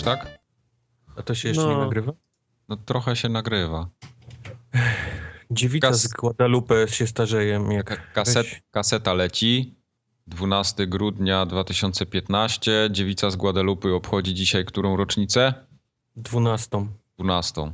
[0.00, 0.38] już, tak?
[1.16, 1.72] A to się jeszcze No.
[1.72, 2.12] nie nagrywa?
[2.68, 3.88] No trochę się nagrywa.
[5.50, 7.60] Dziewica Kas- z Guadalupe się starzeje.
[7.70, 9.74] Jak Ka- Kaset, kaseta leci.
[10.26, 12.88] 12 grudnia 2015.
[12.90, 15.54] Dziewica z Guadalupy obchodzi dzisiaj którą rocznicę?
[16.16, 16.86] 12.
[17.18, 17.72] 12.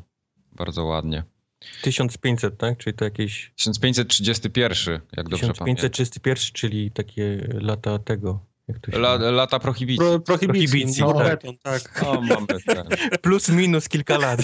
[0.53, 1.23] Bardzo ładnie.
[1.83, 2.79] 1500, tak?
[2.79, 5.91] Czyli to jakieś 1531, jak dobrze pamiętam.
[5.91, 8.41] 1531, czyli takie lata tego.
[8.69, 9.99] Jak to się La, lata prohibicji.
[9.99, 10.69] Pro, prohibicji.
[10.69, 11.27] Prohibicji, No, tak.
[11.29, 12.03] beton, tak.
[12.07, 12.87] O, mamy ten.
[13.23, 14.41] Plus minus kilka lat.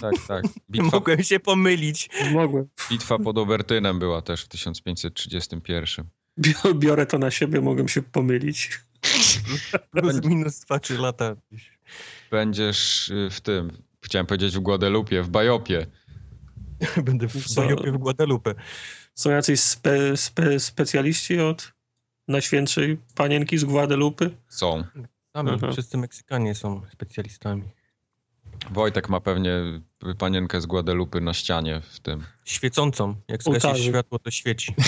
[0.00, 0.44] Tak, tak.
[0.70, 2.10] Bitwa, Mogłem się pomylić.
[2.32, 2.68] Mogłem.
[2.90, 6.06] bitwa pod Obertynem była też w 1531.
[6.40, 8.70] Bio- Biorę to na siebie, mogłem się pomylić.
[9.90, 11.36] Plus minus 2-3 lata.
[12.30, 13.70] Będziesz y, w tym,
[14.04, 15.86] chciałem powiedzieć w Guadalupie, w Bajopie.
[17.04, 17.54] Będę w?
[17.54, 18.54] Bajopie w Guadalupe.
[19.14, 21.72] Są jacyś spe, spe, specjaliści od
[22.32, 24.30] Najświętszej Panienki z Guadalupe?
[24.48, 24.84] Są.
[25.32, 25.72] Sami, Mhm.
[25.72, 27.62] wszyscy Meksykanie są specjalistami.
[28.70, 29.50] Wojtek ma pewnie
[30.18, 32.24] panienkę z Guadalupy na ścianie w tym.
[32.44, 33.14] Świecącą.
[33.28, 34.74] Jak zgasi światło, to świeci.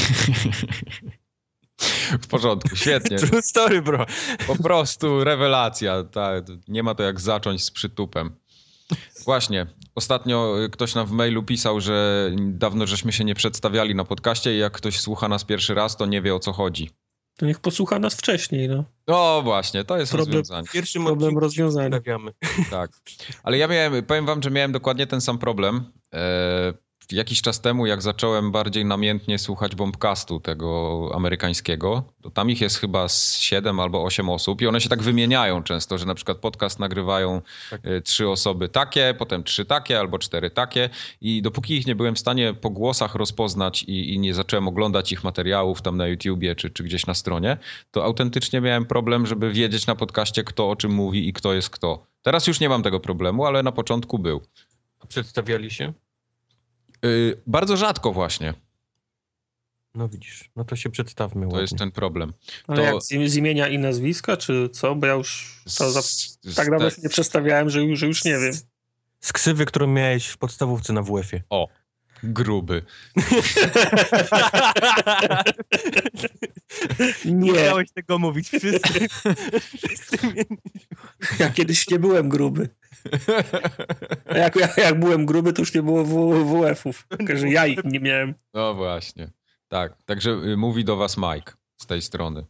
[2.22, 3.18] W porządku, świetnie.
[3.18, 4.06] True story, bro.
[4.46, 6.04] Po prostu rewelacja.
[6.04, 8.36] Tak, nie ma to jak zacząć z przytupem.
[9.24, 14.54] Właśnie, ostatnio ktoś nam w mailu pisał, że dawno żeśmy się nie przedstawiali na podcaście
[14.54, 16.90] i jak ktoś słucha nas pierwszy raz, to nie wie o co chodzi.
[17.36, 18.84] To niech posłucha nas wcześniej, no.
[19.08, 20.68] No właśnie, to jest Problem- rozwiązanie.
[20.68, 21.34] W pierwszym Problem
[21.92, 22.32] stawiamy.
[22.70, 22.90] Tak.
[23.42, 25.92] Ale ja miałem, powiem wam, że miałem dokładnie ten sam problem.
[26.14, 26.72] E,
[27.12, 32.76] jakiś czas temu, jak zacząłem bardziej namiętnie słuchać bombcastu tego amerykańskiego, to tam ich jest
[32.76, 36.38] chyba z 7 albo 8 osób i one się tak wymieniają często, że na przykład
[36.38, 37.80] podcast nagrywają Tak.
[37.84, 40.90] e, trzy osoby takie, potem trzy takie albo cztery takie
[41.20, 45.12] i dopóki ich nie byłem w stanie po głosach rozpoznać i, i nie zacząłem oglądać
[45.12, 47.56] ich materiałów tam na YouTubie czy, czy gdzieś na stronie,
[47.90, 51.70] to autentycznie miałem problem, żeby wiedzieć na podcaście, kto o czym mówi i kto jest
[51.70, 52.06] kto.
[52.22, 54.40] Teraz już nie mam tego problemu, ale na początku był.
[55.00, 55.92] A Przedstawiali się?
[57.04, 58.54] Yy, bardzo rzadko właśnie.
[59.94, 61.60] No widzisz, no to się przedstawmy To ładnie.
[61.60, 62.32] jest ten problem.
[62.66, 64.94] Ale To- jak z, z imienia i nazwiska, czy co?
[64.94, 66.02] Bo ja już to za,
[66.56, 68.52] tak dawno się nie przestawiałem, że, już- że już nie wiem.
[69.20, 71.42] Z ksywy, którą miałeś w podstawówce na WF-ie.
[72.32, 72.82] Gruby.
[77.24, 79.08] Nie, Musiałeś tego mówić, wszyscy.
[79.76, 80.18] wszyscy
[81.38, 82.68] ja kiedyś nie byłem gruby.
[84.34, 86.04] Jak, jak, jak byłem gruby, to już nie było
[86.44, 87.06] WF-ów.
[87.18, 88.34] Tylko, że ja ich nie miałem.
[88.54, 89.30] No właśnie.
[89.68, 92.44] Tak, także y, mówi do was Mike z tej strony.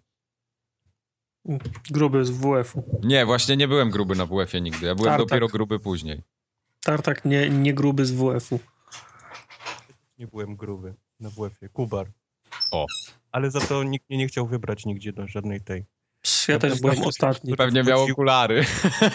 [1.91, 3.01] Gruby z WF-u.
[3.03, 4.87] Nie, właśnie nie byłem gruby na WF-ie nigdy.
[4.87, 5.29] Ja byłem Tartak.
[5.29, 6.23] dopiero gruby później.
[6.85, 8.61] Tartak nie, nie gruby z WF-u.
[10.25, 11.69] Nie byłem gruby na WF-ie.
[11.69, 12.07] Kubar.
[12.71, 12.87] O.
[13.33, 15.85] Ale za to nikt mnie nie chciał wybrać nigdzie do żadnej tej.
[16.23, 17.57] Psz, Ja też byłem ostatni.
[17.57, 18.65] Pewnie miał okulary.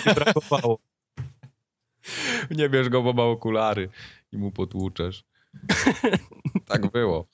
[0.06, 0.80] Nie brakowało.
[2.58, 3.90] Nie bierz go, bo ma okulary
[4.31, 5.24] i mu potłuczesz.
[6.66, 7.28] Tak było.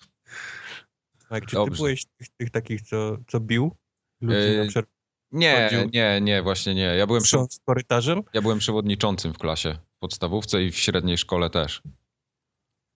[1.29, 1.77] A jak czy ty Dobrze.
[1.77, 3.75] byłeś tych, tych takich, co, co bił
[4.21, 4.89] ludzi Yy, na przerwę
[5.31, 6.81] Nie, Chodził- nie, nie, właśnie nie.
[6.81, 8.21] Ja byłem, przy, korytarzem?
[8.33, 11.81] ja byłem przewodniczącym w klasie w podstawówce i w średniej szkole też.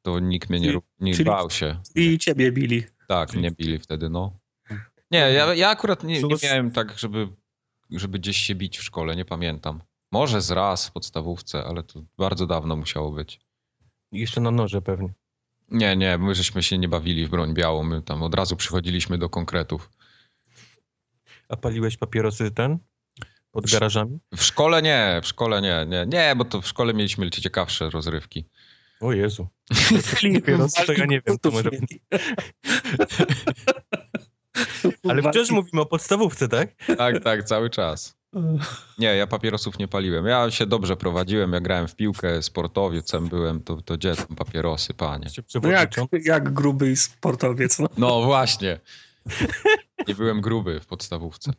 [0.02, 1.82] To nikt mnie nie, nie czyli- bał się.
[1.96, 2.84] I ciebie bili.
[3.08, 4.40] Tak, mnie bili wtedy, no.
[5.12, 7.28] Nie, ja, ja akurat nie, nie miałem tak, żeby,
[7.92, 9.82] żeby gdzieś się bić w szkole, nie pamiętam.
[10.12, 13.40] Może z raz w podstawówce, ale to bardzo dawno musiało być.
[14.12, 15.14] Jeszcze na noże pewnie.
[15.72, 19.18] Nie, nie, my żeśmy się nie bawili w broń białą, my tam od razu przychodziliśmy
[19.18, 19.90] do konkretów.
[21.50, 22.78] A paliłeś papierosy ten?
[23.52, 24.20] Pod garażami?
[24.36, 28.46] W szkole nie, w szkole nie, nie, nie, bo to w szkole mieliśmy ciekawsze rozrywki.
[29.02, 29.48] O Jezu.
[30.86, 31.70] To ja nie wiem, to może...
[35.10, 36.70] Ale wciąż mówimy o podstawówce, tak?
[36.98, 38.20] Tak, tak, cały czas.
[38.98, 40.26] Nie, ja papierosów nie paliłem.
[40.26, 44.94] Ja się dobrze prowadziłem, ja grałem w piłkę, sportowiecem byłem, to, to gdzie tam papierosy,
[44.94, 45.28] panie.
[45.64, 45.92] No jak,
[46.26, 47.90] jak gruby sportowiec, no.
[47.98, 48.80] No właśnie.
[50.08, 51.54] Nie byłem gruby w podstawówce.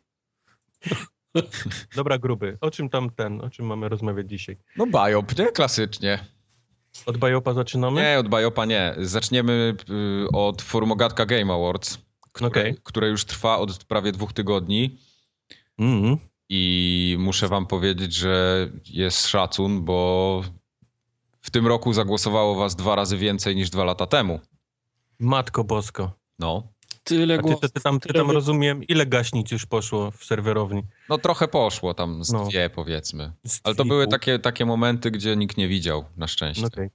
[1.95, 2.57] Dobra, gruby.
[2.61, 4.57] O czym tam ten, o czym mamy rozmawiać dzisiaj?
[4.77, 5.51] No Bajop, nie?
[5.51, 6.25] Klasycznie.
[7.05, 8.01] Od Bajopa zaczynamy?
[8.01, 8.95] Nie, od Bajopa nie.
[8.97, 12.75] Zaczniemy y, od Formogatka Game Awards, które, Okej.
[12.83, 14.97] które już trwa od prawie dwóch tygodni.
[15.79, 16.17] Mhm.
[16.49, 20.43] I muszę wam powiedzieć, że jest szacun, bo
[21.41, 24.39] w tym roku zagłosowało was dwa razy więcej niż dwa lata temu.
[25.19, 26.11] Matko bosko.
[26.39, 26.63] No.
[27.03, 27.61] Tyle A ty, głosów.
[27.61, 30.83] ty, ty tam, ty tam rozumiem, ile gaśnic już poszło w serwerowni?
[31.09, 32.45] No trochę poszło tam z No.
[32.45, 33.31] dwie powiedzmy.
[33.47, 36.61] Z Ale to były takie, takie momenty, gdzie nikt nie widział, na szczęście.
[36.61, 36.89] No Okej.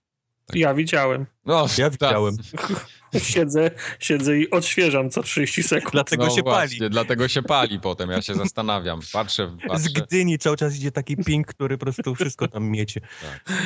[0.55, 1.27] Ja widziałem.
[1.47, 1.93] No, Ja tak.
[1.93, 2.37] widziałem.
[3.19, 5.93] siedzę, siedzę i odświeżam co 30 sekund.
[5.93, 6.91] Dlatego no się właśnie, pali.
[6.91, 9.01] Dlatego się pali potem, ja się zastanawiam.
[9.13, 9.89] Patrzę, Z patrzę.
[10.07, 13.01] Gdyni cały czas idzie taki ping, który po prostu wszystko tam miecie.
[13.01, 13.57] Tak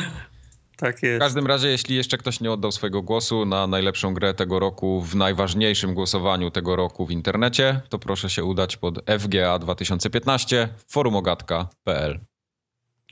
[0.81, 1.21] W jest.
[1.21, 5.15] każdym razie, jeśli jeszcze ktoś nie oddał swojego głosu na najlepszą grę tego roku, w
[5.17, 12.21] najważniejszym głosowaniu tego roku w internecie, to proszę się udać pod FGA 2015 forumogatka.pl.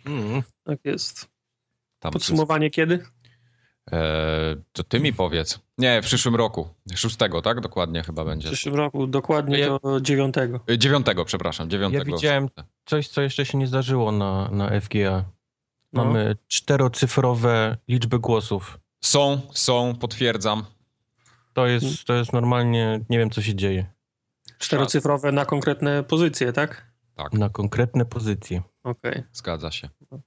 [0.06, 0.42] Mm.
[0.64, 1.28] Tak jest.
[1.98, 3.04] Tam Podsumowanie kiedy?
[3.92, 5.60] Eee, to ty mi powiedz.
[5.78, 6.68] Nie, w przyszłym roku.
[6.94, 7.60] Szóstego, tak?
[7.60, 8.48] Dokładnie chyba W będzie.
[8.48, 10.60] przyszłym roku, dokładnie Ja- do dziewiątego.
[10.70, 12.10] E, Dziewiątego, przepraszam, dziewiątego.
[12.10, 12.48] Ja widziałem
[12.86, 15.24] coś, co jeszcze się nie zdarzyło na, na FGA.
[15.92, 16.04] No.
[16.04, 18.78] Mamy czterocyfrowe liczby głosów.
[19.00, 20.64] Są, są, potwierdzam.
[21.52, 23.86] To jest, to jest normalnie, nie wiem co się dzieje.
[24.58, 26.86] Czterocyfrowe na konkretne pozycje, tak?
[27.14, 28.62] Tak, Na konkretne pozycje.
[28.84, 29.22] Okej.
[29.32, 29.88] zgadza się.
[30.10, 30.18] To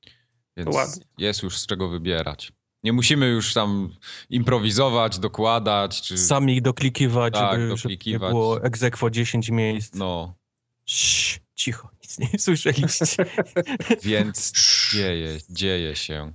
[0.57, 1.03] Więc ładnie.
[1.17, 2.51] jest już z czego wybierać.
[2.83, 3.89] Nie musimy już tam
[4.29, 6.17] improwizować, dokładać, czy...
[6.17, 8.13] Sami ich doklikiwać, Tak, żeby, doklikiwać.
[8.21, 9.95] żeby nie było egzekwo 10 miejsc.
[9.95, 10.33] No,
[10.85, 13.25] Cii, cicho, nic nie słyszeliście.
[14.03, 14.53] więc
[14.93, 16.33] dzieje, dzieje się.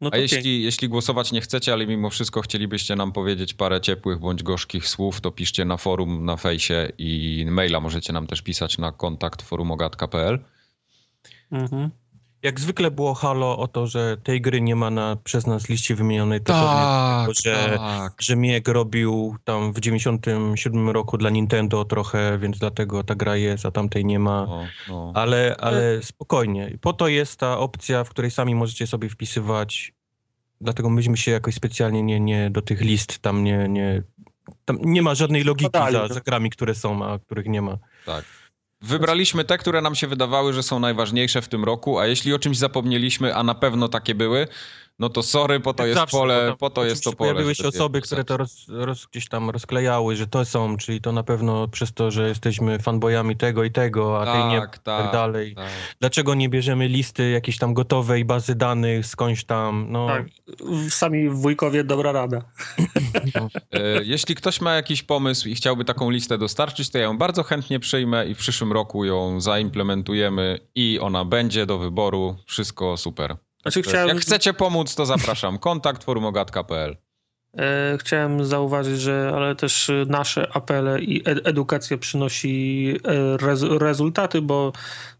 [0.00, 0.36] No A pięknie.
[0.36, 4.88] jeśli, jeśli głosować nie chcecie, ale mimo wszystko chcielibyście nam powiedzieć parę ciepłych bądź gorzkich
[4.88, 9.42] słów, to piszcie na forum, na fejsie i maila możecie nam też pisać na kontakt
[9.42, 10.44] forumogatka.pl.
[11.50, 11.90] Mhm.
[12.44, 15.94] Jak zwykle było halo o to, że tej gry nie ma na przez nas liście
[15.94, 18.22] wymienionej, Tak, że, tak.
[18.22, 23.66] że Miek robił tam w 97 roku dla Nintendo trochę, więc dlatego ta gra jest,
[23.66, 24.46] a tamtej nie ma.
[24.46, 25.12] No, no.
[25.14, 26.78] Ale, ale spokojnie.
[26.80, 29.92] Po to jest ta opcja, w której sami możecie sobie wpisywać.
[30.60, 34.02] Dlatego myśmy się jakoś specjalnie nie, nie do tych list tam nie, nie.
[34.64, 37.78] Tam nie ma żadnej logiki za, za grami, które są, a których nie ma.
[38.06, 38.24] Tak.
[38.84, 42.38] Wybraliśmy te, które nam się wydawały, że są najważniejsze w tym roku, a jeśli o
[42.38, 44.48] czymś zapomnieliśmy, a na pewno takie były,
[44.98, 47.30] no to sorry, po to Jak jest zawsze, pole, tam po to jest to pole.
[47.30, 51.12] Pojawiły się osoby, które to roz, roz, gdzieś tam rozklejały, że to są, czyli to
[51.12, 55.02] na pewno przez to, że jesteśmy fanboyami tego i tego, a tej nie Tak, tak,
[55.02, 55.54] tak dalej.
[55.54, 55.68] tak.
[56.00, 59.86] Dlaczego nie bierzemy listy jakiejś tam gotowej bazy danych skądś tam?
[59.90, 60.26] No, Tak.
[60.90, 62.42] Sami wujkowie, dobra rada.
[63.72, 67.42] E, Jeśli ktoś ma jakiś pomysł i chciałby taką listę dostarczyć, to ja ją bardzo
[67.42, 72.36] chętnie przyjmę i w przyszłym roku ją zaimplementujemy i ona będzie do wyboru.
[72.46, 73.36] Wszystko super.
[73.64, 75.58] Znaczy, Także chciałem- Jak chcecie pomóc, to zapraszam.
[75.58, 76.96] Kontakt forumogatka.pl.
[77.58, 83.62] E, chciałem zauważyć, że ale też e, nasze apele i ed- edukacja przynosi e, rez,
[83.62, 84.72] rezultaty, bo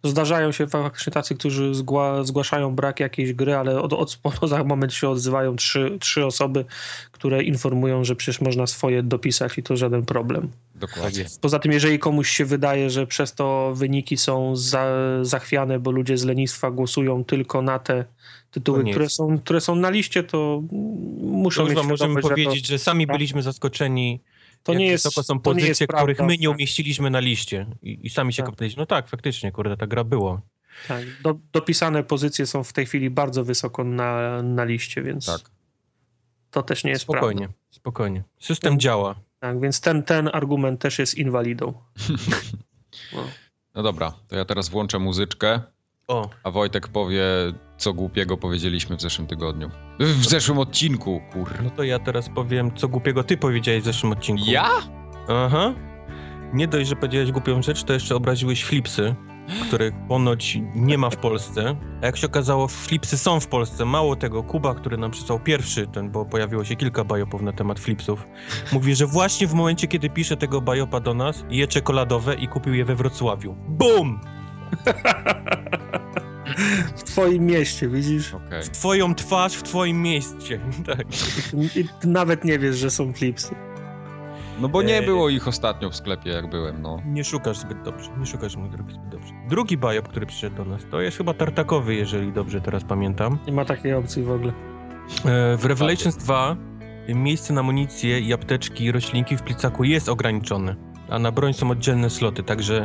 [0.05, 4.19] zdarzają się faktycznie tacy, którzy zgła, zgłaszają brak jakiejś gry, ale od, od
[4.49, 6.64] za moment się odzywają trzy, trzy osoby,
[7.12, 10.50] które informują, że przecież można swoje dopisać i to żaden problem.
[10.75, 11.25] Dokładnie.
[11.40, 14.87] Poza tym, jeżeli komuś się wydaje, że przez to wyniki są za,
[15.23, 18.05] zachwiane, bo ludzie z lenistwa głosują tylko na te
[18.50, 20.62] tytuły, To które są, które są na liście, to
[21.21, 24.21] muszą To już mieć wam możemy że powiedzieć, że sami byliśmy zaskoczeni,
[24.62, 26.12] to, to nie jest są to nie jest pozycje, prawda.
[26.15, 27.67] których my nie umieściliśmy na liście.
[27.82, 28.50] I, i sami się Tak.
[28.50, 28.81] kopnęliśmy.
[28.81, 30.41] No tak, faktycznie, kurde, ta gra była.
[30.88, 35.41] Tak, do, dopisane pozycje są w tej chwili bardzo wysoko na, na liście, więc Tak.
[36.50, 37.59] to też nie jest Spokojnie, prawda.
[37.71, 38.23] spokojnie.
[38.41, 38.81] System Tak.
[38.81, 39.15] działa.
[39.41, 41.75] Tak, więc ten, ten argument też jest inwalidą.
[43.12, 43.25] No.
[43.75, 45.61] No dobra, to ja teraz włączę muzyczkę,
[46.09, 47.23] O, a Wojtek powie,
[47.76, 49.71] co głupiego powiedzieliśmy w zeszłym tygodniu.
[50.00, 51.50] W zeszłym odcinku, kur.
[51.62, 54.45] no to ja teraz powiem, co głupiego ty powiedziałeś w zeszłym odcinku.
[54.47, 54.69] Ja?
[55.28, 55.75] Aha.
[56.52, 59.14] Nie dość, że powiedziałeś głupią rzecz, to jeszcze obraziłeś flipsy,
[59.69, 61.76] których ponoć nie ma w Polsce.
[62.02, 63.85] A jak się okazało, flipsy są w Polsce.
[63.85, 67.81] Mało tego, Kuba, który nam przysłał pierwszy, ten, bo pojawiło się kilka bajopów na temat
[67.81, 68.26] flipsów,
[68.73, 72.75] mówi, że właśnie w momencie, kiedy pisze tego bajopa do nas, je czekoladowe i kupił
[72.75, 73.57] je we Wrocławiu.
[73.69, 74.21] BUM!
[76.96, 78.34] W twoim mieście, widzisz?
[78.34, 78.62] Okej.
[78.62, 80.61] W twoją twarz, w twoim mieście.
[80.87, 81.06] tak.
[81.76, 83.54] I ty nawet nie wiesz, że są flipsy.
[84.61, 85.06] No bo nie Ej.
[85.06, 87.02] było ich ostatnio w sklepie, jak byłem, no.
[87.06, 89.32] Nie szukasz zbyt dobrze, nie szukasz mój drogi zbyt dobrze.
[89.49, 93.38] Drugi bajop, który przyszedł do nas, to jest chyba tartakowy, jeżeli dobrze teraz pamiętam.
[93.46, 94.52] Nie ma takiej opcji w ogóle.
[95.25, 96.56] E, W Revelations 2
[97.08, 100.76] miejsce na amunicję i apteczki i roślinki w plicaku jest ograniczone,
[101.08, 102.84] a na broń są oddzielne sloty, także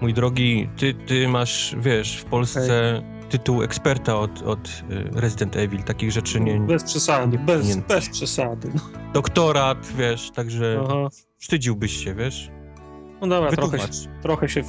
[0.00, 5.82] mój drogi, ty, ty masz, wiesz, w Polsce tytuł eksperta od, od e, Resident Evil,
[5.82, 6.60] takich rzeczy nie...
[6.60, 7.82] Bez przesady, nie bez, powinien.
[7.88, 8.70] bez przesady.
[8.74, 8.80] No,
[9.12, 11.08] Doktorat, wiesz, także Aha.
[11.38, 12.50] wstydziłbyś się, wiesz?
[13.20, 13.78] no dobra, trochę,
[14.22, 14.62] trochę, się,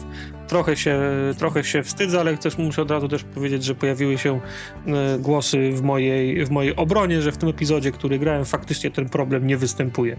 [0.47, 0.99] trochę, się,
[1.37, 4.39] trochę się wstydzę, ale też muszę od razu też powiedzieć, że pojawiły się
[4.87, 9.09] e, głosy w mojej, w mojej obronie, że w tym epizodzie, który grałem, faktycznie ten
[9.09, 10.17] problem nie występuje.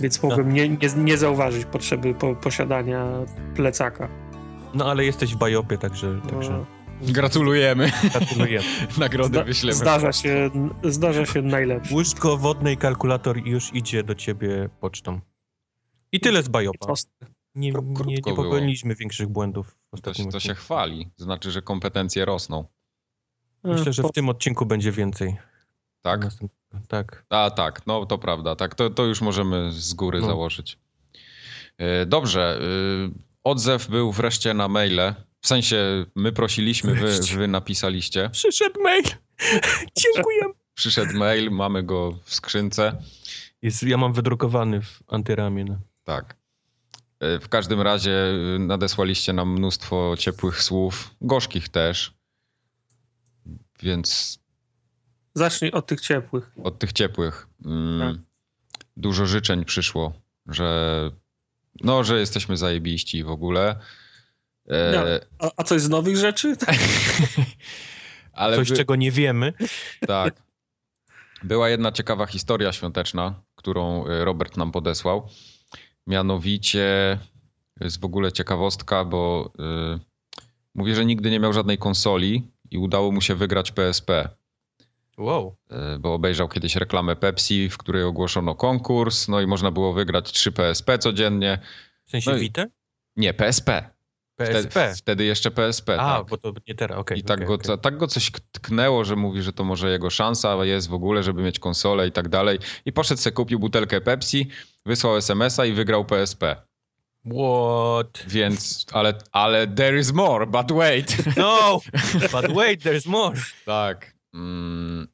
[0.00, 3.06] Więc mogłem nie, nie, nie zauważyć potrzeby po, posiadania
[3.54, 4.08] plecaka.
[4.76, 6.06] No ale jesteś w bajopie, także...
[6.24, 6.64] No, także...
[7.02, 7.92] Gratulujemy.
[8.12, 8.64] Gratulujemy.
[8.98, 9.74] Nagrody Zda, wyślemy.
[9.74, 10.50] zdarza, się,
[10.84, 11.94] zdarza się najlepszy.
[11.94, 15.20] Łóżko wodne i kalkulator już idzie do ciebie pocztą.
[16.12, 16.92] I tyle z Bajopa.
[17.54, 18.36] Nie, nie, nie było.
[18.36, 21.10] popełniliśmy większych błędów w To, się- to się chwali.
[21.16, 22.64] Znaczy, że kompetencje rosną.
[23.64, 25.36] Myślę, że w tym odcinku będzie więcej.
[26.02, 26.26] Tak?
[26.88, 27.24] Tak.
[27.30, 28.56] A tak, no to prawda.
[28.56, 30.26] Tak, to, to już możemy z góry No.
[30.26, 30.78] założyć.
[31.78, 32.60] E, Dobrze.
[33.46, 35.14] Odzew był wreszcie na maile.
[35.40, 38.30] W sensie my prosiliśmy, wy, wy napisaliście.
[38.30, 39.04] Przyszedł mail.
[40.04, 40.40] Dziękuję.
[40.74, 43.02] Przyszedł mail, mamy go w skrzynce.
[43.62, 45.64] Jest, ja mam wydrukowany w antyramie.
[45.64, 45.78] No.
[46.04, 46.36] Tak.
[47.20, 52.14] E, W każdym razie e, nadesłaliście nam mnóstwo ciepłych słów, gorzkich też.
[53.82, 54.38] Więc
[55.34, 56.50] Zacznij od tych ciepłych.
[56.64, 58.22] od tych ciepłych mm, Tak.
[58.96, 60.12] dużo życzeń przyszło,
[60.46, 61.10] że
[61.80, 63.76] no, że jesteśmy zajebiści w ogóle.
[64.68, 65.00] E, No.
[65.38, 66.56] A, a coś z nowych rzeczy?
[68.32, 69.52] ale Coś, by, czego nie wiemy.
[70.06, 70.34] tak.
[71.42, 75.28] Była jedna ciekawa historia świąteczna, którą e, Robert nam podesłał.
[76.06, 77.18] Mianowicie
[77.80, 79.52] jest w ogóle ciekawostka, bo
[79.96, 79.98] y,
[80.74, 84.28] mówi, że nigdy nie miał żadnej konsoli i udało mu się wygrać PSP.
[85.18, 85.56] Wow.
[85.70, 90.32] E, bo obejrzał kiedyś reklamę Pepsi, w której ogłoszono konkurs, no i można było wygrać
[90.32, 91.58] 3 PSP codziennie.
[92.06, 92.64] W sensie No i- Vita?
[93.16, 93.90] Nie, PSP.
[94.36, 94.70] PSP.
[94.70, 96.26] Wtedy, wtedy jeszcze PSP, A, tak.
[96.28, 97.18] bo to nie teraz, okej.
[97.18, 100.10] I tak, okej, go, ta- tak go coś tknęło, że mówi, że to może jego
[100.10, 102.58] szansa jest w ogóle, żeby mieć konsolę i tak dalej.
[102.84, 104.48] I poszedł sobie, kupił butelkę Pepsi,
[104.86, 106.56] wysłał SMS-a i wygrał PSP.
[107.24, 108.24] What?
[108.28, 111.36] Więc, ale, ale there is more, but wait.
[111.36, 111.80] No!
[112.32, 113.36] But wait, there's more.
[113.64, 114.15] Tak.
[114.36, 115.08] Mm,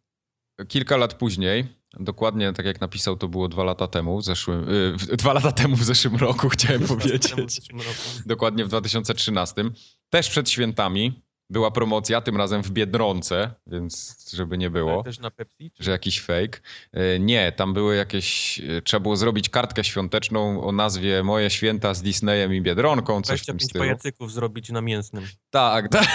[0.69, 1.67] kilka lat później,
[2.01, 5.53] dokładnie tak jak napisał, to było dwa lata temu, w zeszłym, y, w- dwa lata
[5.53, 7.35] temu w zeszłym roku, chciałem powiedzieć.
[8.27, 9.65] Dokładnie w 2013.
[10.11, 15.05] Też przed świętami była promocja, tym razem w Biedronce, więc żeby nie było,
[15.37, 15.71] Pepsi?
[15.81, 16.61] że jakiś fake.
[16.97, 21.95] Y, Nie, tam były jakieś, y, trzeba było zrobić kartkę świąteczną o nazwie Moje święta
[21.95, 23.85] z Disneyem i Biedronką, coś w tym 25 stylu.
[23.85, 25.27] pajacyków zrobić na mięsnym.
[25.51, 26.07] Tak, tak.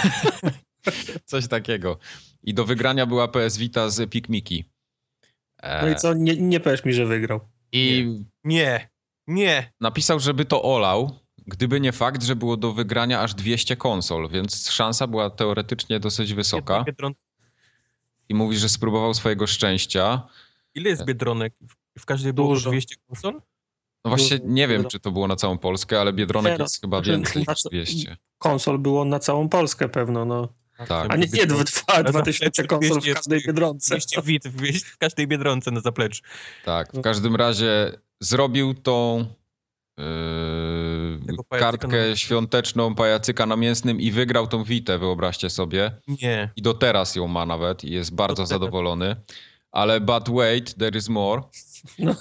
[1.24, 1.98] Coś takiego.
[2.42, 4.64] I do wygrania była PS Vita z Pikmiki.
[5.62, 6.14] E, No i co?
[6.14, 7.40] Nie, nie powiesz mi, że wygrał.
[7.72, 8.06] I
[8.44, 8.88] Nie,
[9.26, 9.72] nie.
[9.80, 14.70] napisał, żeby to olał, gdyby nie fakt, że było do wygrania aż 200 konsol, więc
[14.70, 16.84] szansa była teoretycznie dosyć wysoka.
[18.28, 20.22] I mówi, że spróbował swojego szczęścia.
[20.74, 21.54] Ile jest Biedronek?
[21.96, 22.70] W- W każdej było Dużo.
[22.70, 23.42] 200 konsol?
[24.04, 26.80] No właśnie nie wiem, czy to było na całą Polskę, ale Biedronek Nie, no, jest
[26.80, 28.16] chyba znaczy, więcej niż co- 200.
[28.38, 30.48] Konsol było na całą Polskę pewno, no.
[30.86, 31.12] Tak.
[31.12, 33.94] A nie, nie dwa, dwa, dwa tysiące konsol w 200 każdej Biedronce.
[33.94, 36.22] 200 wit w w każdej Biedronce na zapleczu.
[36.64, 37.00] Tak, No.
[37.00, 39.26] w każdym razie zrobił tą
[39.98, 45.90] yy, kartkę świąteczną pajacyka na mięsnym i wygrał tą witę, wyobraźcie sobie.
[46.22, 46.50] Nie.
[46.56, 49.16] I do teraz ją ma nawet i jest bardzo zadowolony.
[49.72, 51.42] Ale but wait, there is more.
[51.98, 52.14] No.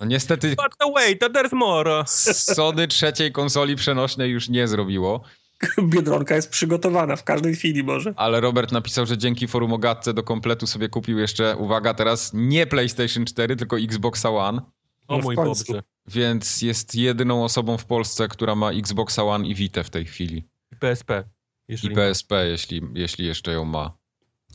[0.00, 2.02] No niestety But no wait, there's more.
[2.06, 5.20] Sony trzeciej konsoli przenośnej już nie zrobiło,
[5.82, 8.14] Biedronka jest przygotowana w każdej chwili może.
[8.16, 12.66] ale Robert napisał, że dzięki forum Ogatce do kompletu sobie kupił jeszcze, uwaga teraz, nie
[12.66, 14.60] PlayStation 4, tylko Xboxa One.
[15.08, 15.36] O No mój.
[15.36, 15.82] Boże.
[16.06, 20.48] Więc jest jedyną osobą w Polsce, która ma Xboxa One i Vita w tej chwili.
[20.72, 21.24] I PSP.
[21.68, 23.98] I PSP, jeśli, jeśli jeszcze ją ma.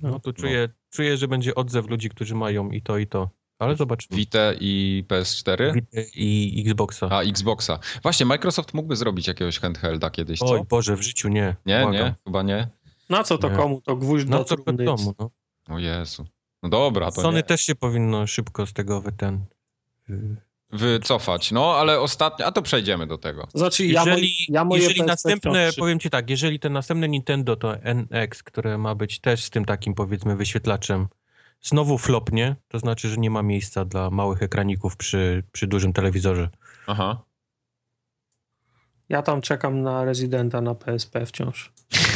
[0.01, 3.29] No to czuję, czuję, że będzie odzew ludzi, którzy mają i to, i to.
[3.59, 4.17] Ale zobaczymy.
[4.17, 5.74] Vita i PS4?
[5.74, 7.07] Vita i Xboxa.
[7.12, 7.79] A, Xboxa.
[8.03, 10.45] Właśnie, Microsoft mógłby zrobić jakiegoś handhelda kiedyś, co?
[10.45, 11.55] Oj Boże, w życiu nie.
[11.65, 11.93] Nie, Błagam.
[11.93, 12.67] nie, chyba nie.
[13.09, 13.55] Na co to Nie.
[13.55, 13.81] komu?
[13.81, 14.85] To gwóźdź No do co trumny.
[14.85, 15.29] domu, no.
[15.69, 16.25] O Jezu.
[16.63, 17.43] No dobra, to Sony nie.
[17.43, 19.45] też się powinno szybko z tego wy- ten...
[20.09, 20.35] y,
[20.71, 21.51] Wycofać.
[21.51, 23.47] No, ale ostatnio, a to przejdziemy do tego.
[23.53, 27.07] Znaczy, ja, Jeżeli, ja moje jeżeli PSP następne, wciąż- powiem ci tak, jeżeli ten następne
[27.09, 31.07] Nintendo to NX, które ma być też z tym takim powiedzmy wyświetlaczem,
[31.62, 36.50] znowu flopnie, to znaczy, że nie ma miejsca dla małych ekraników przy, przy dużym telewizorze.
[36.88, 37.21] Aha.
[39.09, 41.74] Ja tam czekam na rezydenta na PSP wciąż.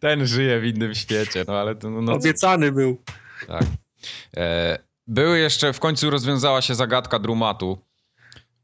[0.00, 3.02] Ten żyje w innym świecie, no ale to no, no, Obiecany był.
[3.46, 3.62] tak.
[4.36, 7.78] E, były jeszcze, w końcu rozwiązała się zagadka Drumatu,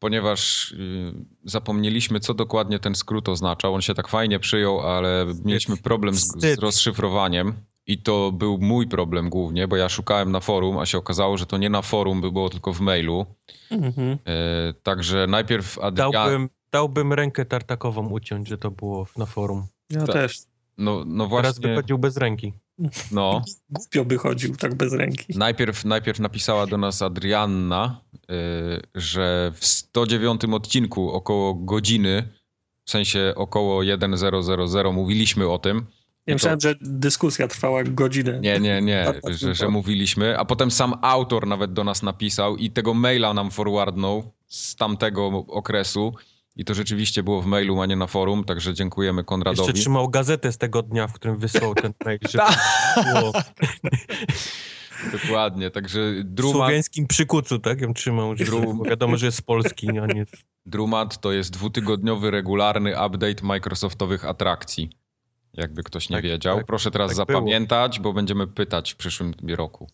[0.04, 1.12] ponieważ y,
[1.44, 3.74] zapomnieliśmy, co dokładnie ten skrót oznaczał.
[3.74, 7.54] On się tak fajnie przyjął, ale mieliśmy problem z, z rozszyfrowaniem.
[7.86, 11.46] I to był mój problem głównie, bo ja szukałem na forum, a się okazało, że
[11.46, 13.26] to nie na forum by było, tylko w mailu.
[13.70, 14.18] Mhm.
[14.26, 16.12] E, także najpierw Adrian...
[16.12, 19.66] Dałbym, dałbym rękę tartakową uciąć, że to było na forum.
[19.90, 20.12] Ja Tak.
[20.12, 20.38] też.
[20.78, 22.52] No, no Teraz właśnie, wychodził bez ręki.
[23.12, 23.42] No.
[23.70, 25.38] Głupio by chodził tak bez ręki.
[25.38, 28.20] Najpierw, najpierw napisała do nas Adrianna, y,
[28.94, 32.28] że w 109 odcinku około godziny
[32.84, 35.86] w sensie około 1.000 mówiliśmy o tym.
[36.26, 36.68] Ja myślałem, to...
[36.68, 38.40] że dyskusja trwała godzinę.
[38.40, 42.70] Nie, nie, nie, że, że mówiliśmy, a potem sam autor nawet do nas napisał i
[42.70, 46.14] tego maila nam forwardnął z tamtego okresu.
[46.56, 49.66] I to rzeczywiście było w mailu, a nie na forum, także dziękujemy Konradowi.
[49.66, 52.44] Jeszcze trzymał gazetę z tego dnia, w którym wysłał ten mail, żeby
[53.12, 53.32] było...
[55.12, 56.54] Dokładnie, także Drumat...
[56.54, 57.80] W słowiańskim przykucu, tak?
[57.80, 58.78] Ją trzymał, Drum...
[58.78, 60.26] bo wiadomo, że jest polski, a nie...
[60.66, 64.90] Drumat to jest dwutygodniowy, regularny update Microsoftowych atrakcji.
[65.54, 66.56] Jakby ktoś nie tak, wiedział.
[66.56, 68.12] Tak, Proszę teraz tak zapamiętać, było.
[68.12, 69.90] bo będziemy pytać w przyszłym roku.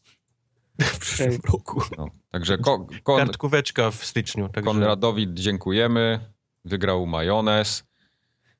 [0.78, 1.82] W przyszłym roku.
[1.98, 3.18] No, także ko, kon...
[3.18, 4.48] Kartkóweczka w styczniu.
[4.48, 4.70] Także...
[4.70, 6.20] Konradowi dziękujemy.
[6.64, 7.84] Wygrał majonez.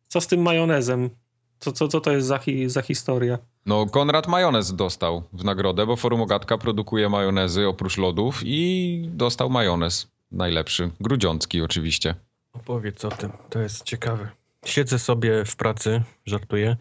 [0.09, 1.11] Co z tym majonezem?
[1.59, 3.38] Co, co, co to jest za, hi, za historia?
[3.66, 9.50] No, Konrad majonez dostał w nagrodę, bo Forum Ogatka produkuje majonezy oprócz lodów i dostał
[9.50, 10.90] majonez najlepszy.
[11.00, 12.14] Grudziącki oczywiście.
[12.52, 14.28] Opowiedz o tym, to jest ciekawe.
[14.64, 16.76] Siedzę sobie w pracy, żartuję,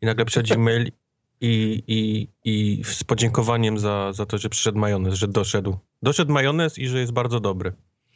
[0.00, 0.92] i nagle przychodzi mail
[1.40, 5.76] i, i, i z podziękowaniem za, za to, że przyszedł majonez, że doszedł.
[6.02, 7.72] Doszedł majonez i że jest bardzo dobry.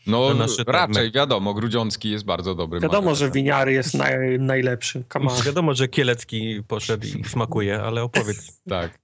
[0.09, 0.31] No
[0.67, 2.81] raczej, wiadomo, Grudziącki jest bardzo dobry.
[2.81, 5.05] Wiadomo, że winiary jest naj, najlepszy.
[5.47, 8.61] Wiadomo, że Kielecki poszedł i smakuje, ale opowiedz.
[8.69, 8.99] tak.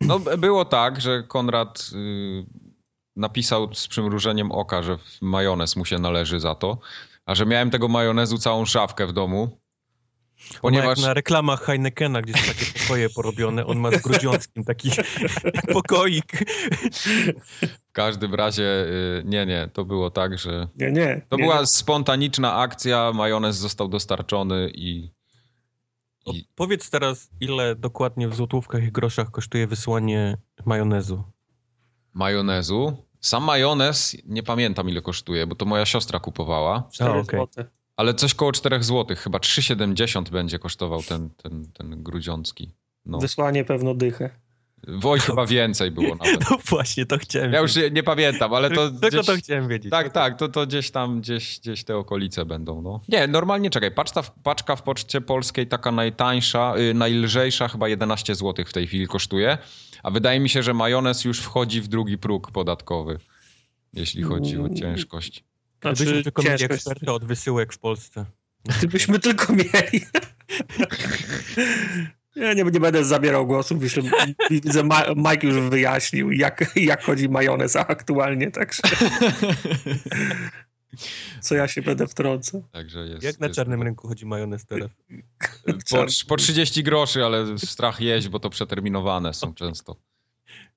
[0.00, 2.46] No było tak, że Konrad y,
[3.16, 6.78] napisał z przymrużeniem oka, że majonez mu się należy za to,
[7.26, 9.58] a że miałem tego majonezu całą szafkę w domu,
[10.62, 11.00] Ponieważ...
[11.00, 14.90] na reklamach Heinekena, gdzie są takie pokoje porobione, on ma z Grudziąckim taki
[15.74, 16.44] pokoik.
[17.88, 20.68] W każdym razie, y, nie, nie, to było tak, że...
[20.76, 21.26] Nie, nie.
[21.28, 21.66] To nie, była nie.
[21.66, 25.10] spontaniczna akcja, majonez został dostarczony i...
[26.26, 26.44] i...
[26.54, 31.24] Powiedz teraz, ile dokładnie w złotówkach i groszach kosztuje wysłanie majonezu?
[32.14, 32.96] Majonezu?
[33.20, 36.88] Sam majonez nie pamiętam ile kosztuje, bo to moja siostra kupowała.
[36.92, 37.46] 4 okay.
[37.98, 42.72] Ale coś koło 4 zł, chyba 3,70 będzie kosztował ten, ten, ten grudziącki.
[43.06, 43.18] No.
[43.18, 44.30] Wysłanie pewno dychę.
[44.88, 46.50] Woj chyba więcej było nawet.
[46.50, 49.26] No właśnie, to chciałem Ja już nie, nie pamiętam, ale to Tylko gdzieś...
[49.26, 49.90] to chciałem wiedzieć.
[49.90, 53.00] Tak, tak, to, to gdzieś tam, gdzieś, gdzieś te okolice będą, no.
[53.08, 58.64] Nie, normalnie, czekaj, paczka, paczka w Poczcie Polskiej taka najtańsza, yy, najlżejsza chyba 11 zł
[58.66, 59.58] w tej chwili kosztuje,
[60.02, 63.18] a wydaje mi się, że majonez już wchodzi w drugi próg podatkowy,
[63.92, 64.76] jeśli chodzi o mm.
[64.76, 65.47] ciężkość.
[65.80, 68.24] Znaczy, Gdybyśmy tylko mieli eksperta od wysyłek w Polsce.
[68.78, 70.06] Gdybyśmy tylko mieli.
[72.36, 73.76] Ja nie, nie będę zabierał głosu.
[73.76, 74.02] Myślę,
[74.50, 74.82] widzę,
[75.16, 78.82] Mike już wyjaśnił, jak, jak chodzi majonez aktualnie, także.
[81.40, 82.64] Co ja się będę wtrącał.
[82.72, 84.90] Także jest, jak na jest czarnym rynku chodzi majonez teraz?
[85.90, 89.96] Po, po 30 groszy, ale strach jeść, bo to przeterminowane są często.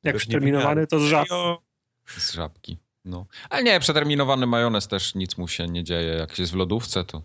[0.03, 1.33] Jak przeterminowane, to z żabki.
[2.05, 2.77] Z żabki.
[3.05, 3.25] No.
[3.49, 6.13] Ale nie, przeterminowany majonez też nic mu się nie dzieje.
[6.13, 7.23] Jak jest w lodówce, to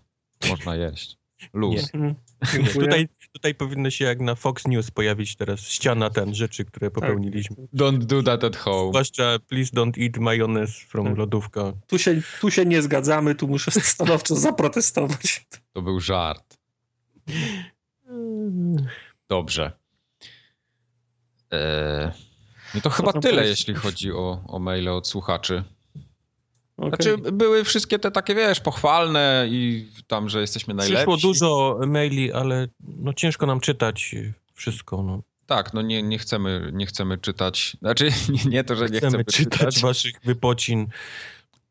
[0.49, 1.17] można jeść.
[1.53, 1.93] Luz.
[1.93, 2.15] Nie.
[2.73, 6.93] Tutaj, tutaj powinno się jak na Fox News pojawić teraz ściana ten rzeczy, które tak.
[6.93, 7.55] popełniliśmy.
[7.73, 8.89] Don't do that at home.
[8.89, 11.17] Zwłaszcza please don't eat mayonnaise from tak.
[11.17, 11.73] lodówka.
[11.87, 15.45] Tu się, tu się nie zgadzamy, tu muszę stanowczo zaprotestować.
[15.73, 16.57] To był żart.
[19.29, 19.71] Dobrze.
[21.51, 22.11] Eee,
[22.75, 25.63] no to chyba tyle, jeśli chodzi o, o maile od słuchaczy.
[26.77, 26.89] Okay.
[26.89, 31.05] Znaczy, były wszystkie te takie, wiesz, pochwalne i tam, że jesteśmy najlepsi.
[31.05, 34.15] Przyszło dużo maili, ale no ciężko nam czytać
[34.53, 35.03] wszystko.
[35.03, 35.21] No.
[35.45, 37.77] Tak, no nie, nie, chcemy, nie chcemy czytać.
[37.79, 40.87] Znaczy, nie, nie to, że nie chcemy, chcemy czytać, czytać waszych wypocin.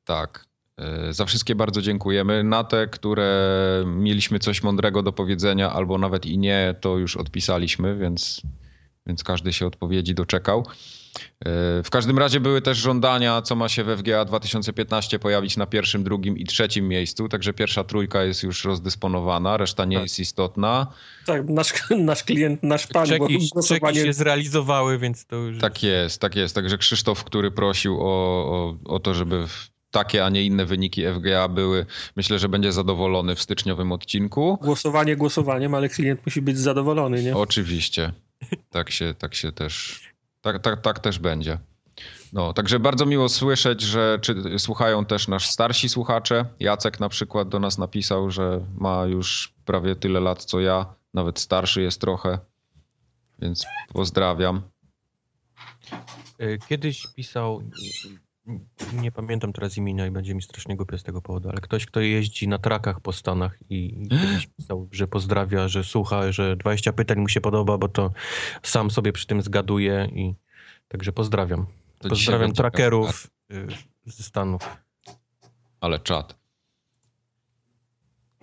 [0.05, 0.47] Tak.
[0.77, 2.45] E, za wszystkie bardzo dziękujemy.
[2.45, 7.97] Na te, które mieliśmy coś mądrego do powiedzenia, albo nawet i nie, to już odpisaliśmy,
[7.97, 8.43] więc,
[9.07, 10.67] więc każdy się odpowiedzi doczekał.
[11.45, 15.67] E, w każdym razie były też żądania, co ma się w FGA 2015 pojawić na
[15.67, 20.03] pierwszym, drugim i trzecim miejscu, także pierwsza trójka jest już rozdysponowana, reszta nie tak.
[20.03, 20.87] jest istotna.
[21.27, 24.05] Tak, nasz, nasz klient, nasz pan, czeki, bo głosowanie...
[24.05, 25.59] się zrealizowały, więc to już...
[25.59, 26.55] Tak jest, tak jest.
[26.55, 29.45] Także Krzysztof, który prosił o, o, o to, żeby
[29.91, 34.59] takie, a nie inne wyniki FGA były, myślę, że będzie zadowolony w styczniowym odcinku.
[34.63, 37.37] Głosowanie głosowaniem, ale klient musi być zadowolony, nie?
[37.37, 38.13] Oczywiście.
[38.71, 40.01] Tak się, tak się też
[40.41, 41.59] tak, tak, tak też będzie.
[42.33, 46.45] No, także bardzo miło słyszeć, że czy, słuchają też nasz starsi słuchacze.
[46.61, 51.41] Jacek na przykład do nas napisał, że ma już prawie tyle lat co ja, nawet
[51.41, 52.39] starszy jest trochę,
[53.39, 54.63] więc pozdrawiam.
[56.69, 57.63] Kiedyś pisał,
[58.93, 62.01] nie pamiętam teraz imienia i będzie mi strasznie głupio z tego powodu, ale ktoś, kto
[62.01, 67.19] jeździ na trakach po Stanach i kiedyś pisał, że pozdrawia, że słucha, że 20 pytań
[67.19, 68.13] mu się podoba, bo to
[68.63, 70.35] sam sobie przy tym zgaduje i
[70.89, 71.67] także pozdrawiam.
[71.99, 73.67] To pozdrawiam trackerów y,
[74.05, 74.77] ze Stanów.
[75.81, 76.46] Ale czad.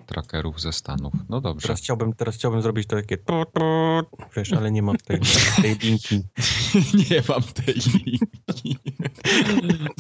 [0.06, 1.14] Trackerów ze Stanów.
[1.30, 1.68] No dobrze.
[1.68, 3.62] Teraz chciałbym, teraz chciałbym zrobić to takie tu, tu,
[4.36, 5.20] wiesz, ale nie mam tej,
[5.62, 6.22] tej linki.
[7.12, 8.78] Nie mam tej linki.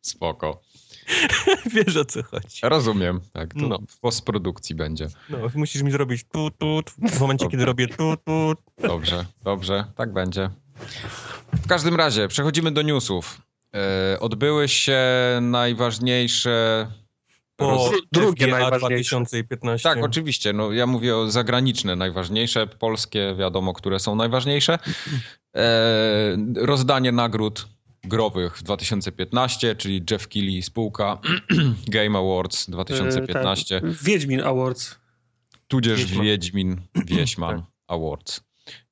[0.00, 0.60] Spoko.
[1.74, 2.60] Wiesz o co chodzi.
[2.62, 3.20] Rozumiem.
[3.32, 3.78] Tak, to No.
[3.88, 5.08] w postprodukcji będzie.
[5.30, 8.54] No, musisz mi zrobić tu, tu, w momencie, kiedy robię tu, tu.
[8.88, 10.50] Dobrze, dobrze, tak będzie.
[11.52, 13.40] W każdym razie, przechodzimy do newsów.
[13.74, 15.00] E, odbyły się
[15.42, 16.86] najważniejsze.
[17.56, 19.16] Po drugie FGA najważniejsze.
[19.16, 19.88] 2015.
[19.88, 20.52] Tak, oczywiście.
[20.52, 24.78] No, ja mówię o zagraniczne, najważniejsze, polskie, wiadomo, które są najważniejsze.
[25.56, 27.66] E, rozdanie nagród
[28.04, 31.18] growych w 2015, czyli Jeff Keighley spółka
[31.88, 33.90] Game Awards 2015, E, tak.
[33.92, 34.96] Wiedźmin Awards.
[35.68, 36.24] tudzież Wiedźman.
[36.24, 37.66] Wiedźmin Wieśman Tak.
[37.88, 38.40] Awards.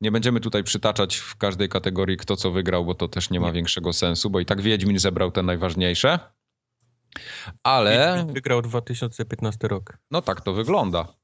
[0.01, 3.47] Nie będziemy tutaj przytaczać w każdej kategorii kto co wygrał, bo to też nie ma
[3.47, 3.53] Nie.
[3.53, 6.19] większego sensu, bo i tak Wiedźmin zebrał te najważniejsze.
[7.63, 9.99] Ale Wiedźmin Wygrał 2015 rok.
[10.11, 11.15] no tak to wygląda.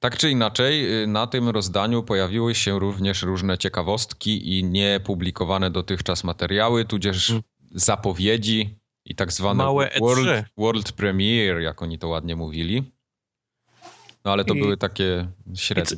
[0.00, 6.24] Tak czy inaczej, y, na tym rozdaniu pojawiły się również różne ciekawostki i niepublikowane dotychczas
[6.24, 7.42] materiały, tudzież Mm.
[7.70, 10.00] zapowiedzi i tak zwane Małe E3.
[10.00, 12.92] world, world premiere, jak oni to ładnie mówili.
[14.24, 15.28] No ale to I- były takie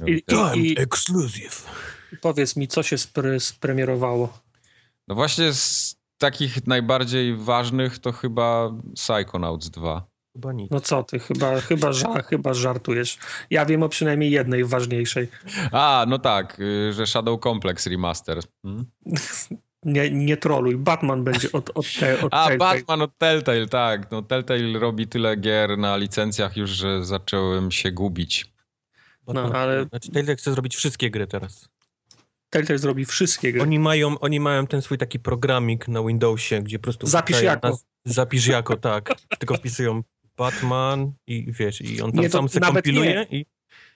[0.07, 0.23] i-
[0.57, 1.67] i- I- exclusive.
[2.21, 4.39] Powiedz mi, co się spre- spremierowało?
[5.09, 10.07] No właśnie z takich najbardziej ważnych to chyba Psychonauts 2.
[10.33, 10.71] Chyba nic.
[10.71, 13.19] No co ty, chyba, chyba, ża- chyba żartujesz.
[13.51, 15.29] Ja wiem o przynajmniej jednej ważniejszej.
[15.73, 18.41] A, no tak, y, że Shadow Complex Remaster.
[18.63, 18.85] Hmm?
[19.85, 22.79] Nie, nie troluj, Batman będzie od, od, te, od A, Telltale.
[22.79, 24.11] Batman od Telltale, tak.
[24.11, 28.53] No, Telltale robi tyle gier na licencjach już, że zacząłem się gubić.
[29.27, 31.69] Batman- no, ale- Znaczy, Telltale chce zrobić wszystkie gry teraz.
[32.51, 33.63] Telltale zrobi wszystkie gry.
[33.63, 37.07] Oni mają, oni mają ten swój taki programik na Windowsie, gdzie po prostu...
[37.07, 37.79] Zapisz jako.
[38.05, 39.15] Zapisz jako, tak.
[39.39, 40.03] Tylko wpisują
[40.37, 43.47] Batman i wiesz, i on tam Nie, sam se kompiluje i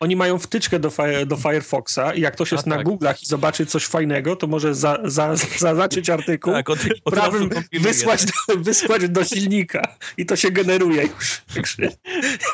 [0.03, 0.93] Oni mają wtyczkę do,
[1.27, 2.87] do Firefoxa i jak ktoś A, jest na tak.
[2.87, 7.43] Google'ach i zobaczy coś fajnego, to może za, za, zaznaczyć artykuł, tak, od, od prawym
[7.43, 7.93] razu kompiluje.
[7.93, 11.43] wysłać do, wysłać do silnika i to się generuje już.
[11.55, 11.89] Także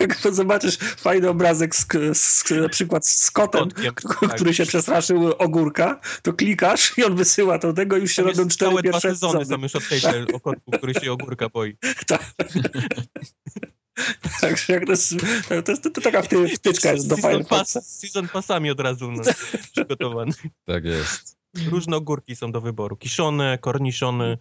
[0.00, 4.02] jak to zobaczysz fajny obrazek, z, z, na przykład z kotem, tak.
[4.34, 8.48] który się przestraszył ogórka, to klikasz i on wysyła do tego już się Tam robią
[8.48, 9.56] cztery całe dwa pierwsze sezony sezony.
[9.58, 11.76] są już od Telltale o kotku, który się ogórka boi.
[12.06, 12.22] Tak.
[14.40, 15.14] Także jak to, jest,
[15.64, 19.22] to, jest, to taka wty- wtyczka jest do Season, pass, season passami od razu no,
[19.72, 20.32] przygotowany.
[20.64, 21.38] Tak jest.
[21.70, 22.96] Różne ogórki są do wyboru.
[22.96, 24.38] Kiszone, korniszone.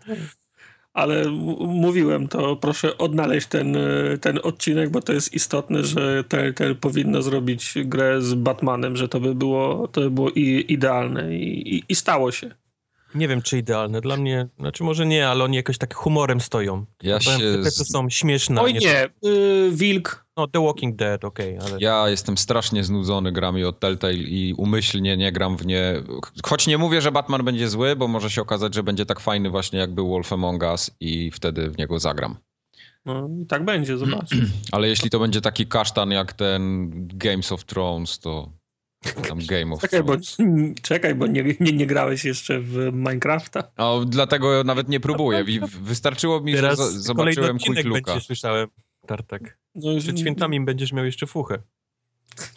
[0.93, 1.25] Ale
[1.59, 7.21] mówiłem, to proszę odnaleźć ten, e, ten odcinek, bo to jest istotne, że Telltale powinno
[7.21, 11.83] zrobić grę z Batmanem, że to by było, to by było i, idealne I, i,
[11.89, 12.55] i stało się.
[13.15, 14.01] Nie wiem, czy idealne.
[14.01, 16.85] Dla mnie, znaczy może nie, ale oni jakoś tak humorem stoją.
[17.03, 18.61] Ja Powiem, się Te, co z- są śmieszne.
[18.61, 21.77] Oj nie, y, Wilk, No, The Walking Dead, okej, ale...
[21.79, 25.93] Ja jestem strasznie znudzony grami od Telltale i umyślnie nie gram w nie.
[26.43, 29.49] Choć nie mówię, że Batman będzie zły, bo może się okazać, że będzie tak fajny
[29.49, 32.35] właśnie jak był Wolf Among Us i wtedy w niego zagram.
[33.05, 34.29] no i tak będzie, zobacz.
[34.71, 38.49] Ale jeśli to będzie taki kasztan jak ten Games of Thrones, to
[39.27, 40.15] tam Game of Czekaj, bo,
[40.81, 43.63] czekaj, bo nie, nie, nie grałeś jeszcze w Minecrafta.
[43.77, 45.45] O, dlatego nawet nie próbuję.
[45.81, 48.11] Wystarczyło mi, że Teraz kolejny zobaczyłem odcinek Quick Looka.
[48.11, 48.67] będzie, słyszałem.
[49.07, 49.57] Tartak.
[49.75, 51.57] No, Przed świętami będziesz miał jeszcze fuchę.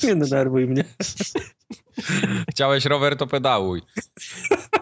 [0.02, 0.84] Nie denerwuj mnie.
[2.50, 3.82] Chciałeś rower, to pedałuj.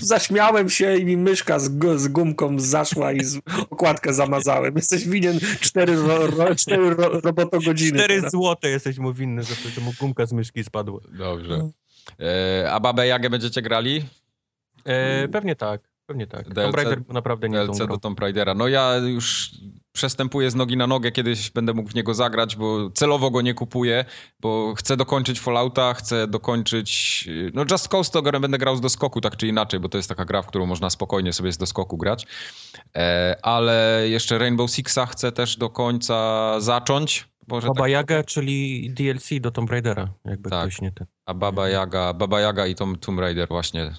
[0.00, 4.76] Zaśmiałem się i mi myszka z, z gumką zaszła i z okładkę zamazałem.
[4.76, 7.98] Jesteś winien cztery, ro, ro, cztery ro, robotogodziny.
[7.98, 8.32] Cztery teraz.
[8.32, 11.00] złote jesteś mu winny za to, że mu gumka z myszki spadła.
[11.18, 11.70] Dobrze.
[12.20, 14.04] E, a Babę Jagę będziecie grali?
[14.84, 16.48] E, pewnie tak, pewnie tak.
[16.48, 18.54] DLC Tomb Raider był naprawdę nie DLC do Tomb Raidera.
[18.54, 19.50] No ja już
[19.96, 23.54] przestępuję z nogi na nogę, kiedyś będę mógł w niego zagrać, bo celowo go nie
[23.54, 24.04] kupuję,
[24.40, 27.28] bo chcę dokończyć Fallouta, chcę dokończyć...
[27.54, 30.24] No Just Cause to będę grał z doskoku, tak czy inaczej, bo to jest taka
[30.24, 32.26] gra, w którą można spokojnie sobie z doskoku grać.
[32.96, 37.28] E, ale jeszcze Rainbow Sixa chcę też do końca zacząć.
[37.48, 40.62] Może Baba tak, Yaga, czyli DLC do Tomb Raidera, jakby Tak.
[40.62, 41.06] ktoś nie ten.
[41.26, 43.94] a Baba Yaga, Baba Yaga i Tom, Tomb Raider właśnie,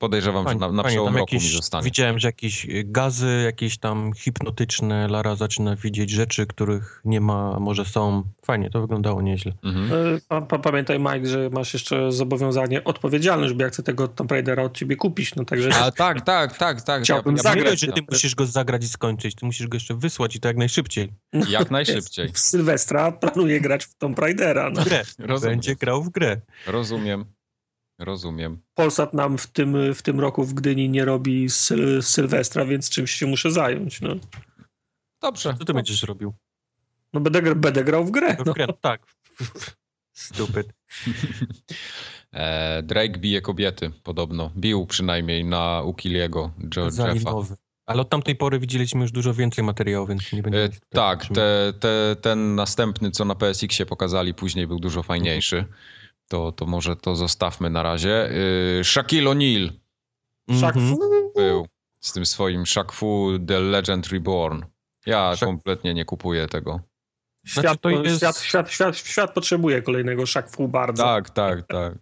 [0.00, 1.84] podejrzewam, że na, na fajnie, przełom roku mi jakieś- zostanie.
[1.84, 7.52] Widziałem, że jakieś y, gazy, jakieś tam hipnotyczne, Lara zaczyna widzieć rzeczy, których nie ma,
[7.56, 8.22] a może są.
[8.44, 9.52] Fajnie, to wyglądało nieźle.
[9.64, 10.16] Mhm.
[10.16, 14.30] E, Pa, pa, pamiętaj, Mike, że masz jeszcze zobowiązanie odpowiedzialność, bo ja chcę tego Tomb
[14.32, 17.02] Raidera od ciebie kupić, no także A tak, tak, tak, tak.
[17.02, 19.94] Chciałbym Nie zagrać, dość, że ty musisz go zagrać i skończyć, ty musisz go jeszcze
[19.94, 21.12] wysłać i to jak najszybciej.
[21.48, 22.32] Jak najszybciej.
[22.32, 24.70] w Sylwestra planuję grać w Tomb Raidera.
[24.70, 24.82] No.
[24.82, 25.02] W grę.
[25.18, 25.54] Rozumiem.
[25.56, 26.40] Będzie grał w grę.
[26.66, 27.24] Rozumiem.
[28.00, 28.58] Rozumiem.
[28.74, 33.10] Polsat nam w tym, w tym roku w Gdyni nie robi syl, Sylwestra, więc czymś
[33.10, 34.00] się muszę zająć.
[34.00, 34.14] No.
[35.22, 35.54] Dobrze.
[35.58, 36.34] Co ty będziesz robił?
[37.12, 38.36] No będę, będę grał w grę.
[38.36, 38.52] W No.
[38.52, 39.06] grę, tak.
[40.12, 40.66] Stupid.
[42.32, 44.50] E, Drake bije kobiety, podobno.
[44.56, 47.04] Bił przynajmniej na Ukiliego, Jeffa.
[47.86, 50.64] Ale od tamtej pory widzieliśmy już dużo więcej materiału, więc nie będziemy...
[50.64, 55.64] E, się tak, te, te, ten następny, co na PSX-ie pokazali później, był dużo fajniejszy.
[56.30, 58.30] To, to może to zostawmy na razie.
[58.80, 59.70] E, Shaquille O'Neal
[60.48, 60.96] Mhm.
[61.36, 61.66] był
[62.00, 64.62] z tym swoim Shaq Fu The Legend Reborn.
[65.06, 66.80] Ja Shaq- kompletnie nie kupuję tego.
[67.46, 71.02] Świat, Znaczy, to jest- świat, świat, świat, świat potrzebuje kolejnego Szak fu bardzo.
[71.02, 71.94] Tak, tak, tak.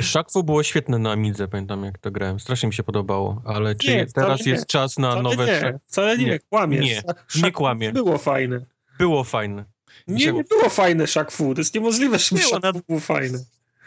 [0.00, 2.40] Szakfu było świetne na Amidze, pamiętam jak to grałem.
[2.40, 4.52] Strasznie mi się podobało, ale czy Nie, teraz nie.
[4.52, 5.46] jest czas na Wcale nowe...
[5.46, 6.84] nie, wcale nie, Nie, kłamiesz.
[6.84, 7.02] nie,
[7.42, 7.92] nie kłamie.
[7.92, 8.60] Było fajne.
[8.98, 9.64] Było fajne.
[10.14, 11.54] Nie, nie było fajne Szak fu.
[11.54, 13.38] To jest niemożliwe, żeby Było na- fu było fajne.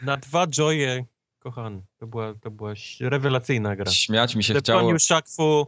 [0.01, 1.05] Na dwa joye,
[1.39, 3.91] kochany, to była, to była rewelacyjna gra.
[3.91, 4.79] Śmiać mi się chciało.
[4.79, 5.67] Lepanił Szakfu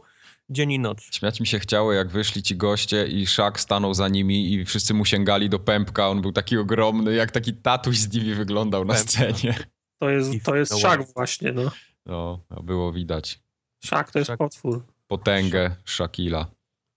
[0.50, 0.98] dzień i noc.
[1.12, 4.94] Śmiać mi się chciało, jak wyszli ci goście i Szak stanął za nimi i wszyscy
[4.94, 6.08] mu sięgali do pępka.
[6.08, 9.10] On był taki ogromny, jak taki tatuś z nimi wyglądał na Pępka.
[9.10, 9.54] scenie.
[9.98, 11.70] To jest, to jest no Szak właśnie, no.
[12.06, 13.40] No, no, było widać
[13.84, 14.38] Szak to jest Szak.
[14.38, 14.84] potwór.
[15.08, 16.46] potęgę Shakila.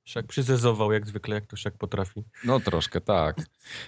[0.09, 2.23] Szak przyzezował jak zwykle, jak to Szak potrafi.
[2.43, 3.35] No troszkę tak.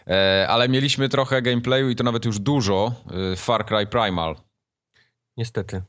[0.07, 2.91] E, ale mieliśmy trochę gameplayu i to nawet już dużo.
[3.33, 4.35] E, Far Cry Primal.
[5.37, 5.81] Niestety.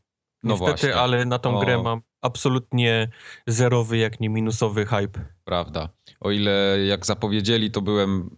[0.42, 0.94] No Niestety, właśnie.
[0.94, 1.60] ale na tą O.
[1.60, 3.08] grę mam absolutnie
[3.46, 5.20] zerowy, jak nie minusowy hype.
[5.44, 5.88] Prawda.
[6.20, 8.36] O ile jak zapowiedzieli, to byłem.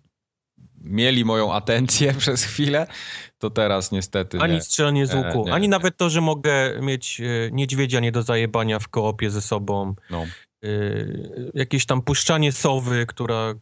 [0.81, 2.87] Mieli moją atencję przez chwilę,
[3.39, 4.61] to teraz niestety Ani nie.
[4.61, 5.69] strzelanie z łuku, nie, ani nie.
[5.71, 9.95] nawet to, że mogę mieć e, niedźwiedzia nie do zajebania w koopie ze sobą.
[10.11, 10.25] No.
[10.65, 10.69] E,
[11.55, 13.55] jakieś tam puszczanie sowy, która e,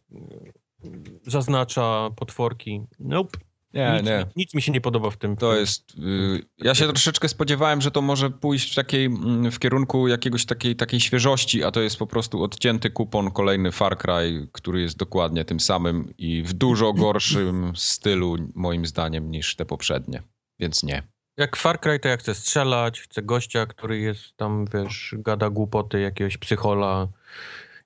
[1.26, 2.80] zaznacza potworki.
[2.98, 3.38] Nope.
[3.74, 4.26] Nie, nic, nie.
[4.36, 5.36] nic mi się nie podoba w tym.
[5.36, 5.94] To jest.
[5.98, 10.46] y, ja się troszeczkę spodziewałem, że to może pójść w, takiej, mm, w kierunku jakiegoś
[10.46, 14.96] takiej, takiej świeżości, a to jest po prostu odcięty kupon, kolejny Far Cry, który jest
[14.96, 20.22] dokładnie tym samym i w dużo gorszym stylu, moim zdaniem, niż te poprzednie.
[20.60, 21.02] Więc nie.
[21.36, 26.00] Jak Far Cry, to ja chcę strzelać, chcę gościa, który jest tam, wiesz, gada głupoty,
[26.00, 27.08] jakiegoś psychola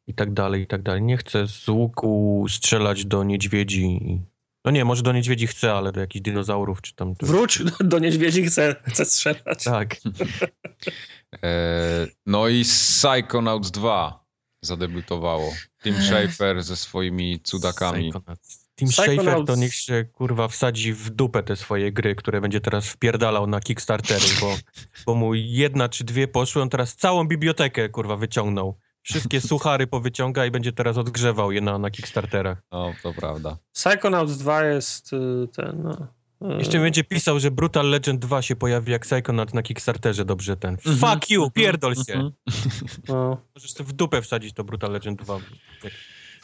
[0.06, 1.02] i tak dalej, i tak dalej.
[1.02, 4.20] Nie chcę z łuku strzelać do niedźwiedzi.
[4.64, 7.14] No nie, może do niedźwiedzi chcę, ale do jakichś dinozaurów czy tam...
[7.22, 9.64] Wróć do niedźwiedzi, chcę, chcę strzelać.
[9.64, 9.96] Tak.
[11.42, 14.26] E, no i Psychonauts 2
[14.62, 15.52] zadebiutowało.
[15.82, 18.10] Tim Schafer ze swoimi cudakami.
[18.10, 18.65] Psychonauts.
[18.76, 22.88] Tim Schafer to niech się kurwa wsadzi w dupę te swoje gry, które będzie teraz
[22.88, 24.56] wpierdalał na Kickstartery, bo,
[25.06, 28.78] bo mu jedna czy dwie poszły, on teraz całą bibliotekę kurwa wyciągnął.
[29.02, 32.62] Wszystkie suchary powyciąga i będzie teraz odgrzewał je na, na Kickstarterach.
[32.72, 33.58] No, to prawda.
[33.72, 35.82] Psychonauts 2 jest y, ten...
[36.40, 40.24] No, y, Jeszcze będzie pisał, że Brutal Legend 2 się pojawi jak Psychonaut na Kickstarterze,
[40.24, 40.76] dobrze ten.
[40.86, 42.14] Mhm, Fuck you, mhm, pierdol się.
[42.14, 42.32] mhm.
[43.08, 43.36] no.
[43.54, 45.38] Możesz w dupę wsadzić to Brutal Legend 2.
[45.84, 45.92] Jak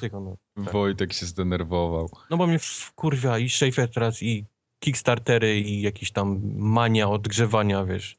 [0.02, 0.38] Psychonaut.
[0.64, 0.72] Tak.
[0.72, 2.10] Wojtek się zdenerwował.
[2.30, 2.58] No bo mnie
[2.94, 4.44] kurwa i Schafer teraz i
[4.78, 8.18] Kickstartery i jakiś tam mania odgrzewania, wiesz.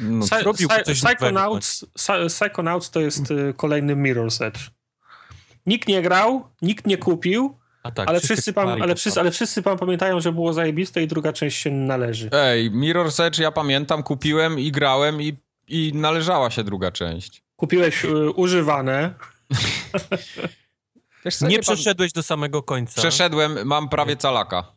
[0.00, 4.60] No, Psy- zrobił Psy- coś Psychonauts, Psy- Psychonauts to jest y, kolejny Mirror's Edge.
[5.66, 7.58] Nikt nie grał, nikt nie kupił,
[7.94, 11.32] tak, ale, wszyscy pan, ale, wszyscy, ale wszyscy pan pamiętają, że było zajebiste i druga
[11.32, 12.28] część się należy.
[12.32, 15.36] Ej, Mirror's Edge ja pamiętam, kupiłem i grałem i,
[15.68, 17.42] i należała się druga część.
[17.56, 19.14] Kupiłeś y, używane,
[21.32, 23.00] co, Nie nie pan- przeszedłeś do samego końca.
[23.00, 24.76] Przeszedłem, mam prawie calaka.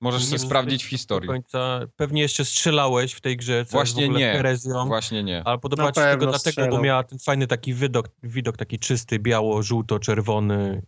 [0.00, 1.28] Możesz Nie sobie przeszedłeś sprawdzić w do historii.
[1.28, 1.80] końca.
[1.96, 4.32] Pewnie jeszcze strzelałeś w tej grze, co Właśnie jest w ogóle nie.
[4.32, 4.86] herezją.
[4.86, 5.42] Właśnie nie.
[5.44, 8.78] Ale podobała Na ci się tylko dlatego, bo miała ten fajny taki widok, widok taki
[8.78, 10.82] czysty, biało, żółto, czerwony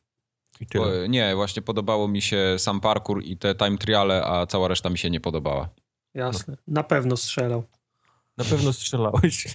[0.61, 0.85] i tyle.
[1.04, 4.90] O, nie, właśnie podobało mi się sam parkour i te time triale, a cała reszta
[4.90, 5.68] mi się nie podobała.
[6.14, 6.57] jasne.
[6.66, 7.64] Na pewno strzelał.
[8.37, 9.46] Na pewno strzelałeś.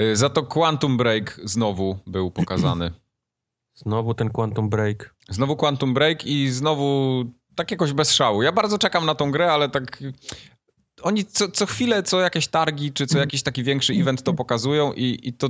[0.00, 2.90] Y, Za to Quantum Break znowu był pokazany.
[3.74, 5.14] Znowu ten Quantum Break.
[5.28, 8.42] Znowu Quantum Break i znowu tak jakoś bez szału.
[8.42, 10.02] Ja bardzo czekam na tą grę, ale tak
[11.02, 14.92] oni co, co chwilę, co jakieś targi, czy co jakiś taki większy event to pokazują
[14.92, 15.48] i, i to,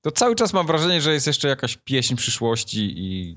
[0.00, 3.36] to cały czas mam wrażenie, że jest jeszcze jakaś pieśń przyszłości i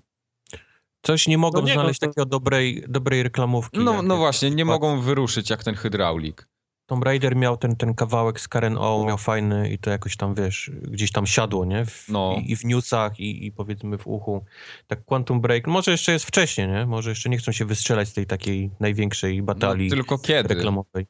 [1.02, 3.80] Coś nie mogą No nie, no znaleźć to- takiego dobrej, dobrej reklamówki.
[3.80, 6.48] no, no właśnie, nie mogą wyruszyć jak ten hydraulik.
[6.90, 10.36] Tomb Raider miał ten, ten kawałek z Karen O, miał fajny i to jakoś tam,
[10.36, 11.86] wiesz, gdzieś tam siadło, nie?
[11.86, 12.36] W, No.
[12.42, 14.46] i, I w newsach, i, i powiedzmy w uchu.
[14.88, 16.86] Tak Quantum Break, może jeszcze jest wcześnie, nie?
[16.86, 20.54] Może jeszcze nie chcą się wystrzelać z tej takiej największej No, batalii tylko kiedy?
[20.56, 21.06] reklamowej.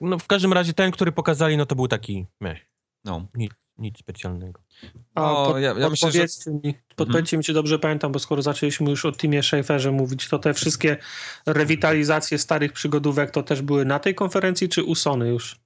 [0.00, 2.58] No w każdym razie ten, który pokazali, no to był taki meh,
[3.04, 3.26] No.
[3.34, 4.61] nic, nic specjalnego.
[5.14, 8.18] A No, pod, ja- ja myślę, że- podpowiedzcie, mi, podpowiedzcie mi, czy dobrze pamiętam, bo
[8.18, 10.96] skoro zaczęliśmy już o Timie Schaeferze mówić, to te wszystkie
[11.46, 15.56] rewitalizacje starych przygodówek to też były na tej konferencji, czy u Sony już?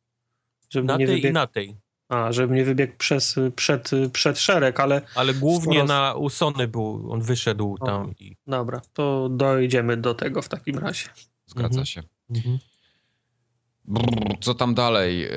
[0.70, 1.76] Żeby Na nie tej i na tej.
[2.08, 5.02] A, żeby nie wybiegł przez, przed, przed szereg, ale...
[5.14, 5.84] Ale głównie skoro...
[5.84, 8.14] na Usony był, on wyszedł o, tam.
[8.18, 8.36] I...
[8.46, 11.08] Dobra, to dojdziemy do tego w takim razie.
[11.46, 11.86] Zgadza mhm.
[11.86, 12.02] się.
[12.30, 12.58] Mhm.
[14.40, 15.18] Co tam dalej?
[15.18, 15.30] Yy,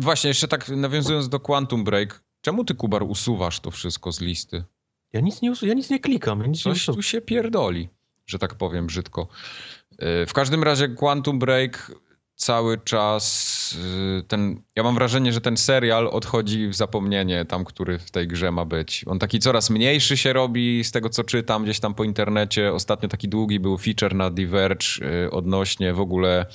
[0.00, 4.64] właśnie, jeszcze tak nawiązując do Quantum Break, czemu ty, Kubar, usuwasz to wszystko z listy?
[5.12, 6.40] Ja nic nie, ja nic nie klikam.
[6.40, 7.88] Ja nic Coś nie tu się pierdoli,
[8.26, 9.28] że tak powiem brzydko.
[9.90, 11.92] Yy, w każdym razie Quantum Break
[12.36, 13.76] cały czas
[14.18, 14.62] y, ten.
[14.76, 18.64] Ja mam wrażenie, że ten serial odchodzi w zapomnienie tam, który w tej grze ma
[18.64, 19.04] być.
[19.06, 22.72] On taki coraz mniejszy się robi z tego, co czytam gdzieś tam po internecie.
[22.72, 24.86] Ostatnio taki długi był feature na Diverge
[25.26, 26.46] y, odnośnie w ogóle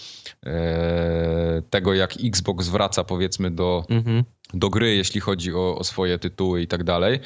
[0.46, 3.86] e, tego, jak Xbox wraca powiedzmy do.
[3.90, 7.20] Mhm do gry, jeśli chodzi o, o, swoje tytuły i tak dalej.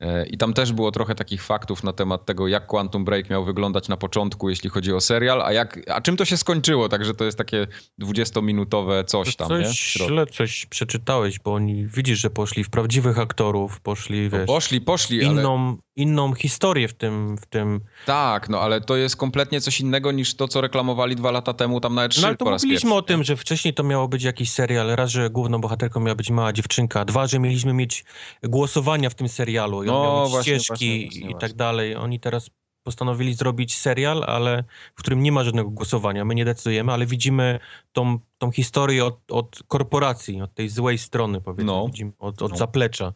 [0.00, 3.44] E, I tam też było trochę takich faktów na temat tego, jak Quantum Break miał
[3.44, 7.14] wyglądać na początku, jeśli chodzi o serial, a, jak, a czym to się skończyło, także
[7.14, 7.66] to jest takie
[8.02, 10.06] 20-minutowe coś tam, coś nie?
[10.06, 14.40] Źle coś przeczytałeś, bo oni, widzisz, że poszli w prawdziwych aktorów, poszli, wiesz...
[14.40, 15.76] No poszli, poszli, inną, ale...
[15.96, 17.80] inną historię w tym, w tym...
[18.06, 21.80] Tak, no ale to jest kompletnie coś innego niż to, co reklamowali dwa lata temu
[21.80, 24.50] tam na E3 No ale to mówiliśmy o tym, że wcześniej to miało być jakiś
[24.50, 28.04] serial, raz, że główną bohaterką miała być mała dziewczynka, dwa, że mieliśmy mieć
[28.42, 31.96] głosowania w tym serialu, i no, właśnie, ścieżki właśnie, właśnie, i tak dalej.
[31.96, 32.50] Oni teraz
[32.86, 36.24] postanowili zrobić serial, ale w którym nie ma żadnego głosowania.
[36.24, 37.60] My nie decydujemy, ale widzimy
[37.92, 41.86] tą, tą historię od, od korporacji, od tej złej strony, powiedzmy, no.
[41.86, 42.58] widzimy, od, od no.
[42.58, 43.12] zaplecza.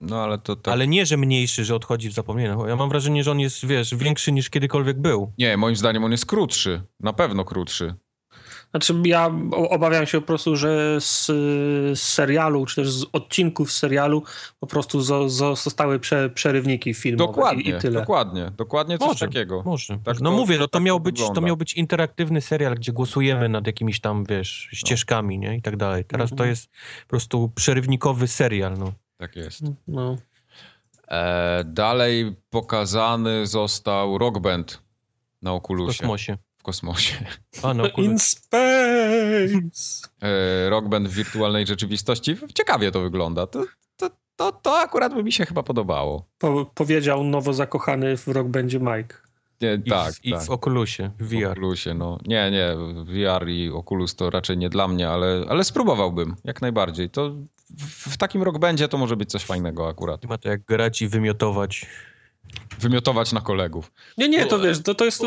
[0.00, 0.72] No, ale to tak...
[0.72, 2.56] Ale nie, że mniejszy, że odchodzi w zapomnienie.
[2.68, 5.32] Ja mam wrażenie, że on jest, wiesz, większy niż kiedykolwiek był.
[5.38, 6.82] Nie, moim zdaniem on jest krótszy.
[7.00, 7.94] Na pewno krótszy.
[8.70, 11.26] Znaczy, ja obawiam się po prostu, że z,
[11.98, 14.22] z serialu, czy też z odcinków z serialu
[14.60, 18.00] po prostu zo, zostały prze, przerywniki filmowe dokładnie, i, i, tyle.
[18.00, 19.62] Dokładnie, dokładnie coś może, takiego.
[19.64, 19.98] Może.
[20.04, 22.92] Tak no to, mówię, no to, tak miał być, to miał być interaktywny serial, gdzie
[22.92, 25.56] głosujemy nad jakimiś tam, wiesz, ścieżkami, nie?
[25.56, 26.04] I tak dalej.
[26.04, 26.36] Teraz mhm.
[26.38, 26.70] to jest
[27.02, 28.92] po prostu przerywnikowy serial, no.
[29.16, 29.62] Tak jest.
[29.88, 30.16] No.
[31.08, 34.82] E, dalej pokazany został Rock Band
[35.42, 35.94] na Oculusie.
[35.94, 37.16] W kosmosie kosmosie.
[37.62, 40.08] A, no, In space!
[40.22, 42.36] E, rock Band w wirtualnej rzeczywistości.
[42.54, 43.46] Ciekawie to wygląda.
[43.46, 43.64] To,
[43.96, 46.28] to, to, to akurat by mi się chyba podobało.
[46.38, 49.14] Po, powiedział nowo zakochany w Rock Bandzie Mike.
[49.60, 50.42] Nie, I tak, w, I tak.
[50.42, 51.48] w Oculusie, w VR.
[51.48, 52.18] W Oculusie, no.
[52.26, 57.10] Nie, nie, VR i Oculus to raczej nie dla mnie, ale, ale spróbowałbym, jak najbardziej.
[57.10, 57.30] To
[57.78, 60.22] w, w takim Rock Bandzie to może być coś fajnego akurat.
[60.22, 61.86] Nie ma to jak grać i wymiotować
[62.80, 63.92] wymiotować na kolegów.
[64.18, 65.22] Nie, nie, to wiesz, to, to jest,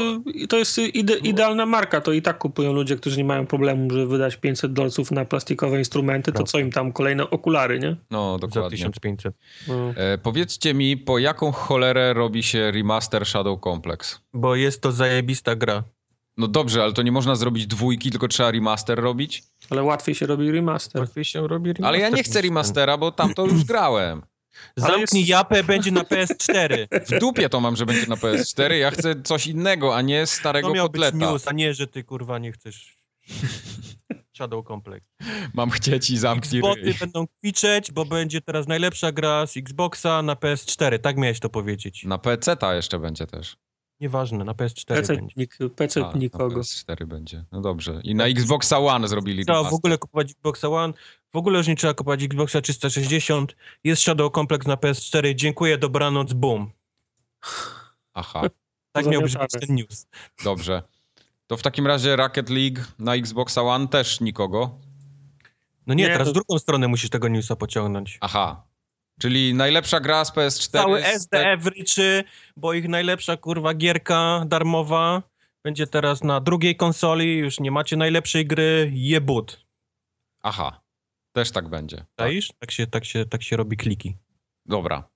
[0.50, 4.08] to jest ide, idealna marka, to i tak kupują ludzie, którzy nie mają problemu, żeby
[4.08, 7.96] wydać 500 dolców na plastikowe instrumenty, to co im tam kolejne okulary, nie?
[8.12, 8.78] No, dokładnie.
[8.78, 9.36] Za 1500.
[9.68, 9.94] No.
[9.96, 14.22] E, powiedzcie mi, po jaką cholerę robi się remaster Shadow Complex?
[14.34, 15.84] Bo jest to zajebista gra.
[16.38, 19.44] No dobrze, ale to nie można zrobić dwójki, tylko trzeba remaster robić?
[19.70, 21.02] Ale łatwiej się robi remaster.
[21.02, 21.86] Łatwiej się robi remaster.
[21.86, 24.22] Ale ja nie chcę remastera, bo tam to już grałem.
[24.76, 25.30] Zamknij jest...
[25.30, 26.88] japę, będzie na PS4.
[27.06, 28.72] W dupie to mam, że będzie na PS4.
[28.72, 31.18] Ja chcę coś innego, a nie starego to miał kotleta.
[31.18, 32.98] Być news, a nie, że ty kurwa nie chcesz
[34.38, 35.06] Shadow Complex.
[35.54, 40.34] Mam chcieć i zamknij Xboxy będą kwiczeć, bo będzie teraz najlepsza gra z Xboxa na
[40.34, 41.00] PS4.
[41.00, 42.04] Tak miałeś to powiedzieć.
[42.04, 43.58] Na PC ta jeszcze będzie też.
[44.00, 45.34] Nieważne, na PS4 PC, będzie.
[45.38, 46.56] Nik, PC A, nikogo.
[46.56, 47.46] Na PS4 będzie.
[47.52, 48.02] No dobrze.
[48.04, 50.94] I na Xboxa One zrobili Trzeba w ogóle kupować Xboxa One.
[51.34, 53.56] W ogóle już nie trzeba kupować Xboxa 360.
[53.84, 55.36] Jest Shadow Complex na PS4.
[55.36, 56.72] Dziękuję, dobranoc, boom.
[58.14, 58.42] Aha.
[58.92, 60.08] tak miał być ten news.
[60.44, 60.84] Dobrze.
[61.48, 64.80] To w takim razie Rocket League na Xboxa One też nikogo?
[65.88, 66.32] No nie, nie teraz to...
[66.32, 68.18] w drugą stronę musisz tego newsa pociągnąć.
[68.22, 68.64] Aha,
[69.22, 70.72] Czyli najlepsza gra z PS4.
[70.72, 72.24] Cały SDF ryczy,
[72.58, 75.24] bo ich najlepsza kurwa gierka darmowa
[75.64, 77.38] będzie teraz na drugiej konsoli.
[77.38, 79.66] Już nie macie najlepszej gry, jebut.
[80.44, 80.81] Aha,
[81.32, 82.06] też tak będzie.
[82.16, 82.48] Czaisz?
[82.48, 82.58] Tak.
[82.60, 84.18] tak, się, tak, się, tak się robi kliki.
[84.66, 85.10] Dobra.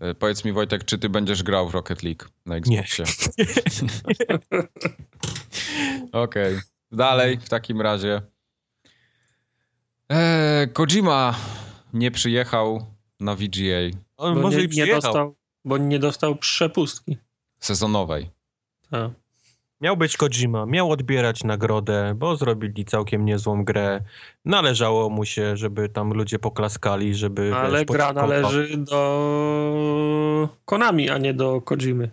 [0.00, 3.04] E, powiedz mi Wojtek, czy ty będziesz grał w Rocket League na Xboxie?
[3.38, 3.44] Nie.
[6.12, 6.54] Okej.
[6.54, 6.60] Okay.
[6.92, 8.22] Dalej w takim razie.
[10.08, 11.34] Eee, Kojima
[11.92, 12.86] nie przyjechał
[13.20, 13.98] na VGA.
[14.16, 17.18] On bo może nie, i nie dostał, Bo nie dostał przepustki.
[17.58, 18.30] Sezonowej.
[18.90, 19.10] Tak.
[19.80, 24.00] Miał być Kojima, miał odbierać nagrodę, bo zrobili całkiem niezłą grę.
[24.44, 27.54] Należało mu się, żeby tam ludzie poklaskali, żeby...
[27.54, 32.10] Ale wiesz, gra należy do Konami, a nie do Kojimy.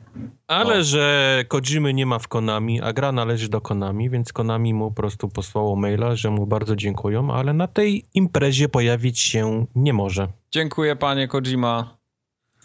[0.48, 4.92] Ale że Kojimy nie ma w Konami, a gra należy do Konami, więc Konami mu
[4.92, 9.94] po prostu posłało maila, że mu bardzo dziękują, ale na tej imprezie pojawić się nie
[9.94, 10.28] może.
[10.52, 11.98] Dziękuję panie Kojima.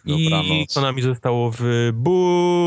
[0.05, 0.47] Dobranoc.
[0.47, 2.63] I Konami zostało wybujane.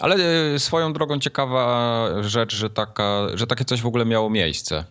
[0.00, 0.16] Ale
[0.54, 4.84] e, swoją drogą ciekawa rzecz, że, taka, że takie coś w ogóle miało miejsce.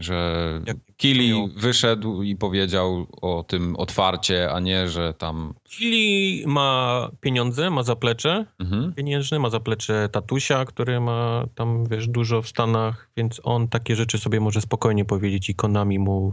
[0.00, 0.60] Że
[0.96, 5.54] Kili wyszedł i powiedział o tym otwarcie, a nie, że tam...
[5.68, 8.94] Chili ma pieniądze, ma zaplecze Mhm.
[8.94, 14.18] pieniężne, ma zaplecze tatusia, który ma tam, wiesz, dużo w Stanach, więc on takie rzeczy
[14.18, 16.32] sobie może spokojnie powiedzieć i Konami mu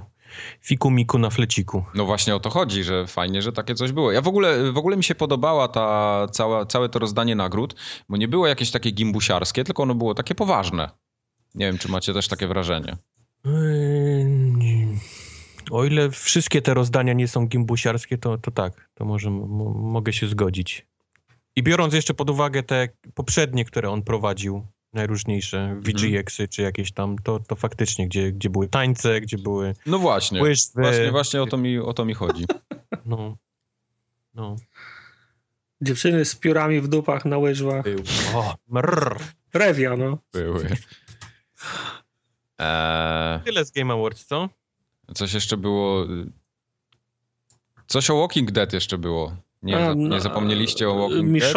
[0.61, 1.84] fiku miku na fleciku.
[1.95, 4.11] No właśnie o to chodzi, że fajnie, że takie coś było.
[4.11, 7.76] Ja w ogóle, w ogóle mi się podobała ta cała, całe to rozdanie nagród,
[8.09, 10.89] bo nie było jakieś takie gimbusiarskie, tylko ono było takie poważne.
[11.55, 12.97] Nie wiem, czy macie też takie wrażenie.
[15.72, 20.28] O ile wszystkie te rozdania nie są gimbusiarskie, to, to tak, to może mogę się
[20.28, 20.86] zgodzić.
[21.56, 27.16] I biorąc jeszcze pod uwagę te poprzednie, które on prowadził, najróżniejsze, VGX-y czy jakieś tam,
[27.24, 30.41] to, to faktycznie, gdzie, gdzie były tańce, gdzie były No właśnie.
[30.41, 30.82] łyżwy.
[30.82, 32.45] Właśnie, właśnie o to mi, o to mi chodzi.
[33.06, 33.38] No,
[34.34, 34.56] no.
[35.82, 37.84] Dziewczyny z piórami w dupach na łyżwach.
[37.84, 38.04] Był.
[38.36, 39.18] O, mrr.
[39.54, 40.18] Rewia, no.
[40.34, 40.68] Były.
[42.60, 44.49] Eee, Tyle z Game Awards, co?
[45.16, 46.05] coś jeszcze było...
[47.88, 49.36] Coś o Walking Dead jeszcze było.
[49.64, 51.55] Nie, A, za- nie zapomnieliście o Walking Dead?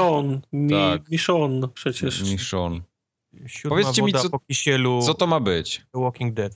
[0.53, 1.11] Mi, Tak.
[1.11, 2.31] Michonne przecież.
[2.31, 2.81] Michonne.
[3.47, 5.83] Siódma Powiedzcie mi, co- po kisielu Co to ma być?
[5.93, 6.53] The Walking Dead.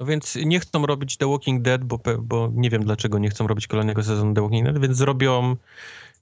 [0.00, 3.46] No więc nie chcą robić The Walking Dead, bo, bo nie wiem dlaczego nie chcą
[3.46, 5.56] robić kolejnego sezonu The Walking Dead, więc zrobią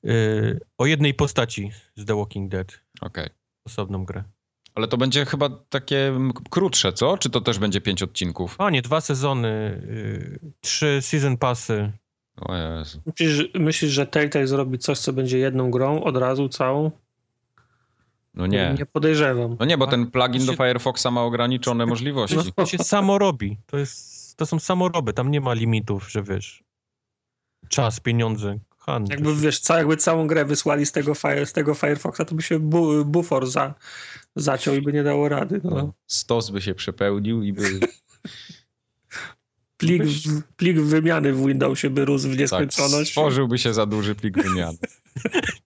[0.05, 3.29] y, o jednej postaci z The Walking Dead Okej.
[3.65, 4.25] osobną grę.
[4.75, 6.13] Ale to będzie chyba takie
[6.51, 7.19] krótsze, co?
[7.19, 8.55] Czy to też będzie pięć odcinków?
[8.59, 11.93] O nie, dwa sezony, y, trzy season passy.
[12.41, 13.01] O Jezu.
[13.07, 16.91] Myślisz, myślisz, że Telltale zrobi coś, co będzie jedną grą od razu całą?
[18.35, 18.75] No nie.
[18.79, 19.57] Nie podejrzewam.
[19.61, 22.37] No nie, bo ten plugin To do się- Firefoxa ma ograniczone możliwości.
[22.37, 22.43] No.
[22.57, 23.59] To się samo robi.
[23.67, 26.65] To, jest, to są samoroby, tam nie ma limitów, że wiesz,
[27.69, 28.59] czas, pieniądze.
[28.87, 32.35] Han, Jakby wiesz, ca, jakby całą grę wysłali z tego, fire, z tego Firefoxa, to
[32.35, 33.75] by się bu, bufor za,
[34.37, 35.61] zaciął i by nie dało rady.
[35.65, 35.71] No.
[35.71, 37.81] No, stos by się przepełnił i by
[39.77, 43.11] Plik, w, plik wymiany w Windowsie by rósł w tak, nieskończoność.
[43.11, 44.79] stworzyłby się za duży plik wymiany.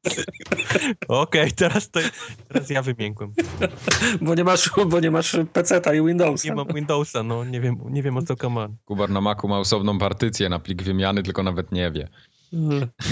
[1.09, 2.01] Okej, teraz, to,
[2.49, 3.33] teraz ja wymiękłem.
[4.21, 6.49] Bo nie masz, bo nie masz PC-ta i Windowsa.
[6.49, 8.77] Nie mam Windowsa, no nie wiem, nie wiem o co kaman.
[8.85, 12.09] Kubar na Macu ma osobną partycję na plik wymiany, tylko nawet nie wie.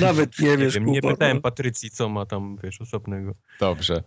[0.01, 1.43] Nawet nie Nie wiesz, wiem, nie pytałem no.
[1.43, 3.34] Patrycji, co ma tam, wiesz, osobnego.
[3.61, 4.03] Dobrze.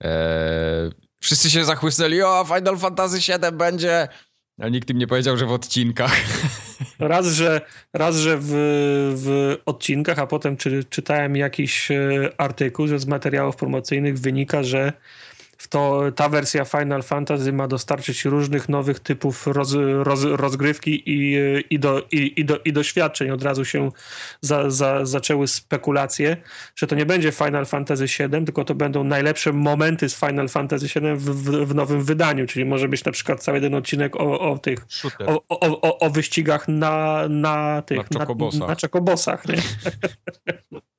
[0.00, 4.08] Eee, wszyscy się zachłysnęli, o Final Fantasy VII będzie,
[4.60, 6.16] a nikt im nie powiedział, że w odcinkach.
[6.98, 7.60] Raz, że,
[7.92, 8.46] raz, że w,
[9.16, 14.92] w odcinkach, a potem czy, czytałem jakiś e, artykuł, że z materiałów promocyjnych wynika, że
[15.62, 21.38] w to, ta wersja Final Fantasy ma dostarczyć różnych nowych typów roz, roz, rozgrywki i,
[21.70, 23.30] i, do, i, i, do, i doświadczeń.
[23.30, 23.90] Od razu się
[24.40, 26.36] za, za, zaczęły spekulacje,
[26.76, 30.86] że to nie będzie Final Fantasy VII, tylko to będą najlepsze momenty z Final Fantasy
[30.86, 34.40] VII w, w, w nowym wydaniu, czyli może być na przykład cały jeden odcinek o,
[34.40, 34.86] o tych
[35.26, 38.04] o, o, o, wyścigach na, na tych Na
[38.60, 39.56] na, na czokobosach, nie?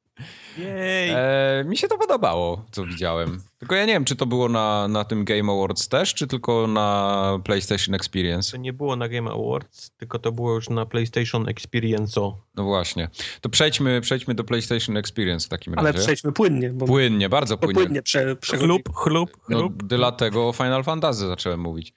[0.57, 1.09] Jej!
[1.15, 3.41] Eee, mi się to podobało, co widziałem.
[3.59, 6.67] Tylko ja nie wiem, czy to było na, na tym Game Awards też, czy tylko
[6.67, 8.51] na PlayStation Experience.
[8.51, 12.21] To nie było na Game Awards, tylko to było już na PlayStation Experience.
[12.55, 13.09] No właśnie.
[13.41, 16.03] To przejdźmy, przejdźmy do PlayStation Experience w takim Ale razie.
[16.03, 17.87] przejdźmy płynnie, bo Płynnie, bardzo płynnie, płynnie.
[17.87, 18.65] płynnie prze, przechodzi.
[18.65, 19.83] Chlub, chlub, No, chlub.
[19.83, 21.93] dlatego o Final Fantasy zacząłem mówić.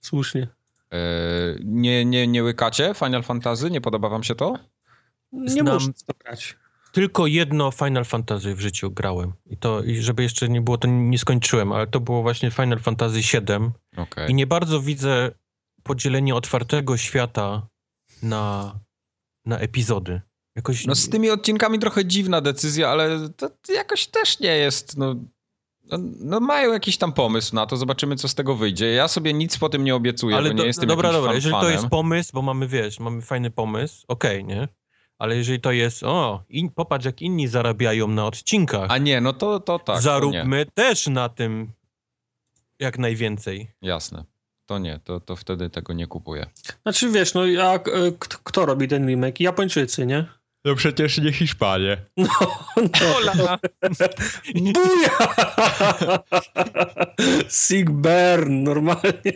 [0.00, 0.48] Słusznie.
[0.90, 0.98] Eee,
[1.64, 3.70] nie, nie, nie łykacie Final Fantasy?
[3.70, 4.58] Nie podoba wam się to?
[5.32, 6.56] Nie Znam- muszę to grać.
[6.98, 9.32] Tylko jedno Final Fantasy w życiu grałem.
[9.46, 12.78] I to, i żeby jeszcze nie było, to nie skończyłem, ale to było właśnie Final
[12.78, 13.70] Fantasy VII.
[13.96, 14.30] Okej.
[14.30, 15.30] I nie bardzo widzę
[15.82, 17.68] podzielenie otwartego świata
[18.22, 18.74] na,
[19.46, 20.20] na epizody.
[20.56, 25.14] Jakoś No z tymi odcinkami trochę dziwna decyzja, ale to jakoś też nie jest, no...
[25.90, 28.86] No, no mają jakiś tam pomysł na to, zobaczymy co z tego wyjdzie.
[28.86, 31.54] Ja sobie nic po tym nie obiecuję, ale bo do, nie jestem dobra, dobra, jeżeli
[31.54, 34.68] to jest pomysł, bo mamy, wiesz, mamy fajny pomysł, okej, nie?
[35.18, 39.32] Ale jeżeli to jest, o, in, popatrz jak inni zarabiają na odcinkach, A nie, no
[39.32, 41.72] to, to tak, to zaróbmy też na tym
[42.78, 43.70] jak najwięcej.
[43.82, 44.24] Jasne.
[44.66, 46.46] To nie, to, to wtedy tego nie kupuję.
[46.82, 47.92] Znaczy wiesz, no jak, e,
[48.44, 49.40] kto, robi ten remake?
[49.40, 50.26] Japończycy, nie?
[50.64, 51.96] No przecież nie Hiszpanie.
[52.16, 52.28] No,
[52.76, 53.16] no.
[53.16, 53.58] Ola!
[54.54, 55.28] Buja!
[57.48, 59.32] Sick burn, normalnie.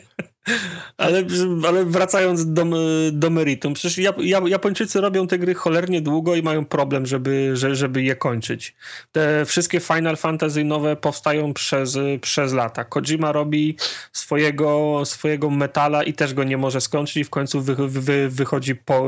[0.96, 1.24] Ale,
[1.68, 2.64] ale wracając do,
[3.12, 7.56] do meritum, przecież Jap, Jap- Japończycy robią te gry cholernie długo i mają problem, żeby,
[7.56, 8.74] że- żeby je kończyć.
[9.12, 12.84] Te wszystkie Final Fantasy nowe powstają przez, przez lata.
[12.84, 13.76] Kojima robi
[14.12, 18.74] swojego, swojego metala i też go nie może skończyć i w końcu wy, wy, wychodzi
[18.76, 19.06] po,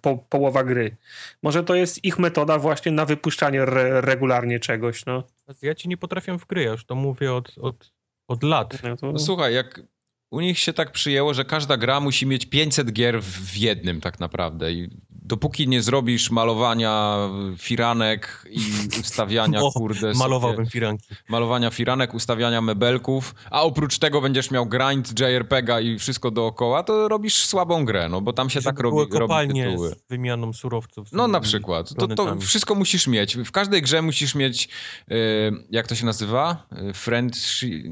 [0.00, 0.96] po, połowa gry.
[1.42, 5.22] Może to jest ich metoda właśnie na wypuszczanie re, regularnie czegoś, no.
[5.62, 7.92] Ja ci nie potrafię w gry, ja już to mówię od, od,
[8.28, 8.82] od lat.
[8.82, 9.12] No to...
[9.12, 9.80] No słuchaj, jak
[10.30, 14.20] u nich się tak przyjęło, że każda gra musi mieć 500 gier w jednym tak
[14.20, 14.72] naprawdę.
[14.72, 17.16] I dopóki nie zrobisz malowania
[17.58, 18.60] firanek i
[19.00, 20.12] ustawiania, O, kurde...
[20.14, 21.06] Malowałbym Sobie, firanki.
[21.28, 27.08] malowania firanek, ustawiania mebelków, a oprócz tego będziesz miał grind, JRPG-a i wszystko dookoła, to
[27.08, 29.88] robisz słabą grę, no bo tam się Żeby tak robi, robi tytuły.
[29.88, 31.08] z wymianą surowców.
[31.08, 31.94] z No na przykład.
[31.94, 33.36] To, to wszystko musisz mieć.
[33.36, 34.68] W każdej grze musisz mieć,
[35.10, 35.14] e,
[35.70, 36.66] jak to się nazywa?
[36.72, 37.36] E, Friend,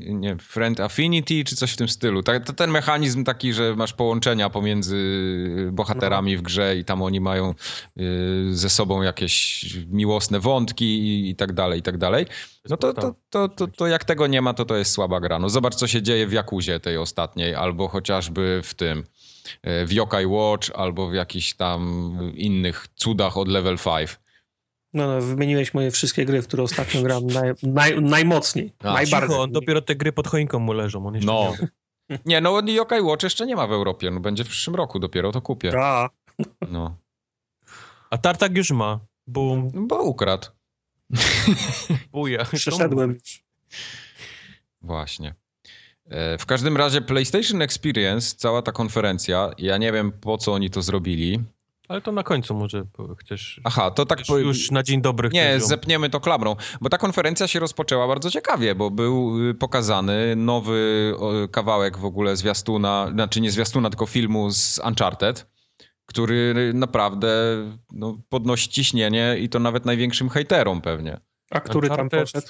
[0.07, 2.22] nie, friend Affinity, czy coś w tym stylu.
[2.25, 4.99] Tak, to ten mechanizm taki, że masz połączenia pomiędzy
[5.72, 7.55] bohaterami w grze i tam oni mają e,
[8.51, 12.27] ze sobą jakieś miłosne wątki i, tak dalej, i tak dalej.
[12.68, 15.39] No to, to, to, to, to jak tego nie ma, to to jest słaba gra.
[15.39, 19.05] No zobacz, co się dzieje w Jakuzie tej ostatniej, albo chociażby w tym,
[19.62, 24.18] e, w Yokai Watch, albo w jakichś tam innych cudach od Level 5.
[24.95, 29.29] No, no, wymieniłeś moje wszystkie gry, w które ostatnio gram naj, naj, najmocniej, A, najbardziej.
[29.29, 31.07] Cicho, on dopiero te gry pod choinką mu leżą.
[31.07, 31.53] On jeszcze No.
[32.27, 35.33] nie no Yokai Watch jeszcze nie ma w Europie, no będzie w przyszłym roku dopiero,
[35.33, 35.71] to kupię.
[35.71, 36.11] Ta.
[36.71, 36.97] No,
[38.11, 39.01] A Tartak już ma.
[39.27, 40.49] Bum, bo ukradł.
[42.13, 42.45] buja.
[42.45, 43.19] Przeszedłem.
[44.83, 45.35] Właśnie.
[46.11, 50.71] E, W każdym razie PlayStation Experience, cała ta konferencja, ja nie wiem po co oni
[50.71, 51.45] to zrobili.
[51.89, 52.85] Ale to na końcu może
[53.18, 53.61] chcesz...
[53.64, 54.18] Aha, to tak...
[54.18, 58.09] już, po- już na dzień dobry Nie, zepniemy to klamrą, bo ta konferencja się rozpoczęła
[58.09, 61.14] bardzo ciekawie, bo był y, pokazany nowy
[61.53, 65.47] kawałek w ogóle zwiastuna, znaczy nie zwiastuna, tylko filmu z Uncharted,
[66.07, 67.28] który naprawdę
[67.93, 71.20] no, podnosi ciśnienie i to nawet największym hejterom pewnie.
[71.51, 72.47] A który tam Uncharted- poszedł?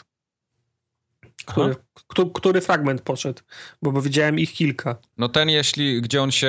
[1.44, 1.76] Który,
[2.08, 3.42] który, który fragment poszedł?
[3.82, 4.96] Bo, bo widziałem ich kilka.
[5.18, 6.48] No ten, jeśli, gdzie on się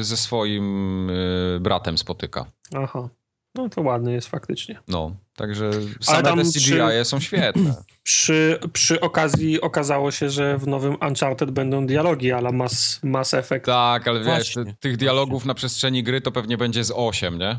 [0.00, 2.46] y, ze swoim y, bratem spotyka.
[2.74, 3.08] Aha.
[3.54, 4.78] No to ładny jest faktycznie.
[4.88, 5.70] No, także
[6.00, 7.74] same te przy- CGI są świetne.
[8.02, 13.66] Przy, przy okazji okazało się, że w nowym Uncharted będą dialogi ala Mass, Mass Effect.
[13.66, 17.58] Tak, ale wiesz, Właśnie, tych dialogów na przestrzeni gry to pewnie będzie z 8, nie?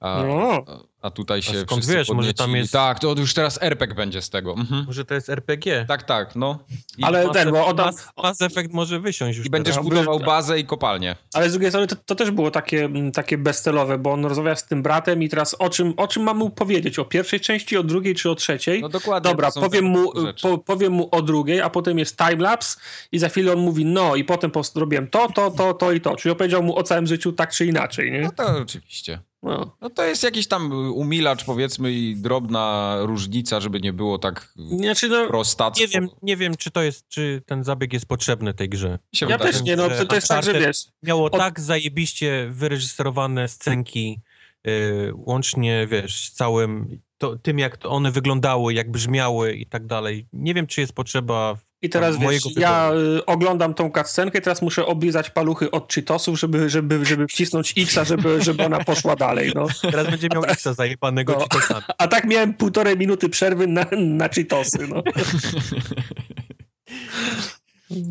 [0.00, 0.64] A, No.
[1.02, 4.22] A tutaj się skąd wszyscy wiesz, może tam jest- Tak, to już teraz RPG będzie
[4.22, 4.52] z tego.
[4.52, 4.84] Mhm.
[4.86, 5.84] Może to jest RPG.
[5.88, 6.58] Tak, tak, no.
[6.98, 9.50] I, Ale Mass ten, bo Effect- on tam, Mass, Mass Effect może wysiąść już i
[9.50, 9.88] będziesz teraz.
[9.88, 11.16] budował bazę i kopalnię.
[11.34, 14.56] ale z drugiej strony to, to też było takie, mm, takie bezcelowe, bo on rozmawia
[14.56, 16.98] z tym bratem i teraz o czym, o czym mam mu powiedzieć?
[16.98, 18.80] O pierwszej części, o drugiej czy o trzeciej?
[18.80, 19.30] No dokładnie.
[19.30, 22.80] Dobra, powiem mu, po, powiem mu o drugiej, a potem jest timelapse
[23.12, 25.92] i za chwilę on mówi no i potem po prostu robiłem to, to, to, to
[25.92, 26.16] i to.
[26.16, 28.20] Czyli opowiedział mu o całym życiu tak czy inaczej, nie?
[28.20, 29.20] No to oczywiście.
[29.42, 29.76] No.
[29.80, 35.08] No to jest jakiś tam umilacz powiedzmy i drobna różnica, żeby nie było tak Znaczy,
[35.08, 35.80] no, prostacko.
[35.80, 38.98] Nie wiem, nie wiem, czy to jest, czy ten zabieg jest potrzebny tej grze.
[39.20, 42.48] Ja wydaje, też nie, no to, to jest tak, że wiesz, Miało Od- tak zajebiście
[42.50, 44.20] wyreżyserowane scenki,
[44.64, 49.86] yy, łącznie, wiesz, z całym to, tym, jak to one wyglądały, jak brzmiały i tak
[49.86, 50.26] dalej.
[50.32, 54.62] Nie wiem, czy jest potrzeba I teraz wiesz, ja y, oglądam tą cutscenkę i teraz
[54.62, 59.52] muszę oblizać paluchy od Cheetosów, żeby, żeby, żeby wcisnąć X-a, żeby, żeby ona poszła dalej,
[59.54, 59.66] no.
[59.92, 61.80] Teraz będzie miał X-a zajebanego No.
[61.98, 65.02] A tak miałem półtorej minuty przerwy na, na Cheetosy, no.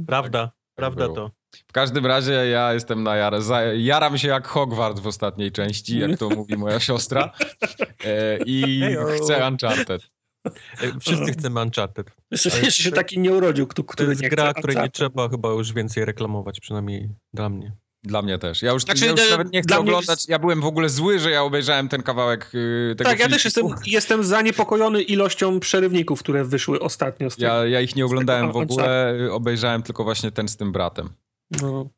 [0.07, 1.15] Prawda, prawda było.
[1.15, 1.31] to.
[1.67, 3.39] W każdym razie ja jestem na jarę.
[3.77, 7.31] Jaram się jak Hogwart w ostatniej części, jak to mówi moja siostra.
[8.05, 9.05] E, I Hejo.
[9.05, 10.16] chcę Uncharted.
[10.81, 12.11] E, Wszyscy chcemy Uncharted.
[12.31, 15.29] Jeszcze, się taki nie urodził, kto- To który jest nie gra, chce której nie trzeba
[15.29, 17.71] chyba już więcej reklamować, przynajmniej dla mnie.
[18.03, 18.61] Dla mnie też.
[18.61, 20.09] Ja już, Znaczy, ja już e, nawet nie chcę oglądać.
[20.09, 23.29] jest- Ja byłem w ogóle zły, że ja obejrzałem ten kawałek y, tego Tak, ja
[23.29, 27.47] też jestem, jestem zaniepokojony ilością przerywników, które wyszły ostatnio z tego.
[27.47, 31.09] Ja, ja ich nie oglądałem w ogóle, obejrzałem tylko właśnie ten z tym bratem.
[31.61, 31.89] No.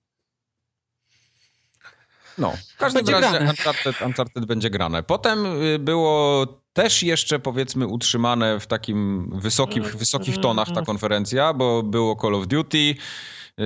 [2.38, 3.50] No, w każdym Będzie razie grane.
[3.50, 5.04] Uncharted, Uncharted będzie grane.
[5.04, 6.46] Potem y, było
[6.82, 12.48] też jeszcze powiedzmy utrzymane w takim wysokich, wysokich tonach ta konferencja, bo było Call of
[12.48, 12.78] Duty.
[12.78, 12.96] y,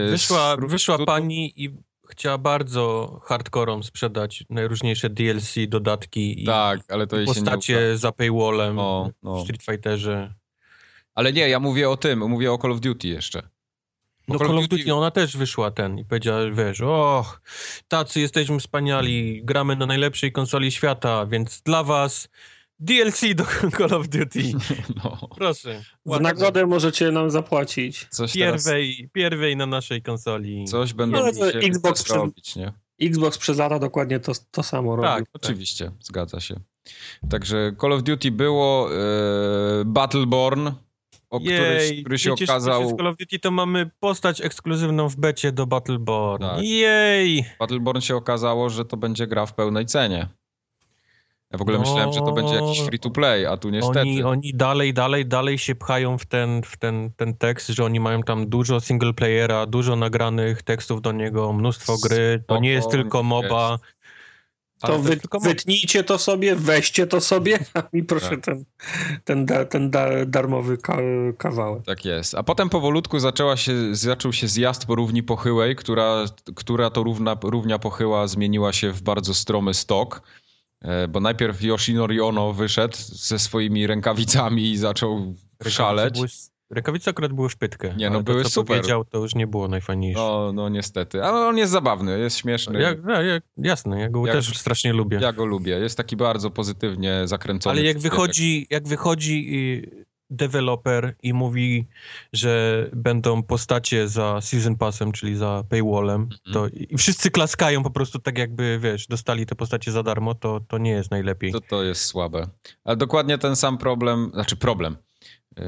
[0.10, 1.70] Wyszła, z- wyszła pani i
[2.10, 7.34] chciała bardzo hardcore'om sprzedać najróżniejsze DLC, dodatki i Tak, ale to udało.
[7.34, 9.44] postacie za paywallem No, w no.
[9.44, 10.34] Street Fighterze.
[11.16, 13.42] Ale nie, ja mówię o tym, mówię o Call of Duty jeszcze.
[14.28, 17.42] Bo No Call of Duty, ona też wyszła ten i powiedziała, wiesz, och,
[17.88, 22.30] tacy jesteśmy wspaniali, gramy na najlepszej konsoli świata, więc dla was
[22.84, 23.44] DLC do
[23.78, 24.44] Call of Duty.
[25.04, 25.84] No, Proszę.
[26.06, 28.08] W nagrodę możecie nam zapłacić.
[28.10, 30.66] coś teraz, Pierwej, pierwej na naszej konsoli.
[30.66, 32.74] coś będą No, musieli Xbox też przed- robić, nie?
[33.02, 35.12] Xbox przez lata dokładnie to, to samo robił.
[35.12, 36.60] Tak, Oczywiście, zgadza się.
[37.30, 40.72] Także Call of Duty było, e, Battleborn,
[41.30, 42.90] o który, Jej, który się przecież okazał...
[42.90, 46.44] Z Call of Duty to mamy postać ekskluzywną w becie do Battleborn.
[46.44, 46.64] Tak.
[46.64, 47.46] Jej!
[47.60, 50.28] Battleborn się okazało, że to będzie gra w pełnej cenie.
[51.54, 54.00] Ja w ogóle No, myślałem, że to będzie jakiś free to play, a tu niestety.
[54.00, 58.00] Oni, oni dalej, dalej, dalej się pchają w ten, w ten, ten tekst, że oni
[58.00, 62.44] mają tam dużo single playera, dużo nagranych tekstów do niego, mnóstwo gry.
[62.48, 63.80] To nie jest Spoko, tylko MOBA.
[64.82, 68.42] To ale wy, jest tylko wytnijcie to sobie, weźcie to sobie a mi proszę Tak.
[68.42, 68.66] ten,
[69.24, 70.98] ten, da, ten da, darmowy ka,
[71.38, 71.86] kawałek.
[71.86, 72.36] Tak jest.
[72.36, 76.26] A potem powolutku zaczęła się, zaczął się zjazd po równi pochyłej, która,
[76.56, 80.22] która to równa, równia pochyła zmieniła się w bardzo stromy stok.
[80.84, 86.14] E, Bo najpierw Yoshinori Ono wyszedł ze swoimi rękawicami i zaczął Rękawice szaleć.
[86.14, 86.28] były-
[86.70, 87.94] Rękawice akurat były szpytkę.
[87.98, 88.78] Nie, no ale były to, co super.
[88.78, 90.20] powiedział, to już nie było najfajniejsze.
[90.20, 91.24] No, no niestety.
[91.24, 92.82] Ale on jest zabawny, jest śmieszny.
[92.82, 95.20] Jak, ja, jak, jasne, ja go Jak- też strasznie lubię.
[95.22, 95.72] Ja go lubię.
[95.80, 97.74] Jest taki bardzo pozytywnie zakręcony.
[97.80, 99.50] Ale jak wychodzi, jak wychodzi
[100.36, 101.88] deweloper i mówi,
[102.34, 106.40] że będą postacie za season passem, czyli za paywallem, Mhm.
[106.54, 110.60] to i wszyscy klaskają po prostu tak jakby, wiesz, dostali te postacie za darmo, to,
[110.68, 111.52] to nie jest najlepiej.
[111.52, 112.48] To, to jest słabe.
[112.84, 114.98] Ale dokładnie ten sam problem, znaczy problem.
[115.58, 115.64] Yy,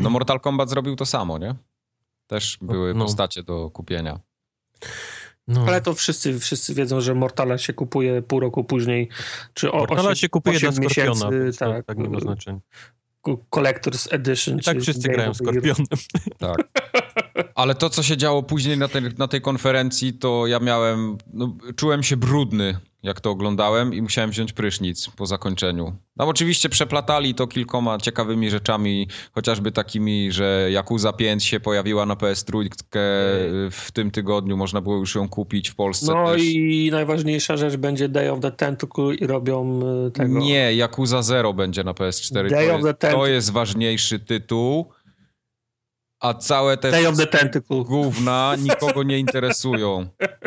[0.00, 1.54] no Mortal Kombat zrobił to samo, nie?
[2.26, 3.04] Też były No.
[3.04, 4.20] postacie do kupienia.
[5.48, 5.64] No.
[5.68, 9.08] Ale to wszyscy, wszyscy wiedzą, że Mortala się kupuje pół roku później,
[9.54, 12.60] czy o, Portala osiem- się kupuje dla Skorpiona, miesięcy, tak, tak nie ma znaczenia.
[13.50, 14.58] Collector's Edition.
[14.58, 15.34] I tak czy wszyscy Game grają.
[15.34, 15.86] Skorpionem.
[16.38, 16.56] Tak.
[17.54, 21.56] Ale to, co się działo później na tej, na tej konferencji, to ja miałem, no,
[21.76, 25.96] czułem się brudny, jak to oglądałem i musiałem wziąć prysznic po zakończeniu.
[26.16, 32.14] No oczywiście przeplatali to kilkoma ciekawymi rzeczami, chociażby takimi, że Yakuza 5 się pojawiła na
[32.14, 32.68] PS3
[33.70, 36.42] w tym tygodniu, można było już ją kupić w Polsce No też.
[36.44, 40.38] i najważniejsza rzecz będzie Day of the Tentacle i robią y, tego.
[40.40, 42.50] Nie, Yakuza 0 będzie na PS4.
[42.50, 44.86] Day to, of the jest, Tent- to jest ważniejszy tytuł,
[46.22, 46.90] a całe te
[47.70, 50.06] gówna nikogo nie interesują.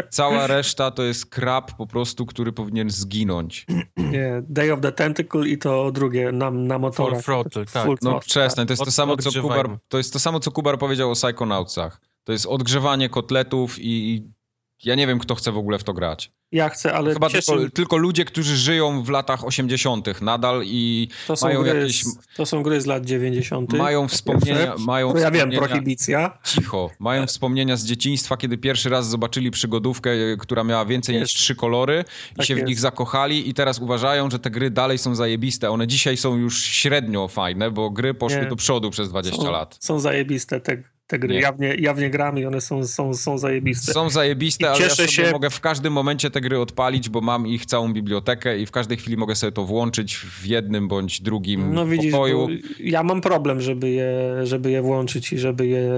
[0.10, 3.66] Cała reszta to jest krab po prostu, który powinien zginąć.
[3.98, 7.24] Nie, Day of the Tentacle i to drugie na, na motorach.
[7.24, 7.86] Full throttle, tak.
[7.86, 9.42] Full No przestań, to jest to samo, co.
[9.42, 12.02] Kubar, to jest to samo, co Kubar powiedział o Psychonautsach.
[12.24, 14.35] To jest odgrzewanie kotletów i i
[14.84, 16.32] ja nie wiem, kto chce w ogóle w to grać.
[16.52, 20.22] Ja chcę, ale Chyba cieszy, tylko, tylko ludzie, którzy żyją w latach 80.
[20.22, 22.04] nadal i to, są mają gry, jakieś-
[22.36, 23.74] to są gry z lat 90.
[23.74, 26.38] mają wspomnienia, mają To ja wiem, wspomnienia, prohibicja.
[26.46, 31.24] cicho, mają wspomnienia z dzieciństwa, kiedy pierwszy raz zobaczyli przygodówkę, e, która miała więcej Jest.
[31.34, 32.68] niż trzy kolory i Tak się w jest.
[32.68, 35.70] nich zakochali i teraz uważają, że te gry dalej są zajebiste.
[35.72, 38.46] One dzisiaj są już średnio fajne, bo gry poszły Nie.
[38.48, 39.78] do przodu przez 20 są, lat.
[39.80, 41.34] Są zajebiste te, te gry.
[41.34, 41.40] Nie.
[41.42, 43.94] Jawnie, jawnie gram i one są, są, są zajebiste.
[43.94, 47.10] Są zajebiste, I ale ja cieszę sobie się- mogę w każdym momencie te gry odpalić,
[47.10, 50.88] bo mam ich całą bibliotekę i w każdej chwili mogę sobie to włączyć w jednym
[50.88, 52.48] bądź drugim No widzisz, pokoju.
[52.80, 55.92] ja mam problem, żeby je, żeby je włączyć i żeby je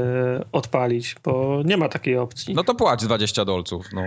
[0.51, 2.53] odpalić, bo nie ma takiej opcji.
[2.53, 4.01] No to płać 20 dolców, no.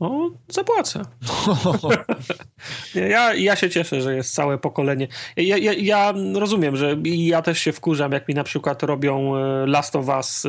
[0.00, 1.02] No, zapłacę.
[2.94, 5.08] Ja, ja się cieszę, że jest całe pokolenie.
[5.36, 9.36] Ja, ja, ja rozumiem, że i ja też się wkurzam, jak mi na przykład robią
[9.36, 10.46] e, Last of Us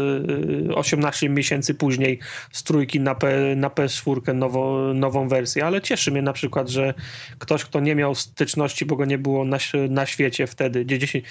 [0.70, 2.20] e, 18 miesięcy później
[2.52, 6.93] z trójki na, P, na PS4 nowo, nową wersję, ale cieszy mnie na przykład, że
[7.39, 9.58] ktoś, kto nie miał styczności, bo go nie było na,
[9.89, 11.26] na świecie wtedy, gdzie 10,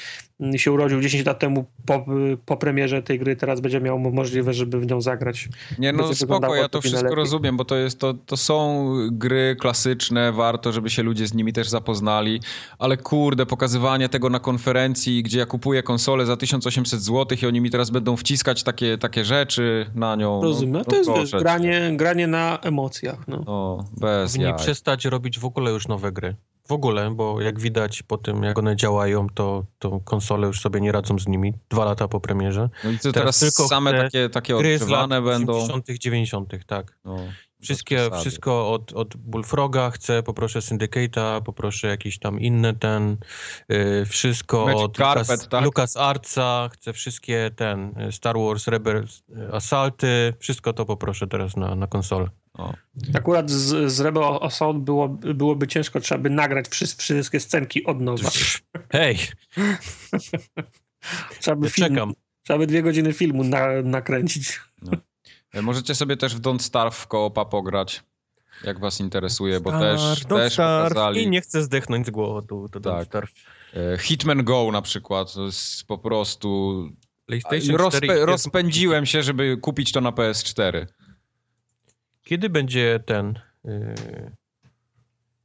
[0.57, 2.07] się urodził 10 lat temu po,
[2.47, 5.49] po premierze tej gry, teraz będzie miał możliwość, żeby w nią zagrać.
[5.79, 7.17] Nie, no będzie spoko, ja to to wszystko lepiej.
[7.17, 11.53] rozumiem, bo to jest, to, to są gry klasyczne, warto, żeby się ludzie z nimi
[11.53, 12.41] też zapoznali,
[12.79, 17.61] ale kurde, pokazywanie tego na konferencji, gdzie ja kupuję konsolę za 1800 zł i oni
[17.61, 20.43] mi teraz będą wciskać takie, takie rzeczy na nią.
[20.43, 20.73] Rozumiem.
[20.73, 23.29] No, to jest wiesz, granie, granie na emocjach.
[23.29, 23.43] No.
[23.47, 24.59] No, bez Powinni jaj.
[24.59, 26.37] przestać robić w ogóle już nowe gry.
[26.69, 30.81] W ogóle, bo jak widać po tym, jak one działają, to, to konsole już sobie
[30.81, 31.55] nie radzą z nimi.
[31.69, 32.71] Dwa lata po premierze.
[32.85, 35.53] No i to teraz teraz, tylko same takie, takie Gry z lat będą.
[35.53, 36.99] 80., 90., tak.
[37.05, 37.17] No,
[37.63, 43.17] Wszystkie, wszystko od, od Bullfroga chcę, poproszę Syndicate'a, poproszę jakiś tam inny ten,
[43.73, 45.65] y, wszystko Magic od Carpet, Lucas, tak?
[45.65, 51.57] Lucas Artsa, chcę wszystkie ten, y, Star Wars Rebels y, Assaulty, wszystko to poproszę teraz
[51.57, 52.29] na, na konsolę.
[52.55, 52.75] O.
[53.15, 58.01] Akurat z, z Rebel Assault było, byłoby ciężko, trzeba by nagrać wszy, wszystkie scenki od
[58.01, 58.31] nowa.
[58.93, 59.19] Hej,
[61.41, 62.13] Trzeba by, ja film, czekam.
[62.43, 64.61] trzeba by dwie godziny filmu na, nakręcić.
[64.93, 65.08] E,
[65.55, 68.03] Możecie sobie też w Don't Starve koopa pograć,
[68.65, 71.23] jak was interesuje, bo Star, też, Don't też Starve pokazali...
[71.23, 72.69] I nie chcę zdechnąć z głodu.
[72.73, 72.93] To Tak.
[72.95, 73.07] tak.
[73.07, 73.31] Starve.
[73.95, 76.83] E, Hitman Go na przykład, to jest po prostu...
[77.27, 80.87] PlayStation 4 Rozpę jest- rozpędziłem się, żeby kupić to na PS4.
[82.25, 83.95] Kiedy będzie ten y,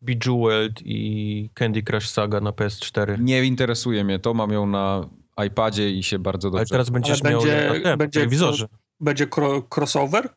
[0.01, 3.19] Bejeweled i Candy Crush Saga na PS4?
[3.19, 5.09] Nie interesuje mnie to, mam ją na
[5.47, 6.59] iPadzie i się bardzo dobrze...
[6.59, 8.67] Ale teraz będziesz Ale miał będzie- na, będzie telewizorze.
[9.03, 10.29] Będzie cro, crossover?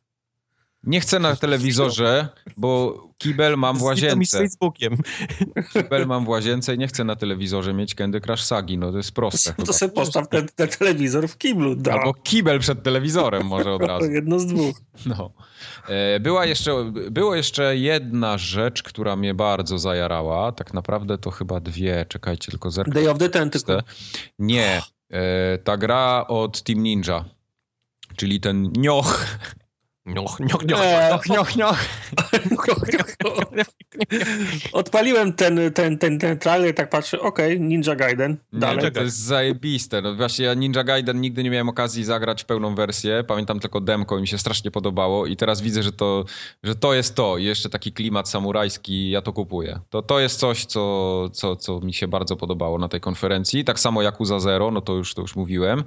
[0.84, 4.38] Nie chcę na telewizorze, bo kibel mam w Z łazience.
[4.38, 4.96] Facebookiem.
[5.72, 8.78] Kibel mam w łazience i nie chcę na telewizorze mieć Candy Crush Sagi.
[8.78, 9.50] No to jest proste.
[9.52, 9.72] To chyba.
[9.72, 11.76] sobie postaw ten, ten telewizor w kiblu.
[11.76, 11.92] Da.
[11.92, 14.10] Albo kibel przed telewizorem może od razu.
[14.10, 14.76] Jedno z dwóch.
[15.06, 15.30] No.
[15.88, 20.52] E, Była jeszcze, było jeszcze jedna rzecz, która mnie bardzo zajarała.
[20.52, 22.06] Tak naprawdę to chyba dwie.
[22.08, 22.94] Czekajcie, tylko zerknę.
[22.94, 23.82] Day of the Tentacle.
[24.38, 24.82] Nie.
[25.10, 27.24] E, Ta gra od Team Ninja.
[28.16, 29.26] Czyli ten nioch.
[30.06, 30.80] Nioch, nioch, nioch.
[31.10, 31.78] Nioch, nioch, nioch.
[34.72, 38.92] Odpaliłem ten, ten, ten, ten trailer, tak patrzę, okej, Ninja Gaiden, dalej.
[38.92, 40.02] to jest zajebiste.
[40.02, 43.24] No właśnie ja Ninja Gaiden nigdy nie miałem okazji zagrać w pełną wersję.
[43.26, 46.24] Pamiętam tylko demko i mi się strasznie podobało i teraz widzę, że to,
[46.62, 47.38] że to jest to.
[47.38, 49.80] I jeszcze taki klimat samurajski, ja to kupuję.
[49.90, 53.64] To, to jest coś, co, co, co mi się bardzo podobało na tej konferencji.
[53.64, 55.84] Tak samo jak Uza Zero, no to już, to już mówiłem.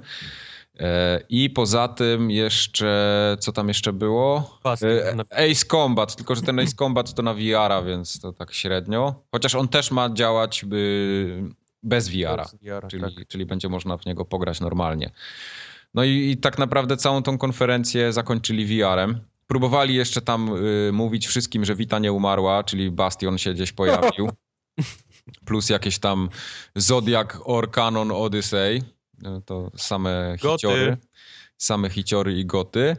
[0.80, 4.58] E, I poza tym jeszcze, co tam jeszcze było?
[4.82, 9.14] E, Ace Combat, tylko że ten Ace Combat to na VR-a, więc to tak średnio.
[9.32, 10.64] Chociaż on też ma działać
[11.82, 12.46] bez VR-a,
[12.88, 13.28] czyli, tak.
[13.28, 15.10] czyli będzie można w niego pograć normalnie.
[15.94, 19.20] No i, i tak naprawdę całą tą konferencję zakończyli VR-em.
[19.46, 24.30] Próbowali jeszcze tam y, mówić wszystkim, że Wita nie umarła, czyli Bastion się gdzieś pojawił.
[25.46, 26.28] Plus jakieś tam
[26.76, 28.82] Zodiac or Canon Odyssey.
[29.22, 30.56] No To same Goty.
[30.68, 30.96] hiciory.
[31.56, 32.96] Same hiciory i goty.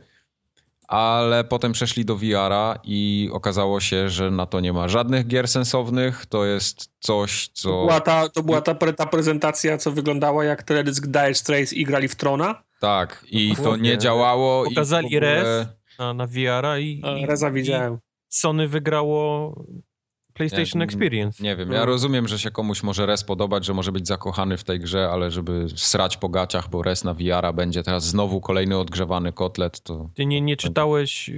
[0.88, 5.48] Ale potem przeszli do VR-a i okazało się, że na to nie ma żadnych gier
[5.48, 6.26] sensownych.
[6.26, 7.70] To jest coś, To co...
[7.70, 11.84] była, ta, to była ta, pre- ta prezentacja, co wyglądała jak teledysk Dire Straits i
[11.84, 12.64] grali w Trona.
[12.80, 14.64] Tak, i to nie działało.
[14.66, 15.44] Pokazali i ogóle...
[15.44, 15.68] res.
[16.00, 17.98] Na, na VR-a i, i, Reza i widziałem.
[18.30, 19.54] Sony wygrało
[20.34, 21.44] PlayStation Nie, Experience.
[21.44, 21.76] Nie wiem, No.
[21.76, 25.10] ja rozumiem, że się komuś może res podobać, że może być zakochany w tej grze,
[25.10, 29.82] ale żeby srać po gaciach, bo res na VR-a będzie teraz znowu kolejny odgrzewany kotlet,
[29.82, 30.10] to...
[30.14, 31.32] Ty nie, nie czytałeś,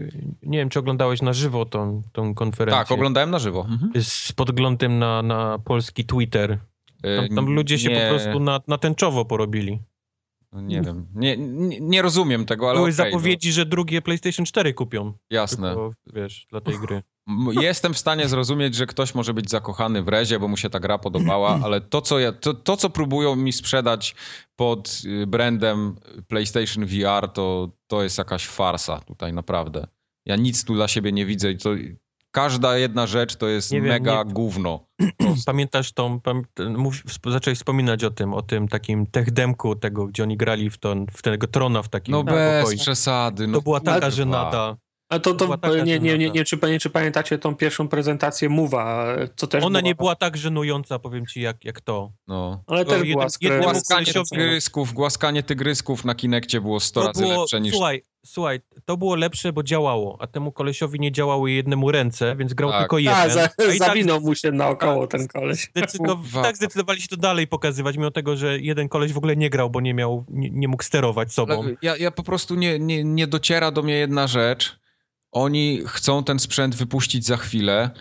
[0.44, 2.80] nie wiem, czy oglądałeś na żywo tą, tą konferencję.
[2.84, 3.66] Tak, oglądałem na żywo.
[3.70, 4.04] Mhm.
[4.04, 6.60] Z podglądem na, na polski Twitter.
[7.02, 9.80] Tam, tam Y, ludzie się nie, po prostu na, na tęczowo porobili.
[10.54, 14.46] no Nie wiem, nie, nie, nie rozumiem tego, ale Były okej, zapowiedzi, że drugie PlayStation
[14.46, 15.04] 4 kupią.
[15.06, 15.68] no, jasne.
[15.68, 17.04] Tylko, wiesz, dla tej gry.
[17.62, 20.80] Jestem w stanie zrozumieć, że ktoś może być zakochany w rezie, bo mu się ta
[20.80, 24.16] gra podobała, ale to, co, ja, to, to, co próbują mi sprzedać
[24.56, 25.96] pod y, brandem
[26.28, 29.88] PlayStation VR, to, to jest jakaś farsa tutaj, naprawdę.
[30.26, 31.70] Ja nic tu dla siebie nie widzę i to...
[32.36, 34.88] Każda jedna rzecz to jest wiem, mega nie- gówno.
[35.46, 36.44] Pamiętasz tą, pam,
[36.78, 36.96] mów,
[37.28, 41.22] zacząłeś wspominać o tym, o tym takim techdemku tego, gdzie oni grali w, to, w
[41.22, 42.78] tego trona w takim No bez pokoju.
[42.80, 43.48] przesady.
[43.48, 44.78] No To była taka żenada.
[45.14, 49.06] A to, to nie, nie, nie, nie, czy, nie, czy pamiętacie tą pierwszą prezentację Mowa,
[49.36, 52.12] co też Ona była, nie była tak żenująca, powiem ci, jak, jak to.
[52.28, 52.64] No.
[52.68, 57.22] ale też jeden- była skre- Głaskanie tygrysków, głaskanie tygrysków na Kinekcie było 100 To razy
[57.24, 57.74] było, lepsze niż...
[57.74, 62.54] słuchaj, słuchaj, to było lepsze, bo działało, a temu kolesiowi nie działały jednemu ręce, więc
[62.54, 62.80] grał Tak.
[62.80, 63.32] tylko A, jeden.
[63.32, 65.70] za, a i tak zawinął mu się naokoło ten koleś.
[65.76, 69.50] Zdecydow- tak zdecydowali się to dalej pokazywać, mimo tego, że jeden koleś w ogóle nie
[69.50, 71.64] grał, bo nie miał, nie, nie mógł sterować sobą.
[71.82, 74.83] Ja, ja po prostu nie, nie, nie dociera do mnie jedna rzecz.
[75.34, 77.92] Oni chcą ten sprzęt wypuścić za chwilę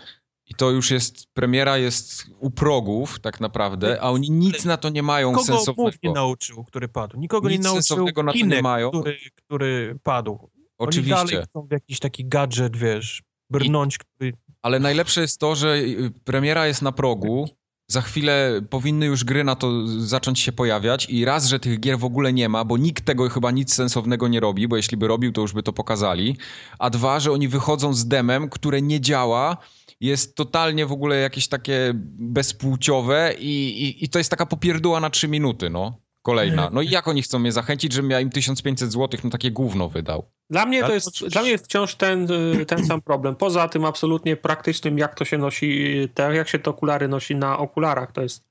[0.45, 4.89] i to już jest, premiera jest u progów tak naprawdę, a oni nic na to
[4.89, 5.97] nie mają mów sensownego.
[6.03, 7.19] nie nauczył, który padł.
[7.19, 8.89] Nikogo Nic nie nauczył na to nie mają.
[8.91, 10.31] który, który padł.
[10.31, 14.33] Oni Oczywiście, dalej chcą w jakiś taki gadżet, wiesz, brnąć, który...
[14.61, 15.77] ale najlepsze jest to, że
[16.23, 17.49] premiera jest na progu,
[17.93, 21.99] za chwilę powinny już gry na to zacząć się pojawiać i raz, że tych gier
[21.99, 25.07] w ogóle nie ma, bo nikt tego chyba nic sensownego nie robi, bo jeśli by
[25.07, 26.37] robił, to już by to pokazali,
[26.79, 29.57] a dwa, że oni wychodzą z demem, które nie działa,
[30.01, 31.91] jest totalnie w ogóle jakieś takie
[32.35, 36.02] bezpłciowe i, i, i to jest taka popierduła na trzy minuty, no.
[36.23, 36.69] Kolejna.
[36.73, 39.89] No i jak oni chcą mnie zachęcić, żebym ja im 1500 zł na takie gówno
[39.89, 40.25] wydał?
[40.49, 43.35] Dla mnie to jest, dla mnie jest wciąż ten, y, ten sam problem.
[43.35, 47.57] Poza tym absolutnie praktycznym, jak to się nosi, te, jak się te okulary nosi na
[47.57, 48.11] okularach.
[48.11, 48.43] To jest,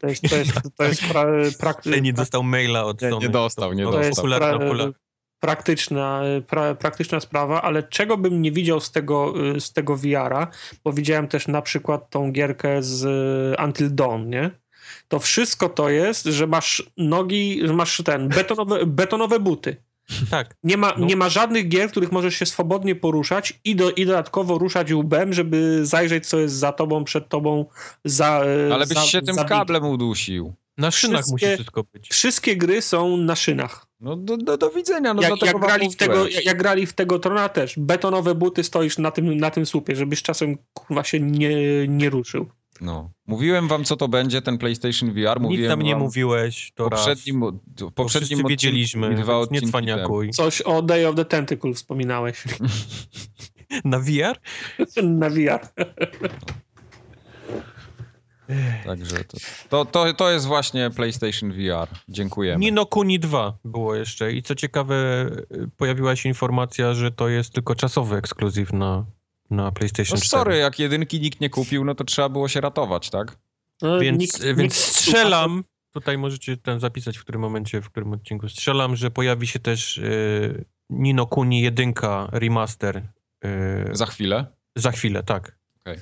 [0.00, 1.02] to jest, to jest, to jest
[1.58, 3.26] pra, Nie dostał maila od Nie, Sony.
[3.26, 4.02] nie dostał, nie dostał.
[4.02, 4.92] jest okular pra, okular.
[5.40, 10.46] praktyczna, pra, praktyczna sprawa, ale czego bym nie widział z tego, y, z tego VR-a,
[10.84, 13.04] bo widziałem też na przykład tą gierkę z
[13.60, 14.50] y, Until Dawn, nie?
[15.08, 19.76] To wszystko to jest, że masz nogi, że masz ten, betonowe, betonowe buty.
[20.30, 20.56] Tak.
[20.62, 21.06] Nie ma, No.
[21.06, 24.92] nie ma żadnych gier, w których możesz się swobodnie poruszać i, do, i dodatkowo ruszać
[24.92, 27.66] łbem, żeby zajrzeć, co jest za tobą, przed tobą,
[28.04, 28.26] za
[28.72, 30.54] Ale byś za, się tym za kablem udusił.
[30.78, 32.08] Na szynach Wszystkie- musi wszystko być.
[32.10, 33.86] Wszystkie gry są na szynach.
[34.00, 36.92] No do, do, do widzenia, no jak, jak, grali w tego, jak, jak grali w
[36.92, 37.74] tego Trona też.
[37.78, 42.46] Betonowe buty stoisz na tym, na tym słupie, żebyś czasem kurwa się nie, nie ruszył.
[42.80, 43.10] No.
[43.26, 45.40] Mówiłem wam, co to będzie, ten PlayStation VR.
[45.40, 47.52] Mówiłem Nic nam nie wam mówiłeś, to w poprzednim, raz.
[47.80, 50.30] Bo poprzednim odcinku wiedzieliśmy, dwa nie cwaniakuj.
[50.30, 52.44] Coś o Day of the Tentacle wspominałeś.
[53.84, 54.40] Na VR?
[55.20, 55.60] Na VR.
[58.84, 59.36] Także to,
[59.68, 61.88] to, to, to jest właśnie PlayStation VR.
[62.08, 62.60] Dziękujemy.
[62.60, 65.30] Nino Kuni 2 było jeszcze i co ciekawe
[65.76, 69.04] pojawiła się informacja, że to jest tylko czasowy ekskluzyw na,
[69.50, 70.28] na PlayStation No 4.
[70.28, 73.36] sorry, jak jedynki nikt nie kupił, no to trzeba było się ratować, tak?
[73.82, 75.64] No, Więc, nikt- więc nikt- strzelam,
[75.94, 79.98] tutaj możecie ten zapisać w którym momencie, w którym odcinku, strzelam, że pojawi się też
[79.98, 81.94] y, Nino Kuni 1
[82.32, 82.96] remaster
[83.44, 83.50] y,
[83.92, 84.46] Za chwilę.
[84.76, 85.58] za chwilę, tak.
[85.80, 85.98] Okej.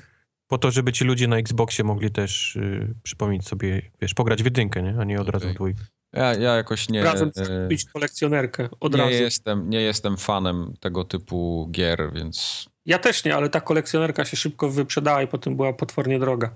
[0.46, 4.44] Po to, żeby ci ludzie na Xboxie mogli też y, przypomnieć sobie, wiesz, pograć w
[4.44, 4.94] jedynkę, nie?
[5.00, 5.80] a nie od razu w dwójkę.
[6.12, 9.12] Ja, ja jakoś nie, Razem e, kupić kolekcjonerkę od nie, razu.
[9.12, 14.36] jestem, nie jestem fanem tego typu gier, więc Ja też nie, ale ta kolekcjonerka się
[14.36, 16.54] szybko wyprzedała i potem była potwornie droga.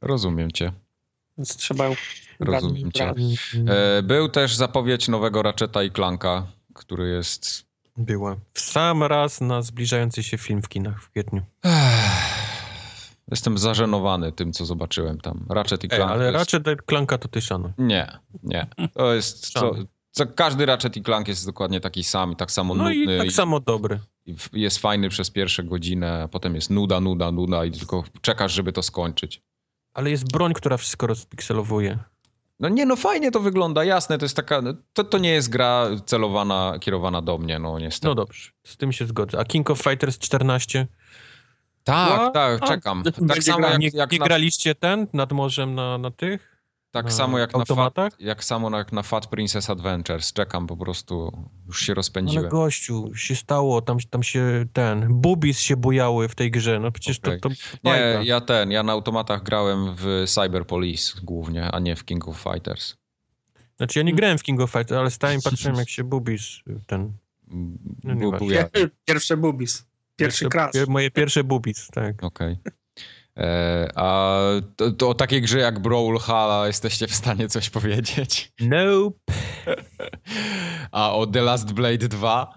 [0.00, 0.72] rozumiem cię.
[1.38, 1.94] Więc trzeba ją
[2.40, 3.14] Rozumiem cię.
[3.66, 7.68] E, był też zapowiedź nowego Ratcheta i Clanka, który jest...
[7.96, 8.36] Była.
[8.52, 11.42] W sam raz na zbliżający się film w kinach w kwietniu.
[13.30, 15.46] Jestem zażenowany tym, co zobaczyłem tam.
[15.48, 16.36] Ratchet i Ej, Clank ale jest...
[16.36, 17.72] raczej Klanka to ty szanuj.
[17.78, 18.66] Nie, nie.
[18.94, 19.52] To jest...
[20.10, 23.18] co, każdy Ratchet i Clank jest dokładnie taki sam i tak samo No i nudny.
[23.18, 23.98] tak samo dobry.
[24.26, 28.52] i jest fajny przez pierwsze godzinę, a potem jest nuda, nuda, nuda i tylko czekasz,
[28.52, 29.42] żeby to skończyć.
[29.94, 31.98] Ale jest broń, która wszystko rozpikselowuje.
[32.60, 35.48] No nie, no fajnie to wygląda, jasne, to jest taka, no, to, to nie jest
[35.48, 38.06] gra celowana, kierowana do mnie, no niestety.
[38.08, 39.38] No dobrze, z tym się zgodzę.
[39.38, 40.86] A King of Fighters 14?
[41.84, 43.02] tak, No, tak, a, czekam.
[43.28, 43.70] Tak samo gra.
[43.70, 46.57] jak, nie jak nie na, graliście ten nad morzem na, na tych?
[46.98, 48.20] Tak na samo jak na, Fat, automatach?
[48.20, 51.32] jak samo jak na Fat Princess Adventures, czekam po prostu,
[51.66, 52.44] już się rozpędziłem.
[52.44, 56.92] Ale gościu, się stało, tam, tam się ten, bubis się bujały w tej grze, no
[56.92, 57.40] przecież Okej.
[57.40, 61.96] to, to Nie, ja ten, ja na automatach grałem w Cyber Police głównie, a nie
[61.96, 62.96] w King of Fighters.
[63.76, 66.42] Znaczy ja nie grałem w King of Fighters, ale stałem i patrzyłem jak się bubis
[66.86, 67.12] ten...
[68.04, 68.68] No Bu- buja-
[69.04, 69.86] Pierwsze bubis.
[70.16, 70.74] Pierwszy Pierwsze- kras.
[70.74, 72.24] pier- Moje pierwsze bubis, tak.
[72.24, 72.58] Okej.
[72.66, 72.70] E,
[73.96, 74.40] A
[74.76, 78.52] to, to o takiej grze jak Brawlhalla jesteście w stanie coś powiedzieć?
[78.60, 79.18] Nope.
[80.92, 82.54] A o The Last Blade 2?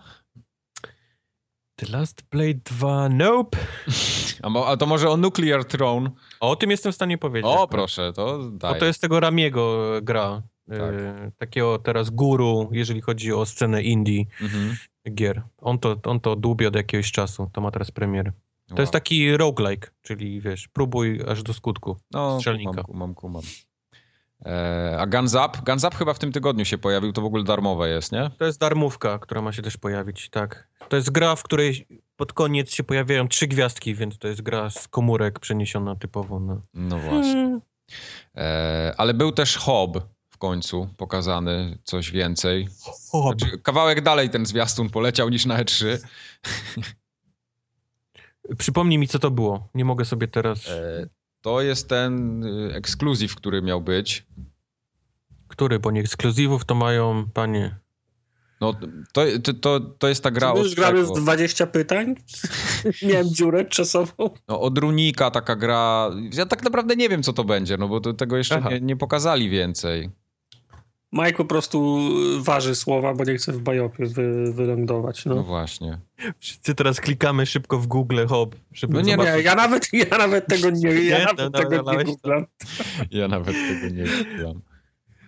[1.76, 3.58] The Last Blade 2, nope.
[4.44, 6.10] A, mo- a to może o Nuclear Throne?
[6.40, 7.52] O tym jestem w stanie powiedzieć.
[7.56, 8.80] O, proszę, to Bo daj.
[8.80, 10.42] to jest tego Ramiego gra.
[10.70, 10.80] Tak.
[10.80, 14.76] E, takiego teraz guru, jeżeli chodzi o scenę indie Mhm.
[15.14, 15.42] gier.
[15.58, 18.32] On to, on to dłubi od jakiegoś czasu, to ma teraz premierę.
[18.72, 18.82] To Wow.
[18.82, 21.98] jest taki roguelike, czyli wiesz, próbuj aż do skutku.
[22.12, 22.72] no, strzelnika.
[22.84, 23.42] Kumam, kumam, kumam.
[24.46, 25.60] E, a Guns Up?
[25.66, 28.32] Guns Up chyba w tym tygodniu się pojawił, to w ogóle darmowe jest, nie?
[28.38, 30.68] To jest darmówka, która ma się też pojawić, tak.
[30.90, 34.70] To jest gra, w której pod koniec się pojawiają trzy gwiazdki, więc to jest gra
[34.70, 36.62] z komórek przeniesiona typowo na...
[36.74, 37.60] No właśnie.
[38.36, 39.98] E, ale był też Hob
[40.30, 42.68] w końcu pokazany, coś więcej.
[43.12, 45.86] Znaczy, kawałek dalej ten zwiastun poleciał niż na E E3.
[48.58, 49.70] Przypomnij mi, co to było.
[49.76, 50.70] Nie mogę sobie teraz...
[50.70, 51.08] E,
[51.42, 54.26] to jest ten y, ekskluzyw, który miał być.
[55.48, 57.76] Który, bo nie ekskluzywów to mają, panie...
[58.62, 58.74] No,
[59.14, 59.22] to,
[59.62, 62.16] to, to, jest ta gra od, już gramy z 20 pytań?
[63.10, 64.30] Miałem dziurę czasową.
[64.48, 66.10] no, od Runika, taka gra.
[66.34, 68.96] Ja tak naprawdę nie wiem, co to będzie, no bo to, tego jeszcze nie, nie
[68.98, 70.10] pokazali więcej.
[71.14, 72.00] Mike po prostu
[72.40, 75.26] waży słowa, bo nie chce w bajopie wy, wylądować.
[75.26, 75.44] No, No.
[75.44, 76.00] właśnie.
[76.40, 79.36] Wszyscy teraz klikamy szybko w Google Hop, żeby No nie, zobaczyć.
[79.36, 82.12] Nie, ja nawet, ja nawet tego nie, ja Nie, nawet to tego nie nalałeś to.
[82.12, 82.46] googlam.
[83.20, 84.62] Ja nawet tego nie wiem.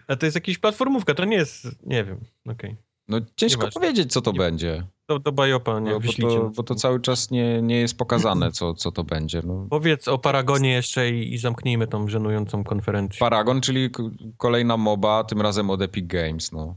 [0.08, 2.76] A to jest jakaś platformówka, to nie jest, nie wiem, okej.
[3.20, 4.84] No ciężko powiedzieć, co to Nie- będzie.
[5.06, 8.52] To do Bajopa, nie, No, bo, to, bo to cały czas nie, nie jest pokazane,
[8.52, 9.42] co, co to będzie.
[9.46, 9.68] No.
[9.70, 13.20] Powiedz o Paragonie jeszcze i, i zamknijmy tą żenującą konferencję.
[13.20, 13.90] Paragon, czyli
[14.38, 16.52] kolejna moba, tym razem od Epic Games.
[16.52, 16.76] No.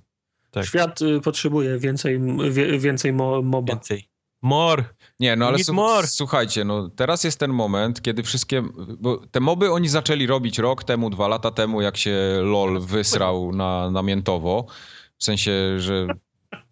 [0.50, 0.66] Tak.
[0.66, 2.20] Świat y, potrzebuje więcej,
[2.50, 3.72] wie, więcej mo, moba.
[3.74, 4.08] Więcej.
[4.42, 4.84] More!
[5.20, 6.06] Nie, no ale su- more.
[6.06, 8.62] słuchajcie, no teraz jest ten moment, kiedy wszystkie,
[8.98, 13.52] bo te moby oni zaczęli robić rok temu, dwa lata temu, jak się LOL wysrał
[13.52, 14.66] na, namiętowo,
[15.18, 16.06] w sensie, że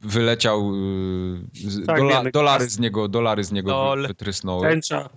[0.00, 4.68] wyleciał, y, z- Tak, dola, wiemy, dolary z niego, dolary z niego wy, wytrysnąły.
[4.68, 5.08] Tęcza.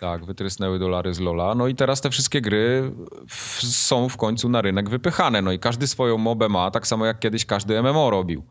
[0.00, 1.54] Tak, wytrysnęły dolary z Lola.
[1.54, 2.92] No i teraz te wszystkie gry
[3.28, 5.42] w, są w końcu na rynek wypychane.
[5.42, 8.44] No i każdy swoją mobę ma, tak samo jak kiedyś każdy MMO robił.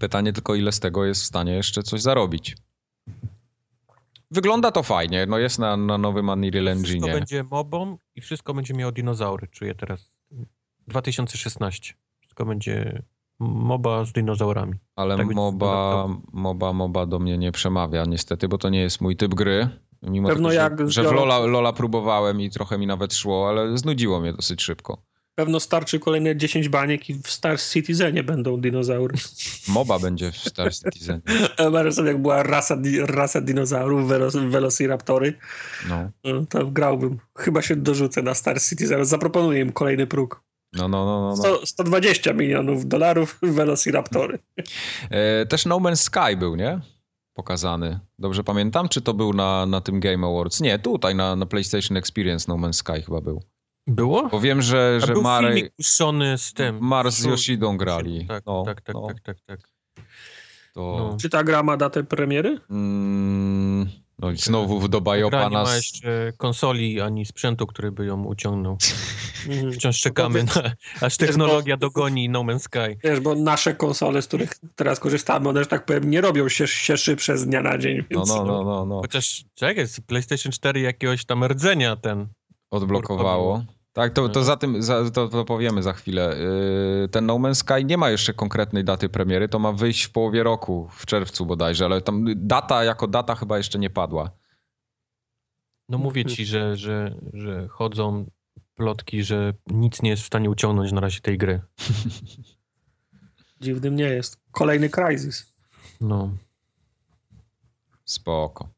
[0.00, 2.56] Pytanie tylko, ile z tego jest w stanie jeszcze coś zarobić.
[4.30, 7.12] Wygląda to fajnie, no jest na, na nowym Unreal Wszystko Engine.
[7.12, 10.10] będzie mobą i wszystko będzie miało dinozaury, czuję teraz.
[10.88, 11.94] 2016.
[12.20, 13.02] Wszystko będzie
[13.40, 14.74] moba z dinozaurami.
[14.96, 16.08] Ale tak MOBA.
[16.32, 19.68] MOBA, MOBA do mnie nie przemawia niestety, bo to nie jest mój typ gry.
[20.02, 23.14] Mimo Pewno tego, że, jak że w zbiorą- Lola, Lola próbowałem i trochę mi nawet
[23.14, 25.02] szło, ale znudziło mnie dosyć szybko.
[25.34, 29.14] Pewno starczy kolejne 10 baniek i w Star Citizenie będą dinozaury.
[29.68, 31.20] MOBA będzie w Star Citizen.
[31.58, 32.76] Wyobraź sobie, jak była rasa,
[33.06, 34.08] rasa dinozaurów,
[34.50, 35.34] Velociraptory,
[35.88, 36.10] No.
[36.24, 37.18] no, to grałbym.
[37.38, 39.04] Chyba się dorzucę na Star Citizen.
[39.04, 40.42] Zaproponuję im kolejny próg.
[40.72, 41.36] No, no, no, no, no.
[41.36, 44.38] 100, 120 milionów dolarów Velociraptory.
[45.10, 46.80] E, też No Man's Sky był, nie?
[47.34, 48.00] Pokazany.
[48.18, 48.88] Dobrze pamiętam?
[48.88, 50.60] Czy to był na, na tym Game Awards?
[50.60, 53.42] Nie, tutaj na, na PlayStation Experience No Man's Sky chyba był.
[53.86, 54.28] Było?
[54.28, 56.78] Bo wiem, że, że filmik puszczony z tym.
[56.80, 58.26] Mars z Yoshidą grali.
[58.26, 59.60] Tak, No, tak, tak, no, tak, tak, tak.
[60.74, 61.16] To, No.
[61.20, 62.60] Czy ta gra ma datę premiery?
[62.70, 63.88] mm,
[64.18, 65.76] no i znowu do Bajopa nie ma nas...
[65.76, 68.78] jeszcze konsoli ani sprzętu, który by ją uciągnął.
[69.48, 69.72] Mhm.
[69.72, 72.98] Wciąż czekamy, na, aż technologia dogoni No Man's Sky.
[73.04, 76.66] Wiesz, bo nasze konsole, z których teraz korzystamy, one, że tak powiem, nie robią się,
[76.66, 77.96] się szybsze z dnia na dzień.
[77.96, 79.00] No, Więc no, no, no, no.
[79.00, 82.28] Chociaż, czekaj, z PlayStation 4 jakiegoś tam rdzenia ten.
[82.70, 83.64] Odblokowało.
[83.96, 86.36] Tak, to, to za tym, za, to, to powiemy za chwilę.
[87.00, 90.12] Yy, Ten No Man's Sky nie ma jeszcze konkretnej daty premiery, to ma wyjść w
[90.12, 94.30] połowie roku, w czerwcu bodajże, ale tam data jako data chyba jeszcze nie padła.
[95.88, 98.26] No mówię ci, że, że, że chodzą
[98.74, 101.60] plotki, że nic nie jest w stanie uciągnąć na razie tej gry.
[103.60, 104.40] Dziwnym nie jest.
[104.50, 105.52] Kolejny Crysis.
[106.00, 106.30] No.
[108.04, 108.68] Spoko.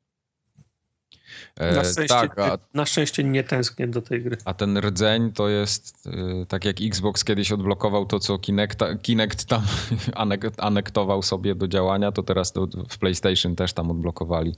[1.60, 4.36] Na E, szczęście, tak, a, na szczęście nie tęsknię do tej gry.
[4.44, 9.44] a ten rdzeń to jest y, tak jak Xbox kiedyś odblokował to, co Kinecta, Kinect
[9.44, 9.62] tam
[10.14, 14.54] anek, anektował sobie do działania, to teraz to w PlayStation też tam odblokowali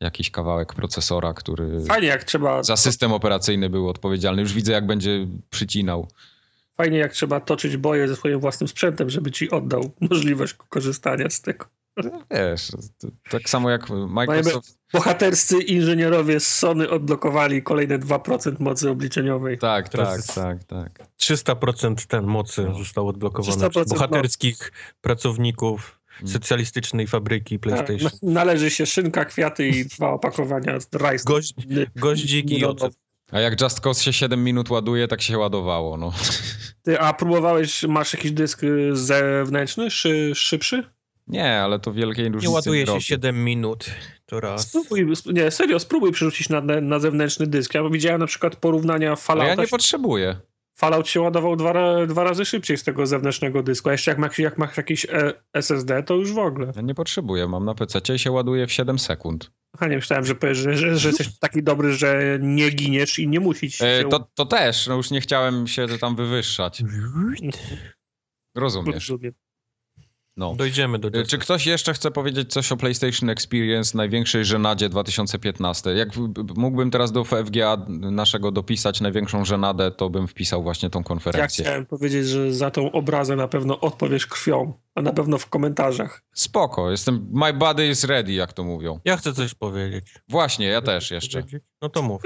[0.00, 4.42] jakiś kawałek procesora, który Fajnie, jak trzeba, za system operacyjny był odpowiedzialny.
[4.42, 6.08] Już widzę, jak będzie przycinał.
[6.76, 11.40] fajnie, jak trzeba toczyć boje ze swoim własnym sprzętem, żeby ci oddał możliwość korzystania z
[11.40, 11.81] tego.
[11.96, 12.68] No Wiesz,
[13.30, 14.78] tak samo jak Microsoft.
[14.92, 19.58] Bohaterscy inżynierowie z Sony odblokowali kolejne 2% mocy obliczeniowej.
[19.58, 21.06] Tak, tak, tak, tak.
[21.20, 26.32] 300% ten mocy został odblokowany 300% przez bohaterskich pracowników Mm.
[26.32, 28.10] socjalistycznej fabryki PlayStation.
[28.10, 31.24] Tak, na- należy się szynka, kwiaty i dwa opakowania z rice.
[31.26, 31.54] Gość,
[31.96, 32.92] goździk i ocet.
[33.30, 36.12] A jak Just Cause się 7 minut ładuje, tak się ładowało, no.
[36.82, 40.84] Ty, a próbowałeś, masz jakiś dysk y, zewnętrzny, szy, szybszy?
[41.26, 43.02] Nie, ale to wielkiej różnicy Nie ładuje się robi.
[43.02, 43.86] 7 minut.
[44.26, 44.68] To raz.
[44.68, 47.74] Spróbuj, sp- nie, serio, spróbuj przerzucić na, na zewnętrzny dysk.
[47.74, 49.48] Ja widziałem na przykład porównania Ale Fallouta.
[49.50, 50.36] ja nie potrzebuję.
[50.74, 54.38] Fallout się ładował dwa, dwa razy szybciej z tego zewnętrznego dysku, a jeszcze jak masz,
[54.38, 56.72] jak masz jakiś e, SSD, to już w ogóle.
[56.76, 57.48] Ja nie potrzebuję.
[57.48, 59.50] Mam na PC i się ładuje w 7 sekund.
[59.78, 63.28] A nie myślałem, że, powiesz, że, że, że jesteś taki dobry, że nie giniesz i
[63.28, 63.84] nie musisz się...
[63.84, 66.82] E, to, to też, no już nie chciałem się tam wywyższać.
[68.54, 68.94] Rozumiesz.
[68.94, 69.32] Rozumiem.
[70.36, 70.54] No.
[70.56, 71.26] Dojdziemy do tego.
[71.26, 75.90] Czy ktoś jeszcze chce powiedzieć coś o PlayStation Experience, największej żenadzie 2015?
[75.94, 76.08] Jak
[76.56, 81.64] mógłbym teraz do FGA naszego dopisać największą żenadę, to bym wpisał właśnie tą Ja konferencję.
[81.64, 86.22] chciałem powiedzieć, że za tą obrazę na pewno odpowiesz krwią, a na pewno w komentarzach.
[86.34, 89.00] Spoko, jestem, my body is ready, jak to mówią.
[89.04, 90.14] Ja chcę coś powiedzieć.
[90.28, 91.42] Właśnie, ja też jeszcze.
[91.82, 92.22] No to mów.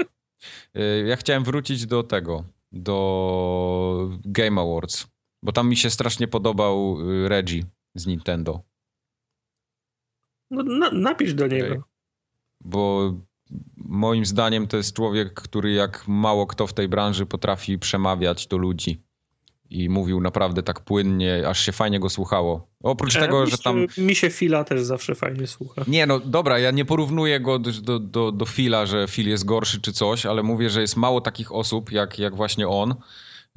[0.77, 5.07] Y, Ja chciałem wrócić do tego, do Game Awards,
[5.43, 7.63] bo tam mi się strasznie podobał y, Reggie
[7.99, 8.63] z Nintendo,
[10.51, 11.67] No, na, napisz do niego.
[11.67, 11.81] Okej.
[12.61, 13.13] bo
[13.77, 18.57] moim zdaniem to jest człowiek, który jak mało kto w tej branży potrafi przemawiać do
[18.57, 19.01] ludzi.
[19.69, 22.67] I mówił naprawdę tak płynnie, aż się fajnie go słuchało.
[22.83, 25.83] Oprócz E, tego, mi że tam Mi się Fila też zawsze fajnie słucha.
[25.87, 29.45] Nie, no dobra, ja nie porównuję go do, do, do, do Phila, że Phil jest
[29.45, 32.95] gorszy czy coś, ale mówię, że jest mało takich osób, jak, jak właśnie on,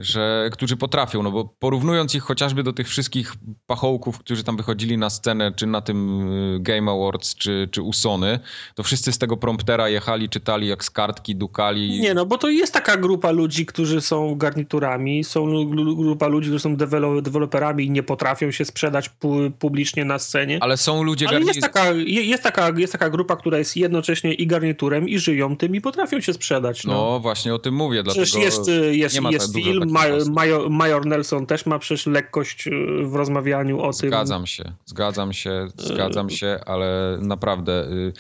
[0.01, 3.35] że, którzy potrafią, no bo porównując ich chociażby do tych wszystkich
[3.67, 7.93] pachołków, którzy tam wychodzili na scenę, czy na tym y, Game Awards, czy, czy u
[7.93, 8.39] Sony,
[8.75, 12.01] to wszyscy z tego promptera jechali, czytali jak z kartki, dukali.
[12.01, 16.63] Nie no, bo to jest taka grupa ludzi, którzy są garniturami, są grupa ludzi, którzy
[16.63, 20.59] są dewelo- deweloperami i nie potrafią się sprzedać pu- publicznie na scenie.
[20.61, 24.35] Ale są ludzie Ale jest taka, je- jest, taka, jest taka grupa, która jest jednocześnie
[24.35, 26.85] i garniturem, i żyją tym, i potrafią się sprzedać.
[26.85, 26.93] No.
[26.93, 30.71] No właśnie o tym mówię, dlatego Przecież jest, y, jest, jest tak dużo film, Major,
[30.71, 32.71] Major Nelson też ma przecież lekkość y,
[33.05, 34.11] w rozmawianiu o tym.
[34.11, 37.85] Zgadzam się, zgadzam się, zgadzam się, ale naprawdę.
[37.89, 38.13] y,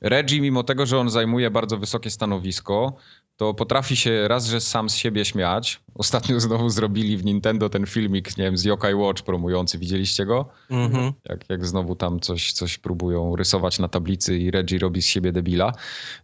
[0.00, 2.92] Reggie, mimo tego, że on zajmuje bardzo wysokie stanowisko,
[3.36, 5.80] to potrafi się raz, że sam z siebie śmiać.
[5.94, 9.78] Ostatnio znowu zrobili w Nintendo ten filmik, nie wiem, z Yokai Watch promujący.
[9.78, 10.48] Widzieliście go?
[10.70, 11.12] Mhm.
[11.28, 15.32] Jak, jak znowu tam coś, coś próbują rysować na tablicy i Reggie robi z siebie
[15.32, 15.72] debila.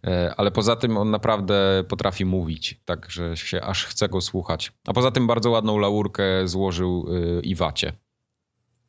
[0.03, 4.71] E, Ale poza tym on naprawdę potrafi mówić, tak że się aż chce go słuchać.
[4.87, 7.07] A poza tym bardzo ładną laurkę złożył
[7.37, 7.93] y, Iwacie.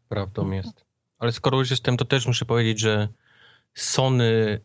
[0.09, 0.85] Prawdą jest.
[1.19, 3.09] Ale skoro już jestem, to też muszę powiedzieć, że
[3.75, 4.61] Sony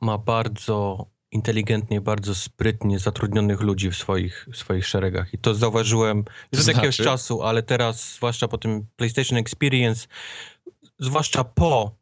[0.00, 5.34] ma bardzo inteligentnie, bardzo sprytnie zatrudnionych ludzi w swoich, w swoich szeregach.
[5.34, 7.10] I to zauważyłem już od jakiegoś znaczy?
[7.10, 10.08] czasu, ale teraz, zwłaszcza po tym PlayStation Experience,
[10.98, 11.96] zwłaszcza po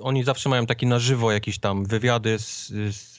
[0.00, 3.16] oni zawsze mają takie na żywo jakieś tam wywiady z, z,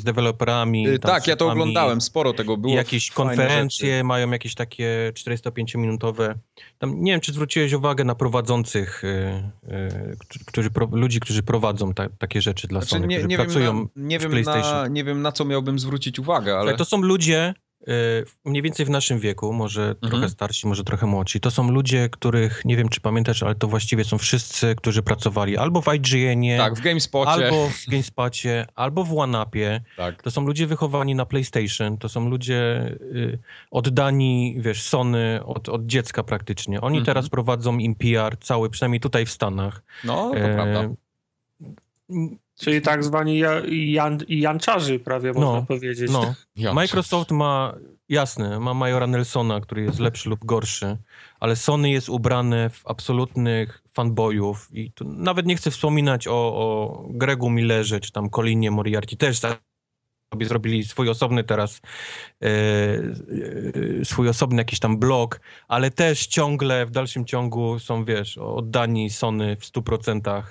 [0.00, 0.88] z deweloperami.
[0.88, 2.74] Y, tam tak, z ja to oglądałem, sporo tego było.
[2.74, 4.04] Jakieś konferencje, rzeczy.
[4.04, 6.34] mają jakieś takie 45-minutowe.
[6.78, 9.06] Tam nie wiem, czy zwróciłeś uwagę na prowadzących, y,
[9.68, 10.16] y,
[10.46, 13.72] którzy- pro, ludzi, którzy prowadzą ta, takie rzeczy dla Znaczy, Sony, nie, nie, wiem pracują
[13.74, 14.72] na, nie, w wiem PlayStation.
[14.72, 17.54] na, nie wiem na co miałbym zwrócić uwagę, ale Ale to są ludzie
[18.44, 20.10] mniej więcej w naszym wieku, może Mhm.
[20.10, 21.40] trochę starsi, może trochę młodsi.
[21.40, 25.56] To są ludzie, których, nie wiem czy pamiętasz, ale to właściwie są wszyscy, którzy pracowali
[25.56, 27.30] albo w IGN-ie, tak, w GameSpocie.
[27.30, 29.80] albo w GameSpocie, albo w OneUpie.
[29.96, 30.22] Tak.
[30.22, 33.38] To są ludzie wychowani na PlayStation, to są ludzie y,
[33.70, 36.80] oddani, wiesz, Sony od, od dziecka praktycznie.
[36.80, 37.04] Oni Mhm.
[37.06, 39.82] teraz prowadzą im PR cały, przynajmniej tutaj w Stanach.
[40.04, 40.88] No, to E, prawda.
[42.60, 46.10] Czyli tak zwani ja, jan, janczarzy prawie można No, powiedzieć.
[46.10, 46.34] No,
[46.74, 47.74] Microsoft ma,
[48.08, 50.96] jasne, ma Majora Nelsona, który jest lepszy lub gorszy,
[51.40, 57.04] ale Sony jest ubrane w absolutnych fanboyów i tu nawet nie chcę wspominać o, o
[57.10, 59.40] Gregu Millerze, czy tam Colinie Moriarty, też
[60.34, 61.80] sobie zrobili swój osobny teraz,
[62.42, 62.46] e,
[64.00, 69.10] e, swój osobny jakiś tam blog, ale też ciągle w dalszym ciągu są, wiesz, oddani
[69.10, 70.42] Sony w 100%.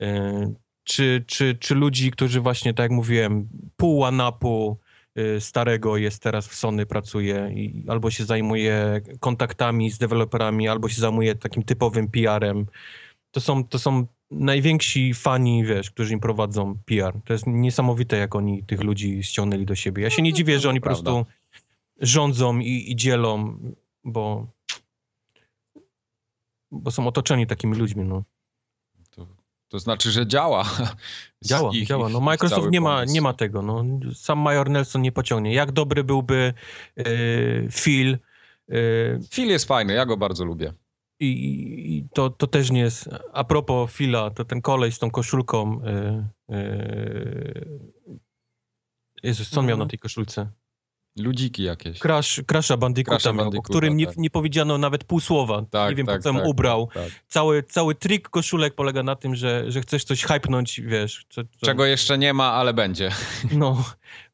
[0.00, 0.52] E,
[0.84, 4.78] czy, czy, czy ludzi, którzy właśnie, tak jak mówiłem, pół łanapu
[5.18, 10.88] y, starego jest teraz w Sony, pracuje i albo się zajmuje kontaktami z deweloperami, albo
[10.88, 12.66] się zajmuje takim typowym PR-em.
[13.30, 17.14] To są, to są najwięksi fani, wiesz, którzy im prowadzą PR.
[17.24, 20.02] To jest niesamowite, jak oni tych ludzi ściągnęli do siebie.
[20.02, 21.26] Ja się nie dziwię, że oni po prostu
[22.00, 23.58] rządzą i, i dzielą,
[24.04, 24.46] bo,
[26.70, 28.22] bo są otoczeni takimi ludźmi, no.
[29.70, 30.64] To, znaczy, że działa.
[31.44, 32.08] Działa, Ich- działa.
[32.08, 33.14] No Microsoft nie ma, pomysł.
[33.14, 33.62] nie ma tego.
[33.62, 33.84] No.
[34.14, 35.54] Sam Major Nelson nie pociągnie.
[35.54, 36.54] Jak dobry byłby
[36.96, 37.04] e,
[37.70, 38.18] Phil
[38.68, 38.74] e,
[39.30, 40.72] Phil jest fajny, ja go bardzo lubię.
[41.20, 41.26] i,
[41.96, 43.08] i to, to też nie jest...
[43.32, 46.28] A propos Phila, to ten kolej z tą koszulką e,
[49.22, 49.86] Jezus, co on miał Mhm.
[49.86, 50.50] na tej koszulce?
[51.18, 51.98] Ludziki jakieś.
[51.98, 54.16] Crash, Crasha Bandicoota Crasha miał, o Bandicoota, którym nie, tak.
[54.16, 55.62] nie powiedziano nawet pół słowa.
[55.70, 56.88] Tak, nie wiem, tak, po co tak, ubrał.
[56.94, 57.10] Tak.
[57.28, 61.26] Cały, cały trik koszulek polega na tym, że, że chcesz coś hypnąć, wiesz.
[61.28, 63.10] Co, co, Czego jeszcze nie ma, ale będzie.
[63.52, 63.84] No,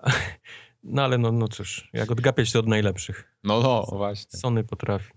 [0.85, 3.33] no ale no, no cóż, jak odgapiać to od najlepszych.
[3.45, 4.39] No, no, właśnie.
[4.39, 5.13] Sony potrafi.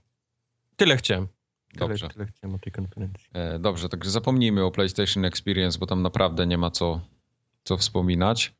[0.76, 1.28] Tyle chciałem.
[1.74, 2.08] Tyle, Dobrze.
[2.08, 3.28] tyle chciałem o tej konferencji.
[3.34, 7.02] E, dobrze, także zapomnijmy o PlayStation Experience, bo tam naprawdę nie ma co,
[7.64, 8.54] co wspominać.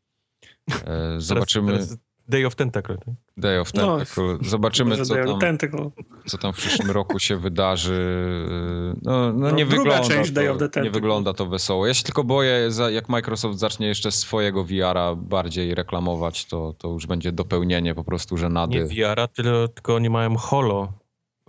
[0.86, 2.98] E, zobaczymy Teraz, teraz Day of Tentacle.
[2.98, 3.14] Tak?
[3.38, 4.38] Day of No, Tentacle.
[4.50, 5.90] Zobaczymy, Może co tam, Tentacle.
[6.26, 8.00] co tam w przyszłym roku się wydarzy.
[9.02, 11.88] No, no, No, nie, druga wygląda część Day of the to, nie wygląda to wesoło.
[11.88, 17.08] Ja się tylko boję, jak Microsoft zacznie jeszcze swojego VR-a bardziej reklamować, to, to już
[17.08, 18.86] będzie dopełnienie po prostu Nie żenady.
[18.86, 20.94] VR-a, tyle, tylko oni mają Holo.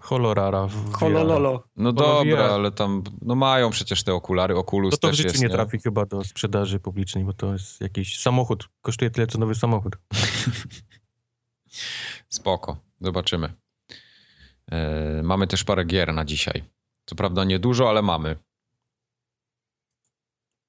[0.00, 0.92] Holorara w.
[0.92, 1.64] Holololo.
[1.76, 5.42] No dobra, ale tam no mają przecież te okulary, Oculus To to w życiu jest,
[5.42, 8.68] nie trafi chyba do sprzedaży publicznej, bo to jest jakiś samochód.
[8.82, 9.96] Kosztuje tyle, co nowy samochód.
[12.28, 13.52] Spoko, zobaczymy.
[14.70, 16.64] E, mamy też parę gier na dzisiaj.
[17.06, 18.36] Co prawda niedużo, ale mamy.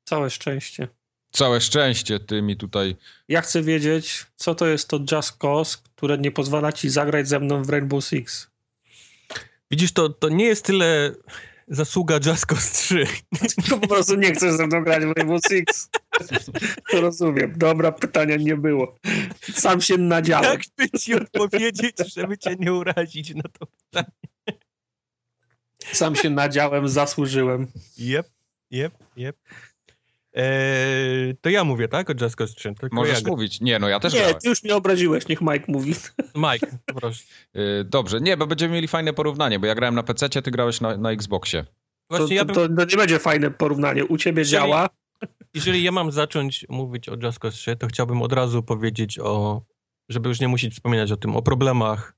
[0.04, 0.88] Całe szczęście.
[1.32, 2.96] Całe szczęście, ty mi tutaj.
[3.28, 7.40] Ja chcę wiedzieć, co to jest to Just Cause, które nie pozwala ci zagrać ze
[7.40, 8.51] mną w Rainbow Six.
[9.72, 11.12] Widzisz, to, to nie jest tyle
[11.68, 13.06] zasługa Just Cause 3.
[13.70, 15.90] To po prostu nie chcesz ze mną grać w Rainbow Six.
[16.92, 17.54] To rozumiem.
[17.58, 18.96] Dobra, pytania nie było.
[19.54, 20.52] Sam się nadziałem.
[20.52, 24.12] Jak by ci odpowiedzieć, żeby cię nie urazić na to pytanie?
[25.92, 27.68] Sam się nadziałem, zasłużyłem.
[27.98, 28.30] Jep,
[28.72, 29.38] jep, jep.
[30.34, 32.10] Eee, to ja mówię, tak?
[32.10, 32.74] O Just Cause 3.
[32.76, 33.62] Tylko Możesz ja mówić.
[33.62, 34.38] Nie, no ja też Nie, grałem.
[34.40, 35.94] ty już mnie obraziłeś, niech Mike mówi.
[36.52, 37.24] Mike, proszę.
[37.54, 40.82] E, dobrze, nie, bo będziemy mieli fajne porównanie, bo ja grałem na PC, ty grałeś
[40.82, 41.64] na, na Xboxie.
[41.64, 44.06] To, Właśnie ja bym, to, to nie będzie fajne porównanie.
[44.06, 44.90] U ciebie Jeżeli- działa.
[45.54, 49.62] jeżeli ja mam zacząć mówić o Just Cause 3, to chciałbym od razu powiedzieć o,
[50.10, 52.14] żeby już nie musieć wspominać o tym, o problemach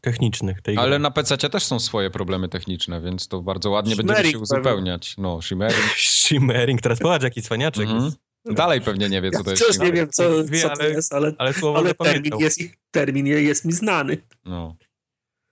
[0.00, 0.98] technicznych tej Ale gry.
[0.98, 5.14] na PC też są swoje problemy techniczne, więc to bardzo ładnie będziemy się Shimmering uzupełniać.
[5.18, 5.84] No, shimmering.
[6.24, 8.04] Shimmering, teraz patrz jaki cwaniaczek Mhm.
[8.04, 8.18] jest.
[8.44, 9.96] Dalej pewnie nie wie, co Ja to jest wciąż nie shimmering.
[9.96, 12.60] wiem, co, Wie, co to ale- jest, ale, Ale słowo ale termin, jest,
[12.90, 14.16] termin jest mi znany.
[14.44, 14.76] No.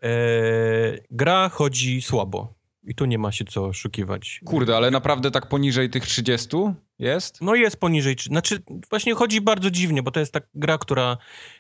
[0.03, 2.55] Eee, gra chodzi słabo.
[2.85, 4.41] I tu nie ma się co oszukiwać.
[4.45, 6.57] Kurde, ale naprawdę tak poniżej tych 30
[6.99, 7.41] jest?
[7.41, 8.59] No jest poniżej, znaczy
[8.91, 11.17] właśnie chodzi bardzo dziwnie, bo to jest tak gra, która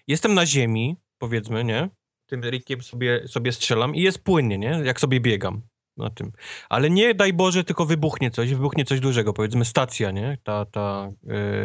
[0.06, 1.88] jestem na ziemi, powiedzmy, nie?
[2.28, 4.80] Tym rikiem sobie, sobie strzelam i jest płynnie, nie?
[4.84, 5.62] Jak sobie biegam.
[5.96, 6.32] na tym.
[6.68, 10.38] Ale nie daj Boże, tylko wybuchnie coś, wybuchnie coś dużego, powiedzmy stacja, nie?
[10.42, 11.10] Ta, ta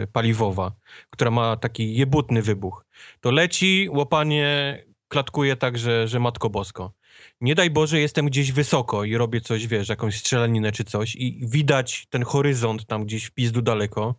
[0.03, 0.71] y, paliwowa,
[1.09, 2.85] która ma taki jebutny wybuch.
[3.21, 4.77] To leci, łopanie
[5.07, 6.93] klatkuje tak, że, że matko bosko.
[7.41, 11.39] Nie daj Boże, jestem gdzieś wysoko i robię coś, wiesz, jakąś strzelaninę czy coś i
[11.47, 14.15] widać ten horyzont tam gdzieś w pizdu daleko,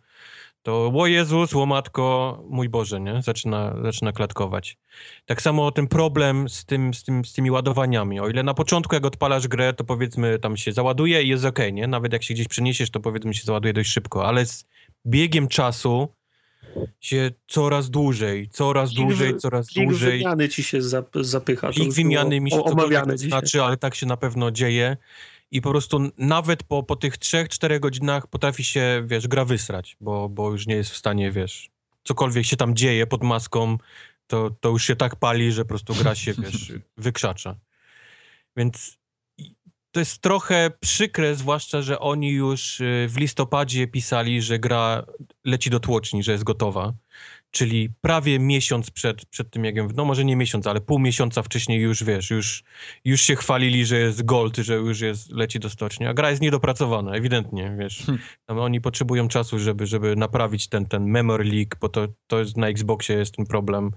[0.65, 3.21] to o Jezus, łomatko, mój Boże, nie?
[3.21, 4.77] Zaczyna, zaczyna klatkować.
[5.25, 8.19] Tak samo ten problem z, tym, z, tym, z tymi ładowaniami.
[8.19, 11.59] O ile na początku, jak odpalasz grę, to powiedzmy tam się załaduje i jest ok,
[11.73, 11.87] nie?
[11.87, 14.65] Nawet jak się gdzieś przeniesiesz, to powiedzmy się załaduje dość szybko, ale z
[15.05, 16.09] biegiem czasu
[16.99, 20.11] się coraz dłużej, coraz plik dłużej, coraz plik dłużej.
[20.11, 20.79] Plik wymiany ci się
[21.13, 21.69] zapycha.
[21.69, 24.97] Plik wymiany mi się to znaczy, ale tak się na pewno dzieje
[25.55, 30.29] i po prostu nawet po, po tych 3-4 godzinach potrafi się, wiesz, gra wysrać, bo,
[30.29, 31.69] bo już nie jest w stanie, wiesz,
[32.03, 33.77] cokolwiek się tam dzieje pod maską,
[34.27, 37.55] to, to już się tak pali, że po prostu gra się, wiesz, wykrzacza.
[38.57, 38.97] Więc
[39.91, 45.05] to jest trochę przykre, zwłaszcza, że oni już y, w listopadzie pisali, że gra
[45.45, 46.93] leci do tłoczni, że jest gotowa
[47.55, 51.81] czyli prawie miesiąc przed, przed tym, jak no może nie miesiąc, ale pół miesiąca wcześniej
[51.81, 52.63] już, wiesz, już,
[53.05, 56.41] już się chwalili, że jest gold, że już jest, leci do stoczni, a gra jest
[56.41, 58.03] niedopracowana, ewidentnie, wiesz.
[58.05, 58.23] Hmm.
[58.47, 62.67] Oni potrzebują czasu, żeby, żeby naprawić ten, ten memory leak, bo to, to jest na
[62.67, 63.91] Xboxie jest ten problem.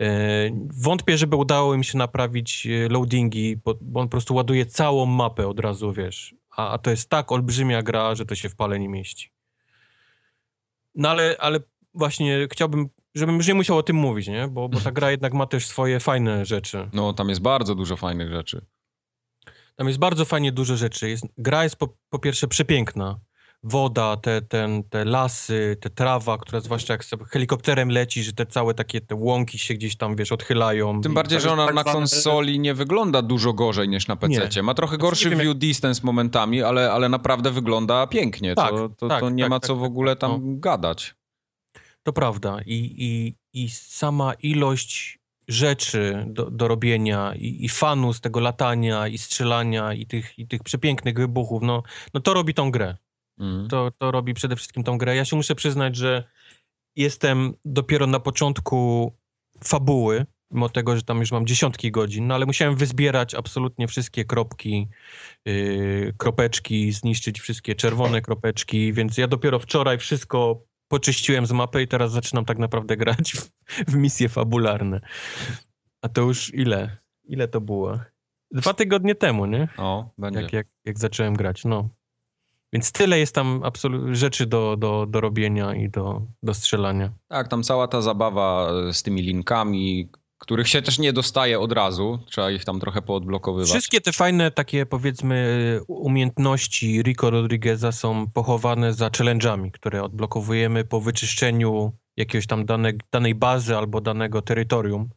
[0.00, 0.50] E,
[0.82, 5.06] wątpię, żeby udało im się naprawić e, loadingi, bo, bo on po prostu ładuje całą
[5.06, 6.34] mapę od razu, wiesz.
[6.56, 9.30] A, a to jest tak olbrzymia gra, że to się w pale nie mieści.
[10.94, 11.60] No ale, ale
[11.94, 14.48] właśnie chciałbym, żebym już nie musiał o tym mówić, nie?
[14.48, 16.88] Bo, bo ta gra jednak ma też swoje fajne rzeczy.
[16.92, 18.66] No, tam jest bardzo dużo fajnych rzeczy.
[19.76, 21.10] Tam jest bardzo fajnie dużo rzeczy.
[21.10, 23.20] Jest, gra jest po, po pierwsze przepiękna.
[23.62, 28.74] Woda, te, ten, te lasy, te trawa, która zwłaszcza jak helikopterem leci, że te całe
[28.74, 31.00] takie te łąki się gdzieś tam, wiesz, odchylają.
[31.00, 34.62] Tym bardziej, że ona tak na konsoli nie wygląda dużo gorzej niż na PC.
[34.62, 38.54] Ma trochę znaczy, gorszy view distance momentami, ale, ale naprawdę wygląda pięknie.
[38.54, 40.60] Tak, to, to, tak, to nie tak, ma co tak, w ogóle tak, tam no.
[40.60, 41.14] gadać.
[42.02, 42.58] To prawda.
[42.66, 45.18] I, i, i sama ilość
[45.48, 50.46] rzeczy do, do robienia i, i fanu z tego latania i strzelania i tych, i
[50.46, 51.82] tych przepięknych wybuchów, no,
[52.14, 52.96] no to robi tą grę.
[53.38, 53.68] Mm.
[53.68, 55.16] To, to robi przede wszystkim tą grę.
[55.16, 56.24] Ja się muszę przyznać, że
[56.96, 59.12] jestem dopiero na początku
[59.64, 64.24] fabuły, mimo tego, że tam już mam dziesiątki godzin, no ale musiałem wyzbierać absolutnie wszystkie
[64.24, 64.88] kropki,
[65.44, 71.88] yy, kropeczki, zniszczyć wszystkie czerwone kropeczki, więc ja dopiero wczoraj wszystko poczyściłem z mapy i
[71.88, 73.50] teraz zaczynam tak naprawdę grać w,
[73.92, 75.00] w misje fabularne.
[76.02, 76.96] A to już ile?
[77.24, 77.98] Ile to było?
[78.50, 79.68] Dwa tygodnie temu, nie?
[79.78, 80.40] O, będzie.
[80.40, 81.88] Jak, jak, jak zacząłem grać, no.
[82.72, 83.62] Więc tyle jest tam
[84.12, 87.12] rzeczy do, do, do robienia i do, do strzelania.
[87.28, 90.10] Tak, tam cała ta zabawa z tymi linkami,
[90.40, 93.70] których się też nie dostaje od razu, trzeba ich tam trochę poodblokowywać.
[93.70, 101.00] Wszystkie te fajne takie powiedzmy umiejętności Rico Rodrigueza są pochowane za challenge'ami, które odblokowujemy po
[101.00, 105.10] wyczyszczeniu jakiejś tam dane, danej bazy albo danego terytorium.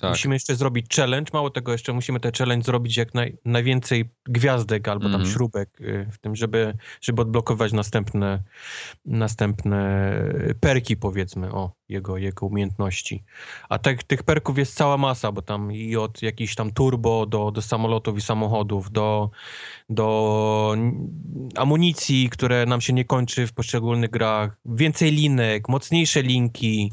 [0.00, 0.10] Tak.
[0.10, 1.30] Musimy jeszcze zrobić challenge.
[1.32, 5.26] Mało tego, jeszcze musimy ten challenge zrobić jak naj, najwięcej gwiazdek albo tam mm.
[5.26, 8.42] śrubek y, w tym, żeby, żeby odblokować następne,
[9.04, 10.12] następne
[10.60, 13.24] perki, powiedzmy, o jego, jego umiejętności.
[13.68, 17.50] A tak, tych perków jest cała masa, bo tam i od jakichś tam turbo do,
[17.50, 19.30] do samolotów i samochodów, do,
[19.90, 20.76] do
[21.56, 26.92] amunicji, które nam się nie kończy w poszczególnych grach, więcej linek, mocniejsze linki,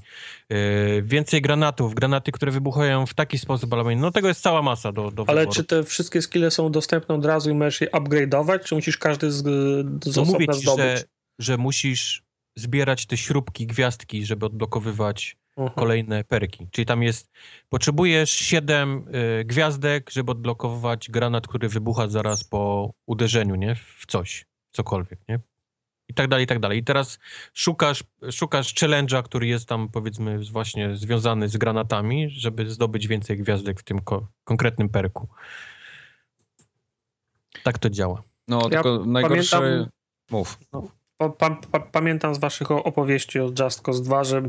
[1.04, 5.12] więcej granatów, granaty, które wybuchają w taki sposób, ale no tego jest cała masa do,
[5.12, 5.56] do Ale wyboru.
[5.56, 9.32] czy te wszystkie skille są dostępne od razu i możesz je upgrade'ować, czy musisz każdy
[9.32, 9.44] z,
[10.06, 10.86] z no mówię ci, zdobyć?
[10.86, 11.04] Że,
[11.40, 12.24] że musisz
[12.56, 15.74] zbierać te śrubki, gwiazdki, żeby odblokowywać uh-huh.
[15.74, 16.68] kolejne perki.
[16.72, 17.32] Czyli tam jest,
[17.70, 19.06] potrzebujesz 7
[19.42, 23.76] y, gwiazdek, żeby odblokować granat, który wybucha zaraz po uderzeniu, nie?
[23.76, 25.40] W coś, cokolwiek, nie?
[26.10, 26.80] I tak dalej, i tak dalej.
[26.80, 27.20] I teraz
[27.54, 33.80] szukasz, szukasz challenge'a, który jest tam, powiedzmy, właśnie związany z granatami, żeby zdobyć więcej gwiazdek
[33.80, 35.28] w tym ko- konkretnym perku.
[37.64, 38.24] Tak to działa.
[38.48, 39.58] No, ja tylko najgorsze...
[39.58, 39.90] Pamiętam...
[40.32, 40.58] Mów.
[40.74, 44.42] No, pa, pa, pamiętam z waszych opowieści o Just Cause 2, że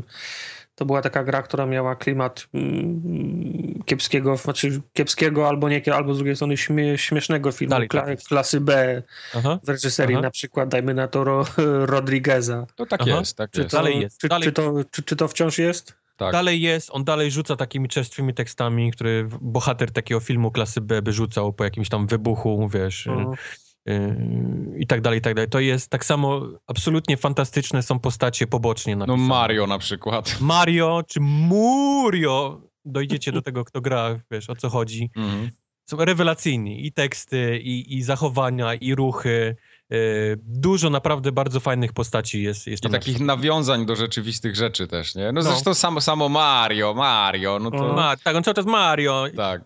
[0.79, 6.17] to była taka gra, która miała klimat mm, kiepskiego, znaczy kiepskiego albo nie, albo z
[6.17, 9.03] drugiej strony śmie, śmiesznego filmu Dalej, kla, tak klasy B
[9.35, 10.21] aha, w reżyserii, aha.
[10.21, 11.45] na przykład dajmy na to Ro,
[11.95, 12.65] Rodrigueza.
[12.75, 13.19] To tak aha.
[13.19, 13.71] jest, tak czy jest.
[13.71, 14.17] To, dalej jest.
[14.17, 14.43] Czy, dalej...
[14.43, 15.93] Czy, to, czy, czy to wciąż jest?
[16.17, 16.31] Tak.
[16.31, 21.13] Dalej jest, on dalej rzuca takimi czerstwymi tekstami, które bohater takiego filmu klasy B by
[21.13, 23.07] rzucał po jakimś tam wybuchu, wiesz...
[23.07, 23.35] Mhm
[24.77, 25.49] i tak dalej, i tak dalej.
[25.49, 29.17] To jest tak samo absolutnie fantastyczne są postacie pobocznie napisane.
[29.17, 30.41] No Mario na przykład.
[30.41, 35.09] Mario czy Murio, dojdziecie do tego, kto gra, wiesz, o co chodzi.
[35.15, 35.51] Mhm.
[35.89, 36.85] są rewelacyjni.
[36.85, 39.55] I teksty, i, i zachowania, i ruchy.
[39.89, 42.67] Yy, dużo naprawdę bardzo fajnych postaci jest.
[42.67, 45.25] jest I takich nawiązań do rzeczywistych rzeczy też, nie?
[45.25, 45.41] No, no.
[45.41, 47.93] zresztą samo, samo Mario, Mario, no to...
[47.93, 49.25] Ma, tak, on cały czas Mario.
[49.35, 49.61] Tak.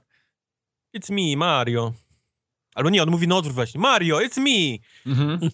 [0.97, 1.93] It's me, Mario.
[2.75, 3.81] Albo nie, on mówi na odwrót właśnie.
[3.81, 4.77] Mario, it's me!
[5.05, 5.39] Mhm.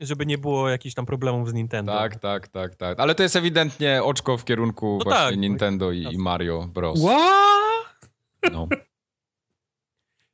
[0.00, 1.92] Żeby nie było jakichś tam problemów z Nintendo.
[1.92, 3.00] Tak, tak, tak, tak.
[3.00, 5.38] Ale to jest ewidentnie oczko w kierunku no właśnie tak.
[5.38, 7.00] Nintendo i, i, Mario Bros.
[7.00, 8.10] What?
[8.52, 8.68] No.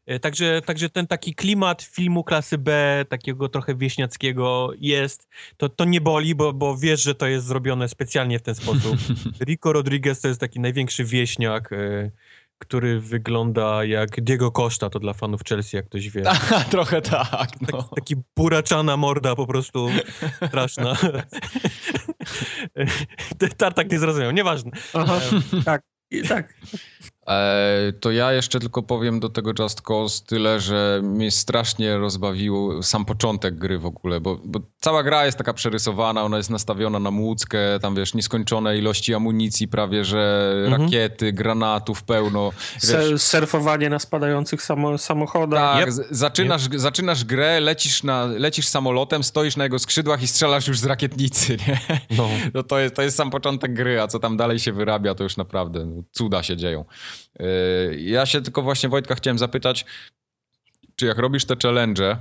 [0.07, 5.29] E, także, także ten taki klimat filmu klasy B, takiego trochę wieśniackiego jest.
[5.57, 8.97] To, to nie boli, bo, bo wiesz, że to jest zrobione specjalnie w ten sposób.
[9.47, 12.11] Rico Rodriguez to jest taki największy wieśniak, e,
[12.59, 16.23] który wygląda jak Diego Costa, to dla fanów Chelsea, jak ktoś wie.
[16.71, 17.49] Trochę tak.
[17.61, 17.83] No.
[17.83, 19.89] Taki, taki buraczana morda po prostu
[20.49, 20.97] straszna.
[23.59, 24.71] Tartak nie zrozumiał, nieważne.
[24.95, 25.21] Aha,
[25.65, 25.83] tak.
[26.29, 26.55] tak.
[27.29, 32.83] E, to ja jeszcze tylko powiem do tego Just Cause tyle, że mnie strasznie rozbawił
[32.83, 36.99] sam początek gry w ogóle, bo, bo, cała gra jest taka przerysowana, ona jest nastawiona
[36.99, 40.83] na młódzkę, tam wiesz, nieskończone ilości amunicji prawie, że mhm.
[40.83, 42.53] rakiety, granatów pełno.
[42.83, 45.61] Wiesz, surfowanie na spadających samo, samochodach.
[45.61, 46.07] Tak, yep.
[46.11, 46.81] zaczynasz, yep.
[46.81, 51.57] zaczynasz grę, lecisz, na, lecisz samolotem, stoisz na jego skrzydłach i strzelasz już z rakietnicy,
[51.69, 51.81] nie?
[52.17, 52.29] No.
[52.55, 55.23] no to, jest, to jest sam początek gry, a co tam dalej się wyrabia, to
[55.23, 56.85] już naprawdę no, cuda się dzieją.
[57.99, 59.85] Ja się tylko właśnie Wojtka chciałem zapytać,
[60.97, 62.17] czy jak robisz te challenge,